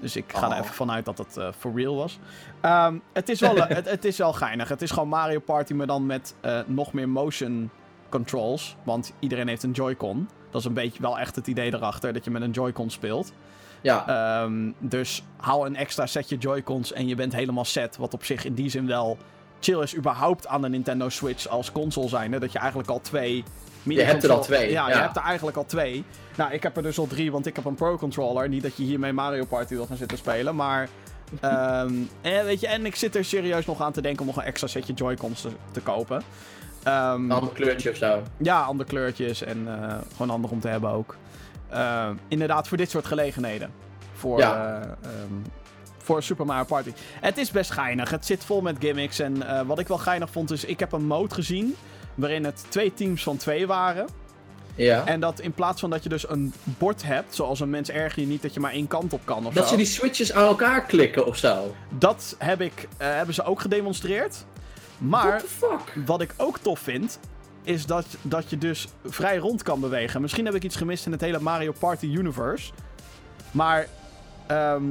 Dus 0.00 0.16
ik 0.16 0.24
ga 0.28 0.46
er 0.46 0.52
Oh. 0.52 0.58
even 0.58 0.74
vanuit 0.74 1.04
dat 1.04 1.18
het 1.18 1.36
eh 1.36 1.48
for 1.58 1.72
real 1.74 1.96
was. 1.96 2.18
Ehm, 2.66 2.98
het, 3.12 3.28
is 3.28 3.40
wel, 3.40 3.56
het, 3.66 3.90
het 3.90 4.04
is 4.04 4.18
wel 4.18 4.32
geinig. 4.32 4.68
Het 4.68 4.82
is 4.82 4.90
gewoon 4.90 5.08
Mario 5.08 5.40
Party, 5.40 5.72
maar 5.72 5.86
dan 5.86 6.06
met 6.06 6.34
eh, 6.40 6.60
nog 6.66 6.92
meer 6.92 7.08
motion 7.08 7.70
controls. 8.08 8.76
Want 8.82 9.12
iedereen 9.18 9.48
heeft 9.48 9.62
een 9.62 9.70
Joy-Con. 9.70 10.28
Dat 10.50 10.60
is 10.60 10.66
een 10.66 10.74
beetje 10.74 11.02
wel 11.02 11.18
echt 11.18 11.36
het 11.36 11.46
idee 11.46 11.74
erachter, 11.74 12.12
dat 12.12 12.24
je 12.24 12.30
met 12.30 12.42
een 12.42 12.50
Joy-Con 12.50 12.90
speelt. 12.90 13.32
Ja, 13.80 14.06
Ehm, 14.06 14.70
dus 14.78 15.22
haal 15.36 15.66
een 15.66 15.76
extra 15.76 16.06
setje 16.06 16.36
Joy-Cons 16.36 16.92
en 16.92 17.08
je 17.08 17.14
bent 17.14 17.34
helemaal 17.34 17.64
set. 17.64 17.96
Wat 17.96 18.14
op 18.14 18.24
zich 18.24 18.44
in 18.44 18.54
die 18.54 18.70
zin 18.70 18.86
wel 18.86 19.18
chill 19.60 19.82
is 19.82 19.96
überhaupt 19.96 20.46
aan 20.46 20.62
de 20.62 20.68
Nintendo 20.68 21.08
Switch 21.08 21.48
als 21.48 21.72
console 21.72 22.08
zijn. 22.08 22.30
Dat 22.30 22.52
je 22.52 22.58
eigenlijk 22.58 22.90
al 22.90 23.00
twee... 23.00 23.44
Je 23.82 24.02
hebt 24.02 24.24
er 24.24 24.30
al 24.30 24.42
twee, 24.42 24.70
Ja, 24.70 24.88
je 24.88 24.94
ja. 24.94 25.00
hebt 25.00 25.16
er 25.16 25.22
eigenlijk 25.22 25.56
al 25.56 25.64
twee. 25.64 26.04
Nou, 26.36 26.52
ik 26.52 26.62
heb 26.62 26.76
er 26.76 26.82
dus 26.82 26.98
al 26.98 27.06
drie, 27.06 27.32
want 27.32 27.46
ik 27.46 27.56
heb 27.56 27.64
een 27.64 27.74
Pro-controller. 27.74 28.48
Niet 28.48 28.62
dat 28.62 28.76
je 28.76 28.82
hiermee 28.82 29.12
Mario 29.12 29.44
Party 29.44 29.74
wil 29.74 29.86
gaan 29.86 29.96
zitten 29.96 30.18
spelen, 30.18 30.56
maar... 30.56 30.88
ehm, 31.40 31.94
en, 32.20 32.44
weet 32.44 32.60
je, 32.60 32.66
en 32.66 32.86
ik 32.86 32.94
zit 32.96 33.14
er 33.16 33.24
serieus 33.24 33.66
nog 33.66 33.80
aan 33.82 33.92
te 33.92 34.00
denken 34.00 34.20
om 34.20 34.26
nog 34.26 34.36
een 34.36 34.42
extra 34.42 34.66
setje 34.68 34.92
Joy-Cons 34.92 35.40
te, 35.40 35.48
te 35.70 35.80
kopen. 35.80 36.22
Ehm, 36.82 37.24
een 37.24 37.32
ander 37.32 37.52
kleurtje 37.52 37.90
of 37.90 37.96
zo. 37.96 38.22
ja, 38.36 38.62
andere 38.62 38.88
kleurtjes 38.88 39.42
en 39.42 39.82
eh, 39.82 39.96
gewoon 40.12 40.28
handig 40.28 40.50
om 40.50 40.60
te 40.60 40.68
hebben 40.68 40.90
ook. 40.90 41.16
Eh, 41.68 42.10
inderdaad, 42.28 42.68
voor 42.68 42.76
dit 42.76 42.90
soort 42.90 43.06
gelegenheden. 43.06 43.70
Voor, 44.12 44.38
Ja. 44.38 44.80
eh, 44.80 44.82
ehm, 44.90 45.32
voor 45.98 46.22
Super 46.22 46.46
Mario 46.46 46.64
Party. 46.64 46.92
Het 47.20 47.38
is 47.38 47.50
best 47.50 47.70
geinig. 47.70 48.10
Het 48.10 48.26
zit 48.26 48.44
vol 48.44 48.60
met 48.60 48.76
gimmicks. 48.80 49.18
En 49.18 49.48
eh, 49.48 49.60
wat 49.66 49.78
ik 49.78 49.88
wel 49.88 49.98
geinig 49.98 50.30
vond, 50.30 50.50
is 50.50 50.64
ik 50.64 50.80
heb 50.80 50.92
een 50.92 51.06
mode 51.06 51.34
gezien. 51.34 51.74
Waarin 52.14 52.44
het 52.44 52.64
twee 52.68 52.94
teams 52.94 53.22
van 53.22 53.36
twee 53.36 53.66
waren. 53.66 54.06
Ja. 54.76 55.06
En 55.06 55.20
dat 55.20 55.40
in 55.40 55.52
plaats 55.52 55.80
van 55.80 55.90
dat 55.90 56.02
je 56.02 56.08
dus 56.08 56.28
een 56.28 56.52
bord 56.64 57.02
hebt, 57.02 57.34
zoals 57.34 57.60
een 57.60 57.70
mens 57.70 57.90
erger 57.90 58.20
je 58.20 58.26
niet 58.28 58.42
dat 58.42 58.54
je 58.54 58.60
maar 58.60 58.72
één 58.72 58.88
kant 58.88 59.12
op 59.12 59.20
kan 59.24 59.46
of 59.46 59.54
Dat 59.54 59.64
zo. 59.64 59.70
ze 59.70 59.76
die 59.76 59.86
switches 59.86 60.32
aan 60.32 60.46
elkaar 60.46 60.82
klikken 60.84 61.26
of 61.26 61.36
zo. 61.36 61.74
Dat 61.88 62.34
heb 62.38 62.60
ik, 62.60 62.88
eh, 62.96 63.08
hebben 63.08 63.34
ze 63.34 63.44
ook 63.44 63.60
gedemonstreerd. 63.60 64.44
Maar 64.98 65.42
wat 66.06 66.20
ik 66.20 66.34
ook 66.36 66.58
tof 66.58 66.78
vind, 66.80 67.20
is 67.62 67.86
dat, 67.86 68.06
dat 68.22 68.50
je 68.50 68.58
dus 68.58 68.86
vrij 69.04 69.36
rond 69.36 69.62
kan 69.62 69.80
bewegen. 69.80 70.20
Misschien 70.20 70.44
heb 70.44 70.54
ik 70.54 70.64
iets 70.64 70.76
gemist 70.76 71.06
in 71.06 71.12
het 71.12 71.20
hele 71.20 71.40
Mario 71.40 71.72
Party 71.78 72.06
universe. 72.06 72.72
Maar 73.50 73.86
ehm, 74.46 74.82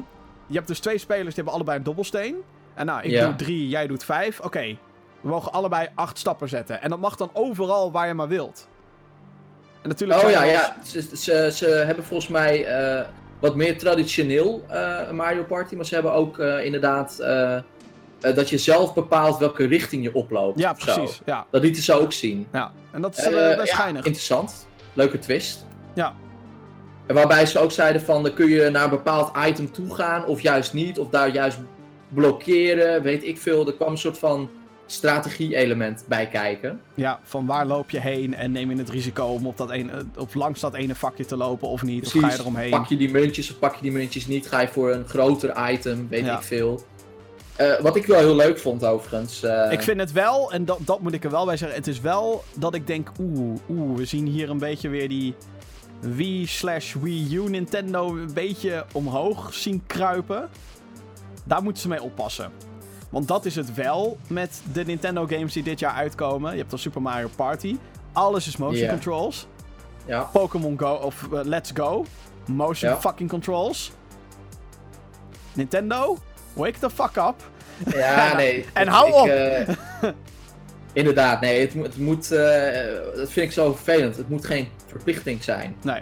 je 0.48 0.56
hebt 0.56 0.68
dus 0.68 0.80
twee 0.80 0.98
spelers 0.98 1.26
die 1.26 1.36
hebben 1.36 1.54
allebei 1.54 1.78
een 1.78 1.84
dobbelsteen. 1.84 2.36
En 2.74 2.86
nou, 2.86 3.02
ik 3.04 3.12
Ja. 3.12 3.26
doe 3.26 3.36
drie, 3.36 3.68
jij 3.68 3.88
doet 3.88 4.04
vijf. 4.04 4.40
Oké, 4.40 4.78
We 5.22 5.32
mogen 5.32 5.52
allebei 5.52 5.88
acht 5.96 6.18
stappen 6.18 6.50
zetten. 6.50 6.82
En 6.82 6.90
dat 6.90 7.00
mag 7.00 7.16
dan 7.16 7.30
overal 7.34 7.92
waar 7.92 8.08
je 8.08 8.14
maar 8.14 8.28
wilt. 8.28 8.68
En 9.86 9.92
natuurlijk 9.92 10.24
Oh 10.24 10.30
ja, 10.30 10.44
ja. 10.44 10.76
Ze, 10.84 11.02
ze, 11.16 11.50
ze 11.54 11.66
hebben 11.66 12.04
volgens 12.04 12.30
mij 12.30 12.66
eh, 12.66 13.06
wat 13.40 13.56
meer 13.56 13.78
traditioneel 13.78 14.64
eh, 14.70 15.12
Mario 15.12 15.44
Party. 15.44 15.76
Maar 15.76 15.86
ze 15.86 15.94
hebben 15.94 16.14
ook 16.14 16.40
eh, 16.40 16.66
inderdaad 16.66 17.18
dat 18.20 18.50
je 18.50 18.58
zelf 18.58 18.94
bepaalt 18.94 19.38
welke 19.38 19.66
richting 19.68 20.04
je 20.04 20.14
oploopt. 20.14 20.60
Ja, 20.60 20.74
precies. 20.74 21.22
Ja, 21.26 21.46
Dat 21.52 21.62
lieten 21.62 21.84
ze 21.84 21.94
ook 21.94 22.14
zien. 22.14 22.48
ja. 22.52 22.72
En 22.92 23.02
dat 23.02 23.18
is 23.18 23.28
uh, 23.28 23.32
best 23.32 23.58
ja, 23.58 23.66
schijnig. 23.66 24.06
interessant. 24.06 24.68
Leuke 24.94 25.20
twist. 25.20 25.66
Ja. 25.94 26.14
En 27.06 27.16
waarbij 27.16 27.46
ze 27.46 27.60
ook 27.60 27.72
zeiden 27.72 28.02
van, 28.02 28.24
dan 28.24 28.34
kun 28.34 28.50
je 28.50 28.70
naar 28.70 28.84
een 28.84 28.90
bepaald 28.90 29.32
item 29.48 29.72
toe 29.72 29.96
gaan, 29.96 30.26
of 30.26 30.42
juist 30.42 30.74
niet, 30.74 31.00
of 31.00 31.10
daar 31.10 31.30
juist 31.30 31.58
blokkeren, 32.08 33.02
weet 33.02 33.24
ik 33.24 33.38
veel. 33.38 33.68
Er 33.68 33.74
kwam 33.74 33.92
een 33.92 33.98
soort 33.98 34.18
van 34.18 34.50
strategie-element 34.86 36.04
bij 36.08 36.28
kijken. 36.28 36.82
Ja, 36.94 37.20
van 37.24 37.46
waar 37.46 37.66
loop 37.66 37.90
je 37.90 38.00
heen 38.00 38.36
en 38.36 38.52
neem 38.52 38.70
je 38.72 38.78
het 38.78 38.90
risico 38.90 39.26
om 39.26 39.48
op, 39.48 39.58
dat 39.58 39.72
ene, 39.72 40.06
op 40.18 40.34
langs 40.36 40.60
dat 40.60 40.74
ene 40.74 40.96
vakje 40.96 41.26
te 41.26 41.38
lopen 41.38 41.68
of 41.68 41.82
niet? 41.84 42.06
Of 42.06 42.12
ga 42.22 42.30
je 42.32 42.40
eromheen? 42.40 42.70
Pak 42.70 42.86
je 42.88 42.98
die 42.98 43.12
muntjes 43.12 43.52
of 43.52 43.60
pak 43.60 43.76
je 43.76 43.82
die 43.82 43.92
muntjes 43.92 44.28
niet, 44.28 44.48
ga 44.48 44.60
je 44.62 44.68
voor 44.68 44.92
een 44.92 45.08
groter 45.08 45.72
item, 45.72 46.08
weet 46.10 46.26
Ja. 46.26 46.38
ik 46.38 46.44
veel. 46.44 46.84
Eh, 47.56 47.80
wat 47.80 47.96
ik 47.96 48.06
wel 48.06 48.20
heel 48.20 48.36
leuk 48.36 48.60
vond 48.60 48.86
overigens. 48.86 49.44
eh, 49.44 49.72
Ik 49.72 49.82
vind 49.82 50.00
het 50.00 50.12
wel, 50.12 50.52
en 50.52 50.66
dat, 50.66 50.80
dat 50.82 51.00
moet 51.02 51.14
ik 51.14 51.24
er 51.24 51.32
wel 51.32 51.46
bij 51.46 51.58
zeggen, 51.58 51.78
het 51.78 51.88
is 51.88 52.00
wel 52.02 52.44
dat 52.56 52.74
ik 52.74 52.88
denk, 52.88 53.12
oeh, 53.20 53.60
oeh, 53.70 53.98
we 53.98 54.06
zien 54.06 54.26
hier 54.28 54.50
een 54.50 54.58
beetje 54.60 54.90
weer 54.90 55.10
die 55.10 55.36
Wii 56.00 56.46
slash 56.48 56.94
Wii 57.02 57.36
U 57.36 57.50
Nintendo 57.50 58.08
een 58.18 58.34
beetje 58.34 58.86
omhoog 58.94 59.54
zien 59.54 59.84
kruipen. 59.88 60.50
Daar 61.44 61.64
moeten 61.64 61.82
ze 61.82 61.88
mee 61.88 62.02
oppassen. 62.04 62.52
Want 63.10 63.28
dat 63.28 63.46
is 63.46 63.56
het 63.56 63.74
wel 63.74 64.18
met 64.28 64.62
de 64.74 64.84
Nintendo 64.84 65.26
games 65.28 65.54
die 65.54 65.64
dit 65.64 65.80
jaar 65.80 65.94
uitkomen. 65.94 66.52
Je 66.52 66.58
hebt 66.58 66.70
dan 66.70 66.80
Super 66.80 67.02
Mario 67.02 67.28
Party. 67.36 67.78
Alles 68.14 68.48
is 68.48 68.58
motion 68.58 68.90
controls. 68.90 69.48
Ja, 70.06 70.22
Pokémon 70.24 70.80
Go 70.80 70.94
of 70.94 71.28
eh, 71.34 71.40
Let's 71.44 71.72
Go. 71.74 72.06
Motion 72.46 72.90
Ja. 72.92 73.00
fucking 73.00 73.30
controls. 73.30 73.92
Nintendo, 75.54 76.18
wake 76.54 76.80
the 76.80 76.90
fuck 76.90 77.16
up. 77.16 77.36
ja 77.96 78.34
nee. 78.38 78.66
En 78.74 78.88
hou 78.88 79.12
op! 79.14 79.28
eh, 79.28 79.68
inderdaad, 80.94 81.42
nee, 81.42 81.62
het, 81.62 81.76
moet- 81.76 81.86
het 81.86 81.98
moet, 81.98 82.32
eh, 82.32 82.86
dat 83.16 83.30
vind 83.30 83.46
ik 83.46 83.52
zo 83.52 83.74
vervelend. 83.74 84.18
Het 84.18 84.30
moet 84.30 84.46
geen 84.46 84.68
verplichting 84.88 85.44
zijn. 85.44 85.76
Nee. 85.82 86.02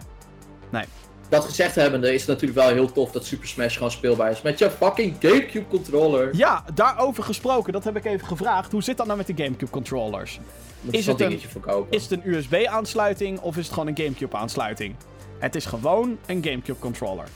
Dat 1.33 1.45
gezegd 1.45 1.75
hebbende 1.75 2.13
is 2.13 2.19
het 2.19 2.29
natuurlijk 2.29 2.59
wel 2.59 2.69
heel 2.69 2.91
tof 2.91 3.11
dat 3.11 3.25
Super 3.25 3.47
Smash 3.47 3.73
gewoon 3.73 3.91
speelbaar 3.91 4.31
is 4.31 4.41
met 4.41 4.59
je 4.59 4.69
fucking 4.69 5.15
Gamecube 5.19 5.67
controller. 5.67 6.35
Ja, 6.35 6.63
daarover 6.73 7.23
gesproken, 7.23 7.73
dat 7.73 7.83
heb 7.83 7.95
ik 7.95 8.05
even 8.05 8.27
gevraagd. 8.27 8.71
Hoe 8.71 8.83
zit 8.83 8.97
dat 8.97 9.05
nou 9.05 9.17
met 9.17 9.27
de 9.27 9.33
GameCube 9.35 9.71
controllers? 9.71 10.39
Moet 10.81 10.93
is 10.93 11.05
het 11.05 11.21
een-. 11.21 11.41
Is 11.89 12.01
het 12.01 12.11
een 12.11 12.21
USB-aansluiting 12.25 13.39
of 13.39 13.57
is 13.57 13.65
het 13.65 13.73
gewoon 13.73 13.87
een 13.87 13.97
GameCube-aansluiting? 13.97 14.95
Het 15.39 15.55
is 15.55 15.65
gewoon 15.65 16.17
een 16.25 16.43
GameCube 16.43 16.79
controller. 16.79 17.27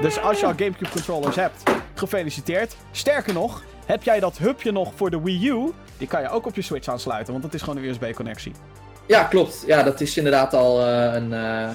Dus 0.00 0.20
als 0.20 0.40
je 0.40 0.46
al 0.46 0.52
GameCube 0.56 0.90
controllers 0.90 1.36
hebt, 1.36 1.62
gefeliciteerd. 1.94 2.76
Sterker 2.90 3.32
nog, 3.32 3.62
heb 3.86 4.02
jij 4.02 4.20
dat 4.20 4.38
hubje 4.38 4.72
nog 4.72 4.92
voor 4.96 5.10
de 5.10 5.20
Wii 5.20 5.48
U? 5.48 5.72
Die 5.98 6.08
kan 6.08 6.20
je 6.20 6.28
ook 6.28 6.46
op 6.46 6.54
je 6.54 6.62
Switch 6.62 6.88
aansluiten, 6.88 7.32
want 7.32 7.44
dat 7.44 7.54
is 7.54 7.62
gewoon 7.62 7.76
een 7.76 7.88
USB-connectie. 7.88 8.52
Ja, 9.06 9.24
klopt. 9.24 9.64
Ja, 9.66 9.82
dat 9.82 10.00
is 10.00 10.16
inderdaad 10.16 10.54
al 10.54 10.86
eh, 10.86 11.14
een 11.14 11.32
eh, 11.32 11.68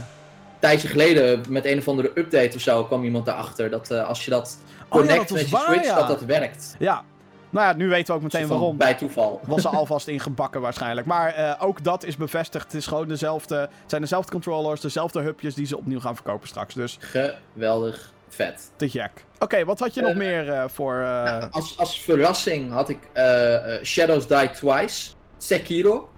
tijdje 0.60 0.88
geleden 0.88 1.44
met 1.50 1.66
een 1.66 1.78
of 1.78 1.88
andere 1.88 2.12
update 2.16 2.52
of 2.56 2.62
zo 2.62 2.84
kwam 2.84 3.04
iemand 3.04 3.26
daarachter. 3.26 3.70
Dat 3.70 3.92
eh, 3.92 4.08
als 4.08 4.26
je 4.26 4.32
dat 4.32 4.58
Oh 4.60 4.66
ja, 4.80 4.88
connect 4.90 5.30
dat 5.30 5.38
met 5.38 5.50
je 5.50 5.56
waar, 5.56 5.66
Switch, 5.66 5.86
ja. 5.86 5.96
dat 5.96 6.08
dat 6.08 6.22
werkt. 6.22 6.76
Ja, 6.80 7.04
nou 7.50 7.68
ja, 7.68 7.74
nu 7.74 7.88
weten 7.88 8.08
we 8.08 8.14
ook 8.14 8.22
meteen 8.22 8.48
waarom. 8.48 8.78
Bij 8.78 8.94
toeval. 8.94 9.42
Was 9.46 9.64
er 9.64 9.70
alvast 9.70 10.08
ingebakken 10.08 10.62
waarschijnlijk. 10.62 11.08
Maar 11.08 11.58
ook 11.60 11.84
dat 11.84 12.04
is 12.04 12.18
bevestigd. 12.18 12.64
Het, 12.64 12.74
is 12.74 12.88
gewoon 12.88 13.08
dezelfde, 13.08 13.56
het 13.56 13.70
zijn 13.86 14.02
dezelfde 14.02 14.32
controllers, 14.32 14.82
dezelfde 14.82 15.22
hubjes 15.22 15.56
die 15.56 15.66
ze 15.66 15.78
opnieuw 15.78 16.00
gaan 16.00 16.16
verkopen 16.16 16.48
straks. 16.48 16.74
Dus 16.74 16.98
Geweldig 17.00 18.14
vet. 18.30 18.72
te 18.76 18.88
jack. 18.88 19.12
Oké, 19.40 19.66
wat 19.66 19.80
had 19.80 19.94
je 19.94 20.02
nog 20.02 20.16
meer 20.16 20.70
voor... 20.70 20.96
Nou, 20.96 21.48
als, 21.52 21.78
als 21.78 22.02
verrassing 22.02 22.72
had 22.72 22.90
ik 22.90 23.00
Shadows 23.84 24.28
Die 24.28 24.52
Twice, 24.52 25.12
Sekiro. 25.38 26.10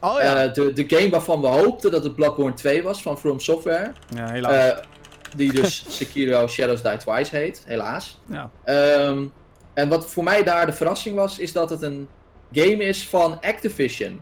Oh 0.00 0.16
ja. 0.20 0.44
Eh, 0.44 0.52
de, 0.52 0.72
de 0.72 0.84
game 0.96 1.10
waarvan 1.10 1.40
we 1.40 1.46
hoopten 1.46 1.90
dat 1.90 2.04
het 2.04 2.14
Bloodborne 2.14 2.54
2 2.54 2.82
was 2.82 3.02
van 3.02 3.18
From 3.18 3.40
Software. 3.40 3.92
ja, 4.14 4.30
helaas. 4.30 4.72
Eh, 4.72 4.84
die 5.36 5.52
dus 5.52 5.84
Sekiro 5.96 6.46
Shadows 6.46 6.82
Die 6.82 6.96
Twice 6.96 7.36
heet, 7.36 7.62
helaas. 7.66 8.20
ja. 8.26 8.50
Ehm, 8.64 9.24
en 9.74 9.88
wat 9.88 10.06
voor 10.06 10.24
mij 10.24 10.42
daar 10.42 10.66
de 10.66 10.72
verrassing 10.72 11.16
was, 11.16 11.38
is 11.38 11.52
dat 11.52 11.70
het 11.70 11.82
een 11.82 12.08
game 12.52 12.84
is 12.84 13.08
van 13.08 13.40
Activision. 13.40 14.20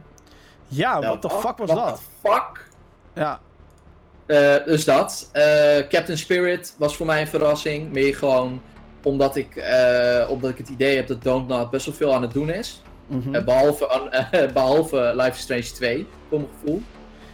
ja, 0.69 0.99
Nou, 0.99 1.19
what 1.19 1.23
the 1.23 1.31
fuck 1.31 1.57
was 1.59 1.71
what 1.71 1.89
dat? 1.89 1.97
the 2.23 2.29
fuck? 2.29 2.69
Ja. 3.15 3.41
Eh, 4.27 4.65
dus 4.65 4.85
dat. 4.85 5.29
Eh, 5.33 5.43
Captain 5.89 6.19
Spirit 6.19 6.75
was 6.79 6.97
voor 6.97 7.07
mij 7.07 7.21
een 7.21 7.27
verrassing. 7.27 7.93
Meer 7.93 8.17
gewoon 8.17 8.63
omdat 9.03 9.37
ik, 9.37 9.57
eh, 9.57 10.27
omdat 10.31 10.51
ik 10.51 10.59
het 10.59 10.69
idee 10.69 10.97
heb 10.97 11.07
dat 11.07 11.23
Don't 11.23 11.71
best 11.71 11.87
wel 11.87 11.95
veel 11.95 12.15
aan 12.15 12.23
het 12.23 12.33
doen 12.33 12.51
is. 12.51 12.83
Mhm. 13.07 13.35
Eh, 13.35 13.45
behalve, 13.45 13.91
aan- 13.91 14.11
eh, 14.31 14.53
behalve 14.53 15.13
Life 15.17 15.31
is 15.31 15.39
Strange 15.39 15.63
2, 15.63 16.07
voor 16.29 16.39
mijn 16.39 16.51
gevoel. 16.61 16.83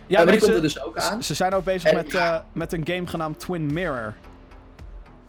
ja, 0.07 0.17
maar 0.17 0.27
die 0.27 0.27
nee, 0.27 0.39
komt 0.41 0.51
er 0.51 0.55
ze, 0.57 0.61
dus 0.61 0.85
ook 0.85 0.97
aan. 0.99 1.23
ze 1.23 1.35
zijn 1.35 1.53
ook 1.55 1.65
bezig 1.65 1.91
En- 1.91 1.97
met, 1.97 2.15
eh, 2.15 2.37
met 2.53 2.73
een 2.73 2.87
game 2.87 3.07
genaamd 3.07 3.39
Twin 3.41 3.73
Mirror. 3.73 4.15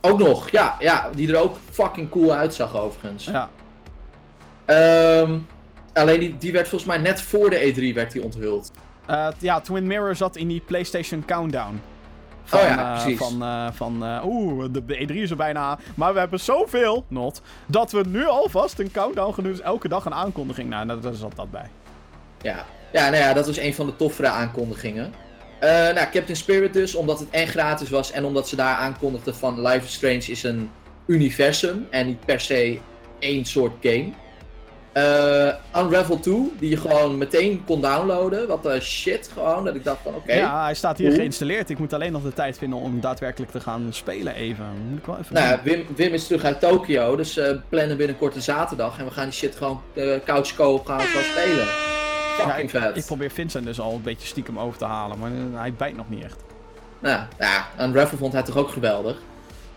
Ook 0.02 0.20
nog, 0.20 0.50
ja, 0.50 0.76
ja, 0.80 1.10
die 1.16 1.34
er 1.34 1.42
ook 1.42 1.58
fucking 1.72 2.10
cool 2.10 2.34
uitzag 2.34 2.78
overigens. 2.78 3.26
Ja. 3.26 3.50
Ehm, 4.66 5.38
alleen 5.94 6.20
die, 6.20 6.38
die 6.38 6.52
werd 6.52 6.68
volgens 6.68 6.90
mij 6.92 7.00
net 7.00 7.22
voor 7.22 7.50
de 7.50 7.74
E3 7.74 7.94
werd 7.96 8.12
die 8.12 8.24
onthuld. 8.24 8.72
Eh, 9.06 9.28
ja, 9.40 9.60
Twin 9.60 9.88
Mirror 9.88 10.16
zat 10.16 10.36
in 10.36 10.48
die 10.48 10.62
PlayStation 10.66 11.26
Countdown. 11.26 11.82
Van, 12.52 12.60
Oh 12.60 12.66
ja, 12.66 12.94
eh, 12.96 13.02
precies. 13.02 13.18
van, 13.18 13.44
eh, 13.44 13.68
van 13.74 14.06
eh, 14.06 14.26
oeh, 14.26 14.66
de 14.72 14.86
de 14.86 14.96
E3 14.96 15.22
is 15.22 15.30
er 15.30 15.36
bijna. 15.36 15.80
Maar 15.96 16.14
we 16.14 16.20
hebben 16.20 16.40
zoveel, 16.40 17.06
not, 17.08 17.42
dat 17.66 17.92
we 17.92 18.04
nu 18.08 18.28
alvast 18.28 18.80
een 18.80 18.92
countdown 18.92 19.34
gaan 19.34 19.44
doen. 19.44 19.54
Dus 19.54 19.62
elke 19.62 19.88
dag 19.88 20.06
een 20.06 20.14
aankondiging. 20.14 20.70
Nou, 20.70 20.88
daar 20.88 21.02
daar 21.02 21.14
zat 21.14 21.36
dat 21.36 21.52
bij. 21.52 21.70
Ja, 22.42 22.66
ja, 22.92 23.10
nou 23.10 23.24
ja, 23.24 23.34
dat 23.34 23.46
was 23.46 23.58
een 23.58 23.74
van 23.74 23.86
de 23.86 23.96
toffere 23.96 24.28
aankondigingen. 24.28 25.14
Nou, 25.60 25.96
Captain 25.96 26.36
Spirit 26.36 26.74
dus, 26.74 26.96
omdat 26.96 27.20
het 27.20 27.30
en 27.30 27.48
gratis 27.48 27.90
was 27.90 28.12
en 28.12 28.26
omdat 28.26 28.48
ze 28.48 28.56
daar 28.56 28.76
aankondigden 28.76 29.36
van 29.36 29.62
Life 29.62 29.86
is 29.86 29.94
Strange 29.94 30.32
is 30.32 30.44
een 30.44 30.70
universum 31.06 31.88
en 31.90 32.06
niet 32.06 32.26
per 32.26 32.40
se 32.40 32.80
één 33.20 33.46
soort 33.46 33.74
game. 33.82 34.10
Eh, 34.92 35.48
Unravel 35.78 36.20
2, 36.20 36.52
die 36.60 36.70
je 36.70 36.78
gewoon 36.78 37.18
meteen 37.18 37.64
kon 37.66 37.82
downloaden. 37.82 38.48
Wat 38.48 38.64
de 38.64 38.80
shit 38.80 39.30
gewoon, 39.34 39.66
dat 39.66 39.76
ik 39.76 39.84
dacht 39.84 40.00
van 40.04 40.16
oké. 40.16 40.34
Ja, 40.34 40.64
hij 40.64 40.74
staat 40.74 40.98
hier 40.98 41.08
Cool. 41.08 41.20
geïnstalleerd. 41.20 41.70
Ik 41.70 41.80
moet 41.80 41.94
alleen 41.94 42.12
nog 42.12 42.24
de 42.24 42.34
tijd 42.34 42.58
vinden 42.58 42.80
om 42.80 43.00
daadwerkelijk 43.00 43.52
te 43.52 43.60
gaan 43.60 43.88
spelen 43.90 44.36
even. 44.36 44.66
Moet 44.90 45.00
ik 45.00 45.06
wel 45.06 45.18
even 45.18 45.34
Nou 45.34 45.48
ja. 45.48 45.60
Wim, 45.64 45.86
Wim 45.96 46.14
is 46.14 46.28
terug 46.28 46.44
uit 46.44 46.60
Tokio, 46.60 47.16
dus 47.16 47.38
eh 47.38 47.56
plannen 47.70 47.98
binnenkort 47.98 48.36
een 48.36 48.42
zaterdag 48.42 49.00
en 49.00 49.06
we 49.06 49.12
gaan 49.12 49.24
die 49.24 49.34
shit 49.34 49.56
gewoon 49.56 49.82
uh, 49.94 50.16
couch 50.26 50.56
co 50.56 50.78
gaan 50.86 51.00
gewoon 51.00 51.24
spelen. 51.24 51.66
Ja, 52.38 52.56
ik, 52.56 52.70
vet. 52.70 52.98
ik 52.98 53.06
probeer 53.06 53.32
Vincent 53.32 53.66
dus 53.66 53.80
al 53.80 53.94
een 53.94 54.02
beetje 54.02 54.28
stiekem 54.28 54.60
over 54.60 54.78
te 54.78 54.86
halen. 54.86 55.20
Maar 55.20 55.32
hij 55.54 55.74
bijt 55.74 55.96
nog 55.98 56.10
niet 56.10 56.24
echt. 56.24 56.44
Nou 57.00 57.20
ja, 57.40 57.68
Unravel 57.82 58.18
vond 58.18 58.34
hij 58.34 58.44
toch 58.44 58.58
ook 58.58 58.70
geweldig. 58.70 59.18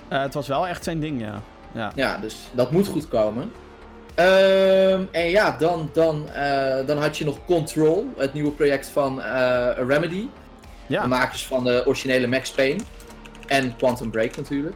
Het 0.09 0.35
was 0.35 0.49
wel 0.49 0.67
echt 0.67 0.85
zijn 0.85 1.01
ding, 1.01 1.21
ja. 1.21 1.41
Ja. 1.73 1.93
Ja, 1.95 2.17
dus 2.19 2.37
dat 2.53 2.71
moet 2.71 2.87
goed 2.89 3.09
komen. 3.09 3.53
Ehm, 4.15 5.03
en 5.11 5.31
ja, 5.31 5.57
dan, 5.59 5.91
dan, 5.93 6.29
eh, 6.31 6.87
dan 6.87 6.99
had 6.99 7.17
je 7.17 7.25
nog 7.25 7.37
Control, 7.47 8.09
het 8.17 8.33
nieuwe 8.33 8.51
project 8.51 8.89
van 8.89 9.23
eh, 9.23 9.71
Remedy. 9.87 10.27
De 10.87 10.95
Ja, 10.95 11.07
makers 11.07 11.47
van 11.47 11.65
de 11.65 11.83
originele 11.87 12.27
Max 12.27 12.51
Payne. 12.51 12.81
En 13.47 13.77
Quantum 13.77 14.11
Break 14.11 14.37
natuurlijk. 14.37 14.75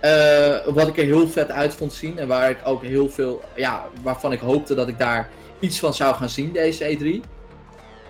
Eh, 0.00 0.56
wat 0.74 0.88
ik 0.88 0.98
er 0.98 1.04
heel 1.04 1.28
vet 1.28 1.50
uit 1.50 1.74
vond 1.74 1.92
zien 1.92 2.18
en 2.18 2.28
waar 2.28 2.50
ik 2.50 2.58
ook 2.64 2.82
heel 2.82 3.08
veel, 3.08 3.42
ja, 3.54 3.84
waarvan 4.02 4.32
ik 4.32 4.40
hoopte 4.40 4.74
dat 4.74 4.88
ik 4.88 4.98
daar 4.98 5.28
iets 5.58 5.78
van 5.78 5.94
zou 5.94 6.14
gaan 6.14 6.28
zien 6.28 6.52
deze 6.52 6.96
E3. 6.96 7.20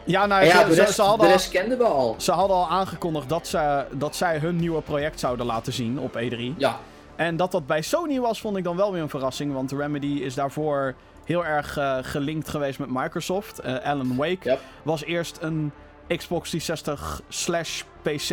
ja 0.04 0.26
nou, 0.26 0.44
ja, 0.44 0.64
de 0.64 0.74
rest, 0.74 0.94
ze 0.94 1.02
hadden 1.02 1.26
de 1.26 1.32
rest 1.32 1.50
kenden 1.50 1.78
we 1.78 1.84
al. 1.84 2.14
Ze 2.18 2.32
hadden 2.32 2.56
al 2.56 2.68
aangekondigd 2.68 3.28
dat, 3.28 3.46
ze, 3.46 3.84
dat 3.92 4.16
zij 4.16 4.38
hun 4.38 4.56
nieuwe 4.56 4.80
project 4.80 5.20
zouden 5.20 5.46
laten 5.46 5.72
zien 5.72 5.98
op 5.98 6.20
E3. 6.20 6.56
Ja, 6.56 6.78
En 7.16 7.36
dat 7.36 7.50
dat 7.52 7.66
bij 7.66 7.82
Sony 7.82 8.20
was, 8.20 8.40
vond 8.40 8.56
ik 8.56 8.64
dan 8.64 8.76
wel 8.76 8.92
weer 8.92 9.02
een 9.02 9.08
verrassing. 9.08 9.52
Want 9.52 9.72
Remedy 9.72 10.06
is 10.06 10.34
daarvoor 10.34 10.94
heel 11.24 11.44
erg 11.46 11.76
eh, 11.76 11.98
gelinkt 12.02 12.48
geweest 12.48 12.78
met 12.78 12.90
Microsoft. 12.90 13.58
Eh, 13.58 13.74
Alan 13.84 14.16
Wake 14.16 14.38
Yep. 14.48 14.60
was 14.82 15.04
eerst 15.04 15.38
een 15.40 15.72
Xbox 16.16 16.50
360 16.50 17.20
slash 17.28 17.82
PC. 18.02 18.28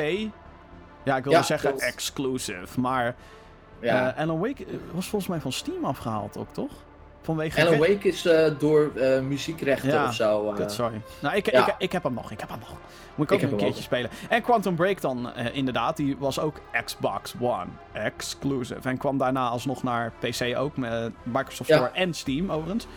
Ja, 1.04 1.18
ik 1.18 1.24
wilde 1.24 1.30
Ja, 1.40 1.44
zeggen 1.44 1.70
klopt. 1.70 1.84
exclusive. 1.86 2.80
Maar 2.80 3.16
ja. 3.82 4.14
eh, 4.16 4.22
Alan 4.24 4.40
Wake 4.40 4.66
was 4.92 5.08
volgens 5.08 5.32
mij 5.32 5.40
van 5.40 5.52
Steam 5.52 5.86
afgehaald 5.86 6.38
ook, 6.38 6.54
toch? 6.54 6.72
Vanwege... 7.22 7.62
Alan 7.62 7.78
Wake 7.80 8.08
is 8.08 8.26
eh, 8.26 8.52
door 8.60 8.92
eh, 8.96 9.20
muziekrechten 9.22 9.90
Ja, 9.90 10.06
of 10.08 10.14
zo. 10.14 10.54
eh, 10.54 10.68
sorry. 10.68 11.02
Nou, 11.20 11.36
ik, 11.36 11.52
Ja. 11.52 11.68
ik, 11.68 11.76
ik 11.78 11.92
heb 11.92 12.04
hem 12.04 12.14
nog. 12.14 12.32
Ik 12.32 12.40
heb 12.40 12.50
hem 12.50 12.60
nog. 12.60 12.70
Moet 13.16 13.26
ik 13.26 13.32
ook 13.36 13.42
Ik 13.42 13.50
nog 13.52 13.60
een 13.60 13.66
keertje 13.66 13.84
spelen. 13.84 14.10
En 14.30 14.42
Quantum 14.42 14.76
Break 14.76 15.02
dan, 15.02 15.36
inderdaad. 15.36 15.98
Die 15.98 16.16
was 16.20 16.40
ook 16.40 16.60
Xbox 16.86 17.34
One 17.40 17.66
exclusive. 17.94 18.90
En 18.90 18.98
kwam 18.98 19.18
daarna 19.18 19.48
alsnog 19.48 19.84
naar 19.84 20.12
PC 20.20 20.58
ook. 20.58 20.78
Met 20.78 21.12
Microsoft 21.24 21.70
Ja. 21.70 21.76
Store 21.76 21.92
en 21.94 22.14
Steam, 22.14 22.52
overigens. 22.52 22.88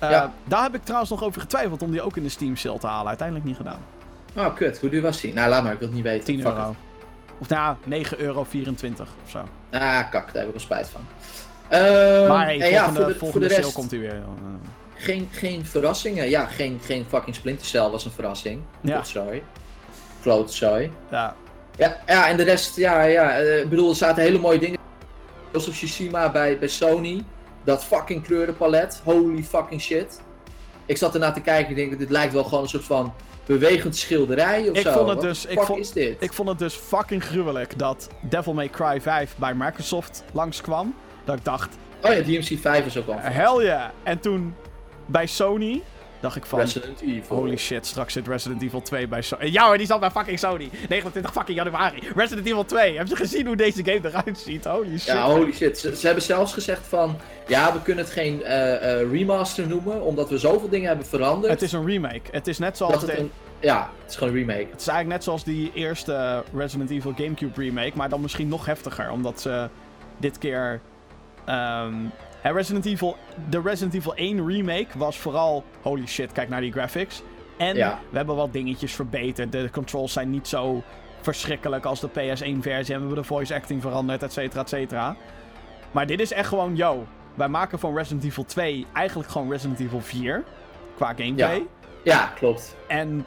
Ja. 0.00 0.32
Daar 0.44 0.62
heb 0.62 0.74
ik 0.74 0.82
trouwens 0.84 1.10
nog 1.10 1.22
over 1.22 1.40
getwijfeld 1.40 1.82
om 1.82 1.90
die 1.90 2.02
ook 2.02 2.16
in 2.16 2.22
de 2.22 2.28
Steam 2.28 2.56
sale 2.56 2.78
te 2.78 2.86
halen. 2.86 3.08
Uiteindelijk 3.08 3.46
niet 3.46 3.56
gedaan. 3.56 3.80
Oh, 4.36 4.54
kut. 4.54 4.80
Hoe 4.80 4.90
duur 4.90 5.02
was 5.02 5.20
die? 5.20 5.32
Nou, 5.32 5.48
laat 5.50 5.62
maar. 5.62 5.72
Ik 5.72 5.78
wil 5.78 5.88
het 5.88 5.96
niet 5.96 6.06
weten. 6.06 6.24
10 6.24 6.40
Fuck 6.40 6.52
euro. 6.52 6.74
Of 7.38 7.48
nou, 7.48 7.76
9,24 7.88 8.18
euro 8.18 8.40
of 8.40 8.48
zo. 9.30 9.38
Ah, 9.70 10.10
kak. 10.10 10.12
Daar 10.12 10.22
heb 10.32 10.44
ik 10.44 10.50
wel 10.50 10.58
spijt 10.60 10.88
van. 10.88 11.00
Ehm, 11.68 12.28
maar 12.28 12.46
hey, 12.46 12.70
ja, 12.70 12.92
voor 12.92 13.06
de, 13.06 13.14
voor 13.14 13.40
de 13.40 13.48
sale 13.48 13.60
rest, 13.60 13.72
komt 13.72 13.90
hij 13.90 14.00
weer. 14.00 14.22
geen, 14.94 15.28
geen 15.32 15.66
verrassingen. 15.66 16.28
Ja, 16.30 16.44
geen, 16.46 16.80
geen 16.84 17.04
fucking 17.08 17.36
Splinter 17.36 17.66
Cell 17.66 17.88
was 17.90 18.04
een 18.04 18.10
verrassing. 18.10 18.60
Ja. 18.80 18.92
Klotzooi. 18.92 19.42
Klotzooi. 20.22 20.90
ja. 21.10 21.34
Ja, 21.76 21.96
ja, 22.06 22.28
en 22.28 22.36
de 22.36 22.42
rest, 22.42 22.76
ja, 22.76 23.02
ja. 23.02 23.30
eh, 23.38 23.58
Ik 23.60 23.68
bedoel, 23.68 23.90
er 23.90 23.96
zaten 23.96 24.22
hele 24.22 24.38
mooie 24.38 24.58
dingen. 24.58 24.78
Zoals 25.50 25.66
op 25.66 25.72
Tsushima 25.72 26.30
bij, 26.30 26.58
bij 26.58 26.68
Sony. 26.68 27.24
Dat 27.64 27.84
fucking 27.84 28.22
kleurenpalet. 28.24 29.00
Holy 29.04 29.42
fucking 29.42 29.80
shit. 29.80 30.20
Ik 30.86 30.96
zat 30.96 31.14
ernaar 31.14 31.32
te 31.34 31.40
kijken 31.40 31.68
en 31.68 31.74
denk, 31.74 31.98
dit 31.98 32.10
lijkt 32.10 32.32
wel 32.32 32.44
gewoon 32.44 32.62
een 32.62 32.68
soort 32.68 32.84
van 32.84 33.14
bewegend 33.46 33.96
schilderij 33.96 34.68
of 34.70 34.76
Ik 34.76 34.82
zo. 34.82 34.92
vond 34.92 35.06
het 35.08 35.14
Wat 35.16 35.24
dus- 35.24 35.46
ik 35.46 35.60
vond- 35.60 35.78
is 35.78 35.92
dit? 35.92 36.16
Ik 36.22 36.32
vond 36.32 36.48
het 36.48 36.58
dus 36.58 36.74
fucking 36.74 37.24
gruwelijk 37.24 37.78
dat 37.78 38.08
Devil 38.20 38.52
May 38.54 38.68
Cry 38.68 39.00
5 39.00 39.34
bij 39.36 39.54
Microsoft 39.54 40.24
langskwam. 40.32 40.94
Dat 41.28 41.38
ik 41.38 41.44
dacht, 41.44 41.76
Oh 42.02 42.12
ja, 42.12 42.20
DMC 42.20 42.58
5 42.60 42.86
is 42.86 42.96
ook 42.96 43.08
al. 43.08 43.16
hell 43.18 43.64
yeah. 43.64 43.88
En 44.02 44.20
toen 44.20 44.54
bij 45.06 45.26
Sony 45.26 45.82
dacht 46.20 46.36
ik 46.36 46.46
van... 46.46 46.58
Resident 46.58 47.00
Evil. 47.00 47.36
Holy 47.36 47.56
shit, 47.56 47.86
straks 47.86 48.12
zit 48.12 48.26
Resident 48.28 48.62
Evil 48.62 48.82
2 48.82 49.08
bij 49.08 49.22
Sony. 49.22 49.44
Ja 49.44 49.66
hoor, 49.66 49.78
die 49.78 49.86
zat 49.86 50.00
bij 50.00 50.10
fucking 50.10 50.38
Sony. 50.38 50.70
29 50.88 51.32
fucking 51.32 51.56
januari. 51.56 51.98
Resident 52.16 52.46
Evil 52.46 52.64
2. 52.64 52.98
Heb 52.98 53.06
je 53.06 53.16
gezien 53.16 53.46
hoe 53.46 53.56
deze 53.56 53.84
game 53.84 54.00
eruit 54.08 54.38
ziet? 54.38 54.64
Holy 54.64 54.98
shit. 54.98 55.04
Ja, 55.04 55.22
holy 55.22 55.52
shit. 55.52 55.78
Ze, 55.78 55.96
ze 55.96 56.06
hebben 56.06 56.24
zelfs 56.24 56.52
gezegd 56.52 56.86
van, 56.86 57.16
ja, 57.46 57.72
we 57.72 57.82
kunnen 57.82 58.04
het 58.04 58.12
geen 58.12 58.42
eh, 58.42 59.00
eh, 59.00 59.10
remaster 59.10 59.66
noemen, 59.66 60.02
omdat 60.02 60.28
we 60.28 60.38
zoveel 60.38 60.68
dingen 60.68 60.88
hebben 60.88 61.06
veranderd. 61.06 61.52
Het 61.52 61.62
is 61.62 61.72
een 61.72 61.86
remake. 61.86 62.22
Het 62.30 62.46
is 62.46 62.58
net 62.58 62.76
zoals 62.76 63.04
de... 63.04 63.18
een, 63.18 63.30
ja, 63.60 63.90
het 64.02 64.10
is 64.10 64.16
gewoon 64.16 64.34
een 64.34 64.38
remake. 64.38 64.66
Het 64.70 64.80
is 64.80 64.86
eigenlijk 64.88 65.08
net 65.08 65.24
zoals 65.24 65.44
die 65.44 65.70
eerste 65.74 66.44
Resident 66.54 66.90
Evil 66.90 67.12
Gamecube 67.16 67.60
remake, 67.62 67.92
maar 67.94 68.08
dan 68.08 68.20
misschien 68.20 68.48
nog 68.48 68.66
heftiger, 68.66 69.10
omdat 69.10 69.40
ze 69.40 69.68
dit 70.16 70.38
keer. 70.38 70.80
Ehm, 71.48 71.94
hè, 72.40 72.52
Resident 72.52 72.86
Evil, 72.86 73.16
de 73.48 73.60
Resident 73.60 73.94
Evil 73.94 74.14
1 74.14 74.46
remake 74.48 74.98
was 74.98 75.18
vooral 75.18 75.64
holy 75.82 76.06
shit, 76.06 76.32
kijk 76.32 76.48
naar 76.48 76.60
die 76.60 76.72
graphics. 76.72 77.22
En 77.56 77.76
Ja. 77.76 77.98
we 78.10 78.16
hebben 78.16 78.36
wat 78.36 78.52
dingetjes 78.52 78.92
verbeterd. 78.94 79.52
De 79.52 79.68
controls 79.72 80.12
zijn 80.12 80.30
niet 80.30 80.48
zo 80.48 80.82
verschrikkelijk 81.20 81.84
als 81.84 82.00
de 82.00 82.08
PS1 82.08 82.62
versie. 82.62 82.94
En 82.94 83.00
we 83.00 83.06
hebben 83.06 83.14
de 83.14 83.24
voice 83.24 83.54
acting 83.54 83.82
veranderd, 83.82 84.22
et 84.22 84.32
cetera, 84.32 84.60
et 84.60 84.68
cetera. 84.68 85.16
Maar 85.90 86.06
dit 86.06 86.20
is 86.20 86.32
echt 86.32 86.48
gewoon, 86.48 86.76
yo, 86.76 87.06
wij 87.34 87.48
maken 87.48 87.78
van 87.78 87.96
Resident 87.96 88.24
Evil 88.24 88.44
2 88.44 88.86
eigenlijk 88.92 89.28
gewoon 89.28 89.50
Resident 89.50 89.80
Evil 89.80 90.00
4 90.00 90.44
qua 90.96 91.06
gameplay. 91.06 91.56
Ja. 91.56 91.62
Ja, 92.04 92.26
klopt. 92.26 92.76
En 92.88 93.26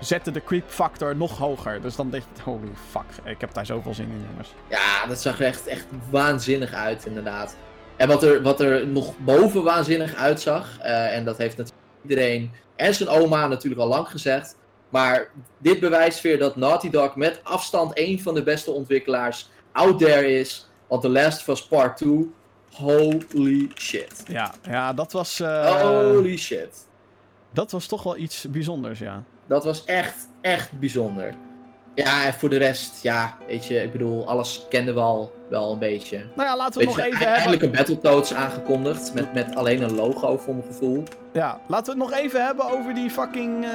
zetten 0.00 0.32
de 0.32 0.44
creep 0.44 0.68
factor 0.70 1.16
nog 1.16 1.38
hoger. 1.38 1.80
Dus 1.80 1.96
dan 1.96 2.10
denk 2.10 2.22
je, 2.36 2.42
holy 2.42 2.68
fuck, 2.90 3.24
ik 3.24 3.40
heb 3.40 3.54
daar 3.54 3.66
zoveel 3.66 3.94
zin 3.94 4.08
in, 4.10 4.24
jongens. 4.30 4.54
Ja, 4.68 5.06
dat 5.06 5.20
zag 5.20 5.40
er 5.40 5.46
echt, 5.46 5.66
echt 5.66 5.86
waanzinnig 6.10 6.72
uit, 6.72 7.06
inderdaad. 7.06 7.56
En 7.96 8.08
wat 8.08 8.22
er, 8.22 8.42
wat 8.42 8.60
er 8.60 8.86
nog 8.86 9.18
boven 9.18 9.62
waanzinnig 9.62 10.14
uitzag, 10.14 10.78
eh, 10.78 11.16
en 11.16 11.24
dat 11.24 11.36
heeft 11.38 11.56
natuurlijk 11.56 11.84
iedereen 12.02 12.50
en 12.76 12.94
zijn 12.94 13.08
oma 13.08 13.46
natuurlijk 13.46 13.80
al 13.80 13.88
lang 13.88 14.08
gezegd. 14.08 14.56
Maar 14.88 15.28
dit 15.58 15.80
bewijst 15.80 16.20
weer 16.20 16.38
dat 16.38 16.56
Naughty 16.56 16.90
Dog 16.90 17.16
met 17.16 17.40
afstand 17.42 17.90
een 17.98 18.20
van 18.22 18.34
de 18.34 18.42
beste 18.42 18.70
ontwikkelaars 18.70 19.50
out 19.72 19.98
there 19.98 20.38
is. 20.38 20.68
Want 20.86 21.02
The 21.02 21.08
Last 21.08 21.40
of 21.40 21.48
Us 21.48 21.66
Part 21.66 21.96
2, 21.96 22.30
holy 22.72 23.70
shit. 23.74 24.22
Ja, 24.28 24.54
ja 24.62 24.92
dat 24.92 25.12
was... 25.12 25.40
eh, 25.40 25.82
Holy 25.82 26.36
shit. 26.36 26.86
Dat 27.50 27.70
was 27.70 27.86
toch 27.86 28.02
wel 28.02 28.16
iets 28.16 28.46
bijzonders, 28.50 28.98
ja. 28.98 29.22
Dat 29.48 29.64
was 29.64 29.84
echt, 29.84 30.28
echt 30.40 30.78
bijzonder. 30.78 31.34
Ja, 31.94 32.24
en 32.24 32.34
voor 32.34 32.48
de 32.48 32.56
rest, 32.56 33.02
ja, 33.02 33.34
weet 33.46 33.66
je, 33.66 33.82
ik 33.82 33.92
bedoel, 33.92 34.28
alles 34.28 34.66
kenden 34.68 34.94
we 34.94 35.00
al 35.00 35.32
wel 35.50 35.72
een 35.72 35.78
beetje. 35.78 36.16
Nou 36.36 36.48
ja, 36.48 36.56
laten 36.56 36.80
we 36.80 36.86
Weet 36.86 36.94
het 36.96 37.04
je, 37.04 37.10
nog 37.10 37.20
even 37.20 37.26
eindelijk 37.32 37.62
hebben... 37.62 37.78
een 37.80 37.86
Battletoads 37.86 38.34
aangekondigd, 38.34 39.14
met, 39.14 39.32
met 39.34 39.54
alleen 39.56 39.82
een 39.82 39.94
logo 39.94 40.36
voor 40.36 40.54
mijn 40.54 40.66
gevoel. 40.66 41.02
Ja, 41.32 41.60
laten 41.66 41.94
we 41.96 42.00
het 42.02 42.10
nog 42.10 42.20
even 42.20 42.44
hebben 42.44 42.70
over 42.70 42.94
die 42.94 43.10
fucking 43.10 43.64
eh 43.64 43.70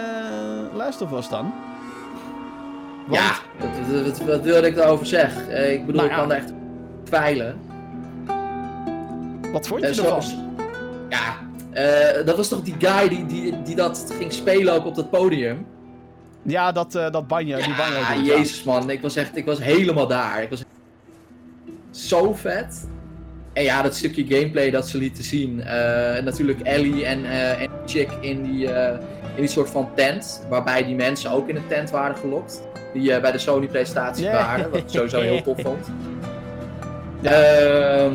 Last 0.75 1.01
of 1.01 1.11
Us 1.11 1.29
dan. 1.29 1.53
Want- 3.07 3.21
Ja, 3.21 3.31
wat, 3.59 4.01
wat, 4.05 4.17
wat 4.19 4.41
wilde 4.41 4.67
ik 4.67 4.75
daarover 4.75 5.05
zeggen? 5.05 5.49
Eh, 5.49 5.73
ik 5.73 5.85
bedoel, 5.85 6.01
Nou 6.01 6.13
ik 6.13 6.19
kan 6.19 6.31
er 6.31 6.37
echt 6.37 6.51
twijlen. 7.03 7.59
Wat 9.51 9.67
vond 9.67 9.81
je 9.81 9.87
Eh, 9.87 9.97
ervan? 9.97 10.23
ja, 11.09 11.35
eh, 11.73 12.25
dat 12.25 12.37
was 12.37 12.47
toch 12.47 12.61
die 12.61 12.75
guy 12.79 13.09
die, 13.09 13.25
die, 13.25 13.61
die 13.61 13.75
dat 13.75 14.13
ging 14.17 14.33
spelen 14.33 14.73
ook 14.73 14.85
op 14.85 14.95
dat 14.95 15.09
podium? 15.09 15.65
Ja, 16.41 16.71
dat, 16.71 16.95
eh 16.95 17.11
dat 17.11 17.27
banjo, 17.27 17.57
die 17.57 17.75
banjo. 17.75 17.97
Ja, 17.99 18.15
doet, 18.15 18.25
ja. 18.25 18.35
jezus 18.37 18.63
man, 18.63 18.89
ik 18.89 19.01
was 19.01 19.15
echt, 19.15 19.37
ik 19.37 19.45
was 19.45 19.63
helemaal 19.63 20.07
daar. 20.07 20.41
Ik 20.43 20.49
was 20.49 20.63
zo 21.91 22.33
vet. 22.33 22.87
En 23.53 23.63
ja, 23.63 23.81
dat 23.81 23.95
stukje 23.95 24.25
gameplay 24.27 24.69
dat 24.71 24.87
ze 24.87 24.97
lieten 24.97 25.23
zien. 25.23 25.61
eh, 25.63 26.23
natuurlijk 26.23 26.59
Ellie 26.61 27.05
en, 27.05 27.25
en 27.59 27.69
Chick 27.85 28.09
in 28.21 28.43
die, 28.43 28.65
in 29.35 29.35
die 29.35 29.47
soort 29.47 29.69
van 29.69 29.89
tent. 29.95 30.45
Waarbij 30.49 30.85
die 30.85 30.95
mensen 30.95 31.31
ook 31.31 31.49
in 31.49 31.55
een 31.55 31.67
tent 31.67 31.89
waren 31.91 32.15
gelokt. 32.15 32.61
Die 32.93 33.19
bij 33.19 33.31
de 33.31 33.37
Sony 33.37 33.67
presentatie 33.67 34.23
Yeah. 34.23 34.45
waren. 34.45 34.69
Wat 34.69 34.79
ik 34.79 34.85
sowieso 34.87 35.19
heel 35.19 35.41
tof 35.41 35.61
vond. 35.61 35.87
Ja. 37.21 38.09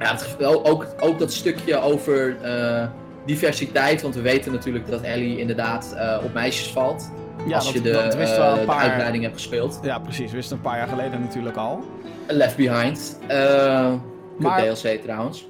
Ja, 0.00 0.12
het, 0.12 0.44
ook, 0.44 0.86
ook, 1.00 1.18
dat 1.18 1.32
stukje 1.32 1.80
over 1.80 2.36
eh, 2.42 2.86
diversiteit. 3.26 4.02
Want 4.02 4.14
we 4.14 4.20
weten 4.20 4.52
natuurlijk 4.52 4.86
dat 4.86 5.00
Ellie 5.00 5.38
inderdaad 5.38 5.94
eh, 5.96 6.18
op 6.24 6.32
meisjes 6.32 6.68
valt. 6.72 7.10
Ja, 7.46 7.54
als 7.54 7.64
dat, 7.64 7.74
je 7.74 7.80
de, 7.80 7.92
dat 7.92 8.14
wisten 8.14 8.38
we 8.38 8.44
al 8.44 8.52
eh, 8.52 8.54
een 8.54 8.60
de 8.60 8.66
paar... 8.66 8.80
uitbreiding 8.80 9.22
hebt 9.22 9.34
gespeeld. 9.34 9.78
Ja, 9.82 9.98
precies. 9.98 10.32
Wisten 10.32 10.56
een 10.56 10.62
paar 10.62 10.76
jaar 10.76 10.88
geleden 10.88 11.20
natuurlijk 11.20 11.56
al. 11.56 11.84
Left 12.26 12.56
Behind. 12.56 13.18
Eh 13.26 13.92
Maar- 14.38 14.62
DLC 14.62 15.02
trouwens. 15.02 15.48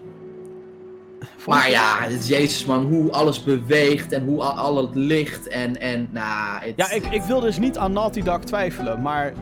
Maar 1.46 1.70
ja, 1.70 2.08
jezus 2.26 2.64
man, 2.64 2.84
hoe 2.84 3.12
alles 3.12 3.42
beweegt 3.44 4.12
en 4.12 4.24
hoe 4.24 4.42
al, 4.42 4.52
al 4.52 4.76
het 4.76 4.94
licht 4.94 5.48
en, 5.48 5.80
en 5.80 6.08
nou... 6.10 6.72
Ja, 6.76 6.90
ik, 6.90 7.06
ik 7.06 7.22
wil 7.22 7.40
dus 7.40 7.58
niet 7.58 7.78
aan 7.78 7.92
Naughty 7.92 8.22
Dog 8.22 8.38
twijfelen, 8.38 9.02
maar 9.02 9.32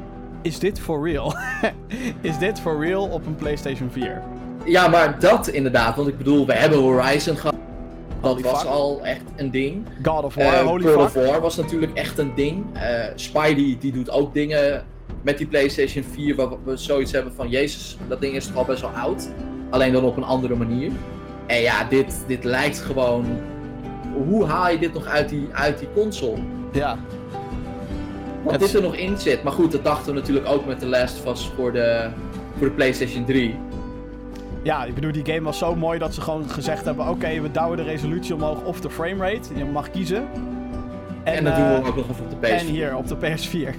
is 0.42 0.58
dit 0.58 0.80
for 0.80 1.08
real? 1.08 1.34
is 2.20 2.38
dit 2.38 2.60
for 2.60 2.84
real 2.84 3.06
op 3.06 3.26
een 3.26 3.34
PlayStation 3.34 3.90
4? 3.90 4.22
Ja, 4.68 4.88
maar 4.88 5.18
dat 5.20 5.48
inderdaad, 5.48 5.96
want 5.96 6.08
ik 6.08 6.18
bedoel, 6.18 6.46
we 6.46 6.52
hebben 6.52 6.78
Horizon 6.78 7.36
gehad. 7.36 7.54
Dat 8.20 8.40
was 8.40 8.60
fuck. 8.60 8.70
al 8.70 9.00
echt 9.02 9.22
een 9.36 9.50
ding. 9.50 9.86
God 10.02 10.24
of 10.24 10.34
War, 10.34 10.44
Eh 10.54 10.60
holy 10.66 10.82
fuck. 10.86 10.96
of 10.98 11.12
War 11.12 11.40
was 11.40 11.56
natuurlijk 11.56 11.92
echt 11.94 12.18
een 12.18 12.32
ding. 12.34 12.64
Eh, 12.72 13.04
Spidey 13.14 13.76
die 13.80 13.92
doet 13.92 14.10
ook 14.10 14.34
dingen 14.34 14.84
met 15.22 15.38
die 15.38 15.46
PlayStation 15.46 16.04
4 16.12 16.34
waar 16.36 16.48
we 16.64 16.76
zoiets 16.76 17.12
hebben 17.12 17.32
van 17.36 17.48
Jezus, 17.48 17.96
dat 18.08 18.20
ding 18.20 18.34
is 18.34 18.46
toch 18.46 18.56
al 18.56 18.64
best 18.64 18.80
wel 18.80 18.90
oud. 18.90 19.28
Alleen 19.70 19.92
dan 19.92 20.04
op 20.04 20.16
een 20.16 20.24
andere 20.24 20.54
manier. 20.54 20.90
En 21.46 21.60
ja, 21.60 21.84
dit, 21.84 22.14
dit 22.26 22.44
lijkt 22.44 22.78
gewoon. 22.80 23.24
Hoe 24.28 24.44
haal 24.46 24.70
je 24.70 24.78
dit 24.78 24.92
nog 24.94 25.06
uit 25.06 25.28
die, 25.28 25.48
uit 25.52 25.78
die 25.78 25.88
console? 25.94 26.38
Ja, 26.72 26.98
Wat 28.42 28.52
Het- 28.52 28.60
dit 28.60 28.74
er 28.74 28.82
nog 28.82 28.94
in 28.96 29.18
zit. 29.18 29.42
Maar 29.42 29.52
goed, 29.52 29.72
dat 29.72 29.84
dachten 29.84 30.14
we 30.14 30.18
natuurlijk 30.20 30.48
ook 30.48 30.66
met 30.66 30.78
The 30.78 30.86
Last 30.86 31.20
of 31.26 31.32
Us 31.32 31.50
voor 31.56 31.72
de, 31.72 32.08
voor 32.58 32.66
de 32.68 32.72
PlayStation 32.74 33.24
3. 33.24 33.54
Ja, 34.62 34.84
ik 34.84 34.94
bedoel, 34.94 35.12
die 35.12 35.24
game 35.26 35.40
was 35.42 35.58
zo 35.58 35.74
mooi 35.76 35.98
dat 35.98 36.14
ze 36.14 36.20
gewoon 36.20 36.48
gezegd 36.50 36.84
hebben: 36.84 37.08
oké, 37.08 37.40
we 37.40 37.50
douwen 37.50 37.76
de 37.76 37.82
resolutie 37.82 38.34
omhoog 38.34 38.64
of 38.64 38.80
de 38.80 38.90
framerate. 38.90 39.48
Je 39.56 39.64
mag 39.64 39.90
kiezen. 39.90 40.28
En, 41.24 41.44
dat 41.44 41.52
eh, 41.52 41.58
doen 41.58 41.82
we 41.82 41.88
ook 41.88 41.96
nog 41.96 42.08
even 42.10 42.24
op 42.24 42.30
de 42.30 42.46
PS4. 42.46 42.50
En 42.50 42.66
hier 42.66 42.96
op 42.96 43.08
de 43.08 43.16
PS4. 43.16 43.74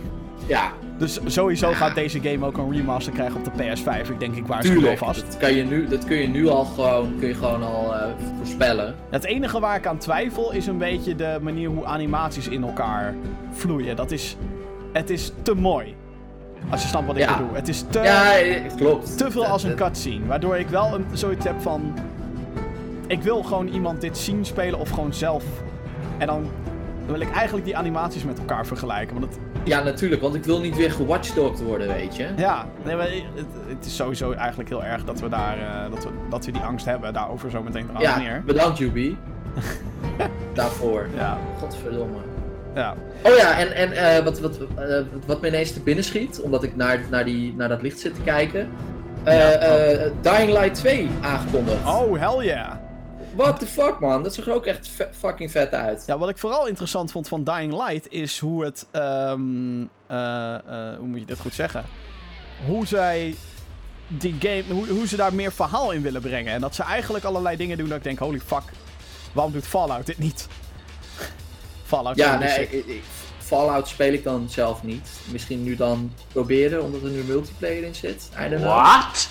Ja, 0.48 0.72
Dus 0.98 1.20
sowieso 1.26 1.70
Ja. 1.70 1.76
gaat 1.76 1.96
deze 1.96 2.20
game 2.22 2.46
ook 2.46 2.58
een 2.58 2.72
remaster 2.72 3.14
krijgen 3.14 3.36
op 3.38 3.44
de 3.44 3.52
PS5. 3.64 4.10
Ik 4.10 4.20
denk, 4.20 4.36
ik 4.36 4.48
waarschuw 4.48 4.74
tuurlijk. 4.74 4.98
vast. 4.98 5.26
Dat, 5.26 5.38
kan 5.38 5.54
je 5.54 5.64
nu, 5.64 5.88
dat 5.88 6.06
kun 6.06 6.18
je 6.18 6.28
nu 6.28 6.48
al 6.48 6.66
gewoon, 6.66 7.14
kun 7.20 7.28
je 7.28 7.34
gewoon 7.34 7.64
al 7.64 7.96
eh, 7.96 8.08
voorspellen. 8.38 8.96
Het 9.10 9.24
enige 9.26 9.60
waar 9.60 9.76
ik 9.78 9.88
aan 9.88 9.98
twijfel 9.98 10.52
is 10.54 10.68
een 10.68 10.78
beetje 10.78 11.16
de 11.16 11.38
manier 11.42 11.70
hoe 11.70 11.86
animaties 11.86 12.48
in 12.48 12.64
elkaar 12.64 13.16
vloeien. 13.52 13.96
Dat 13.96 14.12
is. 14.12 14.38
Het 14.94 15.10
is 15.10 15.34
te 15.42 15.54
mooi. 15.56 15.96
Als 16.70 16.82
je 16.82 16.88
snapt 16.88 17.08
wat 17.08 17.16
ik 17.18 17.22
Ja. 17.22 17.38
bedoel. 17.38 17.54
Het 17.54 17.68
is 17.68 17.84
te, 17.90 18.00
Ja, 18.00 18.34
klopt. 18.76 19.18
te 19.18 19.32
veel 19.32 19.46
als 19.46 19.64
een 19.64 19.76
cutscene. 19.76 20.26
Waardoor 20.26 20.58
ik 20.58 20.68
wel 20.68 20.94
een, 20.94 21.06
zoiets 21.14 21.46
heb 21.46 21.62
van. 21.62 21.94
Ik 23.08 23.22
wil 23.22 23.44
gewoon 23.44 23.68
iemand 23.68 24.02
dit 24.02 24.18
zien 24.18 24.46
spelen 24.46 24.80
of 24.80 24.90
gewoon 24.90 25.14
zelf. 25.14 25.44
En 26.18 26.28
dan 26.28 26.50
wil 27.06 27.20
ik 27.20 27.32
eigenlijk 27.32 27.66
die 27.66 27.78
animaties 27.78 28.24
met 28.24 28.40
elkaar 28.40 28.66
vergelijken. 28.66 29.20
Want 29.20 29.34
het 29.34 29.40
ja, 29.64 29.84
natuurlijk, 29.84 30.22
want 30.22 30.36
ik 30.36 30.44
wil 30.44 30.60
niet 30.60 30.76
weer 30.76 30.92
gewatchdogd 30.92 31.62
worden, 31.62 31.88
weet 31.88 32.16
je. 32.16 32.28
Ja, 32.38 32.66
nee, 32.86 32.96
maar 32.96 33.06
het, 33.06 33.46
het 33.68 33.86
is 33.86 33.96
sowieso 33.96 34.32
eigenlijk 34.32 34.70
heel 34.70 34.84
erg 34.84 35.04
dat 35.04 35.20
we, 35.20 35.30
daar, 35.30 35.58
eh, 35.58 35.92
dat 35.92 36.04
we, 36.04 36.10
dat 36.30 36.46
we 36.46 36.52
die 36.52 36.62
angst 36.62 36.86
hebben. 36.86 37.14
Daarover 37.14 37.50
zo 37.50 37.64
meteen 37.64 37.86
trouwens 37.88 38.24
Ja, 38.26 38.42
bedankt 38.46 38.78
Juby. 38.78 39.16
Daarvoor. 40.54 41.08
Ja, 41.16 41.38
Godverdomme. 41.60 42.18
Ja. 42.76 42.96
Oh 43.24 43.36
ja, 43.36 43.60
en, 43.60 43.72
en 43.74 43.92
eh, 44.18 44.24
wat, 44.24 44.40
wat, 44.40 44.58
eh, 44.78 45.00
wat 45.26 45.42
me 45.42 45.48
ineens 45.48 45.72
te 45.74 45.80
binnen 45.80 46.04
schiet, 46.04 46.42
omdat 46.42 46.64
ik 46.64 46.76
naar, 46.76 47.00
naar, 47.10 47.26
die, 47.26 47.54
naar 47.56 47.70
dat 47.70 47.82
licht 47.82 48.00
zit 48.00 48.16
te 48.16 48.22
kijken. 48.22 48.70
Eh, 49.24 50.02
Dying 50.22 50.52
Light 50.52 50.76
2 50.76 51.10
aangekondigd. 51.22 51.78
Oh, 51.86 52.20
hell 52.20 52.46
yeah. 52.46 52.72
What 53.36 53.60
the 53.60 53.66
fuck, 53.66 54.00
man? 54.00 54.24
Dat 54.24 54.34
zag 54.34 54.48
er 54.48 54.54
ook 54.54 54.66
echt 54.66 54.88
ve- 54.88 55.08
fucking 55.12 55.52
vet 55.52 55.74
uit. 55.74 56.04
Ja, 56.08 56.18
wat 56.18 56.30
ik 56.30 56.38
vooral 56.38 56.68
interessant 56.68 57.12
vond 57.12 57.28
van 57.28 57.44
Dying 57.44 57.74
Light 57.88 58.12
is 58.12 58.40
hoe 58.40 58.66
het. 58.66 58.86
ehm, 58.92 59.82
eh, 60.08 60.54
eh, 60.56 60.98
hoe 60.98 61.08
moet 61.08 61.20
je 61.20 61.26
dit 61.26 61.40
goed 61.40 61.54
zeggen? 61.54 61.84
Hoe 62.66 62.88
zij 62.88 63.36
die 64.08 64.36
game. 64.40 64.64
Hoe, 64.70 64.88
hoe 64.88 65.08
ze 65.08 65.16
daar 65.16 65.34
meer 65.34 65.52
verhaal 65.52 65.92
in 65.92 66.02
willen 66.02 66.22
brengen. 66.22 66.54
En 66.54 66.62
dat 66.62 66.76
ze 66.76 66.84
eigenlijk 66.84 67.24
allerlei 67.26 67.58
dingen 67.58 67.78
doen 67.78 67.88
dat 67.88 67.98
ik 67.98 68.04
denk: 68.04 68.20
holy 68.20 68.40
fuck, 68.46 68.64
waarom 69.34 69.54
doet 69.54 69.68
Fallout 69.68 70.06
dit 70.06 70.18
niet? 70.18 70.48
Fallout 71.90 72.16
Ja, 72.18 72.38
nee, 72.38 72.62
ik- 72.70 72.86
ik- 72.86 73.04
Fallout 73.40 73.88
speel 73.88 74.14
ik 74.14 74.24
dan 74.24 74.48
zelf 74.50 74.84
niet. 74.84 75.10
Misschien 75.26 75.64
nu 75.64 75.76
dan 75.76 76.14
proberen, 76.32 76.84
omdat 76.84 77.02
er 77.04 77.10
nu 77.10 77.24
multiplayer 77.24 77.84
in 77.84 77.96
zit. 77.96 78.30
What? 78.60 79.30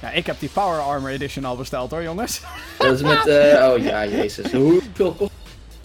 Ja, 0.00 0.10
ik 0.10 0.26
heb 0.26 0.40
die 0.40 0.48
Power 0.48 0.80
Armor 0.80 1.10
Edition 1.10 1.44
al 1.44 1.56
besteld 1.56 1.90
hoor, 1.90 2.02
jongens. 2.02 2.40
Dat 2.78 2.92
is 2.92 3.02
met, 3.02 3.26
eh, 3.26 3.68
oh 3.68 3.78
ja, 3.82 4.06
jezus. 4.06 4.52
Hoeveel 4.52 5.12
kost 5.12 5.30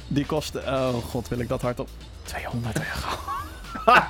Die 0.08 0.26
kostte. 0.26 0.60
Oh 0.66 0.94
god, 1.10 1.28
wil 1.28 1.40
ik 1.40 1.48
dat 1.50 1.62
hardop? 1.62 1.88
200 2.24 2.78
euro. 2.78 3.18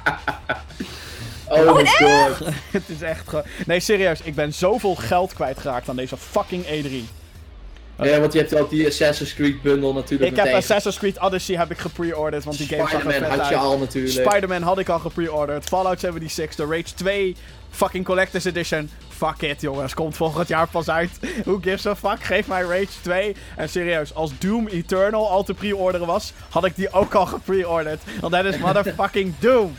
Oh 1.52 1.76
my 1.76 1.86
god. 2.00 2.48
het 2.72 2.84
is 2.90 3.02
echt 3.02 3.30
gewoon. 3.30 3.44
Nee, 3.66 3.80
serieus, 3.80 4.22
ik 4.22 4.36
ben 4.36 4.54
zoveel 4.54 4.96
geld 4.96 5.34
kwijtgeraakt 5.34 5.90
aan 5.90 5.96
deze 5.96 6.18
fucking 6.18 6.66
E3. 6.66 7.19
Ja, 8.02 8.20
want 8.20 8.34
je 8.34 8.40
hebt 8.40 8.56
ook 8.56 8.70
die 8.70 8.88
Assassin's 8.88 9.34
Creed 9.34 9.62
bundle 9.62 9.94
natuurlijk 9.94 10.32
Ik 10.32 10.38
heb. 10.38 10.54
Assassin's 10.54 10.98
Creed 10.98 11.20
Odyssey 11.20 11.56
heb 11.56 11.72
ik 11.72 11.78
gepreorderd, 11.78 12.44
want 12.44 12.58
die 12.58 12.68
game 12.68 12.90
zag 12.90 13.06
er 13.06 13.40
had 13.40 13.50
je 13.50 13.56
al 13.56 13.78
natuurlijk. 13.78 14.30
Spider-Man 14.30 14.62
had 14.62 14.80
ik 14.80 14.90
al 14.90 15.00
gepreorderd. 15.00 15.66
Fallout 15.66 16.00
76, 16.00 16.56
de 16.56 16.66
Rage 16.66 16.94
2 16.96 17.36
fucking 17.70 18.06
Collector's 18.06 18.46
Edition. 18.46 18.90
Fuck 19.08 19.42
it, 19.42 19.62
jongens. 19.62 19.94
Komt 19.94 20.16
volgend 20.16 20.48
jaar 20.48 20.68
pas 20.68 20.90
uit. 20.90 21.10
Who 21.44 21.58
gives 21.62 21.86
a 21.86 21.96
fuck? 21.96 22.24
Geef 22.24 22.48
mij 22.48 22.62
Rage 22.62 23.02
2. 23.02 23.36
En 23.56 23.70
serieus, 23.70 24.14
als 24.14 24.32
Doom 24.38 24.68
Eternal 24.68 25.30
al 25.30 25.44
te 25.44 25.54
pre-orderen 25.54 26.08
was, 26.08 26.34
had 26.50 26.66
ik 26.66 26.76
die 26.76 26.92
ook 26.92 27.14
al 27.14 27.26
gepreorderd. 27.26 28.02
Want 28.20 28.34
dat 28.34 28.46
is 28.46 28.58
motherfucking 28.58 29.34
Doom. 29.40 29.76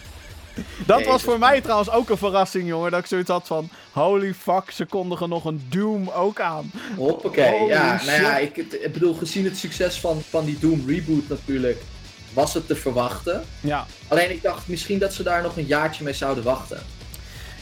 Dat 0.86 1.04
was 1.04 1.22
voor 1.22 1.38
mij 1.38 1.60
trouwens 1.60 1.90
ook 1.90 2.10
een 2.10 2.16
verrassing, 2.16 2.68
jongen. 2.68 2.90
Dat 2.90 3.00
ik 3.00 3.06
zoiets 3.06 3.30
had 3.30 3.46
van: 3.46 3.68
holy 3.92 4.34
fuck, 4.34 4.70
ze 4.70 4.84
kondigen 4.84 5.28
nog 5.28 5.44
een 5.44 5.66
Doom 5.68 6.08
ook 6.08 6.40
aan. 6.40 6.70
Hoppakee, 6.96 7.58
Holy 7.58 7.70
ja. 7.70 7.98
shit. 7.98 8.06
Nou 8.06 8.22
ja, 8.22 8.38
ik, 8.38 8.56
ik 8.56 8.92
bedoel, 8.92 9.14
gezien 9.14 9.44
het 9.44 9.58
succes 9.58 10.00
van, 10.00 10.22
van 10.28 10.44
die 10.44 10.58
Doom 10.58 10.84
reboot 10.86 11.28
natuurlijk, 11.28 11.82
was 12.32 12.54
het 12.54 12.66
te 12.66 12.76
verwachten. 12.76 13.44
Ja, 13.60 13.86
Alleen 14.08 14.30
ik 14.30 14.42
dacht 14.42 14.68
misschien 14.68 14.98
dat 14.98 15.14
ze 15.14 15.22
daar 15.22 15.42
nog 15.42 15.56
een 15.56 15.66
jaartje 15.66 16.04
mee 16.04 16.12
zouden 16.12 16.44
wachten. 16.44 16.82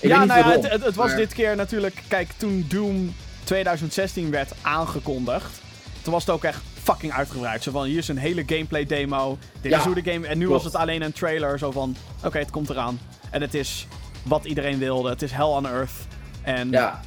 Ik 0.01 0.09
ja, 0.09 0.19
weet 0.19 0.19
niet 0.19 0.29
nou 0.29 0.39
ja, 0.39 0.45
waarom. 0.45 0.63
het, 0.63 0.73
het, 0.73 0.85
het 0.85 0.95
was 0.95 1.15
dit 1.15 1.35
keer 1.35 1.57
natuurlijk. 1.57 2.03
Kijk, 2.09 2.29
toen 2.37 2.67
Doom 2.69 3.15
2016 3.45 4.31
werd 4.31 4.53
aangekondigd. 4.63 5.61
Toen 6.03 6.13
was 6.13 6.27
het 6.27 6.35
ook 6.35 6.45
echt 6.45 6.61
fucking 6.93 7.13
uitgebreid. 7.13 7.63
Zo 7.63 7.71
van: 7.71 7.85
hier 7.85 7.99
is 7.99 8.09
een 8.09 8.19
hele 8.19 8.43
gameplay 8.47 8.87
demo. 8.87 9.39
Dit 9.61 9.73
Ja, 9.73 9.79
is 9.79 9.85
hoe 9.85 9.95
de 10.03 10.11
game. 10.13 10.27
En 10.27 10.39
nu 10.39 10.47
klopt. 10.47 10.63
was 10.63 10.73
het 10.73 10.83
alleen 10.83 11.03
een 11.03 11.13
trailer. 11.13 11.59
Zo 11.59 11.71
van: 11.71 11.97
oké, 12.25 12.39
het 12.39 12.51
komt 12.51 12.71
eraan. 12.71 13.01
En 13.31 13.41
het 13.41 13.55
is 13.55 13.87
wat 14.23 14.45
iedereen 14.45 14.79
wilde. 14.79 15.09
Het 15.09 15.23
is 15.23 15.31
Hell 15.33 15.45
on 15.45 15.67
Earth. 15.67 15.93
En 16.43 16.71
Ja, 16.71 17.01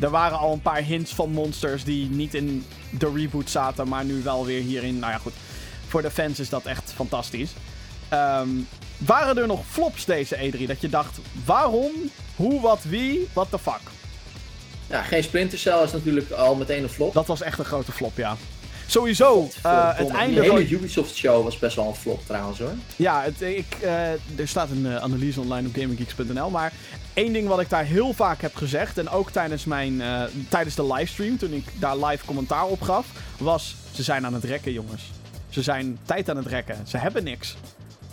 er 0.00 0.10
waren 0.10 0.38
al 0.38 0.52
een 0.52 0.62
paar 0.62 0.82
hints 0.82 1.14
van 1.14 1.30
monsters 1.30 1.84
die 1.84 2.10
niet 2.10 2.34
in 2.34 2.64
de 2.90 3.12
reboot 3.14 3.50
zaten, 3.50 3.88
maar 3.88 4.04
nu 4.04 4.22
wel 4.22 4.44
weer 4.46 4.60
hierin. 4.62 4.98
Nou 4.98 5.12
ja, 5.12 5.18
goed. 5.18 5.32
Voor 5.88 6.02
de 6.02 6.10
fans 6.10 6.40
is 6.40 6.48
dat 6.48 6.64
echt 6.64 6.92
fantastisch. 6.94 7.50
Ehm, 8.08 8.48
waren 8.98 9.36
er 9.38 9.46
nog 9.46 9.60
flops 9.68 10.04
deze 10.04 10.36
E3 10.36 10.66
dat 10.66 10.80
je 10.80 10.88
dacht, 10.88 11.18
waarom, 11.44 11.90
hoe, 12.36 12.60
wat, 12.60 12.82
wie, 12.88 13.28
what 13.32 13.46
the 13.50 13.58
fuck? 13.58 13.80
ja, 14.86 15.02
geen 15.02 15.22
Splinter 15.22 15.58
Cell 15.58 15.82
is 15.82 15.92
natuurlijk 15.92 16.30
al 16.30 16.54
meteen 16.54 16.82
een 16.82 16.88
flop. 16.88 17.14
Dat 17.14 17.26
was 17.26 17.40
echt 17.42 17.58
een 17.58 17.64
grote 17.64 17.92
flop, 17.92 18.16
ja. 18.16 18.36
Sowieso, 18.92 19.48
eh, 19.62 19.96
het 19.96 20.08
einde 20.08 20.40
Die 20.40 20.50
hele 20.50 20.66
van... 20.66 20.76
Ubisoft 20.76 21.14
show 21.14 21.44
was 21.44 21.58
best 21.58 21.76
wel 21.76 21.88
een 21.88 21.94
flop 21.94 22.26
trouwens 22.26 22.58
hoor. 22.58 22.72
Ja, 22.96 23.22
het, 23.22 23.40
ik, 23.40 23.76
eh, 23.80 24.10
er 24.12 24.48
staat 24.48 24.70
een 24.70 24.86
eh, 24.86 24.96
analyse 24.96 25.40
online 25.40 25.68
op 25.68 25.74
gaminggeeks.nl. 25.74 26.50
Maar 26.50 26.72
één 27.14 27.32
ding 27.32 27.48
wat 27.48 27.60
ik 27.60 27.70
daar 27.70 27.84
heel 27.84 28.12
vaak 28.12 28.40
heb 28.40 28.54
gezegd, 28.54 28.98
en 28.98 29.08
ook 29.08 29.30
tijdens, 29.30 29.64
mijn, 29.64 30.02
tijdens 30.48 30.74
de 30.74 30.92
livestream, 30.92 31.38
toen 31.38 31.52
ik 31.52 31.64
daar 31.78 31.96
live 31.96 32.24
commentaar 32.24 32.66
op 32.66 32.82
gaf, 32.82 33.06
was: 33.38 33.76
ze 33.92 34.02
zijn 34.02 34.26
aan 34.26 34.34
het 34.34 34.44
rekken, 34.44 34.72
jongens. 34.72 35.10
Ze 35.48 35.62
zijn 35.62 35.98
tijd 36.04 36.30
aan 36.30 36.36
het 36.36 36.46
rekken. 36.46 36.76
Ze 36.86 36.96
hebben 36.98 37.24
niks. 37.24 37.56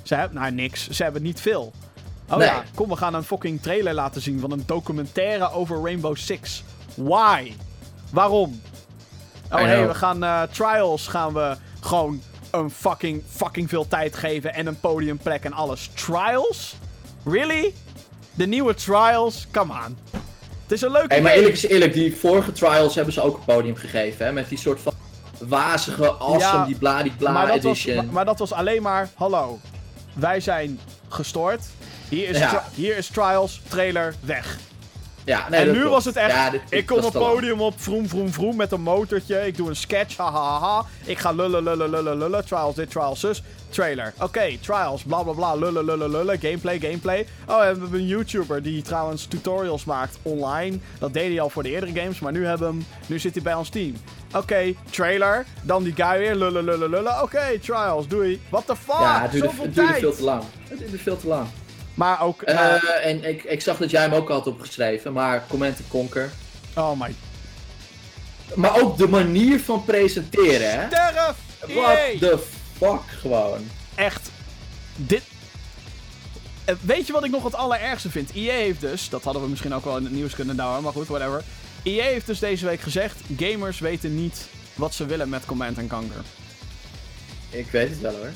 Ze 0.03 0.15
hebben, 0.15 0.41
nou, 0.41 0.51
niks. 0.51 0.89
Ze 0.89 1.03
hebben 1.03 1.21
niet 1.21 1.41
veel. 1.41 1.71
Oh 2.29 2.37
Nee. 2.37 2.47
ja, 2.47 2.63
kom, 2.75 2.89
we 2.89 2.95
gaan 2.95 3.13
een 3.13 3.23
fucking 3.23 3.61
trailer 3.61 3.93
laten 3.93 4.21
zien 4.21 4.39
van 4.39 4.51
een 4.51 4.63
documentaire 4.65 5.51
over 5.51 5.81
Rainbow 5.81 6.15
Six. 6.15 6.63
Why? 6.95 7.51
Waarom? 8.11 8.61
Oh 9.51 9.59
hey, 9.59 9.87
we 9.87 9.93
gaan 9.95 10.23
eh, 10.23 10.41
Trials 10.41 11.07
gaan 11.07 11.33
we 11.33 11.55
gewoon 11.79 12.21
een 12.51 12.69
fucking, 12.71 13.23
fucking 13.35 13.69
veel 13.69 13.87
tijd 13.87 14.15
geven 14.15 14.53
en 14.53 14.67
een 14.67 14.79
podiumplek 14.79 15.43
en 15.43 15.53
alles. 15.53 15.89
Trials? 15.93 16.75
Really? 17.25 17.73
De 18.33 18.47
nieuwe 18.47 18.73
Trials? 18.73 19.47
Come 19.51 19.73
on. 19.73 19.97
Het 20.63 20.71
is 20.71 20.81
een 20.81 20.91
leuke 20.91 21.13
Hey, 21.13 21.21
maar 21.21 21.31
eerlijk 21.31 21.53
is 21.53 21.67
eerlijk, 21.67 21.93
die 21.93 22.15
vorige 22.15 22.51
trials 22.51 22.95
hebben 22.95 23.13
ze 23.13 23.21
ook 23.21 23.37
een 23.37 23.43
podium 23.45 23.75
gegeven. 23.75 24.25
Hè? 24.25 24.31
Met 24.31 24.49
die 24.49 24.57
soort 24.57 24.79
van 24.81 24.93
wazige, 25.39 26.11
awesome, 26.11 26.39
Ja, 26.39 26.65
die 26.65 26.75
bladibla 26.75 27.31
maar, 27.31 27.47
was, 27.47 27.55
edition. 27.55 28.09
maar, 28.11 28.25
dat 28.25 28.39
was 28.39 28.53
alleen 28.53 28.81
maar, 28.81 29.09
hallo, 29.15 29.59
wij 30.13 30.39
zijn 30.39 30.79
gestoord. 31.09 31.61
Hier 32.09 32.29
is, 32.29 32.37
Ja. 32.37 32.63
hier 32.73 32.97
is 32.97 33.07
Trials, 33.07 33.61
trailer, 33.67 34.15
weg. 34.19 34.57
Ja, 35.29 35.49
nee, 35.49 35.59
en 35.59 35.67
nu 35.67 35.73
klopt. 35.73 35.89
was 35.89 36.05
het 36.05 36.15
echt, 36.15 36.31
Ja, 36.31 36.49
dit- 36.49 36.61
dit 36.69 36.79
ik 36.79 36.85
kom 36.85 36.97
op 37.03 37.13
lang. 37.13 37.25
podium 37.31 37.61
op, 37.61 37.73
vroom, 37.81 38.07
vroom, 38.09 38.33
vroom, 38.33 38.55
met 38.55 38.71
een 38.71 38.81
motortje. 38.81 39.47
Ik 39.47 39.57
doe 39.57 39.69
een 39.69 39.75
sketch, 39.75 40.17
hahaha. 40.17 40.85
Ik 41.05 41.17
ga 41.19 41.31
lullen, 41.31 41.63
lullen, 41.63 41.89
lullen, 41.89 42.17
lullen. 42.17 42.45
Trials 42.45 42.75
dit, 42.75 42.89
Trials 42.91 43.19
zus. 43.19 43.43
Trailer. 43.69 44.13
Oké, 44.21 44.57
Trials, 44.61 45.03
bla 45.03 45.23
bla 45.23 45.31
bla, 45.33 45.55
lullen, 45.55 45.85
lullen, 45.85 46.09
lullen. 46.11 46.39
Gameplay, 46.39 46.79
gameplay. 46.79 47.27
Oh, 47.47 47.55
en 47.55 47.73
we 47.73 47.79
hebben 47.81 47.99
een 47.99 48.05
YouTuber 48.07 48.63
die 48.63 48.81
trouwens 48.81 49.25
tutorials 49.25 49.85
maakt 49.85 50.17
online. 50.21 50.77
Dat 50.99 51.13
deed 51.13 51.29
hij 51.29 51.41
al 51.41 51.49
voor 51.49 51.63
de 51.63 51.69
eerdere 51.69 51.99
games, 52.01 52.19
maar 52.19 52.31
nu, 52.31 52.45
hebben 52.45 52.67
hem, 52.67 52.85
nu 53.07 53.19
zit 53.19 53.33
hij 53.33 53.43
bij 53.43 53.53
ons 53.53 53.69
team. 53.69 53.93
Oké, 54.35 54.73
trailer. 54.89 55.45
Dan 55.61 55.83
die 55.83 55.93
guy 55.95 56.17
weer, 56.17 56.35
lullen, 56.35 56.63
lullen, 56.63 56.89
lullen. 56.89 57.21
Oké, 57.21 57.59
Trials, 57.61 58.07
doei. 58.07 58.41
What 58.49 58.65
the 58.65 58.75
fuck? 58.75 58.99
Ja, 58.99 59.21
het 59.21 59.31
duurde, 59.31 59.47
het 59.61 59.75
duurde 59.75 59.93
veel 59.93 60.15
te 60.15 60.23
lang. 60.23 60.43
Het 60.69 60.79
duurde 60.79 60.97
veel 60.97 61.17
te 61.17 61.27
lang. 61.27 61.47
Maar 61.99 62.21
ook, 62.21 62.41
Eh, 62.41 62.55
nou, 62.55 62.87
en 63.03 63.23
ik, 63.23 63.43
ik 63.43 63.61
zag 63.61 63.77
dat 63.77 63.89
jij 63.89 64.01
hem 64.01 64.13
ook 64.13 64.29
had 64.29 64.47
opgeschreven, 64.47 65.13
maar 65.13 65.43
Command 65.47 65.77
Conquer. 65.87 66.31
oh 66.75 66.99
my. 66.99 67.13
Maar 68.55 68.81
ook 68.81 68.97
de 68.97 69.07
manier 69.07 69.59
van 69.59 69.85
presenteren, 69.85 70.71
hè? 70.79 70.85
Sterf! 70.87 71.35
What 71.59 72.19
the 72.19 72.39
fuck, 72.77 73.01
gewoon. 73.19 73.67
echt. 73.95 74.29
Dit. 74.95 75.21
Eh, 76.65 76.75
Weet 76.81 77.07
je 77.07 77.13
wat 77.13 77.23
ik 77.23 77.31
nog 77.31 77.43
het 77.43 77.55
allerergste 77.55 78.09
vind? 78.09 78.31
EA 78.33 78.53
heeft 78.53 78.81
dus, 78.81 79.09
dat 79.09 79.23
hadden 79.23 79.41
we 79.41 79.49
misschien 79.49 79.73
ook 79.73 79.85
wel 79.85 79.97
in 79.97 80.03
het 80.03 80.13
nieuws 80.13 80.33
kunnen 80.35 80.55
douwen, 80.55 80.83
maar 80.83 80.93
goed, 80.93 81.07
whatever. 81.07 81.43
EA 81.83 82.03
heeft 82.03 82.25
dus 82.25 82.39
deze 82.39 82.65
week 82.65 82.81
gezegd: 82.81 83.19
gamers 83.37 83.79
weten 83.79 84.15
niet 84.15 84.47
wat 84.75 84.93
ze 84.93 85.05
willen 85.05 85.29
met 85.29 85.45
Command 85.45 85.75
Conquer. 85.87 86.23
Ik 87.49 87.71
weet 87.71 87.89
het 87.89 88.01
wel 88.01 88.15
hoor. 88.15 88.31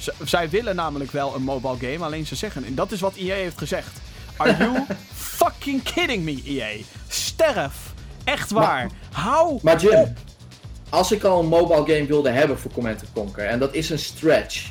Z- 0.00 0.08
zij 0.24 0.48
willen 0.50 0.76
namelijk 0.76 1.10
wel 1.12 1.34
een 1.34 1.42
mobile 1.42 1.76
game, 1.92 2.04
alleen 2.04 2.26
ze 2.26 2.34
zeggen, 2.34 2.64
en 2.64 2.74
dat 2.74 2.92
is 2.92 3.00
wat 3.00 3.14
EA 3.16 3.34
heeft 3.34 3.58
gezegd. 3.58 3.90
Are 4.36 4.56
you 4.56 4.84
fucking 5.36 5.82
kidding 5.82 6.24
me, 6.24 6.42
EA? 6.44 6.76
Sterf! 7.08 7.74
Echt 8.24 8.50
waar. 8.50 8.90
Hou 9.12 9.58
Maar 9.62 9.80
Jim, 9.80 9.98
op. 9.98 10.08
als 10.88 11.12
ik 11.12 11.24
al 11.24 11.40
een 11.40 11.46
mobile 11.48 11.94
game 11.94 12.06
wilde 12.06 12.30
hebben 12.30 12.58
voor 12.58 12.70
Command 12.72 13.02
Conquer, 13.14 13.44
en 13.46 13.58
dat 13.58 13.74
is 13.74 13.90
een 13.90 13.98
stretch, 13.98 14.68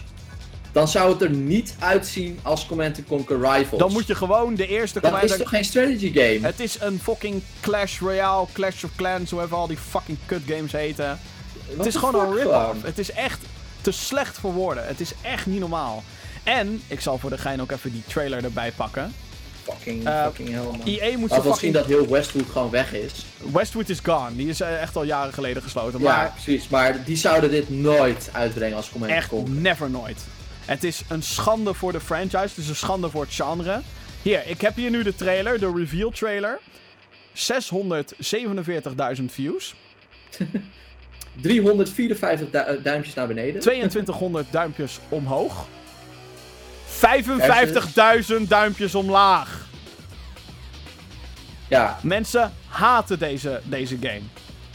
dan 0.72 0.88
zou 0.88 1.12
het 1.12 1.22
er 1.22 1.30
niet 1.30 1.76
uitzien 1.80 2.40
als 2.44 2.66
Command 2.66 3.00
Conquer 3.08 3.36
Rivals. 3.38 3.80
Dan 3.82 3.92
moet 3.92 4.08
je 4.08 4.16
gewoon 4.16 4.56
de 4.56 4.68
eerste 4.68 5.00
Dat 5.00 5.24
is 5.24 5.38
toch 5.38 5.50
geen 5.50 5.66
strategy 5.66 6.14
game? 6.14 6.40
Het 6.48 6.60
is 6.60 6.80
een 6.82 7.00
fucking 7.04 7.42
Clash 7.62 8.00
Royale, 8.00 8.46
Clash 8.54 8.84
of 8.84 8.90
Clans, 8.96 9.32
hoe 9.32 9.42
even 9.42 9.58
al 9.58 9.68
die 9.68 9.78
fucking 9.78 10.18
kut 10.26 10.42
games 10.48 10.72
heten. 10.72 11.20
What 11.66 11.78
het 11.78 11.86
is 11.86 11.96
gewoon 11.96 12.16
een 12.30 12.36
rip-off. 12.36 12.82
Het 12.84 13.00
is 13.00 13.12
echt 13.12 13.40
te 13.82 13.92
slecht 13.92 14.38
voor 14.38 14.54
woorden. 14.54 14.88
Het 14.88 15.00
is 15.00 15.12
echt 15.22 15.46
niet 15.46 15.60
normaal. 15.60 16.04
En, 16.44 16.82
ik 16.88 17.00
zal 17.02 17.18
voor 17.18 17.30
de 17.30 17.38
gein 17.38 17.62
ook 17.62 17.72
even 17.72 17.92
die 17.92 18.04
trailer 18.08 18.44
erbij 18.44 18.72
pakken. 18.72 19.14
Fucking, 19.64 20.06
Eh, 20.08 20.24
fucking 20.26 20.50
hell 20.50 20.64
man. 20.64 20.82
EA 20.86 21.18
moet 21.18 21.30
ze 21.30 21.36
we 21.36 21.42
zien 21.42 21.52
fucking... 21.52 21.74
dat 21.74 21.86
heel 21.86 22.08
Westwood 22.08 22.50
gewoon 22.52 22.70
weg 22.70 22.94
is. 22.94 23.26
Westwood 23.54 23.90
is 23.90 24.00
gone. 24.04 24.36
Die 24.36 24.48
is 24.50 24.62
eh, 24.62 24.82
echt 24.82 24.96
al 24.96 25.04
jaren 25.04 25.34
geleden 25.34 25.62
gesloten. 25.64 26.00
Ja, 26.00 26.06
Maar 26.06 26.32
precies. 26.32 26.68
Maar 26.68 27.04
die 27.04 27.16
zouden 27.18 27.50
dit 27.52 27.70
nooit 27.70 28.30
uitbrengen 28.32 28.78
als 28.78 28.90
Command 28.90 29.12
echt 29.12 29.28
Conquer. 29.30 29.54
never 29.54 29.90
nooit. 29.90 30.18
Het 30.66 30.84
is 30.84 31.02
een 31.08 31.24
schande 31.24 31.74
voor 31.74 31.92
de 31.92 32.00
franchise. 32.00 32.38
Het 32.38 32.58
is 32.58 32.70
een 32.70 32.76
schande 32.76 33.10
voor 33.10 33.22
het 33.22 33.34
genre. 33.34 33.82
Hier, 34.22 34.48
ik 34.48 34.62
heb 34.62 34.76
hier 34.76 34.90
nu 34.90 35.04
de 35.04 35.16
trailer, 35.16 35.60
de 35.60 35.72
reveal 35.76 36.10
trailer. 36.10 36.60
647.000 37.34 39.26
views. 39.26 39.76
354 41.42 42.50
du- 42.52 42.58
eh, 42.58 42.84
duimpjes 42.84 43.14
naar 43.14 43.28
beneden. 43.28 43.62
2200 43.62 44.52
duimpjes 44.52 45.00
omhoog. 45.10 45.68
55.000 46.86 48.50
duimpjes 48.50 48.96
omlaag. 48.96 49.68
Ja, 51.68 52.00
Mensen 52.04 52.54
haten 52.68 53.20
deze, 53.20 53.62
deze 53.64 53.98
game. 54.02 54.22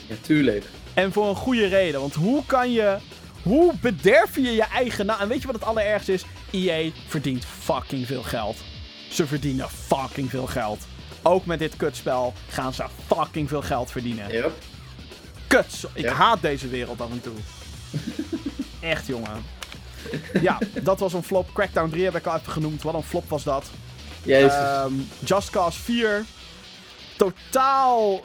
ja, 0.07 0.15
tuurlijk. 0.21 0.65
En 0.95 1.13
voor 1.13 1.29
een 1.29 1.35
goede 1.37 1.67
reden. 1.67 2.01
Want 2.01 2.15
hoe 2.15 2.43
kan 2.47 2.73
je. 2.73 2.97
Hoe 3.43 3.73
bederf 3.81 4.35
je 4.37 4.53
je 4.53 4.63
eigen 4.65 5.07
naam? 5.07 5.21
En 5.21 5.29
weet 5.29 5.41
je 5.41 5.47
wat 5.47 5.55
het 5.57 5.65
allerergste 5.65 6.13
is? 6.13 6.25
EA 6.51 6.91
verdient 7.07 7.45
fucking 7.61 8.07
veel 8.07 8.23
geld. 8.23 8.57
Ze 9.11 9.27
verdienen 9.27 9.69
fucking 9.71 10.31
veel 10.31 10.47
geld. 10.47 10.87
Ook 11.23 11.47
met 11.47 11.59
dit 11.59 11.77
kutspel 11.77 12.33
gaan 12.49 12.73
ze 12.75 12.85
fucking 13.07 13.49
veel 13.49 13.63
geld 13.63 13.91
verdienen. 13.91 14.31
Yep. 14.33 14.53
Kut. 15.47 15.85
Ik 15.95 16.05
Ja. 16.05 16.13
haat 16.13 16.43
deze 16.43 16.69
wereld 16.69 17.01
af 17.01 17.11
en 17.11 17.21
toe. 17.21 17.33
Echt, 18.91 19.07
jongen. 19.07 19.45
Ja, 20.41 20.59
dat 20.83 20.99
was 20.99 21.13
een 21.13 21.23
flop. 21.23 21.53
Crackdown 21.53 21.91
3 21.91 22.05
heb 22.05 22.17
ik 22.17 22.27
al 22.27 22.37
even 22.37 22.53
genoemd. 22.53 22.83
Wat 22.83 22.95
een 22.95 23.03
flop 23.03 23.29
was 23.29 23.43
dat. 23.43 23.65
Jezus. 24.23 24.53
Ehm, 24.53 24.93
Just 25.25 25.51
Cause 25.51 25.81
4. 25.81 26.25
Totaal 27.17 28.23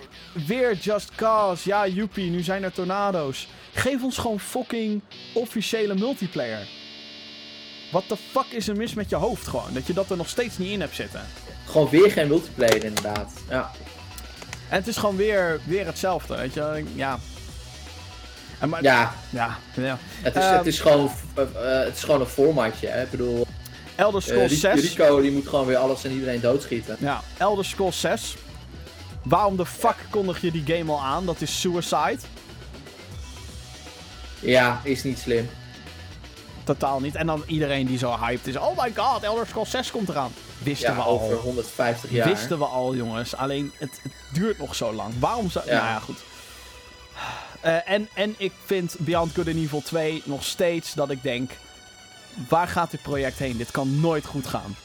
weer 0.47 0.75
Just 0.75 1.11
Cause. 1.15 1.69
Ja, 1.69 1.87
joepie, 1.87 2.29
nu 2.29 2.41
zijn 2.41 2.63
er 2.63 2.71
tornado's. 2.71 3.47
Geef 3.73 4.03
ons 4.03 4.17
gewoon 4.17 4.39
fucking 4.39 5.01
officiële 5.33 5.95
multiplayer. 5.95 6.67
Wat 7.91 8.03
de 8.07 8.17
fuck 8.31 8.45
is 8.49 8.67
er 8.67 8.75
mis 8.75 8.93
met 8.93 9.09
je 9.09 9.15
hoofd 9.15 9.47
gewoon? 9.47 9.73
Dat 9.73 9.87
je 9.87 9.93
dat 9.93 10.09
er 10.09 10.17
nog 10.17 10.29
steeds 10.29 10.57
niet 10.57 10.71
in 10.71 10.79
hebt 10.79 10.95
zitten. 10.95 11.21
Gewoon 11.65 11.89
weer 11.89 12.11
geen 12.11 12.27
multiplayer 12.27 12.83
inderdaad. 12.83 13.33
Ja. 13.49 13.71
En 14.69 14.75
het 14.77 14.87
is 14.87 14.97
gewoon 14.97 15.15
weer, 15.15 15.59
weer 15.63 15.85
hetzelfde, 15.85 16.35
weet 16.35 16.53
je. 16.53 16.83
Ja. 16.95 17.19
En 18.59 18.69
maar, 18.69 18.83
ja. 18.83 19.13
ja, 19.29 19.57
ja. 19.73 19.97
het 20.21 20.35
is, 20.35 20.43
Ehm. 20.43 20.57
het 20.57 20.65
is, 20.65 20.79
gewoon, 20.79 21.11
eh, 21.35 21.43
het 21.83 21.95
is 21.95 22.03
gewoon 22.03 22.21
een 22.21 22.27
formatje. 22.27 22.87
Hè? 22.87 23.01
Ik 23.03 23.11
bedoel, 23.11 23.47
Elder 23.95 24.21
eh, 24.21 24.27
Scrolls 24.27 24.49
Ri- 24.51 24.57
6. 24.57 24.81
Rico 24.81 25.21
die 25.21 25.31
moet 25.31 25.47
gewoon 25.47 25.65
weer 25.65 25.77
alles 25.77 26.03
en 26.03 26.11
iedereen 26.11 26.41
doodschieten. 26.41 26.95
Ja, 26.99 27.21
Elder 27.37 27.65
Scrolls 27.65 27.99
6. 27.99 28.35
Waarom 29.23 29.57
de 29.57 29.65
fuck 29.65 29.95
kondig 30.09 30.41
je 30.41 30.51
die 30.51 30.63
game 30.77 30.91
al 30.91 31.01
aan? 31.01 31.25
Dat 31.25 31.41
is 31.41 31.59
suicide. 31.61 32.17
Ja, 34.39 34.81
is 34.83 35.03
niet 35.03 35.19
slim. 35.19 35.49
Totaal 36.69 36.99
niet. 36.99 37.15
En 37.15 37.25
dan 37.27 37.43
iedereen 37.45 37.85
die 37.85 37.97
zo 37.97 38.17
hyped 38.19 38.47
is. 38.47 38.57
Oh 38.57 38.77
my 38.83 38.91
god, 38.95 39.23
Elder 39.23 39.47
Scrolls 39.47 39.69
6 39.69 39.91
komt 39.91 40.09
eraan. 40.09 40.31
Wisten 40.57 40.89
Ja, 40.89 40.95
we 40.95 41.01
al. 41.01 41.19
over 41.21 41.35
150 41.37 42.11
jaar. 42.11 42.27
Wisten 42.27 42.57
we 42.59 42.65
al, 42.65 42.95
jongens. 42.95 43.35
Alleen, 43.35 43.71
het, 43.77 43.99
het 44.03 44.11
duurt 44.33 44.57
nog 44.57 44.75
zo 44.75 44.93
lang. 44.93 45.13
Waarom 45.19 45.49
zou... 45.49 45.65
Ja. 45.65 45.73
Nou 45.73 45.85
ja, 45.85 45.99
goed. 45.99 46.17
Eh, 47.61 47.89
en, 47.89 48.09
en 48.13 48.35
ik 48.37 48.51
vind 48.65 48.95
Beyond 48.99 49.33
Good 49.33 49.47
and 49.47 49.55
Evil 49.55 49.81
2 49.81 50.21
nog 50.25 50.43
steeds 50.43 50.93
dat 50.93 51.09
ik 51.09 51.23
denk... 51.23 51.51
Waar 52.49 52.67
gaat 52.67 52.91
dit 52.91 53.01
project 53.01 53.37
heen? 53.39 53.57
Dit 53.57 53.71
kan 53.71 53.99
nooit 53.99 54.25
goed 54.25 54.47
gaan. 54.47 54.75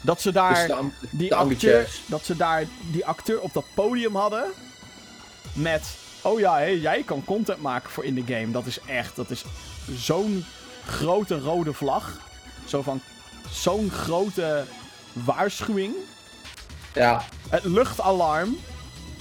Dat 0.00 0.20
ze 0.20 0.32
daar... 0.32 0.70
Die 1.10 1.28
te 1.28 1.34
acteur, 1.34 1.88
dat 2.06 2.24
ze 2.24 2.36
daar 2.36 2.64
die 2.90 3.06
acteur 3.06 3.40
op 3.40 3.52
dat 3.52 3.64
podium 3.74 4.16
hadden. 4.16 4.44
Met, 5.52 5.82
oh 6.20 6.40
ja, 6.40 6.68
jij 6.70 7.02
kan 7.02 7.24
content 7.24 7.60
maken 7.62 7.90
voor 7.90 8.04
in 8.04 8.14
de 8.14 8.34
game. 8.34 8.50
Dat 8.50 8.66
is 8.66 8.78
echt, 8.86 9.16
dat 9.16 9.30
is 9.30 9.44
zo'n 9.96 10.44
grote 10.86 11.38
rode 11.40 11.72
vlag. 11.72 12.18
Zo 12.64 12.82
van, 12.82 13.00
zo'n 13.50 13.90
grote 13.90 14.64
waarschuwing. 15.12 15.94
Ja, 16.94 17.24
Het 17.48 17.64
luchtalarm 17.64 18.56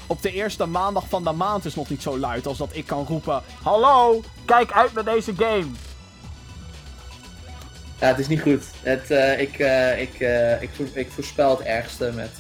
op 0.08 0.22
de 0.22 0.32
eerste 0.32 0.66
maandag 0.66 1.04
van 1.10 1.24
de 1.24 1.32
maand 1.32 1.66
is 1.66 1.76
nog 1.76 1.90
niet 1.90 2.02
zo 2.02 2.18
luid 2.20 2.48
als 2.48 2.58
dat 2.58 2.70
ik 2.72 2.86
kan 2.86 3.06
roepen: 3.06 3.42
Hallo, 3.64 4.22
kijk 4.46 4.72
uit 4.72 4.94
met 4.94 5.06
deze 5.06 5.34
game. 5.38 5.66
ja, 8.00 8.08
het 8.08 8.20
is 8.20 8.28
niet 8.28 8.42
goed. 8.42 8.64
Het, 8.82 9.12
eh, 9.12 9.40
ik, 9.40 9.60
eh, 9.60 10.02
ik, 10.02 10.14
eh, 10.20 10.62
ik, 10.62 10.70
vo- 10.76 10.86
ik 11.00 11.12
voorspel 11.12 11.50
het 11.50 11.60
ergste 11.68 12.12
met 12.16 12.32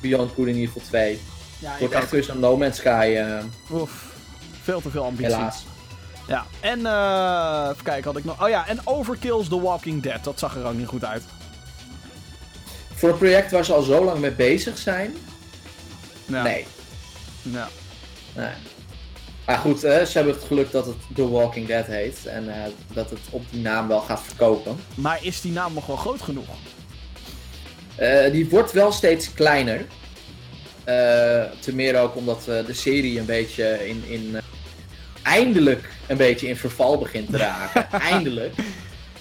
Beyond 0.00 0.32
Good 0.34 0.46
and 0.46 0.56
Evil 0.56 0.80
2. 0.88 1.20
Ja, 1.58 1.72
wordt 1.78 1.94
echt 1.94 2.10
weer 2.10 2.22
zo'n 2.24 2.38
No 2.40 2.56
Man's 2.56 2.76
Sky, 2.76 3.22
Oef, 3.70 3.92
veel 4.62 4.80
te 4.80 4.90
veel 4.90 5.04
ambitie. 5.04 5.34
helaas. 5.34 5.64
Ja, 6.28 6.46
en 6.60 6.86
eh 6.86 7.68
even 7.72 7.84
kijken, 7.84 8.04
had 8.04 8.16
ik 8.16 8.24
nog. 8.24 8.42
Oh 8.42 8.48
ja, 8.48 8.66
en 8.66 8.80
Overkill's 8.84 9.48
The 9.48 9.60
Walking 9.60 10.02
Dead. 10.02 10.24
Dat 10.24 10.38
zag 10.38 10.56
er 10.56 10.64
ook 10.66 10.74
niet 10.74 10.86
goed 10.86 11.04
uit. 11.04 11.22
Voor 12.94 13.08
een 13.08 13.18
project 13.18 13.50
waar 13.50 13.64
ze 13.64 13.72
al 13.72 13.82
zo 13.82 14.04
lang 14.04 14.18
mee 14.18 14.30
bezig 14.32 14.78
zijn, 14.78 15.14
Ja. 16.26 16.42
nee. 16.42 16.66
Ja. 17.42 17.68
nee. 18.34 18.52
Maar 19.46 19.58
goed, 19.58 19.84
eh, 19.84 20.04
ze 20.04 20.12
hebben 20.16 20.34
het 20.34 20.44
geluk 20.44 20.70
dat 20.70 20.86
het 20.86 20.96
The 21.14 21.28
Walking 21.30 21.66
Dead 21.66 21.86
heet 21.86 22.26
en 22.26 22.54
eh, 22.64 22.70
dat 22.92 23.10
het 23.10 23.20
op 23.30 23.42
die 23.50 23.60
naam 23.60 23.88
wel 23.88 24.00
gaat 24.00 24.22
verkopen. 24.22 24.76
Maar 24.94 25.18
is 25.22 25.40
die 25.40 25.52
naam 25.52 25.74
nog 25.74 25.86
wel 25.86 25.96
groot 25.96 26.22
genoeg? 26.22 26.46
Die 28.32 28.48
wordt 28.48 28.72
wel 28.72 28.92
steeds 28.92 29.32
kleiner. 29.34 29.86
Eh 30.84 31.42
te 31.60 31.74
meer 31.74 32.00
ook 32.00 32.16
omdat 32.16 32.44
de 32.44 32.72
serie 32.74 33.18
een 33.18 33.24
beetje 33.26 33.88
in, 33.88 34.04
in 34.06 34.36
eindelijk 35.22 35.88
een 36.06 36.16
beetje 36.16 36.48
in 36.48 36.56
verval 36.56 36.98
begint 36.98 37.30
te 37.30 37.36
raken. 37.36 37.90
eindelijk. 38.12 38.54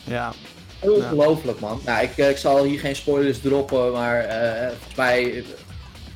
Ja. 0.03 0.33
Ongelooflijk 0.79 1.59
man. 1.59 1.81
Nou, 1.85 2.03
ik, 2.03 2.17
eh, 2.17 2.29
ik 2.29 2.37
zal 2.37 2.63
hier 2.63 2.79
geen 2.79 2.95
spoilers 2.95 3.41
droppen, 3.41 3.91
maar 3.91 4.19
eh, 4.19 4.67
volgens 4.67 4.95
mij, 4.95 5.21
ik 5.23 5.45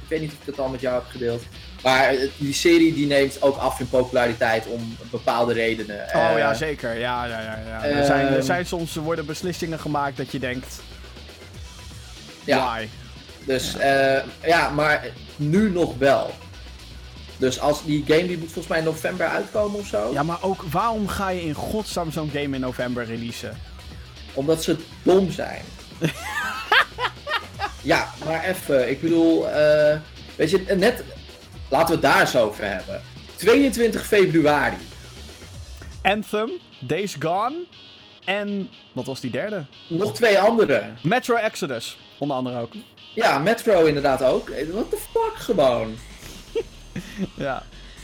weet 0.07 0.21
niet 0.21 0.31
of 0.31 0.37
ik 0.39 0.45
het 0.45 0.59
al 0.59 0.69
met 0.69 0.81
jou 0.81 0.95
heb 0.95 1.05
gedeeld. 1.09 1.43
Maar 1.83 2.09
eh, 2.09 2.29
die 2.37 2.53
serie 2.53 2.93
die 2.93 3.07
neemt 3.07 3.41
ook 3.41 3.57
af 3.57 3.79
in 3.79 3.89
populariteit 3.89 4.67
om 4.67 4.97
bepaalde 5.11 5.53
redenen. 5.53 6.05
Oh 6.13 6.31
Eh, 6.31 6.37
ja, 6.37 6.53
zeker. 6.53 6.99
Ja, 6.99 7.25
ja, 7.25 7.41
ja. 7.41 7.59
ja. 7.67 7.83
Er, 7.83 8.05
zijn, 8.05 8.27
er 8.27 8.43
zijn 8.43 8.65
soms 8.65 8.95
worden 8.95 9.25
beslissingen 9.25 9.79
gemaakt 9.79 10.17
dat 10.17 10.31
je 10.31 10.39
denkt: 10.39 10.81
Ja, 12.43 12.65
why? 12.65 12.87
dus 13.45 13.77
eh, 13.77 14.19
ja, 14.45 14.69
maar 14.69 15.05
nu 15.35 15.69
nog 15.71 15.97
wel. 15.97 16.33
Dus 17.41 17.59
als 17.59 17.83
die 17.85 18.03
game 18.07 18.27
die 18.27 18.37
moet 18.37 18.51
volgens 18.51 18.67
mij 18.67 18.77
in 18.77 18.83
november 18.83 19.27
uitkomen 19.27 19.79
of 19.79 19.87
zo. 19.87 20.11
Ja, 20.13 20.23
maar 20.23 20.43
ook 20.43 20.61
waarom 20.61 21.07
ga 21.07 21.29
je 21.29 21.41
in 21.41 21.53
godsnaam 21.53 22.11
zo'n 22.11 22.29
game 22.29 22.55
in 22.55 22.61
november 22.61 23.05
releasen? 23.05 23.57
Omdat 24.33 24.63
ze 24.63 24.77
dom 25.03 25.31
zijn. 25.31 25.61
ja, 27.91 28.13
maar 28.25 28.43
even. 28.43 28.89
Ik 28.89 29.01
bedoel, 29.01 29.49
eh, 29.49 29.97
weet 30.35 30.49
je, 30.49 30.75
net. 30.77 31.03
Laten 31.69 31.87
we 31.87 31.93
het 31.93 32.01
daar 32.01 32.19
eens 32.19 32.35
over 32.35 32.63
hebben. 32.63 33.01
22 33.35 34.05
februari. 34.05 34.77
Anthem, 36.01 36.49
Days 36.79 37.15
Gone 37.19 37.65
en 38.25 38.69
wat 38.93 39.05
was 39.05 39.19
die 39.19 39.31
derde? 39.31 39.65
Nog 39.87 40.13
twee 40.13 40.39
andere. 40.39 40.83
Metro 41.03 41.35
Exodus, 41.35 41.97
onder 42.17 42.37
andere 42.37 42.59
ook. 42.59 42.71
Ja, 43.13 43.39
Metro 43.39 43.85
inderdaad 43.85 44.23
ook. 44.23 44.49
What 44.49 44.89
the 44.89 44.97
fuck 45.13 45.33
gewoon. 45.35 45.95
Ja. 47.35 47.63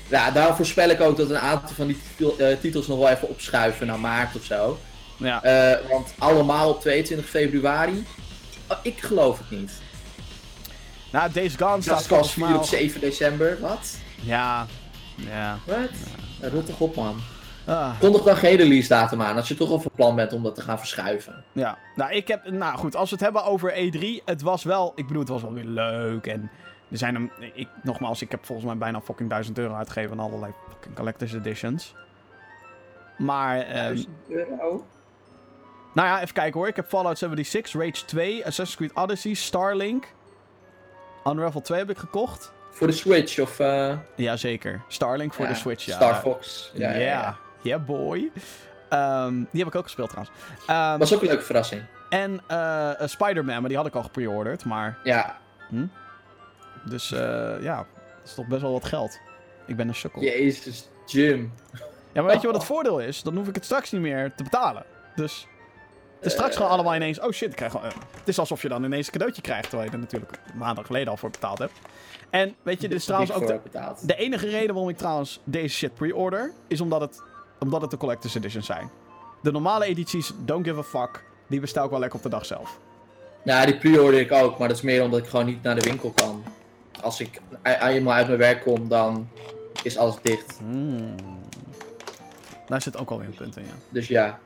Ja, 0.09 0.31
daar 0.31 0.55
voorspel 0.55 0.89
ik 0.89 1.01
ook 1.01 1.17
dat 1.17 1.29
een 1.29 1.37
aantal 1.39 1.75
van 1.75 1.87
die 1.87 1.97
eh, 2.37 2.57
titels 2.61 2.87
nog 2.87 2.97
wel 2.97 3.09
even 3.09 3.29
opschuiven 3.29 3.87
naar 3.87 3.99
maart 3.99 4.35
of 4.35 4.43
zo. 4.43 4.79
Ja. 5.17 5.43
Eh, 5.43 5.89
want 5.89 6.13
allemaal 6.17 6.69
op 6.69 6.81
22 6.81 7.29
februari. 7.29 8.05
Oh, 8.67 8.77
ik 8.81 8.99
geloof 9.01 9.37
het 9.37 9.59
niet. 9.59 9.71
Nou, 11.11 11.31
Days 11.31 11.55
Gone 11.55 11.81
staat 11.81 12.07
volgens 12.07 12.35
mij 12.35 12.47
4 12.47 12.55
op 12.55 12.61
al- 12.61 12.67
7 12.67 13.01
december. 13.01 13.57
Wat? 13.61 13.97
Ja. 14.21 14.65
Ja. 15.15 15.59
Wat? 15.65 15.75
Ja. 16.41 16.47
Rot 16.49 16.65
toch 16.65 16.79
op, 16.79 16.95
man. 16.95 17.19
Ah. 17.65 17.99
Kondig 17.99 18.21
dan 18.23 18.37
geen 18.37 18.55
release 18.55 18.87
datum 18.87 19.21
aan 19.21 19.35
als 19.35 19.47
je 19.47 19.55
toch 19.55 19.69
al 19.69 19.79
van 19.79 19.91
plan 19.95 20.15
bent 20.15 20.33
om 20.33 20.43
dat 20.43 20.55
te 20.55 20.61
gaan 20.61 20.77
verschuiven. 20.79 21.43
Ja, 21.51 21.77
nou 21.95 22.11
ik 22.11 22.27
heb, 22.27 22.49
nou 22.49 22.77
goed, 22.77 22.95
als 22.95 23.09
we 23.09 23.15
het 23.15 23.23
hebben 23.23 23.43
over 23.43 23.73
E3, 23.73 24.23
het 24.25 24.41
was 24.41 24.63
wel, 24.63 24.91
ik 24.95 25.07
bedoel, 25.07 25.21
het 25.21 25.29
was 25.31 25.41
wel 25.41 25.53
weer 25.53 25.65
leuk 25.65 26.25
en 26.27 26.49
er 26.91 26.97
zijn 26.97 27.13
hem, 27.13 27.31
ik, 27.53 27.67
nogmaals, 27.83 28.21
ik 28.21 28.31
heb 28.31 28.45
volgens 28.45 28.67
mij 28.67 28.77
bijna 28.77 29.01
fucking 29.01 29.29
1000 29.29 29.57
euro 29.57 29.73
uitgegeven 29.73 30.11
aan 30.19 30.25
allerlei 30.25 30.53
fucking 30.69 30.95
collector's 30.95 31.33
editions. 31.33 31.95
Maar, 33.17 33.59
ehm, 33.61 34.03
euro? 34.27 34.85
nou 35.93 36.07
ja, 36.07 36.21
even 36.21 36.33
kijken 36.33 36.59
hoor, 36.59 36.67
ik 36.67 36.75
heb 36.75 36.87
Fallout 36.87 37.17
76, 37.17 37.81
Rage 37.81 38.05
2, 38.05 38.45
Assassin's 38.45 38.75
Creed 38.75 39.03
Odyssey, 39.03 39.33
Starlink, 39.33 40.07
Unravel 41.25 41.61
2 41.61 41.79
heb 41.79 41.89
ik 41.89 41.97
gekocht. 41.97 42.51
Voor 42.71 42.87
de 42.87 42.93
Switch 42.93 43.39
of... 43.39 43.59
eh 43.59 43.97
Jazeker, 44.15 44.81
Starlink 44.87 45.33
voor 45.33 45.45
ja, 45.45 45.51
de 45.51 45.57
Switch, 45.57 45.85
ja. 45.85 45.95
Star 45.95 46.15
Fox. 46.15 46.71
Ja, 46.73 46.95
Ja, 46.95 47.37
yeah 47.61 47.85
boy. 47.85 48.31
Ehm, 48.89 49.33
die 49.33 49.59
heb 49.63 49.67
ik 49.67 49.75
ook 49.75 49.83
gespeeld 49.83 50.09
trouwens. 50.09 50.37
Ehm, 50.67 50.97
Was 50.97 51.13
ook 51.13 51.21
een 51.21 51.27
leuke 51.27 51.43
verrassing. 51.43 51.81
En 52.09 52.41
eh, 52.47 52.91
Spider-Man, 53.05 53.59
maar 53.59 53.67
die 53.69 53.77
had 53.77 53.87
ik 53.87 53.95
al 53.95 54.03
gepreorderd. 54.03 54.65
Maar, 54.65 54.97
Ja, 55.03 55.37
dus 56.89 57.11
eh, 57.11 57.61
ja, 57.61 57.75
dat 57.77 58.25
is 58.25 58.33
toch 58.33 58.47
best 58.47 58.61
wel 58.61 58.71
wat 58.71 58.85
geld. 58.85 59.19
Ik 59.65 59.75
ben 59.75 59.87
een 59.87 59.95
sukkel. 59.95 60.21
jezus, 60.21 60.89
Jim. 61.05 61.53
Ja, 62.11 62.21
maar 62.21 62.31
weet 62.31 62.41
je 62.41 62.47
wat 62.47 62.55
het 62.55 62.65
voordeel 62.65 62.99
is? 62.99 63.21
Dan 63.21 63.35
hoef 63.35 63.47
ik 63.47 63.55
het 63.55 63.65
straks 63.65 63.91
niet 63.91 64.01
meer 64.01 64.33
te 64.35 64.43
betalen. 64.43 64.85
Dus, 65.15 65.47
Het 66.17 66.25
is 66.25 66.31
straks 66.31 66.55
gewoon 66.55 66.71
allemaal 66.71 66.95
ineens... 66.95 67.19
Oh 67.19 67.31
shit, 67.31 67.49
ik 67.49 67.55
krijg 67.55 67.71
gewoon... 67.71 67.87
eh, 67.87 67.97
het 68.19 68.27
is 68.27 68.39
alsof 68.39 68.61
je 68.61 68.69
dan 68.69 68.83
ineens 68.83 69.05
een 69.05 69.11
cadeautje 69.11 69.41
krijgt... 69.41 69.69
terwijl 69.69 69.89
je 69.89 69.95
er 69.95 70.01
natuurlijk 70.01 70.31
maanden 70.55 70.85
geleden 70.85 71.07
al 71.07 71.17
voor 71.17 71.29
betaald 71.29 71.57
hebt. 71.57 71.73
En 72.29 72.55
weet 72.63 72.81
je, 72.81 72.87
dit 72.87 72.97
is 72.97 73.05
trouwens 73.05 73.31
ook... 73.31 73.47
De, 73.47 73.59
de 74.01 74.15
enige 74.15 74.49
reden 74.49 74.73
waarom 74.73 74.89
ik 74.89 74.97
trouwens 74.97 75.39
deze 75.43 75.75
shit 75.75 75.93
pre-order... 75.93 76.51
is 76.67 76.81
omdat 76.81 77.01
het, 77.01 77.21
omdat 77.59 77.81
het 77.81 77.91
de 77.91 77.97
collector's 77.97 78.35
editions 78.35 78.65
zijn. 78.65 78.89
De 79.41 79.51
normale 79.51 79.85
edities, 79.85 80.31
don't 80.37 80.65
give 80.67 80.79
a 80.79 80.83
fuck... 80.83 81.23
die 81.47 81.59
bestel 81.59 81.83
ik 81.83 81.89
wel 81.89 81.99
lekker 81.99 82.17
op 82.17 82.23
de 82.23 82.29
dag 82.29 82.45
zelf. 82.45 82.77
Ja, 83.43 83.65
die 83.65 83.77
pre-order 83.77 84.19
ik 84.19 84.31
ook, 84.31 84.57
maar 84.57 84.67
dat 84.67 84.77
is 84.77 84.83
meer 84.83 85.03
omdat 85.03 85.19
ik 85.19 85.27
gewoon 85.27 85.45
niet 85.45 85.63
naar 85.63 85.75
de 85.75 85.89
winkel 85.89 86.11
kan. 86.15 86.43
Als 87.01 87.19
ik 87.21 87.41
eenmaal 87.63 88.13
uit 88.13 88.27
mijn 88.27 88.39
werk 88.39 88.61
kom, 88.63 88.87
dan 88.87 89.27
is 89.83 89.97
alles 89.97 90.15
dicht. 90.21 90.57
Hmm. 90.59 91.15
Daar 92.67 92.81
zit 92.81 92.97
ook 92.97 93.09
alweer 93.09 93.27
een 93.27 93.33
punt 93.35 93.57
in, 93.57 93.63
ja. 93.63 93.71
Dus 93.89 94.07
ja. 94.07 94.39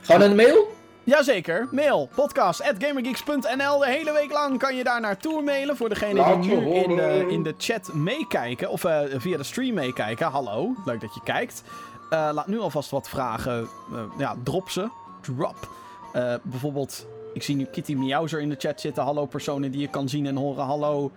Gewoon 0.00 0.20
naar 0.20 0.28
de 0.28 0.34
mail? 0.34 0.72
Jazeker, 1.04 1.68
mail 1.70 2.08
podcast.gamergeeks.nl. 2.14 3.78
De 3.78 3.86
hele 3.86 4.12
week 4.12 4.32
lang 4.32 4.58
kan 4.58 4.76
je 4.76 4.84
daar 4.84 5.00
naartoe 5.00 5.42
mailen. 5.42 5.76
Voor 5.76 5.88
degenen 5.88 6.40
die 6.40 6.50
nu 6.50 6.56
in 6.56 6.88
de, 6.96 7.02
horen. 7.02 7.30
in 7.30 7.42
de 7.42 7.54
chat 7.58 7.92
meekijken, 7.94 8.70
of 8.70 8.84
eh, 8.84 9.00
via 9.16 9.36
de 9.36 9.42
stream 9.42 9.74
meekijken. 9.74 10.26
Hallo, 10.26 10.74
leuk 10.84 11.00
dat 11.00 11.14
je 11.14 11.20
kijkt. 11.24 11.62
Eh, 12.10 12.30
laat 12.32 12.46
nu 12.46 12.58
alvast 12.60 12.90
wat 12.90 13.08
vragen. 13.08 13.68
eh, 13.92 14.02
ja, 14.18 14.36
drop 14.44 14.70
ze. 14.70 14.88
Drop. 15.20 15.68
Eh, 16.12 16.34
bijvoorbeeld, 16.42 17.06
ik 17.34 17.42
zie 17.42 17.56
nu 17.56 17.64
Kitty 17.64 17.94
Miauzer 17.94 18.40
in 18.40 18.48
de 18.48 18.56
chat 18.58 18.80
zitten. 18.80 19.02
Hallo 19.02 19.26
personen 19.26 19.70
die 19.70 19.80
je 19.80 19.88
kan 19.88 20.08
zien 20.08 20.26
en 20.26 20.36
horen. 20.36 20.64
Hallo 20.64 21.10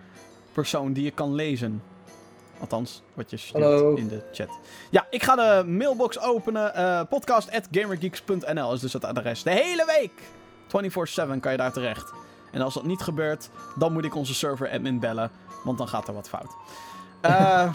persoon 0.56 0.92
die 0.92 1.04
je 1.04 1.10
kan 1.10 1.34
lezen. 1.34 1.82
Althans, 2.60 3.02
wat 3.14 3.30
je 3.30 3.36
stuurt 3.36 3.98
in 3.98 4.08
de 4.08 4.22
chat. 4.32 4.48
Ja, 4.90 5.06
ik 5.10 5.22
ga 5.22 5.34
de 5.36 5.68
mailbox 5.68 6.20
openen. 6.20 6.74
eh 6.74 7.00
podcast.gamergeeks.nl 7.08 8.72
is 8.72 8.80
dus 8.80 8.92
het 8.92 9.04
adres. 9.04 9.42
De 9.42 9.50
hele 9.50 9.84
week! 9.86 10.12
24-7 11.36 11.40
kan 11.40 11.52
je 11.52 11.58
daar 11.58 11.72
terecht. 11.72 12.12
En 12.52 12.60
als 12.60 12.74
dat 12.74 12.84
niet 12.84 13.00
gebeurt, 13.00 13.50
dan 13.78 13.92
moet 13.92 14.04
ik 14.04 14.14
onze 14.14 14.34
server 14.34 14.70
admin 14.70 15.00
bellen. 15.00 15.30
Want 15.64 15.78
dan 15.78 15.88
gaat 15.88 16.08
er 16.08 16.14
wat 16.14 16.28
fout. 16.28 16.54
Eh 17.20 17.62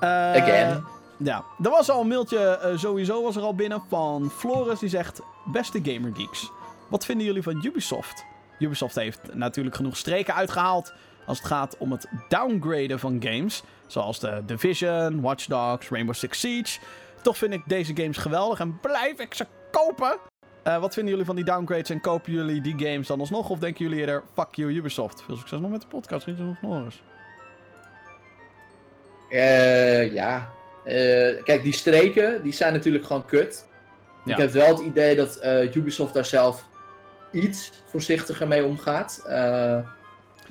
eh, 0.00 0.42
Again. 0.42 0.84
Ja, 1.16 1.44
er 1.62 1.70
was 1.70 1.90
al 1.90 2.00
een 2.00 2.08
mailtje, 2.08 2.72
sowieso 2.76 3.22
was 3.22 3.36
er 3.36 3.42
al 3.42 3.54
binnen, 3.54 3.82
van 3.88 4.30
Floris. 4.30 4.78
Die 4.78 4.88
zegt, 4.88 5.20
beste 5.44 5.80
Gamergeeks, 5.82 6.50
wat 6.88 7.04
vinden 7.04 7.26
jullie 7.26 7.42
van 7.42 7.64
Ubisoft? 7.64 8.24
Ubisoft 8.58 8.94
heeft 8.94 9.34
natuurlijk 9.34 9.76
genoeg 9.76 9.96
streken 9.96 10.34
uitgehaald 10.34 10.92
als 11.26 11.38
het 11.38 11.46
gaat 11.46 11.76
om 11.78 11.92
het 11.92 12.06
downgraden 12.28 12.98
van 12.98 13.22
games. 13.22 13.62
Zoals 13.86 14.20
de 14.20 14.42
Division, 14.46 15.20
Watch 15.20 15.46
Dogs, 15.46 15.88
Rainbow 15.88 16.14
Six 16.14 16.40
Siege. 16.40 16.78
Toch 17.22 17.36
vind 17.36 17.52
ik 17.52 17.62
deze 17.66 17.96
games 17.96 18.16
geweldig 18.16 18.60
en 18.60 18.80
blijf 18.80 19.18
ik 19.18 19.34
ze 19.34 19.46
kopen. 19.70 20.18
Eh, 20.62 20.78
wat 20.78 20.94
vinden 20.94 21.10
jullie 21.10 21.26
van 21.26 21.36
die 21.36 21.44
downgrades 21.44 21.90
en 21.90 22.00
kopen 22.00 22.32
jullie 22.32 22.60
die 22.60 22.74
games 22.78 23.06
dan 23.06 23.20
alsnog? 23.20 23.50
Of 23.50 23.58
denken 23.58 23.84
jullie 23.84 24.00
eerder, 24.00 24.22
fuck 24.34 24.54
you 24.54 24.72
Ubisoft? 24.72 25.22
Veel 25.22 25.36
succes 25.36 25.60
nog 25.60 25.70
met 25.70 25.80
de 25.80 25.86
podcast, 25.86 26.26
Rietje 26.26 26.44
nog 26.44 26.60
Norris. 26.62 27.02
Eh, 29.28 30.12
ja. 30.12 30.52
Eh, 30.84 31.42
kijk, 31.44 31.62
die 31.62 31.72
streken, 31.72 32.42
die 32.42 32.52
zijn 32.52 32.72
natuurlijk 32.72 33.04
gewoon 33.04 33.24
kut. 33.24 33.66
Ja. 34.24 34.32
Ik 34.32 34.38
heb 34.38 34.50
wel 34.50 34.68
het 34.68 34.78
idee 34.78 35.16
dat 35.16 35.40
Ubisoft 35.74 36.14
daar 36.14 36.24
zelf 36.24 36.64
iets 37.32 37.72
voorzichtiger 37.84 38.48
mee 38.48 38.64
omgaat. 38.64 39.22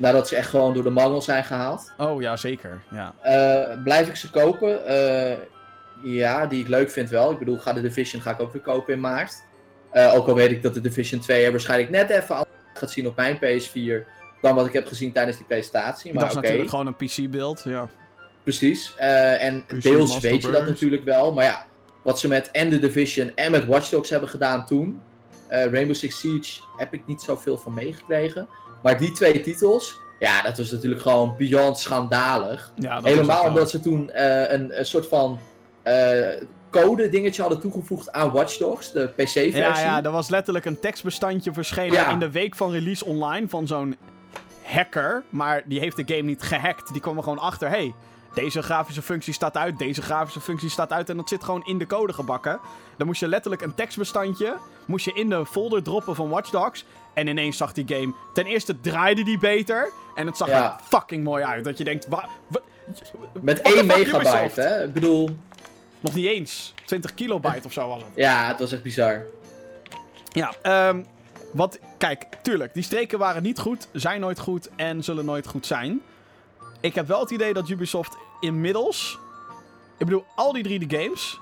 Nadat 0.02 0.28
ze 0.28 0.36
echt 0.36 0.50
gewoon 0.50 0.74
door 0.74 0.84
de 0.84 0.90
mangel 0.90 1.22
zijn 1.22 1.44
gehaald. 1.44 1.94
Oh 1.98 2.22
ja, 2.22 2.36
zeker. 2.38 2.82
Ja. 2.92 3.14
Eh, 3.22 3.84
blijf 3.84 4.08
ik 4.08 4.16
ze 4.16 4.30
kopen? 4.30 4.86
Eh, 4.86 5.38
ja, 6.04 6.46
die 6.46 6.62
ik 6.62 6.68
leuk 6.68 6.92
vind 6.92 7.10
wel. 7.10 7.32
Ik 7.32 7.40
bedoel, 7.40 7.58
ga 7.58 7.74
de 7.74 7.82
Division 7.82 8.22
ga 8.22 8.32
ik 8.32 8.40
ook 8.40 8.54
weer 8.54 8.62
kopen 8.62 8.94
in 8.94 9.00
maart. 9.00 9.44
Eh, 9.92 10.14
ook 10.16 10.28
al 10.28 10.36
weet 10.36 10.52
ik 10.52 10.64
dat 10.64 10.74
de 10.74 10.82
Division 10.82 11.22
2 11.22 11.46
er 11.46 11.52
waarschijnlijk 11.52 11.90
net 11.90 12.10
even 12.10 12.36
anders 12.36 12.56
gaat 12.74 12.92
zien 12.92 13.08
op 13.08 13.16
mijn 13.16 13.38
PS4 13.38 14.08
dan 14.42 14.56
wat 14.56 14.66
ik 14.66 14.74
heb 14.74 14.88
gezien 14.88 15.12
tijdens 15.12 15.38
die 15.38 15.46
presentatie. 15.46 16.14
Maar 16.14 16.24
dat 16.24 16.32
is 16.32 16.42
natuurlijk 16.42 16.70
gewoon 16.70 16.88
een 16.88 16.96
PC-beeld. 16.96 17.62
Ja. 17.66 17.90
precies. 18.44 18.96
En 18.98 19.66
PC 19.66 19.82
deels 19.82 20.12
Master 20.12 20.32
weet 20.32 20.42
je 20.42 20.52
dat 20.52 20.66
natuurlijk 20.68 21.04
wel. 21.04 21.34
Maar 21.34 21.46
ja, 21.46 21.66
wat 22.02 22.20
ze 22.20 22.28
met 22.28 22.52
en 22.52 22.70
de 22.70 22.80
Division 22.80 23.32
en 23.36 23.52
met 23.52 23.66
Watch 23.66 23.90
Dogs 23.90 24.10
hebben 24.10 24.30
gedaan 24.30 24.66
toen. 24.66 25.02
Rainbow 25.50 25.96
Six 25.96 26.20
Siege 26.20 26.62
heb 26.78 26.94
ik 26.94 27.08
niet 27.08 27.22
zoveel 27.22 27.58
van 27.58 27.74
meegekregen. 27.74 28.48
Maar 28.82 28.98
die 28.98 29.12
twee 29.12 29.42
titels, 29.42 30.00
ja, 30.20 30.42
dat 30.42 30.58
was 30.58 30.72
natuurlijk 30.72 31.02
gewoon 31.02 31.36
beyond 31.38 31.80
schandalig. 31.80 32.72
Ja, 32.76 33.00
Helemaal 33.04 33.44
omdat 33.44 33.70
ze 33.70 33.80
toen 33.80 34.10
eh, 34.10 34.52
een, 34.52 34.80
een 34.80 34.86
soort 34.86 35.08
van 35.08 35.40
eh, 35.84 36.28
code 36.72 37.10
dingetje 37.10 37.42
hadden 37.42 37.60
toegevoegd 37.60 38.12
aan 38.12 38.32
Watch 38.32 38.58
Dogs, 38.58 38.92
de 38.92 39.08
PC-versie. 39.08 39.52
Ja, 39.58 39.80
ja, 39.80 40.04
er 40.04 40.12
was 40.12 40.30
letterlijk 40.30 40.66
een 40.66 40.80
tekstbestandje 40.80 41.54
verschenen 41.54 41.94
Ja. 41.94 42.10
in 42.10 42.20
de 42.20 42.32
week 42.32 42.56
van 42.56 42.72
release 42.72 43.06
online 43.06 43.48
van 43.48 43.68
zo'n 43.68 43.96
hacker. 44.64 45.24
Maar 45.30 45.62
die 45.66 45.80
heeft 45.80 45.96
de 45.96 46.04
game 46.16 46.22
niet 46.28 46.42
gehackt. 46.42 46.92
Die 46.92 47.02
kwam 47.02 47.18
er 47.18 47.24
gewoon 47.24 47.40
achter. 47.40 47.70
hey, 47.70 47.94
deze 48.34 48.62
grafische 48.62 49.02
functie 49.02 49.34
staat 49.34 49.58
uit, 49.58 49.78
deze 49.78 50.02
grafische 50.02 50.42
functie 50.42 50.70
staat 50.70 50.92
uit. 50.92 51.10
En 51.10 51.18
dat 51.18 51.30
zit 51.30 51.44
gewoon 51.44 51.64
in 51.66 51.78
de 51.78 51.88
code 51.88 52.14
gebakken. 52.14 52.60
Dan 52.98 53.08
moest 53.08 53.20
je 53.20 53.28
letterlijk 53.28 53.62
een 53.62 53.76
tekstbestandje 53.76 54.54
moest 54.86 55.06
je 55.06 55.14
in 55.14 55.30
de 55.30 55.46
folder 55.46 55.84
droppen 55.84 56.16
van 56.16 56.30
Watch 56.30 56.50
Dogs. 56.50 56.86
En 57.14 57.28
ineens 57.28 57.58
zag 57.58 57.74
die 57.74 57.86
game... 57.88 58.14
Ten 58.34 58.46
eerste 58.46 58.80
draaide 58.82 59.24
die 59.24 59.38
beter. 59.38 59.92
En 60.16 60.26
het 60.26 60.38
zag 60.38 60.48
Ja. 60.48 60.64
er 60.80 60.84
fucking 60.84 61.24
mooi 61.24 61.44
uit. 61.44 61.64
Dat 61.64 61.78
je 61.78 61.84
denkt... 61.84 62.08
Wa, 62.08 62.28
wa- 62.48 62.60
Met 63.42 63.62
what 63.62 63.74
the 63.74 63.80
1 63.80 63.90
fuck, 63.90 63.98
megabyte, 63.98 64.62
hè? 64.62 64.84
Ik 64.84 64.94
bedoel, 64.94 65.30
Nog 66.00 66.14
niet 66.14 66.26
eens. 66.26 66.74
20 66.86 67.14
kilobyte 67.14 67.66
of 67.68 67.74
zo 67.74 67.88
was 67.88 67.98
het. 68.02 68.12
ja, 68.16 68.48
het 68.48 68.60
was 68.60 68.72
echt 68.72 68.84
bizar. 68.84 69.26
Ja, 70.32 70.54
ehm 70.62 71.04
wat, 71.54 71.80
kijk, 71.98 72.24
tuurlijk, 72.42 72.74
die 72.74 72.84
streken 72.84 73.20
waren 73.20 73.44
niet 73.44 73.60
goed, 73.60 73.88
zijn 73.92 74.20
nooit 74.22 74.40
goed 74.40 74.70
en 74.76 75.04
zullen 75.04 75.26
nooit 75.26 75.48
goed 75.48 75.66
zijn. 75.66 76.02
Ik 76.80 76.96
heb 76.96 77.08
wel 77.08 77.20
het 77.20 77.32
idee 77.32 77.54
dat 77.54 77.70
Ubisoft 77.70 78.18
inmiddels, 78.40 79.20
ik 79.98 80.06
bedoel, 80.06 80.26
al 80.36 80.54
die 80.54 80.64
drie 80.64 80.88
de 80.88 80.98
games 80.98 81.40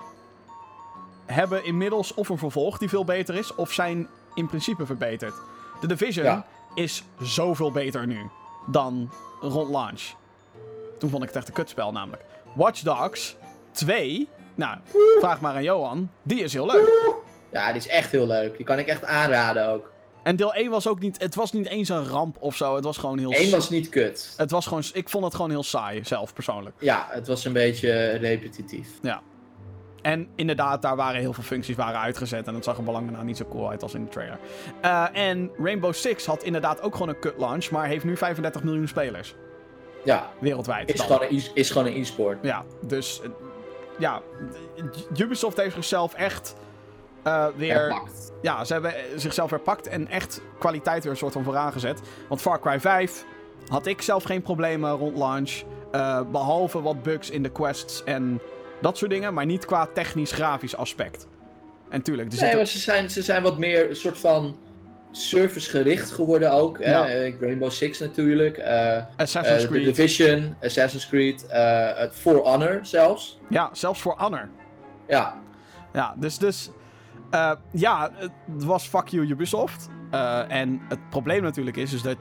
hebben 1.25 1.65
inmiddels 1.65 2.13
of 2.13 2.29
een 2.29 2.37
vervolg 2.37 2.77
die 2.77 2.89
veel 2.89 3.05
beter 3.05 3.35
is, 3.35 3.55
of 3.55 3.71
zijn 3.71 4.07
in 4.35 4.47
principe 4.47 4.85
verbeterd. 4.85 5.33
De 5.81 5.87
Division 5.87 6.25
Ja. 6.25 6.45
is 6.75 7.03
zoveel 7.21 7.71
beter 7.71 8.07
nu 8.07 8.29
dan 8.67 9.11
rond 9.41 9.69
launch. 9.69 10.01
Toen 10.99 11.09
vond 11.09 11.21
ik 11.23 11.27
het 11.29 11.37
echt 11.37 11.47
een 11.47 11.53
kutspel 11.53 11.91
namelijk. 11.91 12.23
Watch 12.55 12.81
Dogs 12.81 13.35
2, 13.71 14.27
nou, 14.55 14.77
vraag 15.19 15.41
maar 15.41 15.55
aan 15.55 15.63
Johan, 15.63 16.09
die 16.23 16.39
is 16.43 16.53
heel 16.53 16.65
leuk. 16.65 17.13
Ja, 17.51 17.67
die 17.67 17.75
is 17.81 17.87
echt 17.87 18.11
heel 18.11 18.27
leuk. 18.27 18.55
Die 18.57 18.65
kan 18.65 18.79
ik 18.79 18.87
echt 18.87 19.05
aanraden 19.05 19.67
ook. 19.69 19.91
En 20.23 20.35
deel 20.35 20.53
1 20.53 20.69
was 20.69 20.87
ook 20.87 20.99
niet. 20.99 21.21
Het 21.21 21.35
was 21.35 21.51
niet 21.51 21.67
eens 21.67 21.89
een 21.89 22.05
ramp 22.07 22.37
of 22.39 22.55
zo. 22.55 22.75
Het 22.75 22.83
was 22.83 22.97
gewoon 22.97 23.17
heel. 23.19 23.33
Eén 23.33 23.47
s- 23.47 23.51
was 23.51 23.69
niet 23.69 23.89
kut. 23.89 24.33
Het 24.37 24.51
was 24.51 24.65
gewoon. 24.67 24.83
Ik 24.93 25.09
vond 25.09 25.23
het 25.23 25.35
gewoon 25.35 25.49
heel 25.49 25.63
saai, 25.63 26.03
zelf 26.03 26.33
persoonlijk. 26.33 26.75
Ja, 26.79 27.07
het 27.09 27.27
was 27.27 27.45
een 27.45 27.53
beetje 27.53 28.09
repetitief. 28.09 28.87
Ja. 29.01 29.21
En 30.01 30.27
inderdaad, 30.35 30.81
daar 30.81 30.95
waren 30.95 31.19
heel 31.19 31.33
veel 31.33 31.43
functies 31.43 31.75
waren 31.75 31.99
uitgezet. 31.99 32.47
En 32.47 32.53
het 32.55 32.63
zag 32.63 32.77
er 32.77 32.83
belangrijk 32.83 33.13
nou 33.15 33.25
niet 33.27 33.37
zo 33.37 33.45
cool 33.49 33.69
uit 33.69 33.83
als 33.83 33.93
in 33.93 34.03
de 34.03 34.09
trailer. 34.09 34.37
Eh, 34.81 35.05
en 35.13 35.51
Rainbow 35.57 35.93
Six 35.93 36.25
had 36.25 36.43
inderdaad 36.43 36.81
ook 36.81 36.93
gewoon 36.93 37.09
een 37.09 37.19
cut 37.19 37.33
launch. 37.37 37.69
Maar 37.71 37.85
heeft 37.87 38.05
nu 38.05 38.17
35 38.17 38.63
miljoen 38.63 38.87
spelers. 38.87 39.35
Ja, 40.03 40.29
Wereldwijd. 40.39 40.93
is 40.93 41.01
gewoon 41.01 41.21
een, 41.21 41.37
e- 41.37 41.51
is 41.53 41.71
gewoon 41.71 41.87
een 41.87 42.01
e-sport. 42.01 42.37
Ja, 42.41 42.63
dus. 42.81 43.21
eh, 43.23 43.29
Ja, 43.97 44.21
Ubisoft 45.17 45.57
heeft 45.57 45.73
zichzelf 45.75 46.13
echt. 46.13 46.55
eh, 47.23 47.45
weer. 47.55 47.73
Herpakt. 47.73 48.31
ja, 48.41 48.63
ze 48.63 48.73
hebben 48.73 48.93
zichzelf 49.15 49.49
herpakt 49.49 49.87
en 49.87 50.07
echt 50.07 50.41
kwaliteit 50.59 51.03
weer 51.03 51.11
een 51.11 51.17
soort 51.17 51.33
van 51.33 51.43
vooraan 51.43 51.71
gezet. 51.71 52.01
Want 52.27 52.41
Far 52.41 52.59
Cry 52.59 52.79
5 52.79 53.25
had 53.67 53.85
ik 53.85 54.01
zelf 54.01 54.23
geen 54.23 54.41
problemen 54.41 54.91
rond 54.91 55.17
launch. 55.17 55.61
eh, 55.91 56.21
behalve 56.31 56.81
wat 56.81 57.03
bugs 57.03 57.29
in 57.29 57.43
de 57.43 57.49
quests 57.49 58.03
en 58.03 58.41
dat 58.81 58.97
soort 58.97 59.11
dingen. 59.11 59.33
Maar 59.33 59.45
niet 59.45 59.65
qua 59.65 59.87
technisch-grafisch 59.93 60.75
aspect. 60.75 61.27
En 61.89 62.01
tuurlijk, 62.01 62.39
Nee, 62.39 62.55
maar 62.55 62.65
ze 62.65 62.77
zijn, 62.77 63.09
ze 63.09 63.21
zijn 63.21 63.43
wat 63.43 63.57
meer 63.57 63.89
een 63.89 63.95
soort 63.95 64.17
van 64.17 64.57
servicegericht 65.11 66.11
geworden 66.11 66.51
ook. 66.51 66.77
Ja. 66.77 67.07
Eh, 67.07 67.39
Rainbow 67.39 67.71
Six 67.71 67.99
natuurlijk. 67.99 68.57
eh, 68.57 69.03
Assassin's 69.17 69.63
eh, 69.63 69.67
The 69.67 69.67
Creed. 69.67 69.85
Division, 69.85 70.55
Assassin's 70.61 71.07
Creed, 71.07 71.45
het 71.95 72.15
For 72.15 72.35
Honor 72.35 72.79
zelfs. 72.81 73.39
Ja, 73.49 73.69
zelfs 73.73 74.01
voor 74.01 74.15
Honor. 74.17 74.49
Ja, 75.07 75.37
Ja, 75.93 76.15
dus... 76.17 76.37
dus 76.37 76.69
ja, 77.71 78.11
het 78.51 78.63
was 78.63 78.87
fuck 78.87 79.07
you 79.07 79.27
Ubisoft. 79.27 79.89
En 80.47 80.81
het 80.89 81.09
probleem 81.09 81.41
natuurlijk 81.41 81.77
is, 81.77 81.93
is 81.93 82.01
dat... 82.01 82.17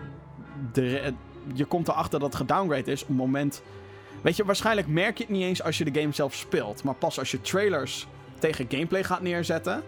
De, 0.72 1.12
je 1.54 1.64
komt 1.64 1.88
erachter 1.88 2.20
dat 2.20 2.28
het 2.28 2.36
gedowngrade 2.36 2.90
is 2.90 3.02
op 3.02 3.08
het 3.08 3.16
moment... 3.16 3.62
Weet 4.22 4.36
je, 4.36 4.44
waarschijnlijk 4.44 4.86
merk 4.86 5.18
je 5.18 5.24
het 5.24 5.32
niet 5.32 5.42
eens 5.42 5.62
als 5.62 5.78
je 5.78 5.84
de 5.90 6.00
game 6.00 6.12
zelf 6.12 6.34
speelt. 6.34 6.82
Maar 6.84 6.94
pas 6.94 7.18
als 7.18 7.30
je 7.30 7.40
trailers 7.40 8.06
tegen 8.38 8.66
gameplay 8.68 9.04
gaat 9.04 9.20
neerzetten... 9.22 9.82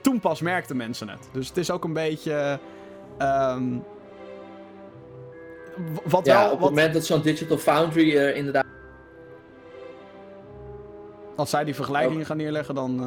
Toen 0.00 0.20
pas 0.20 0.40
merkten 0.40 0.76
mensen 0.76 1.08
het. 1.08 1.28
Dus 1.32 1.48
het 1.48 1.56
is 1.56 1.70
ook 1.70 1.84
een 1.84 1.92
beetje... 1.92 2.58
w- 5.76 5.98
wat 6.04 6.26
ja 6.26 6.42
wel... 6.42 6.52
op 6.52 6.60
het 6.60 6.68
moment 6.68 6.94
dat 6.94 7.04
zo'n 7.06 7.22
Digital 7.22 7.58
Foundry 7.58 8.16
er 8.16 8.34
inderdaad... 8.34 8.64
als 11.36 11.50
zij 11.50 11.64
die 11.64 11.74
vergelijkingen 11.74 12.26
gaan 12.26 12.36
neerleggen, 12.36 12.74
dan... 12.74 13.02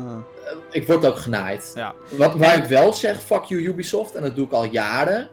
eh, 0.45 0.55
ik 0.71 0.87
word 0.87 1.05
ook 1.05 1.17
genaaid. 1.17 1.71
Ja. 1.75 1.93
Wat, 2.09 2.35
waar 2.35 2.57
ik 2.57 2.63
wel 2.65 2.93
zeg, 2.93 3.21
fuck 3.21 3.43
you 3.43 3.61
Ubisoft, 3.61 4.15
en 4.15 4.21
dat 4.21 4.35
doe 4.35 4.45
ik 4.45 4.51
al 4.51 4.65
jaren, 4.65 5.29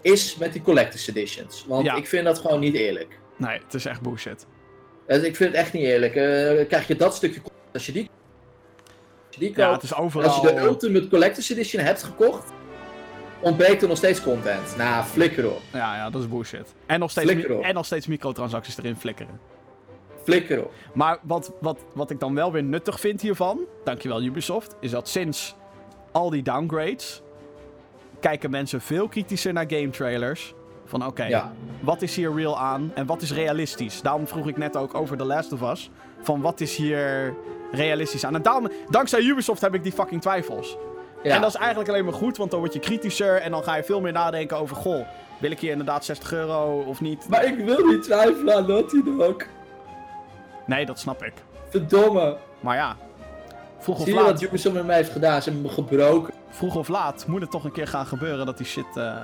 is 0.00 0.36
met 0.36 0.52
die 0.52 0.62
Collector's 0.62 1.08
Editions. 1.08 1.64
Want 1.68 1.84
Ja. 1.84 1.94
ik 1.94 2.06
vind 2.06 2.24
dat 2.24 2.38
gewoon 2.38 2.60
niet 2.60 2.74
eerlijk. 2.74 3.20
Nee, 3.46 3.58
het 3.64 3.74
is 3.74 3.86
echt 3.86 4.00
bullshit. 4.00 4.46
Dus 5.06 5.22
ik 5.22 5.36
vind 5.36 5.50
het 5.50 5.58
echt 5.58 5.72
niet 5.72 5.82
eerlijk. 5.82 6.14
Eh, 6.14 6.68
krijg 6.68 6.86
je 6.86 6.96
dat 6.96 7.14
stukje 7.14 7.40
content, 7.40 7.72
als 7.72 7.86
je 7.86 7.92
die, 7.92 8.10
als 9.26 9.34
je 9.34 9.40
die 9.40 9.48
Ja, 9.48 9.54
koopt, 9.54 9.74
het 9.74 9.82
is 9.82 9.94
als 9.94 10.04
overal... 10.04 10.46
je 10.46 10.54
de 10.54 10.60
Ultimate 10.60 11.08
Collector's 11.08 11.50
Edition 11.50 11.82
hebt 11.82 12.02
gekocht, 12.02 12.52
ontbreekt 13.40 13.82
er 13.82 13.88
nog 13.88 13.96
steeds 13.96 14.22
content. 14.22 14.76
Nou, 14.76 15.04
flikker 15.04 15.50
op. 15.50 15.60
Ja, 15.72 15.96
ja, 15.96 16.10
dat 16.10 16.22
is 16.22 16.28
bullshit. 16.28 16.74
En 16.86 17.00
nog 17.00 17.10
steeds, 17.10 17.44
en 17.62 17.74
nog 17.74 17.86
steeds 17.86 18.06
microtransacties 18.06 18.78
erin 18.78 18.96
flikkeren. 18.96 19.40
Flikker 20.22 20.64
op. 20.64 20.72
Maar 20.94 21.18
wat, 21.22 21.52
wat, 21.60 21.84
wat 21.94 22.10
ik 22.10 22.20
dan 22.20 22.34
wel 22.34 22.52
weer 22.52 22.62
nuttig 22.62 23.00
vind 23.00 23.20
hiervan, 23.20 23.60
dankjewel 23.84 24.22
Ubisoft, 24.22 24.76
is 24.80 24.90
dat 24.90 25.08
sinds 25.08 25.54
al 26.12 26.30
die 26.30 26.42
downgrades 26.42 27.22
kijken 28.20 28.50
mensen 28.50 28.80
veel 28.80 29.08
kritischer 29.08 29.52
naar 29.52 29.64
game 29.68 29.90
trailers. 29.90 30.54
Van 30.92 31.06
oké, 31.06 31.24
Ja. 31.24 31.52
wat 31.80 32.02
is 32.02 32.16
hier 32.16 32.34
real 32.34 32.58
aan 32.58 32.90
en 32.94 33.06
wat 33.06 33.22
is 33.22 33.32
realistisch? 33.32 34.02
Daarom 34.02 34.26
vroeg 34.26 34.48
ik 34.48 34.56
net 34.56 34.76
ook 34.76 34.94
over 34.94 35.16
The 35.16 35.24
Last 35.24 35.52
of 35.52 35.62
Us. 35.70 35.90
Van 36.22 36.40
wat 36.40 36.60
is 36.60 36.76
hier 36.76 37.34
realistisch 37.70 38.24
aan? 38.24 38.34
En 38.34 38.42
daarom, 38.42 38.68
dankzij 38.88 39.20
Ubisoft 39.20 39.60
heb 39.60 39.74
ik 39.74 39.82
die 39.82 39.92
fucking 39.92 40.20
twijfels. 40.20 40.76
Ja. 41.22 41.34
En 41.34 41.40
dat 41.40 41.50
is 41.50 41.56
eigenlijk 41.56 41.88
alleen 41.88 42.04
maar 42.04 42.14
goed, 42.14 42.36
want 42.36 42.50
dan 42.50 42.60
word 42.60 42.72
je 42.72 42.78
kritischer 42.78 43.36
en 43.40 43.50
dan 43.50 43.62
ga 43.62 43.74
je 43.76 43.84
veel 43.84 44.00
meer 44.00 44.12
nadenken 44.12 44.56
over: 44.56 44.76
goh, 44.76 45.06
wil 45.38 45.50
ik 45.50 45.60
hier 45.60 45.70
inderdaad 45.70 46.04
60 46.04 46.32
euro 46.32 46.80
of 46.86 47.00
niet? 47.00 47.28
Maar 47.28 47.44
ik 47.44 47.58
wil 47.64 47.86
niet 47.86 48.02
twijfelen 48.02 48.54
aan 48.56 48.66
Naughty 48.66 49.02
Dog. 49.04 49.36
Nee, 50.66 50.86
dat 50.86 50.98
snap 50.98 51.22
ik. 51.24 51.32
Verdomme. 51.68 52.36
Maar 52.60 52.76
ja, 52.76 52.96
vroeg 53.78 53.96
of 53.98 54.02
Zie 54.04 54.14
je 54.14 54.20
laat. 54.20 54.30
wat 54.30 54.42
Ubisoft 54.42 54.74
met 54.74 54.86
mij 54.86 54.96
heeft 54.96 55.12
gedaan? 55.12 55.42
Ze 55.42 55.50
hebben 55.50 55.68
me 55.68 55.74
gebroken 55.74 56.34
vroeg 56.50 56.76
of 56.76 56.88
laat 56.88 57.24
moet 57.26 57.40
het 57.40 57.50
toch 57.50 57.64
een 57.64 57.72
keer 57.72 57.86
gaan 57.86 58.06
gebeuren 58.06 58.46
dat 58.46 58.56
die 58.56 58.66
shit. 58.66 58.84
eh 58.96 59.16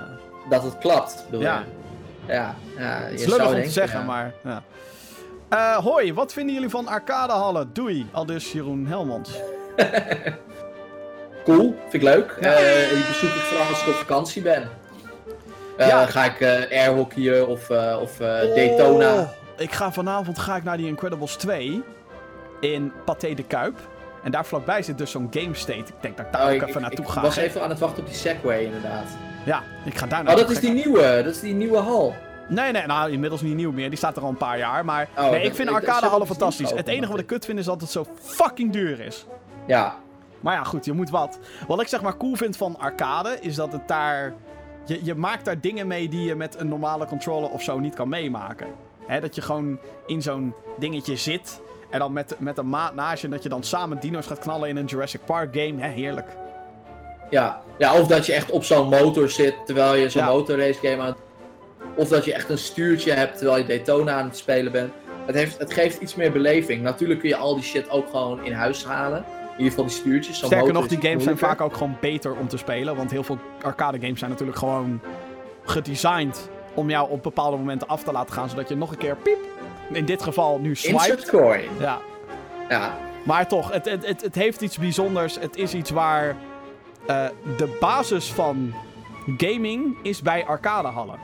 dat 0.48 0.62
het 0.62 0.78
klapt. 0.78 1.24
bedoel 1.24 1.40
Ja. 1.40 1.64
je? 2.26 2.32
Ja. 2.32 2.54
ja 2.78 2.96
je 2.98 3.04
het 3.04 3.12
is 3.20 3.22
zou 3.26 3.36
lullig 3.42 3.54
om 3.56 3.62
te 3.62 3.70
zeggen, 3.70 3.98
ja. 4.00 4.04
maar. 4.06 4.34
Ja. 4.44 4.62
Eh, 5.48 5.76
hoi, 5.84 6.14
wat 6.14 6.32
vinden 6.32 6.54
jullie 6.54 6.68
van 6.70 6.86
arcadehallen? 6.86 7.70
Doei, 7.72 8.06
al 8.12 8.26
dus 8.26 8.52
Jeroen 8.52 8.86
Helmonds. 8.86 9.30
Cool, 11.44 11.74
vind 11.80 11.92
ik 11.94 12.02
leuk. 12.02 12.36
Ja. 12.40 12.52
Eh, 12.52 12.88
die 12.88 13.04
bezoek 13.06 13.30
ik 13.30 13.42
vooral 13.42 13.66
als 13.68 13.80
ik 13.82 13.88
op 13.88 13.94
vakantie 13.94 14.42
ben. 14.42 14.68
Eh, 15.76 15.88
Ja. 15.88 16.06
Ga 16.06 16.24
ik 16.24 16.40
eh 16.40 16.80
airhockeyen 16.80 17.48
of, 17.48 17.70
eh, 17.70 17.98
of 18.00 18.20
eh, 18.20 18.26
Daytona. 18.54 19.14
Oh, 19.14 19.28
ik 19.56 19.72
ga 19.72 19.92
vanavond 19.92 20.38
ga 20.38 20.56
ik 20.56 20.62
naar 20.64 20.76
die 20.76 20.86
Incredibles 20.86 21.34
2 21.36 21.82
in 22.60 22.92
Pathé 23.04 23.34
de 23.34 23.42
Kuip. 23.44 23.78
En 24.22 24.30
daar 24.30 24.44
vlakbij 24.46 24.82
zit 24.82 24.98
dus 24.98 25.10
zo'n 25.10 25.28
game 25.30 25.54
state. 25.54 25.78
Ik 25.78 25.94
denk 26.00 26.16
dat 26.16 26.26
ik 26.26 26.32
daar 26.32 26.42
Oh, 26.42 26.48
ook 26.48 26.54
ik, 26.54 26.62
even 26.62 26.74
ik- 26.74 26.80
naartoe 26.80 27.04
ik 27.04 27.10
ga. 27.10 27.20
was 27.20 27.36
even 27.36 27.62
aan 27.62 27.70
het 27.70 27.78
wachten 27.78 28.00
op 28.02 28.06
die 28.08 28.16
Segway 28.16 28.64
inderdaad. 28.64 29.06
Ja, 29.48 29.62
ik 29.84 29.96
ga 29.98 30.06
daar 30.06 30.20
Oh, 30.20 30.26
naartoe. 30.26 30.44
dat 30.44 30.54
is 30.54 30.60
die 30.60 30.72
nieuwe. 30.72 31.20
Dat 31.24 31.34
is 31.34 31.40
die 31.40 31.54
nieuwe 31.54 31.76
hal. 31.78 32.14
Nee, 32.48 32.72
nee, 32.72 32.86
nou 32.86 33.10
inmiddels 33.10 33.40
niet 33.42 33.54
nieuw 33.54 33.72
meer. 33.72 33.88
Die 33.88 33.98
staat 33.98 34.16
er 34.16 34.22
al 34.22 34.28
een 34.28 34.36
paar 34.36 34.58
jaar. 34.58 34.84
Maar 34.84 35.08
Oh, 35.18 35.30
nee, 35.30 35.42
ik 35.42 35.54
vind 35.54 35.68
arcadehallen 35.70 36.26
fantastisch. 36.26 36.70
Het 36.70 36.88
enige 36.88 37.10
wat 37.10 37.20
ik 37.20 37.26
kut 37.26 37.44
vind 37.44 37.58
is 37.58 37.64
dat 37.64 37.80
het 37.80 37.90
zo 37.90 38.06
fucking 38.20 38.72
duur 38.72 39.00
is. 39.00 39.26
Ja. 39.66 39.94
Maar 40.40 40.54
ja, 40.54 40.64
goed, 40.64 40.84
je 40.84 40.92
moet 40.92 41.10
wat. 41.10 41.38
Wat 41.66 41.80
ik 41.80 41.86
zeg 41.88 42.02
maar 42.02 42.16
cool 42.16 42.34
vind 42.34 42.56
van 42.56 42.78
arcade, 42.78 43.38
is 43.40 43.54
dat 43.54 43.72
het 43.72 43.88
daar... 43.88 44.34
Je, 44.86 45.00
je 45.04 45.14
maakt 45.14 45.44
daar 45.44 45.60
dingen 45.60 45.86
mee 45.86 46.08
die 46.08 46.24
je 46.24 46.34
met 46.34 46.60
een 46.60 46.68
normale 46.68 47.06
controller 47.06 47.50
of 47.50 47.62
zo 47.62 47.78
niet 47.78 47.94
kan 47.94 48.08
meemaken. 48.08 48.66
Hè, 49.06 49.20
dat 49.20 49.34
je 49.34 49.42
gewoon 49.42 49.78
in 50.06 50.22
zo'n 50.22 50.54
dingetje 50.78 51.16
zit... 51.16 51.60
En 51.90 51.98
dan 51.98 52.12
met, 52.12 52.34
met 52.38 52.58
een 52.58 52.68
maat 52.68 52.94
naast 52.94 53.20
je... 53.20 53.26
en 53.26 53.32
dat 53.32 53.42
je 53.42 53.48
dan 53.48 53.62
samen 53.62 54.00
dino's 54.00 54.26
gaat 54.26 54.38
knallen 54.38 54.68
in 54.68 54.76
een 54.76 54.84
Jurassic 54.84 55.20
Park 55.24 55.56
game. 55.56 55.82
Hè, 55.82 55.88
heerlijk. 55.88 56.26
Ja. 57.30 57.62
ja, 57.78 58.00
of 58.00 58.06
dat 58.06 58.26
je 58.26 58.32
echt 58.32 58.50
op 58.50 58.64
zo'n 58.64 58.88
motor 58.88 59.30
zit 59.30 59.54
terwijl 59.64 59.94
je 59.94 60.08
zo'n 60.10 60.22
Ja. 60.22 60.28
motorrace 60.28 60.78
game 60.82 61.02
aan. 61.02 61.16
Of 61.94 62.08
dat 62.08 62.24
je 62.24 62.34
echt 62.34 62.48
een 62.48 62.58
stuurtje 62.58 63.12
hebt 63.12 63.38
terwijl 63.38 63.58
je 63.58 63.66
Daytona 63.66 64.12
aan 64.12 64.24
het 64.24 64.36
spelen 64.36 64.72
bent. 64.72 64.92
Het, 65.26 65.34
heeft, 65.34 65.58
het 65.58 65.72
geeft 65.72 66.00
iets 66.00 66.14
meer 66.14 66.32
beleving. 66.32 66.82
Natuurlijk 66.82 67.20
kun 67.20 67.28
je 67.28 67.36
al 67.36 67.54
die 67.54 67.64
shit 67.64 67.90
ook 67.90 68.08
gewoon 68.10 68.44
in 68.44 68.52
huis 68.52 68.84
halen. 68.84 69.18
In 69.18 69.64
ieder 69.64 69.70
geval 69.70 69.84
die 69.84 69.94
stuurtjes. 69.94 70.36
Sterker 70.36 70.72
nog, 70.72 70.88
die 70.88 71.00
games 71.00 71.24
zijn 71.24 71.38
vaak 71.38 71.60
ook 71.60 71.72
gewoon 71.72 71.96
beter 72.00 72.36
om 72.36 72.48
te 72.48 72.56
spelen. 72.56 72.96
Want 72.96 73.10
heel 73.10 73.22
veel 73.22 73.38
arcade 73.62 73.98
games 74.00 74.18
zijn 74.18 74.30
natuurlijk 74.30 74.58
gewoon 74.58 75.00
gedesigned... 75.64 76.48
om 76.74 76.90
jou 76.90 77.10
op 77.10 77.22
bepaalde 77.22 77.56
momenten 77.56 77.88
af 77.88 78.02
te 78.02 78.12
laten 78.12 78.32
gaan... 78.34 78.48
zodat 78.48 78.68
je 78.68 78.76
nog 78.76 78.90
een 78.90 78.98
keer 78.98 79.16
piep... 79.16 79.38
In 79.92 80.04
dit 80.04 80.22
geval 80.22 80.58
nu 80.58 80.76
coin. 81.30 81.68
Ja, 81.78 81.98
Ja. 82.68 82.96
Maar 83.22 83.48
toch, 83.48 83.72
het, 83.72 83.84
het, 83.84 84.06
het, 84.06 84.22
het 84.22 84.34
heeft 84.34 84.60
iets 84.60 84.78
bijzonders. 84.78 85.38
Het 85.40 85.56
is 85.56 85.74
iets 85.74 85.90
waar 85.90 86.36
eh, 87.08 87.26
de 87.56 87.76
basis 87.80 88.32
van 88.32 88.74
gaming 89.36 89.96
is 90.02 90.22
bij 90.22 90.44
arcadehallen. 90.46 91.18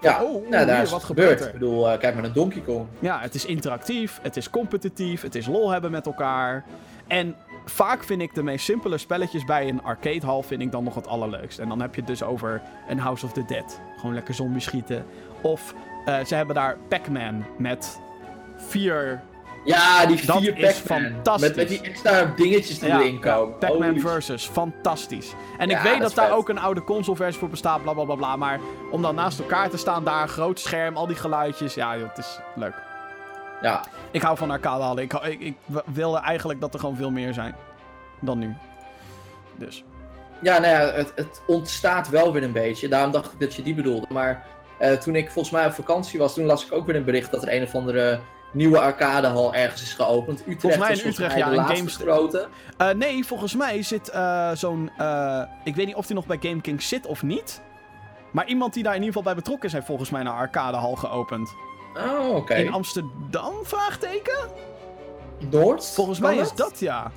Ja, 0.00 0.22
Oh, 0.22 0.48
nou, 0.50 0.66
daar 0.66 0.82
is 0.82 0.90
wat 0.90 1.04
gebeurd. 1.04 1.40
Ik 1.46 1.52
bedoel, 1.52 1.90
eh, 1.90 1.98
kijk 1.98 2.14
maar 2.14 2.22
naar 2.22 2.32
Donkey 2.32 2.60
Kong. 2.60 2.86
Ja, 2.98 3.20
het 3.20 3.34
is 3.34 3.44
interactief, 3.44 4.18
het 4.22 4.36
is 4.36 4.50
competitief, 4.50 5.22
het 5.22 5.34
is 5.34 5.46
lol 5.46 5.70
hebben 5.70 5.90
met 5.90 6.06
elkaar. 6.06 6.64
En 7.06 7.36
vaak 7.64 8.04
vind 8.04 8.22
ik 8.22 8.34
de 8.34 8.42
meest 8.42 8.64
simpele 8.64 8.98
spelletjes 8.98 9.44
bij 9.44 9.68
een 9.68 9.82
arcadehal 9.82 10.42
vind 10.42 10.62
ik 10.62 10.72
dan 10.72 10.84
nog 10.84 10.94
het 10.94 11.06
allerleukst. 11.06 11.58
En 11.58 11.68
dan 11.68 11.80
heb 11.80 11.94
je 11.94 12.00
het 12.00 12.10
dus 12.10 12.22
over 12.22 12.62
een 12.88 12.98
House 12.98 13.24
of 13.24 13.32
the 13.32 13.44
Dead. 13.44 13.80
Gewoon 13.96 14.14
lekker 14.14 14.34
zombies 14.34 14.64
schieten. 14.64 15.04
Of 15.40 15.74
eh, 16.04 16.24
ze 16.24 16.34
hebben 16.34 16.54
daar 16.54 16.76
Pac-Man 16.88 17.44
met 17.58 18.00
vier 18.56 19.22
Ja, 19.64 20.06
die 20.06 20.26
Dat 20.26 20.38
vier 20.38 20.58
is 20.58 20.76
fantastisch. 20.76 21.48
Met, 21.48 21.56
met 21.56 21.68
die 21.68 21.80
extra 21.80 22.32
dingetjes 22.36 22.78
die 22.78 22.90
erin 22.90 23.20
komen. 23.20 23.58
Pac-Man 23.58 23.98
Versus, 24.00 24.46
fantastisch. 24.48 25.32
En 25.58 25.68
Ja, 25.68 25.76
ik 25.76 25.82
weet 25.82 25.92
dat 25.92 26.02
dat, 26.02 26.14
daar 26.14 26.26
vet. 26.28 26.34
ook 26.36 26.48
een 26.48 26.58
oude 26.58 26.84
consoleversie 26.84 27.38
voor 27.38 27.48
bestaat, 27.48 27.82
bla 27.82 27.92
bla 27.92 28.04
bla 28.04 28.14
bla. 28.14 28.36
Maar 28.36 28.60
om 28.90 29.02
dan 29.02 29.14
naast 29.14 29.38
elkaar 29.38 29.70
te 29.70 29.76
staan, 29.76 30.04
daar 30.04 30.22
een 30.22 30.28
groot 30.28 30.60
scherm, 30.60 30.96
al 30.96 31.06
die 31.06 31.16
geluidjes. 31.16 31.74
Ja, 31.74 31.96
joh, 31.98 32.08
het 32.08 32.18
is 32.18 32.38
leuk. 32.54 32.74
Ja, 33.62 33.84
Ik 34.10 34.22
hou 34.22 34.36
van 34.36 34.50
arcadehallen. 34.50 35.02
Ik, 35.02 35.12
hou- 35.12 35.26
ik, 35.28 35.40
ik 35.40 35.56
wilde 35.86 36.18
eigenlijk 36.18 36.60
dat 36.60 36.74
er 36.74 36.80
gewoon 36.80 36.96
veel 36.96 37.10
meer 37.10 37.34
zijn 37.34 37.54
dan 38.20 38.38
nu. 38.38 38.54
Dus. 39.56 39.84
ja 40.42 40.58
nou 40.58 40.72
ja, 40.72 40.92
het, 40.92 41.12
het 41.14 41.42
ontstaat 41.46 42.08
wel 42.08 42.32
weer 42.32 42.42
een 42.42 42.52
beetje. 42.52 42.88
Daarom 42.88 43.12
dacht 43.12 43.32
ik 43.32 43.40
dat 43.40 43.54
je 43.54 43.62
die 43.62 43.74
bedoelde. 43.74 44.06
Maar 44.12 44.46
eh, 44.78 44.92
toen 44.92 45.14
ik 45.16 45.30
volgens 45.30 45.54
mij 45.54 45.66
op 45.66 45.72
vakantie 45.72 46.18
was, 46.18 46.34
toen 46.34 46.44
las 46.44 46.66
ik 46.66 46.72
ook 46.72 46.86
weer 46.86 46.96
een 46.96 47.04
bericht 47.04 47.30
dat 47.30 47.42
er 47.42 47.52
een 47.54 47.62
of 47.62 47.74
andere 47.74 48.20
nieuwe 48.52 48.78
arcadehal 48.80 49.54
ergens 49.54 49.82
is 49.82 49.92
geopend. 49.94 50.40
Utrecht 50.40 50.60
Volgens 50.60 50.82
mij 50.82 50.92
in 50.98 51.06
Utrecht, 51.08 51.36
ja, 51.36 51.50
in 51.50 51.76
Games- 51.76 51.96
grote. 51.96 52.48
Eh, 52.76 52.88
nee, 52.90 53.24
volgens 53.24 53.54
mij 53.56 53.82
zit 53.82 54.08
eh, 54.08 54.50
zo'n. 54.54 54.90
eh, 54.98 55.42
ik 55.64 55.74
weet 55.76 55.86
niet 55.86 55.94
of 55.94 56.06
hij 56.06 56.14
nog 56.14 56.26
bij 56.26 56.38
Game 56.40 56.60
King 56.60 56.82
zit 56.82 57.06
of 57.06 57.22
niet. 57.22 57.60
Maar 58.30 58.46
iemand 58.46 58.74
die 58.74 58.82
daar 58.82 58.94
in 58.94 58.98
ieder 59.02 59.14
geval 59.14 59.32
bij 59.32 59.42
betrokken 59.42 59.66
is, 59.68 59.74
heeft 59.74 59.86
volgens 59.86 60.10
mij 60.10 60.20
een 60.20 60.26
arcadehal 60.26 60.94
geopend. 60.96 61.54
Oh, 61.96 62.34
oké. 62.36 62.54
In 62.54 62.72
Amsterdam? 62.72 63.54
Vraagteken? 63.62 64.38
Noord? 65.50 65.86
Volgens 65.94 66.18
mij 66.18 66.36
is 66.36 66.52
dat? 66.52 66.78
ja. 66.78 67.10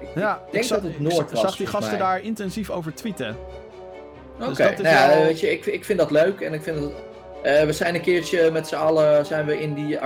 Ik 0.00 0.08
Ja, 0.14 0.40
denk 0.50 0.64
zag- 0.64 0.76
dat 0.80 0.86
het 0.86 0.96
ik 0.96 1.00
Noord 1.00 1.14
zag- 1.14 1.30
was, 1.30 1.40
zag 1.40 1.56
die 1.56 1.66
gasten 1.66 1.90
mij. 1.90 1.98
daar 2.00 2.20
intensief 2.20 2.70
over 2.70 2.94
tweeten. 2.94 3.36
Oké, 4.38 4.48
Dus 4.48 4.56
dat 4.58 4.70
is 4.72 4.78
nou 4.80 4.88
ja, 4.96 5.08
wel- 5.08 5.22
weet 5.24 5.40
je, 5.40 5.50
ik, 5.52 5.66
ik 5.66 5.84
vind 5.84 5.98
dat 5.98 6.10
leuk 6.10 6.40
en 6.40 6.52
ik 6.52 6.62
vind 6.62 6.80
dat... 6.80 6.92
we 7.42 7.72
zijn 7.72 7.94
een 7.94 8.00
keertje 8.00 8.50
met 8.50 8.68
z'n 8.68 8.74
allen 8.74 9.26
zijn 9.26 9.46
we 9.46 9.60
in 9.60 9.74
die 9.74 9.98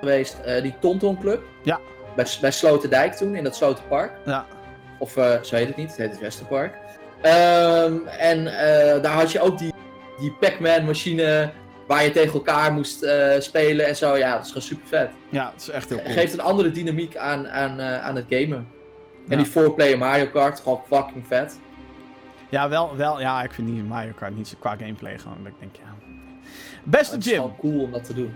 geweest, 0.00 0.38
eh, 0.44 0.62
die 0.62 0.74
Tonton 0.80 1.18
Club. 1.18 1.42
Ja. 1.62 1.80
Bij, 2.16 2.26
bij 2.40 2.50
Sloterdijk 2.50 3.12
toen, 3.12 3.34
in 3.34 3.44
dat 3.44 3.56
Slotenpark. 3.56 4.12
Ja. 4.24 4.46
Of 4.98 5.16
eh, 5.16 5.42
zo 5.42 5.56
heet 5.56 5.66
het 5.66 5.76
niet, 5.76 5.88
het 5.88 5.96
heet 5.96 6.10
het 6.10 6.20
Westerpark. 6.20 6.74
Ehm, 7.20 7.96
en 8.18 8.46
eh, 8.46 9.02
daar 9.02 9.12
had 9.12 9.32
je 9.32 9.40
ook 9.40 9.58
die, 9.58 9.72
die 10.18 10.32
Pac-Man 10.32 10.84
machine 10.84 11.50
waar 11.86 12.04
je 12.04 12.10
tegen 12.10 12.32
elkaar 12.32 12.72
moest 12.72 13.06
spelen 13.38 13.86
en 13.86 13.96
zo. 13.96 14.16
Ja, 14.16 14.32
dat 14.32 14.42
is 14.42 14.48
gewoon 14.48 14.62
super 14.62 14.86
vet. 14.88 15.10
Ja, 15.28 15.50
het 15.52 15.62
is 15.62 15.68
echt 15.68 15.88
heel 15.88 16.02
cool. 16.02 16.12
Geeft 16.12 16.32
een 16.32 16.40
andere 16.40 16.70
dynamiek 16.70 17.16
aan, 17.16 17.48
aan, 17.48 17.80
aan 17.80 18.16
het 18.16 18.24
gamen. 18.28 18.68
Ja. 19.28 19.36
En 19.36 19.42
die 19.42 19.52
4-player 19.52 19.98
Mario 19.98 20.26
Kart, 20.26 20.60
gewoon 20.60 20.82
fucking 20.88 21.26
vet. 21.26 21.58
Ja, 22.48 22.68
wel, 22.68 22.96
wel, 22.96 23.20
ja, 23.20 23.42
ik 23.42 23.52
vind 23.52 23.68
die 23.68 23.82
Mario 23.82 24.12
Kart 24.18 24.36
niet 24.36 24.48
zo 24.48 24.56
qua 24.58 24.76
gameplay 24.76 25.18
gewoon. 25.18 25.38
Dat 25.42 25.52
ik 25.52 25.58
denk, 25.58 25.76
ja. 25.76 25.94
Beste 26.84 27.14
Het 27.14 27.24
is 27.24 27.30
Jim. 27.30 27.40
gewoon 27.40 27.56
cool 27.56 27.82
om 27.82 27.92
dat 27.92 28.04
te 28.04 28.14
doen. 28.14 28.34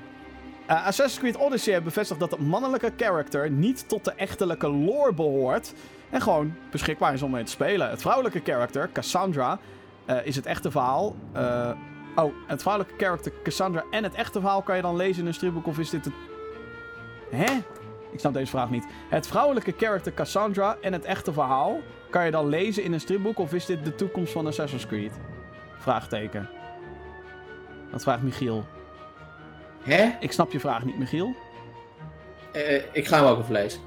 Eh, 0.66 0.86
Assassin's 0.86 1.18
Creed 1.18 1.36
Odyssey 1.36 1.72
heeft 1.72 1.84
bevestigd 1.84 2.20
dat 2.20 2.30
de 2.30 2.40
mannelijke 2.40 2.92
character 2.96 3.50
niet 3.50 3.88
tot 3.88 4.04
de 4.04 4.12
echtelijke 4.12 4.68
lore 4.68 5.12
behoort. 5.12 5.74
En 6.10 6.20
gewoon 6.20 6.54
beschikbaar 6.70 7.12
is 7.12 7.22
om 7.22 7.30
mee 7.30 7.44
te 7.44 7.50
spelen. 7.50 7.90
Het 7.90 8.00
vrouwelijke 8.00 8.40
character, 8.44 8.90
Cassandra, 8.92 9.58
eh, 10.04 10.26
is 10.26 10.36
het 10.36 10.46
echte 10.46 10.70
verhaal. 10.70 11.16
Eh, 11.32 11.70
oh, 12.14 12.34
het 12.46 12.62
vrouwelijke 12.62 13.04
character 13.04 13.32
Cassandra 13.42 13.84
en 13.90 14.02
het 14.02 14.14
echte 14.14 14.40
verhaal 14.40 14.62
kan 14.62 14.76
je 14.76 14.82
dan 14.82 14.96
lezen 14.96 15.22
in 15.22 15.28
een 15.28 15.34
stripboek 15.34 15.66
of 15.66 15.78
is 15.78 15.90
dit 15.90 16.04
het... 16.04 16.14
Hè? 17.30 17.54
Ik 18.10 18.20
snap 18.20 18.32
deze 18.32 18.50
vraag 18.50 18.70
niet. 18.70 18.86
Het 19.08 19.26
vrouwelijke 19.26 19.74
character 19.76 20.14
Cassandra 20.14 20.76
en 20.80 20.92
het 20.92 21.04
echte 21.04 21.32
verhaal 21.32 21.80
kan 22.10 22.24
je 22.24 22.30
dan 22.30 22.46
lezen 22.46 22.82
in 22.82 22.92
een 22.92 23.00
stripboek 23.00 23.38
of 23.38 23.52
is 23.52 23.66
dit 23.66 23.84
de 23.84 23.94
toekomst 23.94 24.32
van 24.32 24.46
Assassin's 24.46 24.86
Creed? 24.86 25.12
Vraagteken. 25.78 26.48
Dat 27.90 28.02
vraagt 28.02 28.22
Michiel. 28.22 28.64
Hè? 29.84 30.10
Ik 30.20 30.32
snap 30.32 30.52
je 30.52 30.60
vraag 30.60 30.84
niet, 30.84 30.98
Michiel. 30.98 31.34
Eh, 32.52 32.82
ik 32.92 33.06
ga 33.06 33.16
hem 33.18 33.26
ook 33.26 33.38
even 33.40 33.52
lezen. 33.52 33.80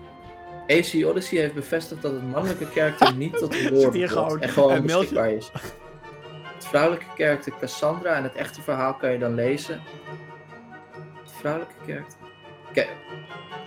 AC 0.68 1.06
Odyssey 1.10 1.38
heeft 1.40 1.54
bevestigd 1.54 2.02
dat 2.02 2.12
het 2.12 2.32
mannelijke 2.32 2.70
karakter 2.70 3.14
niet 3.14 3.38
tot 3.38 3.56
een 3.56 3.74
woord 3.74 4.10
gewoon 4.10 4.42
en 4.42 4.50
gewoon 4.50 4.82
beschikbaar 4.82 5.32
is. 5.32 5.52
Het 6.56 6.66
vrouwelijke 6.66 7.06
karakter 7.16 7.54
Cassandra 7.60 8.14
en 8.16 8.24
het 8.24 8.34
echte 8.36 8.62
verhaal 8.62 8.94
kan 8.94 9.12
je 9.12 9.18
dan 9.20 9.34
lezen. 9.36 9.82
Het 11.24 11.32
vrouwelijke 11.40 11.74
karakter. 11.86 12.18
Oké. 12.70 12.86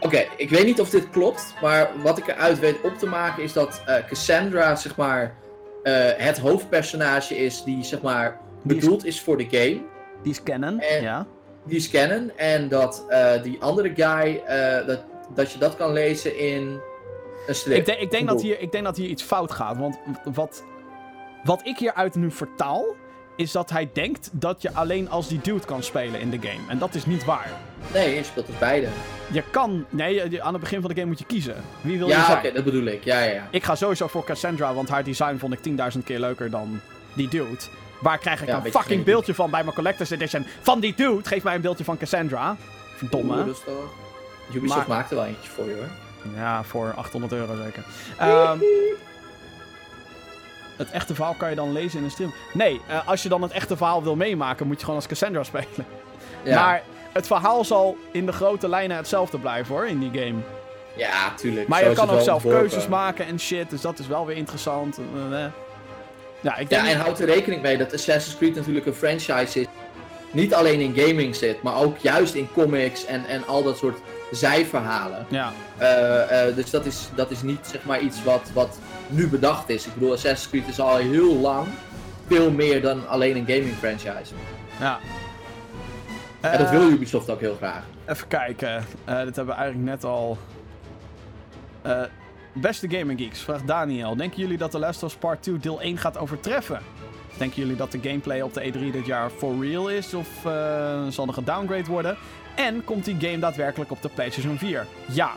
Oké, 0.00 0.24
ik 0.36 0.50
weet 0.50 0.64
niet 0.64 0.80
of 0.80 0.90
dit 0.90 1.10
klopt, 1.10 1.54
maar 1.62 1.90
wat 2.02 2.18
ik 2.18 2.26
eruit 2.26 2.58
weet 2.58 2.80
op 2.82 2.98
te 2.98 3.06
maken 3.06 3.42
is 3.42 3.52
dat 3.52 3.82
eh, 3.86 4.04
Cassandra, 4.06 4.76
zeg 4.76 4.96
maar, 4.96 5.34
eh, 5.82 5.92
het 6.16 6.38
hoofdpersonage 6.38 7.36
is 7.36 7.64
die, 7.64 7.84
zeg 7.84 8.02
maar, 8.02 8.26
is- 8.66 8.74
bedoeld 8.74 9.04
is 9.04 9.20
voor 9.20 9.36
de 9.36 9.44
game. 9.50 9.80
Die 10.22 10.32
is 10.32 10.42
canon, 10.42 10.80
En- 10.80 11.02
ja. 11.02 11.26
Die 11.64 11.76
is 11.76 11.90
canon 11.90 12.30
en 12.36 12.68
dat 12.68 13.04
eh, 13.08 13.42
die 13.42 13.56
andere 13.62 13.92
guy, 13.96 14.42
eh, 14.46 14.86
dat, 14.86 15.00
dat 15.34 15.52
je 15.52 15.58
dat 15.58 15.76
kan 15.76 15.92
lezen 15.92 16.38
in 16.38 16.80
een 17.46 17.54
strip. 17.54 17.76
Ik, 17.78 17.86
denk- 17.86 17.98
ik, 18.00 18.10
denk 18.10 18.28
dat 18.28 18.42
hier, 18.42 18.60
ik 18.60 18.72
denk 18.72 18.84
dat 18.84 18.96
hier 18.96 19.08
iets 19.08 19.22
fout 19.22 19.52
gaat. 19.52 19.76
Want 19.76 19.98
wat, 20.34 20.64
wat 21.44 21.60
ik 21.66 21.78
hieruit 21.78 22.14
nu 22.14 22.30
vertaal, 22.30 22.84
is 23.36 23.52
dat 23.52 23.70
hij 23.70 23.90
denkt 23.92 24.28
dat 24.32 24.62
je 24.62 24.72
alleen 24.72 25.10
als 25.10 25.28
die 25.28 25.40
dude 25.42 25.64
kan 25.64 25.82
spelen 25.82 26.20
in 26.20 26.30
de 26.30 26.38
game. 26.40 26.68
En 26.68 26.78
dat 26.78 26.94
is 26.94 27.06
niet 27.06 27.24
waar. 27.24 27.50
Nee, 27.92 28.14
je 28.14 28.22
speelt 28.22 28.46
dus 28.46 28.58
beide. 28.58 28.86
Je 29.32 29.42
kan... 29.50 29.84
Nee, 29.90 30.14
je- 30.14 30.30
je- 30.30 30.42
aan 30.42 30.52
het 30.52 30.62
begin 30.62 30.80
van 30.80 30.88
de 30.90 30.94
game 30.96 31.08
moet 31.08 31.18
je 31.18 31.24
kiezen. 31.24 31.56
Wie 31.80 31.98
wil 31.98 32.06
je 32.06 32.12
Ja, 32.12 32.24
zijn? 32.24 32.38
oké, 32.38 32.52
dat 32.52 32.64
bedoel 32.64 32.84
ik. 32.84 33.04
Ja, 33.04 33.20
ja, 33.22 33.32
ja. 33.32 33.48
Ik 33.50 33.64
ga 33.64 33.74
sowieso 33.74 34.06
voor 34.06 34.24
Cassandra, 34.24 34.74
want 34.74 34.88
haar 34.88 35.04
design 35.04 35.36
vond 35.36 35.52
ik 35.52 35.58
10.000 35.92 36.04
keer 36.04 36.18
leuker 36.20 36.50
dan 36.50 36.80
die 37.14 37.28
dude. 37.28 37.56
Waar 38.00 38.18
krijg 38.18 38.42
ik 38.42 38.48
Ja, 38.48 38.60
een 38.64 38.70
fucking 38.70 39.04
beeldje 39.04 39.34
van 39.34 39.50
bij 39.50 39.62
mijn 39.62 39.74
Collector's 39.74 40.10
Edition? 40.10 40.46
Van 40.60 40.80
die 40.80 40.94
dude! 40.94 41.28
Geef 41.28 41.42
mij 41.42 41.54
een 41.54 41.60
beeldje 41.60 41.84
van 41.84 41.96
Cassandra. 41.98 42.56
Verdomme. 42.96 43.50
Is 43.50 43.58
toch- 43.64 43.74
Ubisoft 44.54 44.86
Maar- 44.86 44.96
maakt 44.96 45.10
er 45.10 45.16
wel 45.16 45.24
eentje 45.26 45.50
voor 45.50 45.68
je 45.68 45.74
hoor. 45.74 45.88
Ja, 46.36 46.62
voor 46.64 46.92
800 46.96 47.32
euro 47.32 47.54
zeker. 47.64 47.84
Ehm, 48.18 48.58
het 50.76 50.90
echte 50.90 51.14
verhaal 51.14 51.34
kan 51.34 51.50
je 51.50 51.56
dan 51.56 51.72
lezen 51.72 51.98
in 51.98 52.04
een 52.04 52.10
stream. 52.10 52.34
Nee, 52.52 52.80
eh, 52.88 53.08
als 53.08 53.22
je 53.22 53.28
dan 53.28 53.42
het 53.42 53.50
echte 53.52 53.76
verhaal 53.76 54.02
wil 54.02 54.16
meemaken, 54.16 54.66
moet 54.66 54.74
je 54.74 54.80
gewoon 54.80 54.96
als 54.96 55.06
Cassandra 55.06 55.42
spelen. 55.52 55.86
Ja, 56.42 56.60
Maar 56.64 56.82
het 57.12 57.26
verhaal 57.26 57.64
zal 57.64 57.96
in 58.12 58.26
de 58.26 58.32
grote 58.32 58.68
lijnen 58.68 58.96
hetzelfde 58.96 59.38
blijven 59.38 59.74
hoor, 59.74 59.86
in 59.86 59.98
die 59.98 60.20
game. 60.20 60.38
ja 60.96 61.34
tuurlijk. 61.34 61.68
Maar 61.68 61.82
Zo 61.82 61.88
je 61.88 61.94
kan 61.94 62.10
ook 62.10 62.20
zelf 62.20 62.44
ontworpen. 62.44 62.68
keuzes 62.70 62.88
maken 62.88 63.26
en 63.26 63.40
shit, 63.40 63.70
dus 63.70 63.80
dat 63.80 63.98
is 63.98 64.06
wel 64.06 64.26
weer 64.26 64.36
interessant. 64.36 64.98
Eh, 65.30 65.44
eh. 65.44 65.50
Ja, 66.40 66.56
ik 66.56 66.68
denk... 66.68 66.84
Ja, 66.84 66.90
en 66.90 66.98
houd 66.98 67.18
er 67.20 67.26
rekening 67.26 67.62
mee 67.62 67.76
dat 67.78 67.94
Assassin's 67.94 68.36
Creed 68.36 68.54
natuurlijk 68.54 68.86
een 68.86 68.94
franchise 68.94 69.60
is. 69.60 69.66
Niet 70.32 70.54
alleen 70.54 70.80
in 70.80 70.94
gaming 70.96 71.36
zit, 71.36 71.62
maar 71.62 71.76
ook 71.76 71.98
juist 71.98 72.34
in 72.34 72.48
comics 72.52 73.04
en, 73.06 73.26
en 73.26 73.46
al 73.46 73.62
dat 73.62 73.76
soort 73.78 73.98
zijverhalen. 74.30 75.26
ja. 75.28 75.52
Eh, 75.78 76.48
eh, 76.48 76.54
dus 76.56 76.70
dat 76.70 76.86
is, 76.86 77.08
dat 77.14 77.30
is 77.30 77.42
niet 77.42 77.66
zeg 77.72 77.84
maar 77.84 78.00
iets 78.00 78.24
wat, 78.24 78.50
wat 78.54 78.78
nu 79.08 79.28
bedacht 79.28 79.68
is. 79.68 79.86
Ik 79.86 79.94
bedoel, 79.94 80.12
Assassin's 80.12 80.48
Creed 80.50 80.68
is 80.68 80.80
al 80.80 80.96
heel 80.96 81.34
lang 81.36 81.66
veel 82.26 82.50
meer 82.50 82.82
dan 82.82 83.08
alleen 83.08 83.36
een 83.36 83.46
gaming 83.46 83.74
franchise. 83.78 84.34
ja. 84.80 84.98
en 86.40 86.58
dat 86.58 86.66
Eh, 86.66 86.70
wil 86.70 86.88
Ubisoft 86.90 87.30
ook 87.30 87.40
heel 87.40 87.56
graag. 87.56 87.82
Even 88.06 88.28
kijken. 88.28 88.84
Eh, 89.04 89.22
dit 89.22 89.36
hebben 89.36 89.54
we 89.54 89.60
eigenlijk 89.60 89.90
net 89.90 90.04
al. 90.04 90.38
Eh, 91.82 92.02
beste 92.52 92.90
Gaming 92.90 93.20
Geeks, 93.20 93.40
vraagt 93.40 93.66
Daniel. 93.66 94.16
Denken 94.16 94.40
jullie 94.40 94.58
dat 94.58 94.70
The 94.70 94.78
Last 94.78 95.02
of 95.02 95.10
Us 95.12 95.18
Part 95.18 95.42
2 95.42 95.58
deel 95.58 95.80
1 95.80 95.98
gaat 95.98 96.18
overtreffen? 96.18 96.80
Denken 97.36 97.60
jullie 97.62 97.76
dat 97.76 97.92
de 97.92 97.98
gameplay 98.02 98.40
op 98.40 98.54
de 98.54 98.72
E3 98.72 98.92
dit 98.92 99.06
jaar 99.06 99.30
for 99.30 99.60
real 99.66 99.88
is? 99.88 100.14
Of 100.14 100.28
eh, 100.44 101.06
zal 101.08 101.26
er 101.26 101.32
gedowngrade 101.32 101.84
worden? 101.84 102.16
En 102.54 102.84
komt 102.84 103.04
die 103.04 103.16
game 103.20 103.38
daadwerkelijk 103.38 103.90
op 103.90 104.02
de 104.02 104.08
PlayStation 104.08 104.58
4? 104.58 104.86
Ja. 105.06 105.30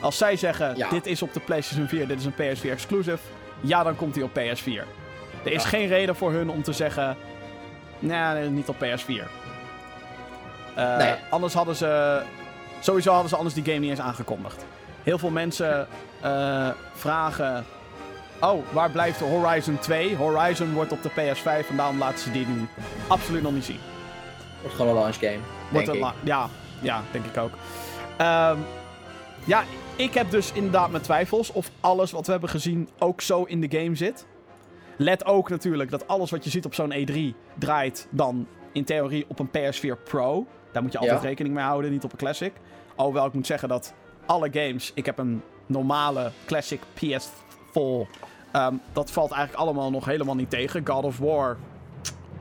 Als 0.00 0.18
zij 0.18 0.36
zeggen, 0.36 0.76
Ja. 0.76 0.88
dit 0.88 1.06
is 1.06 1.22
op 1.22 1.32
de 1.32 1.40
PlayStation 1.40 1.88
4, 1.88 2.06
dit 2.06 2.18
is 2.18 2.24
een 2.24 2.32
PS4 2.34 2.70
exclusive. 2.70 3.18
Ja, 3.60 3.82
dan 3.82 3.96
komt 3.96 4.14
hij 4.14 4.24
op 4.24 4.30
PS4. 4.38 4.84
Er 5.44 5.52
is 5.52 5.62
Ja. 5.62 5.68
geen 5.68 5.86
reden 5.86 6.16
voor 6.16 6.32
hun 6.32 6.50
om 6.50 6.62
te 6.62 6.72
zeggen, 6.72 7.16
nee, 7.98 8.48
niet 8.50 8.68
op 8.68 8.76
PS4. 8.78 9.28
Eh, 10.74 10.96
Nee. 10.96 11.14
Anders 11.30 11.54
hadden 11.54 11.76
ze. 11.76 12.20
Sowieso 12.80 13.10
hadden 13.10 13.28
ze 13.28 13.36
anders 13.36 13.54
die 13.54 13.64
game 13.64 13.78
niet 13.78 13.90
eens 13.90 14.00
aangekondigd. 14.00 14.64
Heel 15.02 15.18
veel 15.18 15.30
mensen 15.30 15.86
eh, 16.22 16.68
vragen. 16.92 17.64
Oh, 18.40 18.64
waar 18.72 18.90
blijft 18.90 19.20
Horizon 19.20 19.78
2? 19.78 20.16
Horizon 20.16 20.72
wordt 20.72 20.92
op 20.92 21.02
de 21.02 21.10
PS5 21.10 21.68
en 21.70 21.76
daarom 21.76 21.98
laten 21.98 22.18
ze 22.18 22.30
die 22.30 22.46
nu 22.46 22.66
absoluut 23.06 23.42
nog 23.42 23.52
niet 23.52 23.64
zien. 23.64 23.78
Wordt 24.60 24.76
gewoon 24.76 24.90
een 24.96 25.00
launch 25.02 25.18
game. 25.18 25.38
Wordt 25.70 25.98
la- 25.98 26.14
ja, 26.24 26.48
ja, 26.80 27.02
denk 27.10 27.24
ik 27.24 27.36
ook. 27.36 27.52
Ehm, 28.16 28.58
ja, 29.44 29.62
ik 29.96 30.14
heb 30.14 30.30
dus 30.30 30.52
inderdaad 30.52 30.90
mijn 30.90 31.02
twijfels 31.02 31.52
of 31.52 31.70
alles 31.80 32.10
wat 32.10 32.24
we 32.26 32.32
hebben 32.32 32.50
gezien 32.50 32.88
ook 32.98 33.20
zo 33.20 33.42
in 33.44 33.60
de 33.60 33.78
game 33.78 33.94
zit. 33.94 34.26
Let 34.96 35.24
ook 35.24 35.48
natuurlijk 35.48 35.90
dat 35.90 36.06
alles 36.08 36.30
wat 36.30 36.44
je 36.44 36.50
ziet 36.50 36.64
op 36.64 36.74
zo'n 36.74 36.92
E3 36.92 37.34
draait 37.58 38.06
dan 38.10 38.46
in 38.72 38.84
theorie 38.84 39.24
op 39.28 39.38
een 39.38 39.48
PS4 39.50 40.02
Pro. 40.04 40.46
Daar 40.72 40.82
moet 40.82 40.92
je 40.92 40.98
altijd 40.98 41.22
Ja. 41.22 41.28
rekening 41.28 41.54
mee 41.54 41.64
houden, 41.64 41.90
niet 41.90 42.04
op 42.04 42.12
een 42.12 42.18
Classic. 42.18 42.52
Alhoewel 42.96 43.26
ik 43.26 43.32
moet 43.32 43.46
zeggen 43.46 43.68
dat 43.68 43.94
alle 44.26 44.48
games... 44.52 44.90
Ik 44.94 45.06
heb 45.06 45.18
een 45.18 45.42
normale 45.66 46.30
Classic 46.46 46.80
PS4. 46.94 48.08
ehm, 48.52 48.74
dat 48.92 49.10
valt 49.10 49.30
eigenlijk 49.32 49.62
allemaal 49.62 49.90
nog 49.90 50.04
helemaal 50.04 50.34
niet 50.34 50.50
tegen. 50.50 50.86
God 50.86 51.04
of 51.04 51.18
War, 51.18 51.56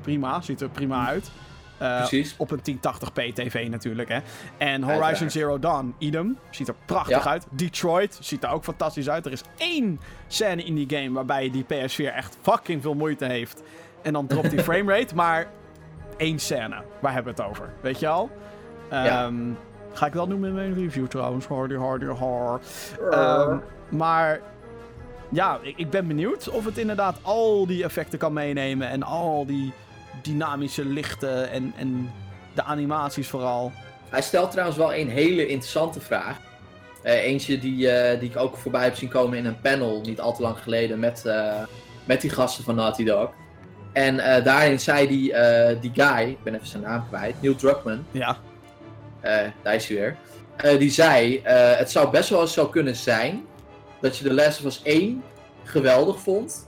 prima, 0.02 0.42
ziet 0.42 0.62
er 0.62 0.70
prima 0.70 1.08
uit. 1.08 1.32
Eh, 1.78 1.98
Precies. 1.98 2.36
op 2.38 2.52
een 2.52 2.62
1080p 2.62 3.34
TV 3.34 3.68
natuurlijk, 3.70 4.10
hè. 4.10 4.20
En 4.58 4.82
Horizon 4.82 5.04
Uiteraard. 5.04 5.32
Zero 5.32 5.60
Dawn, 5.60 5.96
idem. 5.98 6.38
Ziet 6.50 6.68
er 6.68 6.76
prachtig 6.86 7.24
Ja. 7.24 7.30
uit. 7.30 7.46
Detroit 7.50 8.18
ziet 8.22 8.44
er 8.44 8.50
ook 8.50 8.64
fantastisch 8.64 9.10
uit. 9.10 9.26
Er 9.26 9.32
is 9.32 9.42
één 9.58 10.00
scène 10.28 10.64
in 10.64 10.76
die 10.76 10.90
game 10.98 11.12
waarbij 11.12 11.50
die 11.52 11.64
PS4 11.64 12.14
echt 12.14 12.38
fucking 12.42 12.82
veel 12.82 12.94
moeite 12.94 13.26
heeft. 13.26 13.62
En 14.02 14.14
dan 14.14 14.28
dropt 14.28 14.50
die 14.50 14.60
framerate. 14.70 15.16
Maar 15.16 15.48
één 16.18 16.40
scène, 16.40 16.84
waar 17.00 17.14
hebben 17.14 17.36
we 17.36 17.42
het 17.42 17.50
over? 17.50 17.74
Weet 17.82 18.00
je 18.00 18.08
al? 18.08 18.30
Ja. 18.92 19.32
Ga 19.94 20.06
ik 20.06 20.14
wel 20.14 20.28
noemen 20.28 20.50
in 20.50 20.56
mijn 20.56 20.74
review 20.74 21.08
trouwens. 21.08 21.46
Hardy, 21.46 21.76
hardy, 21.76 22.06
har. 22.06 22.60
Ehm, 23.12 23.58
maar 23.90 24.42
ja, 25.30 25.60
ik, 25.62 25.78
ik 25.78 25.90
ben 25.90 26.08
benieuwd 26.08 26.50
of 26.50 26.66
het 26.66 26.78
inderdaad 26.78 27.18
al 27.22 27.68
die 27.68 27.84
effecten 27.84 28.20
kan 28.20 28.34
meenemen. 28.34 28.90
En 28.90 29.04
al 29.04 29.46
die 29.46 29.74
dynamische 30.22 30.86
lichten 30.86 31.50
en, 31.50 31.74
en 31.78 32.12
de 32.54 32.64
animaties 32.64 33.28
vooral. 33.28 33.72
Hij 34.10 34.22
stelt 34.22 34.52
trouwens 34.52 34.78
wel 34.78 34.94
een 34.94 35.10
hele 35.10 35.48
interessante 35.48 36.00
vraag. 36.02 36.38
Eh, 37.02 37.14
eentje 37.24 37.60
die, 37.60 37.90
eh, 37.90 38.20
die 38.20 38.30
ik 38.30 38.38
ook 38.38 38.58
voorbij 38.58 38.84
heb 38.84 38.96
zien 38.96 39.10
komen 39.10 39.38
in 39.38 39.46
een 39.46 39.60
panel 39.60 40.02
niet 40.02 40.20
al 40.20 40.34
te 40.36 40.42
lang 40.42 40.58
geleden 40.58 41.00
met, 41.00 41.26
eh, 41.26 41.54
met 42.06 42.22
die 42.22 42.30
gasten 42.30 42.64
van 42.64 42.76
Naughty 42.76 43.04
Dog. 43.04 43.30
En 43.94 44.20
eh, 44.20 44.44
daarin 44.44 44.80
zei 44.80 45.08
die, 45.08 45.34
eh, 45.34 45.82
die 45.82 45.92
guy, 45.94 46.30
ik 46.30 46.44
ben 46.44 46.56
even 46.56 46.68
zijn 46.68 46.84
naam 46.84 47.08
kwijt, 47.08 47.42
Neil 47.42 47.56
Druckmann, 47.56 48.06
Ja, 48.12 48.30
eh, 48.30 48.36
daar 49.64 49.76
is 49.76 49.88
hij 49.88 49.98
weer. 49.98 50.18
Eh, 50.56 50.80
die 50.80 50.92
zei, 50.92 51.38
eh, 51.38 51.78
het 51.78 51.92
zou 51.92 52.10
best 52.10 52.30
wel 52.30 52.42
eens 52.42 52.54
zo 52.54 52.68
kunnen 52.68 52.96
zijn 52.96 53.46
dat 54.02 54.18
je 54.18 54.24
The 54.24 54.34
Last 54.34 54.60
of 54.60 54.66
Us 54.66 54.82
1 54.84 55.24
geweldig 55.64 56.20
vond. 56.20 56.68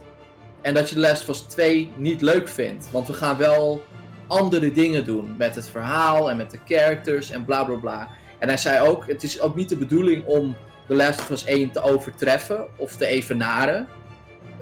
En 0.61 0.73
dat 0.73 0.89
je 0.89 0.95
The 0.95 1.01
Last 1.01 1.21
of 1.21 1.29
Us 1.29 1.39
2 1.41 1.91
niet 1.95 2.21
leuk 2.21 2.47
vindt. 2.47 2.91
Want 2.91 3.07
we 3.07 3.13
gaan 3.13 3.37
wel 3.37 3.83
andere 4.27 4.71
dingen 4.71 5.05
doen 5.05 5.35
met 5.37 5.55
het 5.55 5.69
verhaal 5.69 6.29
en 6.29 6.37
met 6.37 6.51
de 6.51 6.59
characters 6.65 7.31
en 7.31 7.45
bla 7.45 7.63
bla 7.63 7.75
bla. 7.75 8.07
En 8.39 8.47
hij 8.47 8.57
zei 8.57 8.87
ook, 8.87 9.07
het 9.07 9.23
is 9.23 9.41
ook 9.41 9.55
niet 9.55 9.69
de 9.69 9.77
bedoeling 9.77 10.25
om 10.25 10.55
The 10.87 10.95
Last 10.95 11.19
of 11.19 11.29
Us 11.29 11.45
1 11.45 11.71
te 11.71 11.81
overtreffen 11.81 12.67
of 12.75 12.95
te 12.95 13.05
evenaren. 13.05 13.87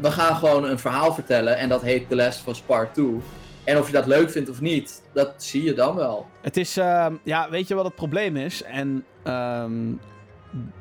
We 0.02 0.12
gaan 0.12 0.36
gewoon 0.36 0.64
een 0.64 0.80
verhaal 0.80 1.14
vertellen 1.14 1.58
en 1.58 1.70
dat 1.70 1.82
heet 1.82 2.10
The 2.10 2.16
Last 2.16 2.48
of 2.48 2.66
Part 2.66 2.94
2. 2.94 3.06
En 3.64 3.78
of 3.78 3.86
je 3.88 3.94
dat 3.94 4.06
leuk 4.06 4.30
vindt 4.32 4.50
of 4.50 4.62
niet, 4.62 5.04
dat 5.14 5.34
zie 5.44 5.64
je 5.64 5.74
dan 5.74 5.96
wel. 5.96 6.28
het 6.42 6.58
is... 6.58 6.78
ehm, 6.78 7.16
ja, 7.24 7.50
weet 7.50 7.68
je 7.68 7.76
wat 7.76 7.86
het 7.86 7.96
probleem 7.96 8.36
is? 8.38 8.64
En 8.64 9.06
ehm, 9.24 9.92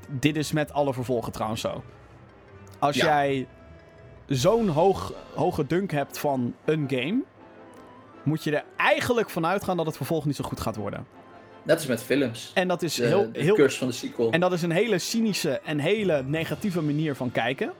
dit 0.08 0.36
is 0.36 0.52
met 0.52 0.72
alle 0.72 0.92
vervolgen 0.92 1.32
trouwens 1.32 1.60
zo. 1.60 1.82
Als 2.78 2.96
Ja. 2.96 3.04
jij 3.04 3.46
zo'n 4.26 4.68
hoog, 4.68 5.12
hoge 5.34 5.66
dunk 5.66 5.90
hebt 5.90 6.18
van 6.18 6.54
een 6.64 6.84
game... 6.90 7.22
moet 8.22 8.44
je 8.44 8.56
er 8.56 8.64
eigenlijk 8.76 9.30
van 9.30 9.46
uitgaan 9.46 9.76
dat 9.76 9.86
het 9.86 9.96
vervolg 9.96 10.24
niet 10.24 10.36
zo 10.36 10.44
goed 10.44 10.60
gaat 10.60 10.76
worden. 10.76 11.06
Net 11.62 11.76
als 11.76 11.86
met 11.86 12.02
films. 12.02 12.50
En 12.54 12.68
dat 12.68 12.82
is 12.82 12.94
De, 12.94 13.06
heel... 13.06 13.32
de 13.32 13.40
heel 13.42 13.68
van 13.70 13.86
de 13.86 13.92
sequel. 13.92 14.30
En 14.30 14.40
dat 14.40 14.52
is 14.52 14.62
een 14.62 14.70
hele 14.70 14.98
cynische 14.98 15.60
en 15.60 15.78
hele 15.78 16.22
negatieve 16.22 16.82
manier 16.82 17.14
van 17.14 17.32
kijken. 17.32 17.72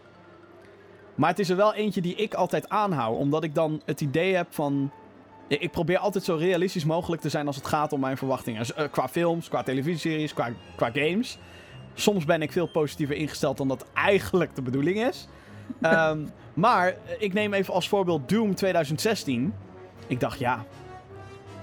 Maar 1.18 1.28
het 1.30 1.38
is 1.38 1.48
er 1.50 1.56
wel 1.56 1.74
eentje 1.74 2.00
die 2.00 2.14
ik 2.14 2.34
altijd 2.34 2.68
aanhoud. 2.68 3.16
Omdat 3.16 3.44
ik 3.44 3.54
dan 3.54 3.80
het 3.84 4.00
idee 4.00 4.34
heb 4.34 4.46
van... 4.50 4.90
Ik 5.48 5.70
probeer 5.70 5.98
altijd 5.98 6.24
zo 6.24 6.34
realistisch 6.34 6.84
mogelijk 6.84 7.22
te 7.22 7.28
zijn 7.28 7.46
als 7.46 7.56
het 7.56 7.66
gaat 7.66 7.92
om 7.92 8.00
mijn 8.00 8.16
verwachtingen. 8.16 8.58
Dus, 8.60 8.74
eh, 8.74 8.84
qua 8.90 9.08
films, 9.08 9.48
qua 9.48 9.62
televisieseries, 9.62 10.34
qua, 10.34 10.48
qua 10.76 10.90
games. 10.92 11.38
Soms 11.94 12.24
ben 12.24 12.42
ik 12.42 12.52
veel 12.52 12.66
positiever 12.66 13.16
ingesteld 13.16 13.56
dan 13.56 13.68
dat 13.68 13.86
eigenlijk 13.94 14.54
de 14.54 14.62
bedoeling 14.62 15.06
is. 15.08 15.28
Ehm, 15.80 16.18
maar 16.54 16.86
eh, 16.88 16.94
ik 17.18 17.32
neem 17.32 17.52
even 17.54 17.74
als 17.74 17.88
voorbeeld 17.88 18.28
Doom 18.28 18.54
2016. 18.54 19.54
Ik 20.06 20.20
dacht, 20.20 20.38
ja... 20.38 20.64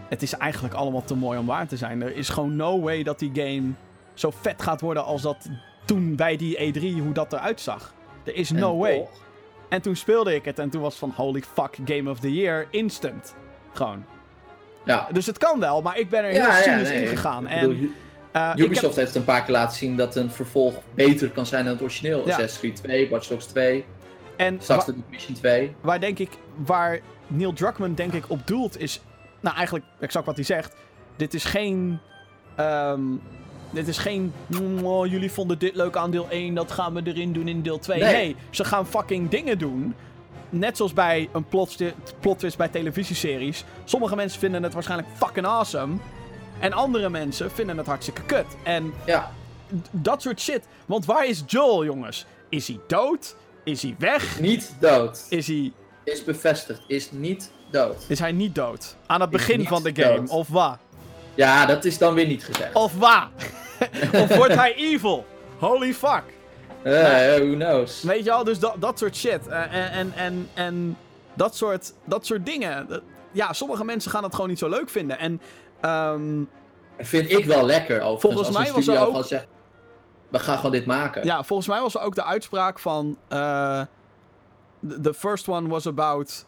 Het 0.07 0.21
is 0.21 0.33
eigenlijk 0.33 0.73
allemaal 0.73 1.03
te 1.03 1.15
mooi 1.15 1.39
om 1.39 1.45
waar 1.45 1.67
te 1.67 1.77
zijn. 1.77 2.01
Er 2.01 2.15
is 2.15 2.29
gewoon 2.29 2.55
no 2.55 2.81
way 2.81 3.03
dat 3.03 3.19
die 3.19 3.31
game 3.33 3.71
zo 4.13 4.31
vet 4.41 4.61
gaat 4.61 4.81
worden 4.81 5.05
als 5.05 5.21
dat 5.21 5.49
toen 5.85 6.15
bij 6.15 6.37
die 6.37 6.57
E3 6.73 7.01
hoe 7.01 7.11
dat 7.13 7.33
eruit 7.33 7.61
zag. 7.61 7.93
Er 8.23 8.35
is 8.35 8.49
En 8.49 8.59
no 8.59 8.77
way. 8.77 8.97
toch- 8.97 9.23
En 9.69 9.81
toen 9.81 9.95
speelde 9.95 10.35
ik 10.35 10.45
het 10.45 10.59
en 10.59 10.69
toen 10.69 10.81
was 10.81 10.95
van 10.95 11.13
holy 11.15 11.43
fuck, 11.53 11.77
Game 11.85 12.09
of 12.09 12.19
the 12.19 12.33
Year, 12.33 12.67
instant. 12.69 13.35
Gewoon. 13.73 14.05
Ja. 14.85 15.07
Dus 15.11 15.25
het 15.25 15.37
kan 15.37 15.59
wel, 15.59 15.81
maar 15.81 15.99
ik 15.99 16.09
ben 16.09 16.23
er 16.23 16.29
heel 16.29 16.41
ja, 16.41 16.61
cynisch 16.61 16.89
nee, 16.89 17.01
in 17.01 17.07
gegaan. 17.07 17.47
En, 17.47 17.67
bedoel, 17.67 17.89
eh, 18.31 18.49
heb- 18.49 18.59
Ubisoft 18.59 18.95
heeft 18.95 19.15
een 19.15 19.23
paar 19.23 19.43
keer 19.43 19.53
laten 19.53 19.77
zien 19.77 19.97
dat 19.97 20.15
een 20.15 20.31
vervolg 20.31 20.75
beter 20.93 21.29
kan 21.29 21.45
zijn 21.45 21.63
dan 21.63 21.73
het 21.73 21.81
origineel. 21.81 22.17
Ja. 22.17 22.25
Assassin's 22.25 22.59
Creed 22.59 22.75
2, 22.75 23.09
Watch 23.09 23.27
Dogs 23.27 23.45
2, 23.45 23.85
en 24.37 24.57
straks 24.61 24.85
de 24.85 24.93
Division 25.09 25.35
2. 25.35 25.75
waar 25.81 25.99
denk 25.99 26.19
ik, 26.19 26.29
waar 26.55 26.99
Neil 27.27 27.53
Druckmann 27.53 27.93
denk 27.93 28.13
ik 28.13 28.29
op 28.29 28.47
doelt 28.47 28.79
is, 28.79 29.01
nou 29.39 29.55
eigenlijk 29.55 29.85
exact 29.99 30.25
wat 30.25 30.35
hij 30.35 30.45
zegt. 30.45 30.75
Dit 31.15 31.33
is 31.33 31.43
geen, 31.43 31.99
ehm, 32.55 33.01
dit 33.75 33.87
is 33.87 33.97
geen, 33.97 34.33
"Mm, 34.47 34.85
oh, 34.85 35.07
jullie 35.07 35.31
vonden 35.31 35.59
dit 35.59 35.75
leuk 35.75 35.95
aan 35.97 36.11
deel 36.11 36.27
1, 36.29 36.53
dat 36.55 36.71
gaan 36.71 36.93
we 36.93 37.01
erin 37.05 37.33
doen 37.33 37.47
in 37.47 37.61
deel 37.61 37.79
2. 37.79 37.99
Nee. 37.99 38.13
Nee, 38.13 38.35
ze 38.49 38.63
gaan 38.63 38.87
fucking 38.87 39.29
dingen 39.29 39.57
doen. 39.57 39.95
Net 40.49 40.77
zoals 40.77 40.93
bij 40.93 41.29
een 41.31 41.43
plot, 41.45 41.77
plot 42.19 42.39
twist 42.39 42.57
bij 42.57 42.67
televisieseries. 42.67 43.63
Sommige 43.83 44.15
mensen 44.15 44.39
vinden 44.39 44.63
het 44.63 44.73
waarschijnlijk 44.73 45.09
fucking 45.17 45.45
awesome. 45.45 45.95
En 46.59 46.73
andere 46.73 47.09
mensen 47.09 47.51
vinden 47.51 47.77
het 47.77 47.85
hartstikke 47.87 48.21
kut. 48.21 48.45
En 48.63 48.93
Ja, 49.05 49.31
dat 49.91 50.21
soort 50.21 50.39
shit. 50.41 50.61
Want 50.85 51.05
waar 51.05 51.27
is 51.27 51.43
Joel, 51.45 51.85
jongens? 51.85 52.25
Is 52.49 52.67
hij 52.67 52.79
dood? 52.87 53.35
Is 53.63 53.81
hij 53.81 53.95
weg? 53.99 54.39
niet 54.39 54.75
dood. 54.79 55.25
Is 55.29 55.47
hij 55.47 55.71
Is 56.03 56.23
bevestigd, 56.23 56.81
is 56.87 57.11
niet 57.11 57.51
dood. 57.71 58.05
Is 58.07 58.19
hij 58.19 58.31
niet 58.31 58.55
dood? 58.55 58.95
Aan 59.05 59.21
het 59.21 59.29
begin 59.29 59.65
van 59.67 59.83
de 59.83 59.91
game, 59.95 60.15
dood. 60.15 60.29
of 60.29 60.47
wat? 60.47 60.77
Ja, 61.35 61.65
dat 61.65 61.85
is 61.85 61.97
dan 61.97 62.13
weer 62.13 62.27
niet 62.27 62.43
gezegd. 62.43 62.73
Of 62.73 62.97
wat? 62.97 63.27
of 64.23 64.35
wordt 64.35 64.55
hij 64.55 64.75
evil? 64.75 65.25
Holy 65.59 65.93
fuck. 65.93 66.23
Eh, 66.83 66.93
who 67.35 67.53
knows? 67.55 68.03
Weet 68.03 68.23
je 68.23 68.31
al, 68.31 68.43
dus 68.43 68.59
dat, 68.59 68.75
dat 68.79 68.99
soort 68.99 69.15
shit. 69.15 69.47
Eh, 69.47 69.73
en, 69.75 69.91
en, 69.91 70.13
en, 70.15 70.49
en 70.53 70.97
dat, 71.33 71.55
soort, 71.55 71.93
dat 72.05 72.25
soort 72.25 72.45
dingen. 72.45 72.87
Dat- 72.87 73.01
ja, 73.31 73.53
sommige 73.53 73.83
mensen 73.85 74.11
gaan 74.11 74.23
het 74.23 74.33
gewoon 74.33 74.49
niet 74.49 74.59
zo 74.59 74.69
leuk 74.69 74.89
vinden. 74.89 75.19
En 75.19 75.41
ehm, 75.81 76.43
Vind 76.97 77.31
ik 77.31 77.45
wel 77.45 77.65
lekker 77.65 77.95
overigens. 78.01 78.21
Volgens 78.21 78.47
als 78.47 78.57
mij 78.57 78.73
was 78.73 78.87
er 78.87 79.07
ook- 79.17 79.25
zegt, 79.25 79.47
we 80.29 80.39
gaan 80.39 80.55
gewoon 80.55 80.71
dit 80.71 80.85
maken. 80.85 81.23
ja, 81.25 81.43
volgens 81.43 81.67
mij 81.67 81.79
was 81.81 81.95
er 81.95 82.01
ook 82.01 82.15
de 82.15 82.23
uitspraak 82.23 82.79
van... 82.79 83.17
the 85.01 85.13
first 85.13 85.47
one 85.47 85.67
was 85.69 85.87
about... 85.87 86.45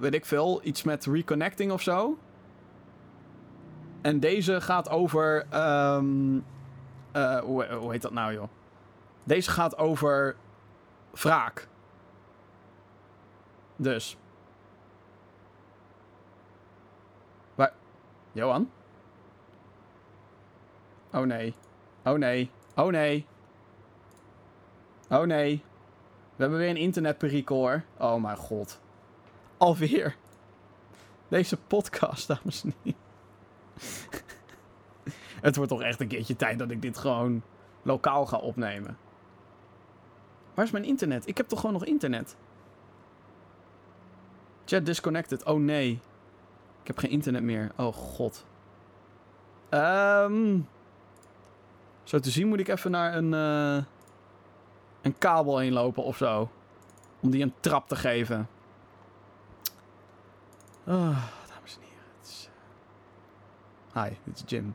weet 0.00 0.14
ik 0.14 0.26
veel, 0.26 0.60
iets 0.62 0.82
met 0.82 1.06
reconnecting 1.06 1.72
of 1.72 1.82
zo. 1.82 2.18
En 4.00 4.20
deze 4.20 4.60
gaat 4.60 4.88
over... 4.88 5.46
ehm, 5.50 6.38
eh, 7.12 7.38
hoe, 7.38 7.90
heet 7.90 8.02
dat 8.02 8.12
nou, 8.12 8.32
joh? 8.32 8.48
Deze 9.24 9.50
gaat 9.50 9.78
over 9.78 10.36
wraak. 11.10 11.68
Dus. 13.76 14.16
Waar? 17.54 17.72
Johan? 18.32 18.70
Oh 21.12 21.26
nee. 21.26 21.54
Oh 22.04 22.18
nee. 22.18 22.50
Oh 22.74 22.90
nee. 22.90 23.26
Oh 25.08 25.22
nee. 25.22 25.64
We 26.36 26.42
hebben 26.46 26.58
weer 26.58 26.68
een 26.68 26.76
internetperikel 26.76 27.56
hoor. 27.56 27.84
Oh 27.98 28.22
mijn 28.22 28.36
god. 28.36 28.80
Alweer. 29.56 30.16
Deze 31.28 31.56
podcast, 31.56 32.26
dames 32.26 32.64
en 32.64 32.74
heren. 32.82 33.09
Het 35.40 35.56
wordt 35.56 35.70
toch 35.70 35.82
echt 35.82 36.00
een 36.00 36.08
keertje 36.08 36.36
tijd 36.36 36.58
dat 36.58 36.70
ik 36.70 36.82
dit 36.82 36.98
gewoon 36.98 37.42
lokaal 37.82 38.26
ga 38.26 38.36
opnemen. 38.36 38.98
Waar 40.54 40.64
is 40.64 40.70
mijn 40.70 40.84
internet? 40.84 41.26
Ik 41.26 41.36
heb 41.36 41.48
toch 41.48 41.60
gewoon 41.60 41.74
nog 41.74 41.84
internet? 41.84 42.36
Chat 44.64 44.86
disconnected. 44.86 45.44
Oh 45.44 45.60
nee. 45.60 46.00
Ik 46.80 46.86
heb 46.86 46.98
geen 46.98 47.10
internet 47.10 47.42
meer. 47.42 47.72
Oh 47.76 47.94
god. 47.94 48.44
Ehm. 49.68 50.58
Zo 52.02 52.18
te 52.18 52.30
zien 52.30 52.48
moet 52.48 52.60
ik 52.60 52.68
even 52.68 52.90
naar 52.90 53.14
een, 53.14 53.34
eh, 53.34 53.84
een 55.02 55.18
kabel 55.18 55.58
heen 55.58 55.72
lopen 55.72 56.04
of 56.04 56.16
zo. 56.16 56.50
Om 57.20 57.30
die 57.30 57.42
een 57.42 57.54
trap 57.60 57.88
te 57.88 57.96
geven. 57.96 58.48
Ah, 60.84 61.24
dames 61.48 61.76
en 61.76 61.82
heren. 61.82 62.04
Het 62.18 62.28
is, 62.28 62.48
eh, 62.48 62.52
Hi, 63.94 64.08
dit 64.24 64.34
is 64.34 64.42
Jim. 64.46 64.74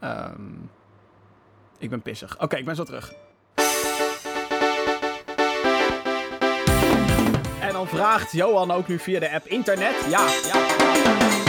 Ehm, 0.00 0.52
ik 1.78 1.90
ben 1.90 2.02
pissig. 2.02 2.40
Oké, 2.40 2.56
ik 2.56 2.64
ben 2.64 2.76
zo 2.76 2.84
terug. 2.84 3.12
En 7.60 7.72
dan 7.72 7.86
vraagt 7.86 8.32
Johan 8.32 8.70
ook 8.70 8.88
nu 8.88 8.98
via 8.98 9.20
de 9.20 9.32
app 9.32 9.46
internet. 9.46 10.06
Ja, 10.08 10.26
ja. 10.52 11.43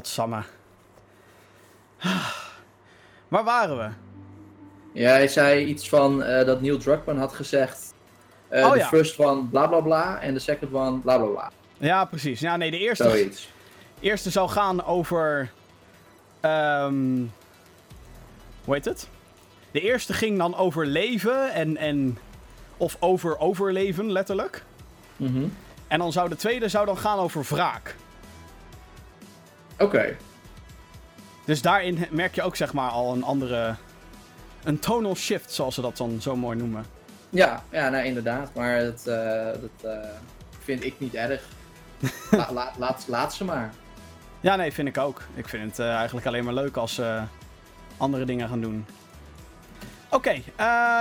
Godsamme. 0.00 0.42
Waar 3.28 3.44
waren 3.44 3.78
we? 3.78 3.88
Ja, 4.92 5.10
hij 5.10 5.28
zei 5.28 5.64
iets 5.64 5.88
van 5.88 6.22
eh, 6.22 6.46
dat 6.46 6.60
Neil 6.60 6.78
Druckmann 6.78 7.18
had 7.18 7.32
gezegd. 7.32 7.94
eh 8.48 8.64
Oh, 8.64 8.72
de 8.72 8.78
ja. 8.78 8.86
first 8.86 9.18
one 9.18 9.42
bla 9.42 9.66
bla 9.66 9.80
bla 9.80 10.20
en 10.20 10.34
de 10.34 10.40
second 10.40 10.74
one 10.74 10.98
bla 10.98 11.18
bla 11.18 11.26
bla. 11.26 11.50
Ja, 11.78 12.04
precies. 12.04 12.40
Ja, 12.40 12.56
nee, 12.56 12.70
de 12.70 12.78
eerste, 12.78 13.04
Zoiets. 13.04 13.50
eerste 14.00 14.30
zou 14.30 14.48
gaan 14.48 14.84
over... 14.84 15.50
ehm, 16.40 17.22
hoe 18.64 18.74
heet 18.74 18.84
het? 18.84 19.08
De 19.70 19.80
eerste 19.80 20.12
ging 20.12 20.38
dan 20.38 20.54
over 20.56 20.86
leven 20.86 21.52
en... 21.52 21.76
en 21.76 22.18
of 22.76 22.96
over 23.00 23.38
overleven, 23.38 24.12
letterlijk. 24.12 24.64
Mhm. 25.16 25.44
En 25.88 25.98
dan 25.98 26.12
zou 26.12 26.28
de 26.28 26.36
tweede 26.36 26.68
zou 26.68 26.86
dan 26.86 26.98
gaan 26.98 27.18
over 27.18 27.42
wraak. 27.42 27.96
Oké. 29.80 30.16
Dus 31.44 31.62
daarin 31.62 32.06
merk 32.10 32.34
je 32.34 32.42
ook 32.42 32.56
zeg 32.56 32.72
maar 32.72 32.90
al 32.90 33.12
een 33.12 33.22
andere... 33.24 33.74
Een 34.64 34.78
tonal 34.78 35.14
shift, 35.14 35.52
zoals 35.52 35.74
ze 35.74 35.80
dat 35.80 35.96
dan 35.96 36.20
zo 36.20 36.36
mooi 36.36 36.56
noemen. 36.56 36.84
Ja, 37.30 37.62
ja 37.70 37.88
nou, 37.88 38.04
inderdaad. 38.04 38.54
Maar 38.54 38.80
dat, 38.80 39.06
eh, 39.06 39.44
dat 39.44 39.92
eh, 39.92 40.08
vind 40.58 40.84
ik 40.84 40.94
niet 40.98 41.14
erg. 41.14 41.42
La, 42.30 42.52
la- 42.52 42.72
laat, 42.78 43.04
laat 43.08 43.34
ze 43.34 43.44
maar. 43.44 43.72
Ja, 44.40 44.56
nee, 44.56 44.72
vind 44.72 44.88
ik 44.88 44.98
ook. 44.98 45.22
Ik 45.34 45.48
vind 45.48 45.62
het 45.70 45.78
eh, 45.78 45.94
eigenlijk 45.94 46.26
alleen 46.26 46.44
maar 46.44 46.54
leuk 46.54 46.76
als 46.76 46.94
ze 46.94 47.22
andere 47.96 48.24
dingen 48.24 48.48
gaan 48.48 48.60
doen. 48.60 48.86
Oké, 50.08 50.42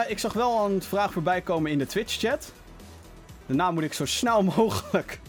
ik 0.07 0.19
zag 0.19 0.33
wel 0.33 0.65
een 0.65 0.81
vraag 0.81 1.11
voorbij 1.11 1.41
komen 1.41 1.71
in 1.71 1.77
de 1.77 1.85
Twitch-chat. 1.85 2.51
Daarna 3.45 3.71
moet 3.71 3.83
ik 3.83 3.93
zo 3.93 4.05
snel 4.05 4.43
mogelijk 4.57 5.19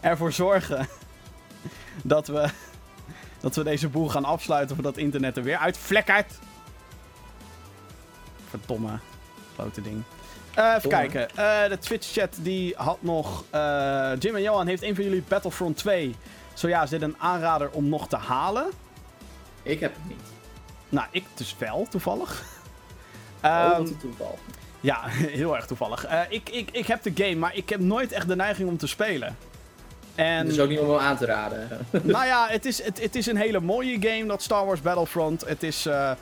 ervoor 0.00 0.32
zorgen 0.32 0.88
dat 2.02 2.26
we 2.26 2.48
dat 3.40 3.56
we 3.56 3.62
deze 3.62 3.88
boel 3.88 4.08
gaan 4.08 4.24
afsluiten 4.24 4.74
voordat 4.74 4.96
internet 4.96 5.36
er 5.36 5.42
weer 5.42 5.58
uitvlekkert. 5.58 6.32
Verdomme. 8.48 8.98
Grote 9.54 9.82
ding. 9.82 10.02
Eh, 10.54 10.64
even 10.64 10.90
Domme. 10.90 11.08
kijken. 11.08 11.28
Eh, 11.36 11.68
de 11.68 11.78
Twitch-chat 11.78 12.36
die 12.40 12.74
had 12.76 13.02
nog... 13.02 13.44
eh, 13.50 14.12
Jim 14.18 14.34
en 14.34 14.42
Johan, 14.42 14.66
heeft 14.66 14.82
een 14.82 14.94
van 14.94 15.04
jullie 15.04 15.22
Battlefront 15.28 15.76
2... 15.76 16.16
Zo 16.54 16.68
ja, 16.68 16.82
is 16.82 16.90
dit 16.90 17.02
een 17.02 17.16
aanrader 17.18 17.70
om 17.70 17.88
nog 17.88 18.08
te 18.08 18.16
halen? 18.16 18.66
Ik 19.62 19.80
heb 19.80 19.94
het 19.94 20.08
niet. 20.08 20.22
Nou, 20.88 21.06
ik 21.10 21.24
dus 21.34 21.54
wel, 21.58 21.86
toevallig. 21.90 22.42
Oh, 23.42 23.74
een 23.76 23.98
toeval. 23.98 24.38
ja, 24.80 25.02
heel 25.40 25.56
erg 25.56 25.66
toevallig. 25.66 26.06
Ik, 26.28 26.48
ik, 26.48 26.70
ik 26.70 26.86
heb 26.86 27.02
de 27.02 27.12
game, 27.14 27.34
maar 27.34 27.56
ik 27.56 27.68
heb 27.68 27.80
nooit 27.80 28.12
echt 28.12 28.28
de 28.28 28.36
neiging 28.36 28.68
om 28.68 28.76
te 28.76 28.86
spelen. 28.86 29.36
En... 30.18 30.36
Het 30.38 30.48
is 30.48 30.60
ook 30.60 30.68
niet 30.68 30.78
om 30.78 30.90
hem 30.90 30.98
aan 30.98 31.16
te 31.16 31.24
raden. 31.26 31.68
nou 31.90 32.26
ja, 32.26 32.46
het 32.48 32.64
is, 32.66 32.82
het, 32.82 33.00
het 33.02 33.14
is 33.16 33.26
een 33.26 33.36
hele 33.36 33.60
mooie 33.60 33.96
game, 34.00 34.26
dat 34.26 34.42
Star 34.42 34.66
Wars 34.66 34.80
Battlefront. 34.80 35.44
Het 35.46 35.62
is. 35.62 35.86
eh, 35.86 36.12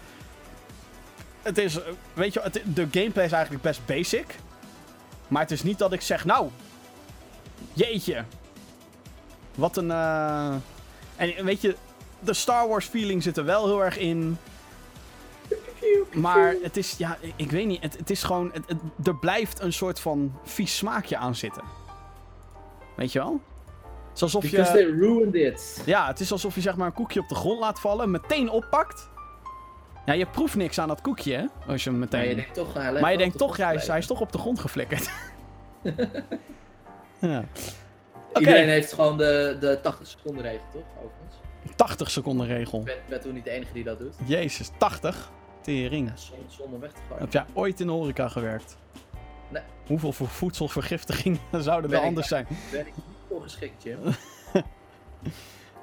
het 1.42 1.58
is. 1.58 1.78
Weet 2.12 2.32
je, 2.32 2.40
het, 2.40 2.60
de 2.64 2.86
gameplay 2.90 3.24
is 3.24 3.32
eigenlijk 3.32 3.62
best 3.62 3.80
basic. 3.86 4.26
Maar 5.28 5.42
het 5.42 5.50
is 5.50 5.62
niet 5.62 5.78
dat 5.78 5.92
ik 5.92 6.00
zeg, 6.00 6.24
nou. 6.24 6.48
Jeetje. 7.72 8.24
Wat 9.54 9.76
een. 9.76 9.90
eh, 9.90 10.54
En 11.16 11.44
weet 11.44 11.60
je, 11.60 11.76
de 12.18 12.34
Star 12.34 12.68
Wars 12.68 12.86
feeling 12.86 13.22
zit 13.22 13.36
er 13.36 13.44
wel 13.44 13.64
heel 13.66 13.84
erg 13.84 13.98
in. 13.98 14.38
Maar 16.12 16.54
het 16.62 16.76
is, 16.76 16.94
ja, 16.98 17.16
ik- 17.20 17.32
ik 17.36 17.50
weet 17.50 17.66
niet. 17.66 17.82
Het, 17.82 17.96
het 17.98 18.10
is 18.10 18.22
gewoon. 18.22 18.50
Het, 18.52 18.62
het- 18.66 19.06
er 19.06 19.16
blijft 19.16 19.60
een 19.60 19.72
soort 19.72 20.00
van 20.00 20.38
vies 20.44 20.76
smaakje 20.76 21.16
aan 21.16 21.34
zitten. 21.34 21.62
Weet 22.96 23.12
je 23.12 23.18
wel? 23.18 23.40
Het 24.16 24.24
is 24.28 24.34
alsof 24.34 24.50
je. 24.50 24.56
Because 24.56 24.72
they 24.72 24.98
ruined 24.98 25.34
it. 25.34 25.82
Ja, 25.86 26.06
het 26.06 26.20
is 26.20 26.32
alsof 26.32 26.54
je 26.54 26.60
zeg 26.60 26.76
maar 26.76 26.86
een 26.86 26.92
koekje 26.92 27.20
op 27.20 27.28
de 27.28 27.34
grond 27.34 27.60
laat 27.60 27.80
vallen, 27.80 28.10
meteen 28.10 28.50
oppakt. 28.50 29.08
Ja, 30.06 30.12
je 30.12 30.26
proeft 30.26 30.54
niks 30.54 30.78
aan 30.78 30.88
dat 30.88 31.00
koekje, 31.00 31.34
hè? 31.34 31.44
Als 31.72 31.84
je 31.84 31.90
hem 31.90 31.98
meteen... 31.98 32.20
Maar 32.20 32.28
je 32.28 32.34
denkt 32.34 32.54
toch... 32.54 32.74
hij 32.74 33.00
maar 33.00 33.12
je 33.12 33.18
denkt 33.18 33.38
toch, 33.38 33.56
ja, 33.56 33.66
hij, 33.66 33.74
is, 33.74 33.86
hij 33.86 33.98
is 33.98 34.06
toch 34.06 34.20
op 34.20 34.32
de 34.32 34.38
grond 34.38 34.58
geflikkerd. 34.60 35.10
ja. 37.18 37.44
Iedereen 38.38 38.68
heeft 38.68 38.92
gewoon 38.92 39.16
de, 39.18 39.56
de 39.60 39.78
80 39.82 40.06
seconden 40.06 40.42
regel, 40.42 40.64
toch? 40.72 40.82
Overigens. 40.96 41.76
80 41.76 42.10
seconden 42.10 42.46
regel. 42.46 42.78
Ik 42.78 42.84
ben, 42.84 42.96
ben 43.08 43.20
toen 43.20 43.34
niet 43.34 43.44
de 43.44 43.50
enige 43.50 43.72
die 43.72 43.84
dat 43.84 43.98
doet. 43.98 44.14
Jezus, 44.24 44.70
80? 44.78 45.30
Tering. 45.60 46.08
Ja, 46.08 46.16
zonder, 46.16 46.46
zonder 46.48 46.80
weg 46.80 46.90
te 46.92 47.00
gooien. 47.08 47.22
Heb 47.22 47.32
jij 47.32 47.44
ooit 47.52 47.80
in 47.80 47.86
de 47.86 47.92
horeca 47.92 48.28
gewerkt? 48.28 48.76
Nee. 49.48 49.62
Hoeveel 49.86 50.12
voor 50.12 50.28
voedselvergiftiging 50.28 51.38
zouden 51.58 51.90
er 51.90 51.98
ik- 51.98 52.04
anders 52.04 52.28
zijn? 52.28 52.46
Ben 52.70 52.86
ik 52.86 52.92
niet 53.28 53.38
voor 53.38 53.42
geschikt, 53.42 53.82
Jim. 53.82 53.98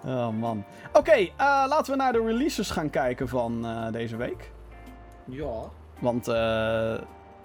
Oh 0.06 0.30
man. 0.30 0.64
Oké, 0.94 1.12
eh, 1.12 1.30
laten 1.68 1.92
we 1.92 1.98
naar 1.98 2.12
de 2.12 2.22
releases 2.26 2.70
gaan 2.70 2.90
kijken 2.90 3.28
van 3.28 3.66
eh, 3.66 3.92
deze 3.92 4.16
week. 4.18 4.52
Ja. 5.26 5.52
Want 6.00 6.28
eh, 6.28 6.96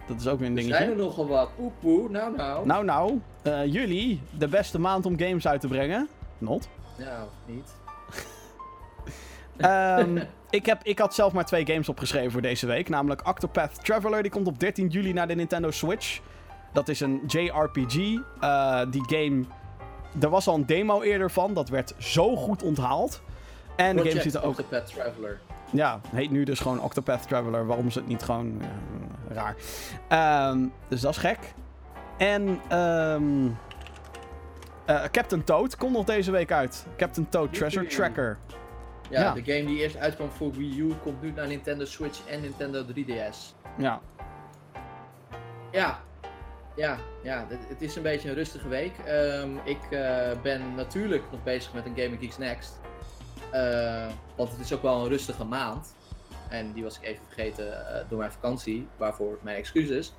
dat 0.07 0.21
is 0.21 0.27
ook 0.29 0.39
weer 0.39 0.49
een 0.49 0.57
Er 0.57 0.63
dingetje. 0.63 0.75
zijn 0.85 0.91
er 0.91 0.97
nogal 0.97 1.27
wat. 1.29 1.51
Poe 1.57 1.71
poe, 1.81 2.09
nou 2.11 2.37
nou. 2.37 2.67
Nou, 2.67 2.85
nou, 2.85 3.21
jullie, 3.69 4.21
de 4.39 4.49
beste 4.49 4.79
maand 4.79 5.07
om 5.07 5.19
games 5.19 5.47
uit 5.47 5.61
te 5.61 5.69
brengen. 5.69 6.09
Not. 6.39 6.69
Nou, 6.99 7.29
niet. 7.47 7.75
Ehm, 9.57 10.23
ik, 10.51 10.67
heb, 10.67 10.83
ik 10.83 10.99
had 10.99 11.15
zelf 11.15 11.33
maar 11.33 11.45
twee 11.45 11.67
games 11.67 11.89
opgeschreven 11.89 12.33
voor 12.33 12.43
deze 12.43 12.67
week. 12.67 12.89
Namelijk 12.89 13.29
Octopath 13.29 13.85
Traveler, 13.85 14.23
die 14.23 14.31
komt 14.31 14.47
op 14.47 14.59
13 14.61 14.89
juli 14.89 15.13
naar 15.13 15.29
de 15.29 15.35
Nintendo 15.35 15.71
Switch. 15.71 16.21
Dat 16.73 16.89
is 16.89 17.01
een 17.01 17.23
JRPG. 17.27 17.95
Die 18.91 19.05
game, 19.07 19.45
er 20.21 20.29
was 20.29 20.47
al 20.49 20.55
een 20.55 20.67
demo 20.67 21.03
eerder 21.03 21.31
van. 21.31 21.55
Dat 21.55 21.69
werd 21.69 21.95
zo 21.99 22.37
goed 22.37 22.63
onthaald. 22.63 23.23
En 23.77 23.97
de 23.97 24.09
game 24.09 24.21
ziet 24.21 24.35
er 24.35 24.43
ook... 24.43 24.59
Octopath 24.59 24.87
Traveler. 24.95 25.41
Ja, 25.71 26.01
heet 26.15 26.31
nu 26.31 26.45
dus 26.45 26.61
gewoon 26.61 26.81
Octopath 26.81 27.29
Traveler. 27.29 27.67
Waarom 27.67 27.91
ze 27.91 27.99
het 27.99 28.09
niet 28.09 28.23
gewoon... 28.23 28.63
ja, 29.35 29.35
raar. 29.35 29.57
Ehm, 30.09 30.67
dus 30.89 31.01
dat 31.01 31.11
is 31.11 31.17
gek. 31.17 31.39
En 32.17 32.61
ehm, 32.69 33.47
eh, 34.85 35.03
Captain 35.11 35.45
Toad 35.45 35.77
komt 35.77 35.93
nog 35.93 36.05
deze 36.05 36.31
week 36.31 36.53
uit. 36.53 36.87
Captain 36.97 37.29
Toad 37.29 37.53
Treasure. 37.55 37.87
Tracker. 37.87 38.39
Ja, 39.11 39.21
Ja. 39.21 39.33
de 39.33 39.43
game 39.53 39.67
die 39.67 39.79
eerst 39.79 39.97
uitkwam 39.97 40.31
voor 40.31 40.53
Wii 40.53 40.79
U 40.81 40.95
komt 41.03 41.23
nu 41.23 41.33
naar 41.37 41.47
Nintendo 41.47 41.85
Switch 41.85 42.27
en 42.27 42.41
Nintendo 42.41 42.85
3DS. 42.85 43.55
Ja. 43.79 44.01
Ja, 45.71 45.99
ja, 46.79 46.99
ja. 47.23 47.47
Het, 47.69 47.83
is 47.83 47.97
een 47.97 48.03
beetje 48.03 48.29
een 48.29 48.35
rustige 48.35 48.69
week. 48.69 48.93
Ehm, 49.07 49.49
ik 49.65 49.79
eh, 49.91 50.31
ben 50.43 50.75
natuurlijk 50.75 51.23
nog 51.31 51.43
bezig 51.43 51.73
met 51.73 51.87
een 51.87 51.97
Gaming 51.97 52.21
Geeks 52.21 52.39
Next. 52.39 52.81
Eh, 53.51 54.07
want 54.37 54.51
het 54.51 54.61
is 54.61 54.73
ook 54.73 54.83
wel 54.83 55.03
een 55.03 55.09
rustige 55.09 55.45
maand. 55.45 55.95
En 56.49 56.73
die 56.73 56.83
was 56.83 56.97
ik 56.97 57.05
even 57.05 57.25
vergeten 57.27 57.95
eh, 57.95 58.01
door 58.09 58.19
mijn 58.19 58.33
vakantie, 58.33 58.87
waarvoor 58.97 59.39
mijn 59.43 59.57
excuses. 59.57 60.13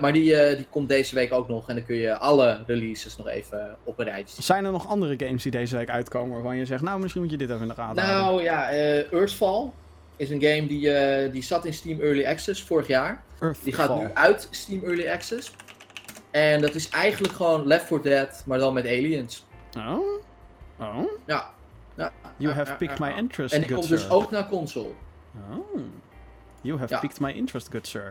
Maar 0.00 0.12
die, 0.12 0.56
die 0.56 0.66
komt 0.70 0.88
deze 0.88 1.14
week 1.14 1.32
ook 1.32 1.48
nog 1.48 1.68
en 1.68 1.74
dan 1.74 1.84
kun 1.84 1.96
je 1.96 2.18
alle 2.18 2.62
releases 2.66 3.16
nog 3.16 3.28
even 3.28 3.76
op 3.84 3.98
een 3.98 4.04
rijtje 4.04 4.34
zien. 4.34 4.44
Zijn 4.44 4.64
er 4.64 4.72
nog 4.72 4.88
andere 4.88 5.14
games 5.26 5.42
die 5.42 5.52
deze 5.52 5.76
week 5.76 5.88
uitkomen 5.88 6.32
waarvan 6.32 6.56
je 6.56 6.64
zegt, 6.64 6.82
nou 6.82 7.00
misschien 7.00 7.22
moet 7.22 7.30
je 7.30 7.36
dit 7.36 7.48
even 7.48 7.62
in 7.62 7.68
de 7.68 7.74
gaten 7.74 8.02
houden? 8.02 8.24
Nou 8.24 8.42
ja, 8.42 8.70
Earthfall 9.10 9.70
is 10.16 10.30
een 10.30 10.42
game 10.42 10.66
die, 10.66 11.30
die 11.30 11.42
zat 11.42 11.64
in 11.64 11.74
Steam 11.74 12.00
Early 12.00 12.24
Access 12.26 12.62
vorig 12.62 12.86
jaar. 12.86 13.22
Die 13.62 13.72
gaat 13.72 13.98
nu 14.00 14.08
uit 14.14 14.48
Steam 14.50 14.84
Early 14.84 15.08
Access. 15.08 15.52
En 16.32 16.60
dat 16.60 16.74
is 16.74 16.88
eigenlijk 16.88 17.34
gewoon 17.34 17.66
Left 17.66 17.84
4 17.86 18.02
Dead, 18.02 18.42
maar 18.46 18.58
dan 18.58 18.74
met 18.74 18.84
aliens. 18.86 19.46
Oh? 19.78 19.98
Oh? 20.80 21.10
Ja. 21.26 21.50
ja. 21.96 22.12
You 22.36 22.50
Ja, 22.50 22.52
have 22.52 22.76
ja, 22.84 22.90
ja, 22.90 22.96
my 22.98 23.08
ja. 23.10 23.16
interest, 23.16 23.54
En 23.54 23.60
die 23.60 23.68
good 23.68 23.78
komt 23.78 23.90
dus 23.90 24.10
ook 24.10 24.30
naar 24.30 24.48
console. 24.48 24.90
Oh. 25.50 25.80
You 26.60 26.78
have 26.78 26.94
Ja. 26.94 27.00
piqued 27.00 27.20
my 27.20 27.30
interest, 27.30 27.68
good 27.70 27.86
sir. 27.86 28.08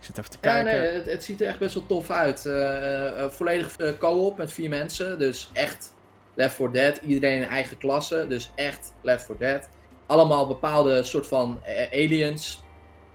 Ik 0.00 0.04
zit 0.06 0.18
even 0.18 0.30
te 0.30 0.36
Ja, 0.40 0.52
kijken. 0.52 0.80
nee, 0.80 0.90
het, 0.92 1.06
het 1.06 1.24
ziet 1.24 1.40
er 1.40 1.46
echt 1.46 1.58
best 1.58 1.74
wel 1.74 1.86
tof 1.86 2.10
uit. 2.10 2.46
Eh, 2.46 3.22
eh, 3.24 3.30
volledig 3.30 3.76
eh, 3.76 3.90
co-op 3.98 4.36
met 4.38 4.52
vier 4.52 4.68
mensen. 4.68 5.18
Dus 5.18 5.50
echt 5.52 5.92
Left 6.34 6.54
4 6.54 6.70
Dead. 6.72 6.96
Iedereen 6.96 7.42
in 7.42 7.48
eigen 7.48 7.78
klasse. 7.78 8.26
Dus 8.28 8.50
echt 8.54 8.92
Left 9.00 9.24
4 9.26 9.36
Dead. 9.38 9.68
Allemaal 10.06 10.46
bepaalde 10.46 11.02
soort 11.02 11.26
van 11.26 11.60
aliens. 11.92 12.62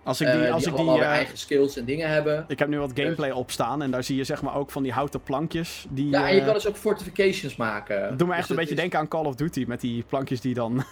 Als 0.04 0.22
ik 0.22 0.32
die, 0.32 0.40
die 0.42 0.52
als 0.52 0.66
ik 0.66 0.76
die, 0.76 0.90
eh, 0.90 1.02
eigen 1.02 1.38
skills 1.38 1.78
en 1.78 1.86
dingen 1.86 2.10
hebben. 2.10 2.46
ik 2.48 2.60
heb 2.60 2.68
nu 2.68 2.80
wat 2.80 2.92
gameplay 2.94 3.32
opstaan 3.32 3.82
en 3.82 3.92
daar 3.92 4.04
zie 4.04 4.16
je 4.16 4.24
zeg 4.24 4.42
maar 4.42 4.56
ook 4.56 4.72
van 4.72 4.84
die 4.84 4.92
houten 4.92 5.22
plankjes 5.24 5.86
die... 5.90 6.10
Ja, 6.10 6.28
en 6.28 6.34
je 6.34 6.40
eh, 6.40 6.46
kan 6.46 6.54
dus 6.54 6.68
ook 6.68 6.76
fortifications 6.78 7.56
maken. 7.56 8.18
Doe 8.18 8.28
me 8.28 8.34
Dus 8.34 8.42
echt 8.42 8.50
een 8.50 8.56
het 8.56 8.56
beetje 8.56 8.74
is- 8.74 8.80
denken 8.80 9.00
aan 9.00 9.08
Call 9.08 9.26
of 9.26 9.36
Duty 9.36 9.64
met 9.68 9.82
die 9.82 10.04
plankjes 10.08 10.42
die 10.42 10.54
dan. 10.54 10.84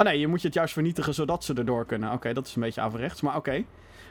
Oh 0.00 0.04
nee, 0.06 0.18
je 0.18 0.26
moet 0.26 0.40
je 0.40 0.46
het 0.46 0.56
juist 0.56 0.72
vernietigen 0.72 1.14
zodat 1.14 1.44
ze 1.44 1.54
erdoor 1.54 1.86
kunnen. 1.86 2.12
Oké, 2.12 2.32
dat 2.32 2.46
is 2.46 2.54
een 2.54 2.62
beetje 2.62 2.80
averechts, 2.80 3.20
maar 3.20 3.36
oké. 3.36 3.64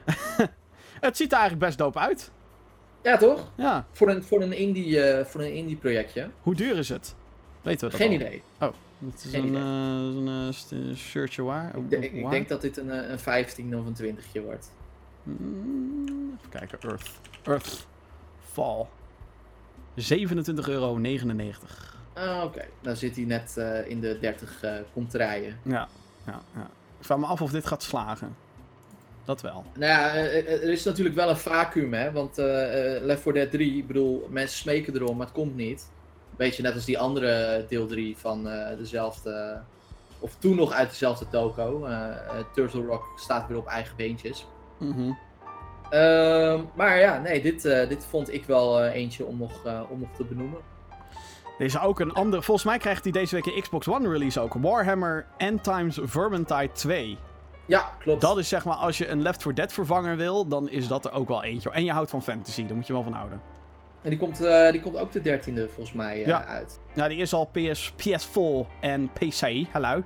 het 1.08 1.18
ziet 1.18 1.32
er 1.32 1.38
eigenlijk 1.38 1.60
best 1.66 1.78
dope 1.78 2.00
uit. 2.00 2.32
Ja, 3.04 3.18
toch? 3.18 3.52
Ja. 3.56 3.86
Voor 3.92 4.10
een, 4.10 4.24
voor 4.24 4.42
een 4.42 4.54
indie, 4.54 5.00
voor 5.26 5.42
een 5.42 5.54
indie 5.54 5.76
projectje. 5.76 6.30
Hoe 6.42 6.56
duur 6.56 6.78
is 6.78 6.90
het? 6.90 7.16
Weten 7.62 7.86
we 7.86 7.92
dat 7.98 8.02
Geen 8.08 8.10
al? 8.10 8.16
idee. 8.28 8.42
Het 9.06 9.24
is 9.26 9.34
een, 9.34 9.56
eh, 9.56 10.48
eh, 10.48 10.90
eh, 10.90 10.96
shirtje 10.96 11.42
waar? 11.44 11.78
Ik, 11.78 11.90
denk- 11.90 12.04
ik 12.04 12.30
denk 12.30 12.50
dat 12.50 12.62
dit 12.62 12.78
een, 12.78 12.92
eh, 12.92 13.10
een 13.10 13.20
15 13.20 13.78
of 13.78 13.86
een 13.86 13.94
20 13.94 14.26
wordt. 14.44 14.72
Mm, 15.24 16.38
Even 16.38 16.50
kijken, 16.50 16.80
Earth. 16.82 17.10
Earth. 17.44 17.88
Fall. 18.52 18.86
27,99 19.96 20.68
euro. 20.68 21.00
Ah, 22.14 22.44
oké. 22.44 22.66
Dan 22.82 22.96
zit 22.96 23.16
hij 23.16 23.26
net 23.26 23.58
in 23.88 24.00
de 24.00 24.18
30 24.22 24.62
eh 24.64 24.74
komt 24.94 25.14
rijden. 25.14 25.60
Ja, 25.62 25.88
ja, 26.26 26.42
ja. 26.56 26.70
Ik 27.00 27.06
vraag 27.06 27.18
me 27.18 27.26
af 27.26 27.42
of 27.42 27.52
dit 27.52 27.68
gaat 27.68 27.84
slagen. 27.84 28.36
Dat 29.26 29.42
wel. 29.42 29.66
Nou 29.74 29.92
ja, 29.92 30.14
er 30.16 30.70
is 30.72 30.84
natuurlijk 30.84 31.16
wel 31.16 31.30
een 31.30 31.38
vacuüm, 31.38 31.94
hè. 31.94 32.12
Want 32.12 32.38
eh, 32.38 32.46
Left 33.02 33.22
4 33.22 33.34
Dead 33.34 33.52
3, 33.52 33.78
ik 33.78 33.88
bedoel, 33.88 34.28
mensen 34.32 34.58
smeken 34.58 34.94
erom, 34.96 35.18
maar 35.18 35.26
het 35.26 35.36
komt 35.36 35.56
niet. 35.56 35.90
Beetje 36.38 36.64
net 36.64 36.74
als 36.74 36.86
die 36.86 37.00
andere 37.00 37.66
deel 37.70 37.88
3 37.88 38.18
van 38.18 38.48
eh, 38.48 38.78
dezelfde... 38.78 39.62
Of 40.20 40.36
toen 40.40 40.56
nog 40.56 40.72
uit 40.72 40.90
dezelfde 40.90 41.28
toko. 41.30 41.86
Eh, 41.86 42.10
eh, 42.10 42.18
Turtle 42.54 42.86
Rock 42.86 43.04
staat 43.16 43.48
weer 43.48 43.58
op 43.58 43.68
eigen 43.68 43.96
beentjes. 43.96 44.48
Mhm. 44.78 45.12
Ehm, 45.90 46.62
maar 46.76 47.00
ja, 47.00 47.20
nee, 47.20 47.42
dit, 47.42 47.62
dit 47.62 48.06
vond 48.10 48.34
ik 48.34 48.46
wel 48.46 48.86
eentje 48.86 49.26
om 49.26 49.38
nog, 49.38 49.52
om 49.90 50.00
nog 50.00 50.10
te 50.16 50.24
benoemen. 50.24 50.60
Deze 51.58 51.80
ook 51.80 52.00
een 52.00 52.14
andere. 52.14 52.42
Volgens 52.42 52.66
mij 52.66 52.78
krijgt 52.78 53.04
hij 53.04 53.12
deze 53.12 53.36
week 53.36 53.46
een 53.46 53.62
Xbox 53.62 53.88
One 53.88 54.10
release 54.10 54.40
ook. 54.40 54.54
Warhammer 54.54 55.26
End 55.38 55.64
Times 55.64 56.00
Vermintide 56.02 56.72
2. 56.72 57.18
Ja, 57.66 57.92
klopt. 58.00 58.22
Dat 58.22 58.38
is 58.38 58.48
zeg 58.48 58.66
maar, 58.66 58.76
als 58.76 58.98
je 58.98 59.08
een 59.08 59.22
Left 59.22 59.42
4 59.42 59.56
Dead 59.56 59.74
vervanger 59.74 60.18
wil, 60.18 60.48
dan 60.48 60.70
is 60.70 60.88
dat 60.88 61.06
er 61.06 61.12
ook 61.12 61.28
wel 61.28 61.44
eentje. 61.44 61.72
En 61.72 61.84
je 61.84 61.92
houdt 61.92 62.10
van 62.10 62.24
fantasy, 62.24 62.66
daar 62.66 62.76
moet 62.76 62.88
je 62.88 62.94
wel 62.94 63.04
van 63.04 63.14
houden. 63.14 63.42
En 64.02 64.10
die 64.10 64.20
komt, 64.20 64.42
eh, 64.46 64.72
die 64.72 64.82
komt 64.82 64.98
ook 64.98 65.12
de 65.12 65.22
13e 65.22 65.68
volgens 65.68 65.94
mij 65.94 66.20
eh, 66.22 66.26
Ja. 66.28 66.46
uit. 66.46 66.80
Ja, 66.94 67.08
die 67.08 67.18
is 67.18 67.34
al 67.34 67.46
PS, 67.46 67.94
PS4 67.96 68.68
en 68.82 69.10
PC. 69.14 69.66
Hallo. 69.72 70.04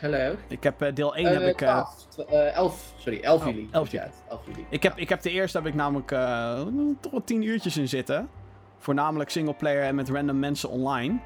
Hallo. 0.00 0.34
Ik 0.48 0.62
heb 0.62 0.82
eh, 0.82 0.94
deel 0.94 1.16
1 1.16 1.26
Eh, 1.26 1.32
heb 1.32 1.42
ik. 1.42 1.60
eh, 1.60 1.68
12, 1.68 2.06
tw- 2.08 2.20
eh, 2.20 2.56
11, 2.56 2.92
sorry, 2.96 3.20
11 3.22 3.40
Oh, 3.40 3.46
juli. 3.46 3.68
11 3.70 3.72
komt 3.72 3.90
die 3.90 4.00
juli. 4.00 4.10
uit. 4.12 4.22
11 4.28 4.46
juli. 4.46 4.66
ik, 4.70 4.82
heb, 4.82 4.96
ik 4.98 5.08
heb 5.08 5.20
de 5.22 5.30
eerste 5.30 5.58
heb 5.58 5.66
ik 5.66 5.74
namelijk 5.74 6.08
toch 7.00 7.12
wel 7.12 7.24
10 7.24 7.42
uurtjes 7.42 7.76
in 7.76 7.88
zitten. 7.88 8.28
Voornamelijk 8.78 9.30
singleplayer 9.30 9.82
en 9.82 9.94
met 9.94 10.08
random 10.10 10.38
mensen 10.38 10.68
online. 10.70 11.18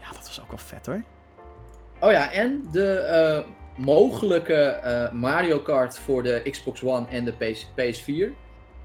Ja, 0.00 0.06
dat 0.12 0.26
was 0.26 0.40
ook 0.40 0.48
wel 0.48 0.58
vet 0.58 0.86
hoor. 0.86 1.02
Oh 2.00 2.10
ja, 2.10 2.32
en 2.32 2.68
de 2.72 3.44
mogelijke 3.76 4.80
Mario 5.12 5.58
Kart 5.58 5.98
voor 5.98 6.22
de 6.22 6.42
Xbox 6.50 6.82
One 6.84 7.06
en 7.08 7.24
de 7.24 7.32
PS 7.32 7.66
PS4. 7.74 8.32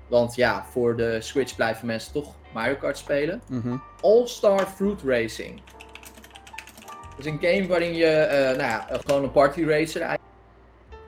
Want 0.07 0.35
ja, 0.35 0.65
voor 0.71 0.95
de 0.95 1.21
Switch 1.21 1.55
blijven 1.55 1.88
mensen 1.88 2.13
toch 2.13 2.34
Mario 2.53 2.75
Kart 2.75 2.97
spelen. 2.97 3.41
Mhm. 3.49 3.77
All-Star 4.01 4.65
Fruit 4.65 5.01
Racing. 5.05 5.61
Dat 7.17 7.25
is 7.25 7.31
een 7.31 7.41
game 7.41 7.67
waarin 7.67 7.95
je, 7.95 8.05
eh, 8.05 8.45
nou 8.45 8.69
ja, 8.69 8.89
eh, 8.89 8.99
gewoon 9.05 9.23
een 9.23 9.31
party 9.31 9.63
racer. 9.63 10.17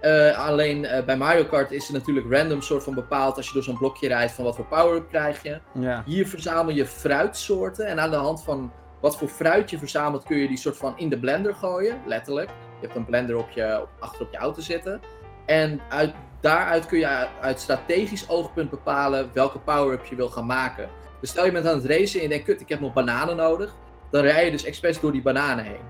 Eh, 0.01 0.47
alleen 0.47 0.87
bij 1.05 1.17
Mario 1.17 1.45
Kart 1.45 1.71
is 1.71 1.87
het 1.87 1.95
natuurlijk 1.95 2.33
random 2.33 2.61
soort 2.61 2.83
van 2.83 2.93
bepaald 2.93 3.37
als 3.37 3.47
je 3.47 3.53
door 3.53 3.63
zo'n 3.63 3.77
blokje 3.77 4.07
rijdt 4.07 4.31
van 4.31 4.43
wat 4.43 4.55
voor 4.55 4.65
power-up 4.65 5.09
krijg 5.09 5.43
je. 5.43 5.59
Ja. 5.73 6.03
Hier 6.05 6.27
verzamel 6.27 6.73
je 6.73 6.85
fruitsoorten 6.85 7.85
en 7.85 7.99
aan 7.99 8.09
de 8.09 8.15
hand 8.15 8.43
van 8.43 8.71
wat 9.01 9.17
voor 9.17 9.27
fruit 9.27 9.69
je 9.69 9.77
verzamelt 9.77 10.23
kun 10.23 10.37
je 10.37 10.47
die 10.47 10.57
soort 10.57 10.77
van 10.77 10.97
in 10.97 11.09
de 11.09 11.19
blender 11.19 11.55
gooien, 11.55 12.01
letterlijk. 12.05 12.49
Je 12.49 12.85
hebt 12.85 12.95
een 12.95 13.05
blender 13.05 13.37
op 13.37 13.49
je, 13.49 13.79
op, 13.81 13.89
achter 13.99 14.21
op 14.21 14.31
je 14.31 14.37
auto 14.37 14.61
zitten. 14.61 15.01
En 15.45 15.81
uit, 15.89 16.13
daaruit 16.41 16.85
kun 16.85 16.99
je 16.99 17.27
uit, 17.41 17.59
strategisch 17.59 18.29
oogpunt 18.29 18.69
bepalen 18.69 19.29
welke 19.33 19.59
power-up 19.59 20.05
je 20.05 20.15
wil 20.15 20.29
gaan 20.29 20.45
maken. 20.45 20.89
Dus 21.21 21.29
stel 21.29 21.45
je 21.45 21.51
bent 21.51 21.67
aan 21.67 21.75
het 21.75 21.85
racen 21.85 22.17
en 22.19 22.23
je 22.23 22.29
denkt, 22.29 22.45
kut, 22.45 22.61
ik 22.61 22.69
heb 22.69 22.79
nog 22.79 22.93
bananen 22.93 23.35
nodig. 23.35 23.75
Dan 24.11 24.21
rij 24.21 24.45
je 24.45 24.51
dus 24.51 24.63
expres 24.63 24.99
door 24.99 25.11
die 25.11 25.21
bananen 25.21 25.65
heen. 25.65 25.81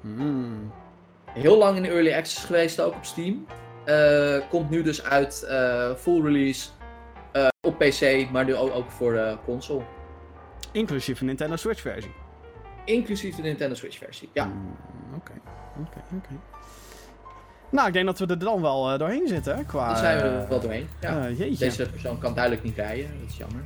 Mm. 0.00 0.72
Heel 1.24 1.58
lang 1.58 1.76
in 1.76 1.82
de 1.82 1.88
early 1.88 2.12
access 2.14 2.44
geweest, 2.44 2.80
ook 2.80 2.94
op 2.94 3.04
Steam. 3.04 3.46
Eh, 3.84 4.38
komt 4.48 4.70
nu 4.70 4.82
dus 4.82 5.02
uit 5.04 5.42
eh, 5.42 5.94
full 5.94 6.22
release 6.22 6.68
eh, 7.32 7.48
op 7.60 7.78
PC, 7.78 8.30
maar 8.30 8.44
nu 8.44 8.54
ook, 8.56 8.74
ook 8.74 8.90
voor 8.90 9.12
de 9.12 9.36
console. 9.44 9.82
Inclusief 10.72 11.20
een 11.20 11.26
Nintendo 11.26 11.56
Switch 11.56 11.80
versie. 11.80 12.12
Inclusief 12.84 13.36
de 13.36 13.42
Nintendo 13.42 13.74
Switch 13.74 13.98
versie. 13.98 14.28
Ja, 14.32 14.44
Mm, 14.44 14.76
Oké, 15.14 15.32
oké, 15.80 15.98
oké. 16.16 16.40
Nou, 17.70 17.86
ik 17.86 17.92
denk 17.92 18.06
dat 18.06 18.18
we 18.18 18.26
er 18.26 18.38
dan 18.38 18.60
wel 18.62 18.92
eh, 18.92 18.98
doorheen 18.98 19.28
zitten, 19.28 19.66
qua... 19.66 19.86
daar 19.88 19.96
zijn 19.96 20.16
we 20.16 20.22
eh, 20.22 20.34
er 20.42 20.48
wel 20.48 20.60
doorheen. 20.60 20.88
Ja. 21.00 21.28
eh. 21.28 21.58
Deze 21.58 21.86
persoon 21.90 22.18
kan 22.18 22.34
duidelijk 22.34 22.64
niet 22.64 22.76
rijden, 22.76 23.10
dat 23.20 23.30
is 23.30 23.36
jammer. 23.36 23.62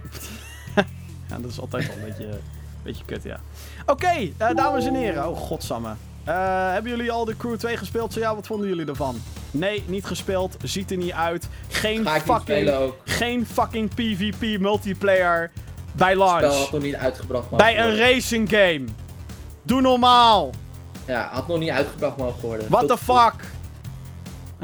Ja, 1.28 1.38
dat 1.38 1.50
is 1.50 1.60
altijd 1.60 1.86
wel 1.86 1.96
een 1.96 2.04
beetje, 2.04 2.24
een 2.24 2.38
beetje 2.82 3.04
kut, 3.04 3.22
ja. 3.22 3.40
Oké, 3.86 4.30
eh, 4.36 4.54
dames 4.54 4.86
en 4.86 4.94
heren. 4.94 5.28
Oh, 5.28 5.36
godsamme. 5.36 5.88
Eh, 6.24 6.72
hebben 6.72 6.90
jullie 6.90 7.10
al 7.12 7.24
de 7.24 7.36
Crew 7.36 7.56
2 7.56 7.76
gespeeld? 7.76 8.12
Zo 8.12 8.20
ja, 8.20 8.34
wat 8.34 8.46
vonden 8.46 8.68
jullie 8.68 8.86
ervan? 8.86 9.16
Nee, 9.50 9.84
niet 9.86 10.04
gespeeld. 10.04 10.56
Ziet 10.62 10.90
er 10.90 10.96
niet 10.96 11.12
uit. 11.12 11.48
Geen 11.68 12.06
fucking, 12.08 12.92
geen 13.04 13.46
fucking 13.46 13.94
PvP 13.94 14.60
multiplayer 14.60 15.50
bij 15.92 16.08
Het 16.10 16.16
spel 16.18 16.26
launch. 16.40 16.54
had 16.54 16.72
nog 16.72 16.82
niet 16.82 16.94
uitgebracht 16.94 17.50
mogen 17.50 17.56
Bij 17.56 17.78
een 17.80 17.96
racing 17.96 18.48
game. 18.50 18.84
Doe 19.62 19.80
normaal. 19.80 20.50
Ja, 21.06 21.28
had 21.32 21.48
nog 21.48 21.58
niet 21.58 21.70
uitgebracht 21.70 22.16
mogen 22.16 22.40
worden. 22.40 22.66
What 22.70 22.88
the 22.88 22.98
fuck? 22.98 23.34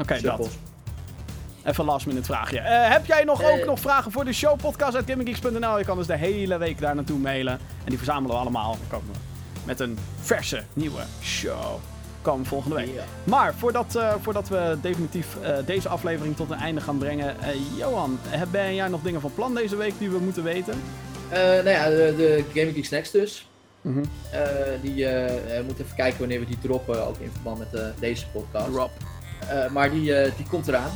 Oké, 0.01 0.13
dat. 0.13 0.19
Sukkels. 0.19 0.57
Even 1.63 1.85
last 1.85 2.05
minute 2.05 2.25
vraagje. 2.25 2.59
Eh, 2.59 2.91
heb 2.91 3.05
jij 3.05 3.23
nog 3.23 3.43
ook 3.43 3.57
Eh. 3.59 3.65
nog 3.65 3.79
vragen 3.79 4.11
voor 4.11 4.25
de 4.25 4.33
show? 4.33 4.57
Podcast 4.59 4.95
uit 4.95 5.09
gaminggeeks.nl. 5.09 5.77
Je 5.77 5.85
kan 5.85 5.97
dus 5.97 6.07
de 6.07 6.15
hele 6.17 6.57
week 6.57 6.79
daar 6.79 6.95
naartoe 6.95 7.19
mailen. 7.19 7.53
En 7.53 7.85
die 7.89 7.97
verzamelen 7.97 8.35
we 8.35 8.41
allemaal. 8.41 8.71
Dan 8.71 8.87
komen 8.99 9.07
we 9.13 9.19
met 9.65 9.79
een 9.79 9.97
verse 10.21 10.63
nieuwe 10.73 11.01
show. 11.21 11.75
Komen 12.21 12.45
volgende 12.45 12.75
week. 12.75 12.89
Maar 13.23 13.53
voordat, 13.57 13.95
eh, 13.95 14.13
voordat 14.21 14.47
we 14.49 14.77
definitief 14.81 15.27
eh, 15.41 15.55
deze 15.65 15.89
aflevering 15.89 16.35
tot 16.35 16.51
een 16.51 16.57
einde 16.59 16.81
gaan 16.81 16.97
brengen. 16.97 17.39
eh, 17.41 17.47
Johan, 17.77 18.19
heb- 18.27 18.47
ben 18.51 18.75
jij 18.75 18.87
nog 18.87 19.01
dingen 19.01 19.21
van 19.21 19.33
plan 19.33 19.55
deze 19.55 19.75
week 19.75 19.93
die 19.99 20.09
we 20.09 20.19
moeten 20.19 20.43
weten? 20.43 20.73
Eh, 21.29 21.39
nou 21.39 21.69
ja, 21.69 21.89
de, 21.89 22.13
de 22.17 22.43
Gaming 22.53 22.85
Snacks 22.85 23.11
dus. 23.11 23.47
Mhm. 23.81 24.03
Eh, 24.31 24.39
die 24.81 25.05
moeten 25.65 25.83
even 25.85 25.95
kijken 25.95 26.19
wanneer 26.19 26.39
we 26.39 26.45
die 26.45 26.59
droppen, 26.61 27.07
ook 27.07 27.17
in 27.17 27.31
verband 27.33 27.57
met 27.57 27.73
eh, 27.73 27.85
deze 27.99 28.27
podcast. 28.27 28.67
Rob. 28.75 28.89
Eh, 29.49 29.71
maar 29.71 29.91
die, 29.91 30.15
eh, 30.15 30.31
die 30.35 30.45
komt 30.49 30.67
eraan. 30.67 30.91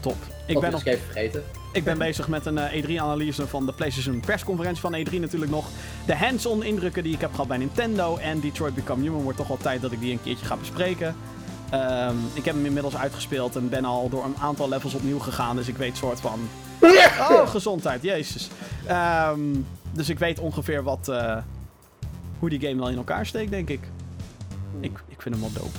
Top. 0.00 0.16
Ik 0.46 0.60
ben, 0.60 0.70
nog, 0.70 0.84
even 0.84 1.04
vergeten. 1.04 1.44
ik 1.72 1.84
ben 1.84 1.98
bezig 1.98 2.28
met 2.28 2.46
een 2.46 2.58
eh, 2.58 2.82
E3-analyse 2.82 3.46
van 3.46 3.66
de 3.66 3.72
PlayStation 3.72 4.20
persconferentie 4.20 4.80
van 4.80 4.94
E3 4.94 5.20
natuurlijk 5.20 5.50
nog. 5.50 5.68
De 6.06 6.16
hands-on 6.16 6.62
indrukken 6.62 7.02
die 7.02 7.14
ik 7.14 7.20
heb 7.20 7.30
gehad 7.30 7.48
bij 7.48 7.56
Nintendo 7.56 8.16
en 8.16 8.40
Detroit 8.40 8.74
Become 8.74 9.02
Human 9.02 9.22
wordt 9.22 9.38
toch 9.38 9.48
wel 9.48 9.56
tijd 9.56 9.80
dat 9.80 9.92
ik 9.92 10.00
die 10.00 10.12
een 10.12 10.22
keertje 10.22 10.46
ga 10.46 10.56
bespreken. 10.56 11.16
Ehm, 11.70 12.14
ik 12.32 12.44
heb 12.44 12.54
hem 12.54 12.66
inmiddels 12.66 12.96
uitgespeeld 12.96 13.56
en 13.56 13.68
ben 13.68 13.84
al 13.84 14.08
door 14.08 14.24
een 14.24 14.36
aantal 14.40 14.68
levels 14.68 14.94
opnieuw 14.94 15.18
gegaan, 15.18 15.56
dus 15.56 15.68
ik 15.68 15.76
weet 15.76 15.96
soort 15.96 16.20
van... 16.20 16.40
Oh, 17.30 17.48
gezondheid, 17.48 18.02
jezus. 18.02 18.48
Ehm, 18.86 19.40
dus 19.92 20.08
ik 20.08 20.18
weet 20.18 20.38
ongeveer 20.38 20.82
wat, 20.82 21.12
hoe 22.38 22.48
die 22.48 22.60
game 22.60 22.76
wel 22.76 22.88
in 22.88 22.96
elkaar 22.96 23.26
steekt, 23.26 23.50
denk 23.50 23.68
ik. 23.68 23.80
Ik, 24.80 24.98
ik 25.08 25.22
vind 25.22 25.34
hem 25.34 25.40
wel 25.40 25.62
dope. 25.62 25.78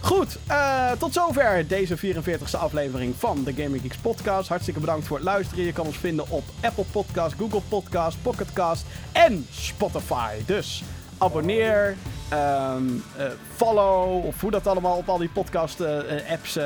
Goed, 0.00 0.38
eh, 0.46 0.90
tot 0.98 1.12
zover 1.12 1.68
deze 1.68 1.96
44e 1.96 2.56
aflevering 2.56 3.14
van 3.16 3.44
de 3.44 3.52
Gaming 3.52 3.82
Geeks 3.82 3.96
podcast. 3.96 4.48
Hartstikke 4.48 4.80
bedankt 4.80 5.06
voor 5.06 5.16
het 5.16 5.26
luisteren. 5.26 5.64
Je 5.64 5.72
kan 5.72 5.86
ons 5.86 5.96
vinden 5.96 6.30
op 6.30 6.44
Apple 6.60 6.84
Podcast, 6.92 7.34
Google 7.38 7.60
Podcast, 7.68 8.22
Pocket 8.22 8.52
Cast 8.52 8.84
en 9.12 9.46
Spotify. 9.50 10.34
Dus 10.46 10.82
abonneer, 11.18 11.96
ehm, 12.28 12.82
eh, 13.16 13.26
follow, 13.56 14.24
of 14.26 14.40
hoe 14.40 14.50
dat 14.50 14.66
allemaal 14.66 14.96
op 14.96 15.08
al 15.08 15.18
die 15.18 15.28
podcast 15.28 15.80
eh, 15.80 15.98
apps 16.30 16.58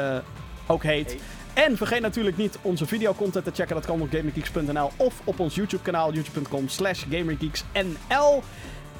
ook 0.67 0.83
heet. 0.83 1.17
En 1.55 1.77
vergeet 1.77 2.01
natuurlijk 2.01 2.37
niet 2.37 2.59
onze 2.63 2.87
videocontent 2.87 3.45
te 3.45 3.51
checken. 3.55 3.75
Dat 3.75 3.87
kan 3.87 4.01
op 4.01 4.09
gaminggeeks.nl 4.11 4.91
of 4.97 5.21
op 5.25 5.41
ons 5.41 5.55
YouTube 5.55 5.83
kanaal, 5.83 6.13
youtube.com 6.13 6.69
slash 6.69 7.05
gamergeeksnl. 7.11 8.43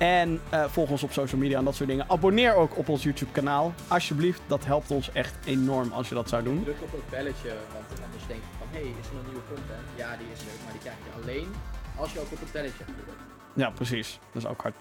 En 0.03 0.41
eh, 0.51 0.65
volg 0.65 0.91
ons 0.91 1.03
op 1.03 1.13
social 1.13 1.41
media 1.41 1.59
en 1.59 1.65
dat 1.65 1.75
soort 1.75 1.89
dingen. 1.89 2.05
Abonneer 2.09 2.55
ook 2.55 2.79
op 2.79 2.89
ons 2.89 3.03
YouTube 3.03 3.33
kanaal. 3.33 3.75
Alsjeblieft, 3.89 4.41
dat 4.47 4.65
helpt 4.65 4.91
ons 4.91 5.13
echt 5.13 5.35
enorm 5.45 5.93
als 5.93 6.09
je 6.09 6.15
dat 6.15 6.29
zou 6.29 6.43
doen. 6.43 6.65
Druk 6.65 6.83
op 6.83 6.93
het 6.93 7.11
belletje, 7.11 7.49
want 7.49 8.01
anders 8.05 8.27
denk 8.27 8.41
je 8.41 8.47
van, 8.59 8.67
hé, 8.71 8.81
hey, 8.81 8.95
is 9.01 9.07
er 9.07 9.15
een 9.15 9.25
nieuwe 9.25 9.41
content? 9.49 9.89
Ja, 9.97 10.17
die 10.17 10.27
is 10.33 10.41
er, 10.41 10.47
maar 10.65 10.73
die 10.73 10.81
krijg 10.81 10.97
je 10.97 11.23
alleen 11.23 11.53
als 11.97 12.13
je 12.13 12.21
ook 12.21 12.33
op 12.33 12.41
het 12.41 12.53
belletje 12.53 12.85
drukt. 12.85 13.11
Ja, 13.53 13.71
precies. 13.71 14.19
Dat 14.33 14.43
is 14.43 14.49
ook 14.49 14.63
hard. 14.63 14.75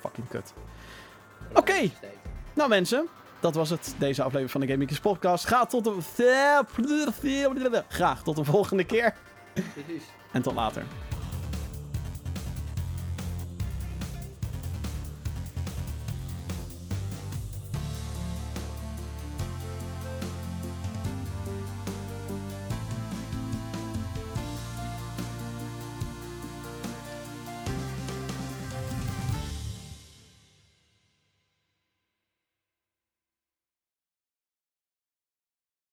Fucking 0.00 0.28
kut. 0.28 0.52
Oké. 1.52 1.90
Nou 2.54 2.68
mensen, 2.68 3.06
dat 3.40 3.54
was 3.54 3.70
het. 3.70 3.94
Deze 3.98 4.20
aflevering 4.20 4.50
van 4.50 4.60
de 4.60 4.66
Gaming 4.66 4.88
Geeks 4.88 5.02
podcast. 5.02 5.46
Ga 5.46 5.66
tot 5.66 5.84
de... 5.84 7.84
Graag 7.88 8.22
tot 8.22 8.36
de 8.36 8.44
volgende 8.54 8.84
keer. 8.84 9.14
Precies. 9.52 10.04
En 10.32 10.42
tot 10.42 10.54
later. 10.54 10.84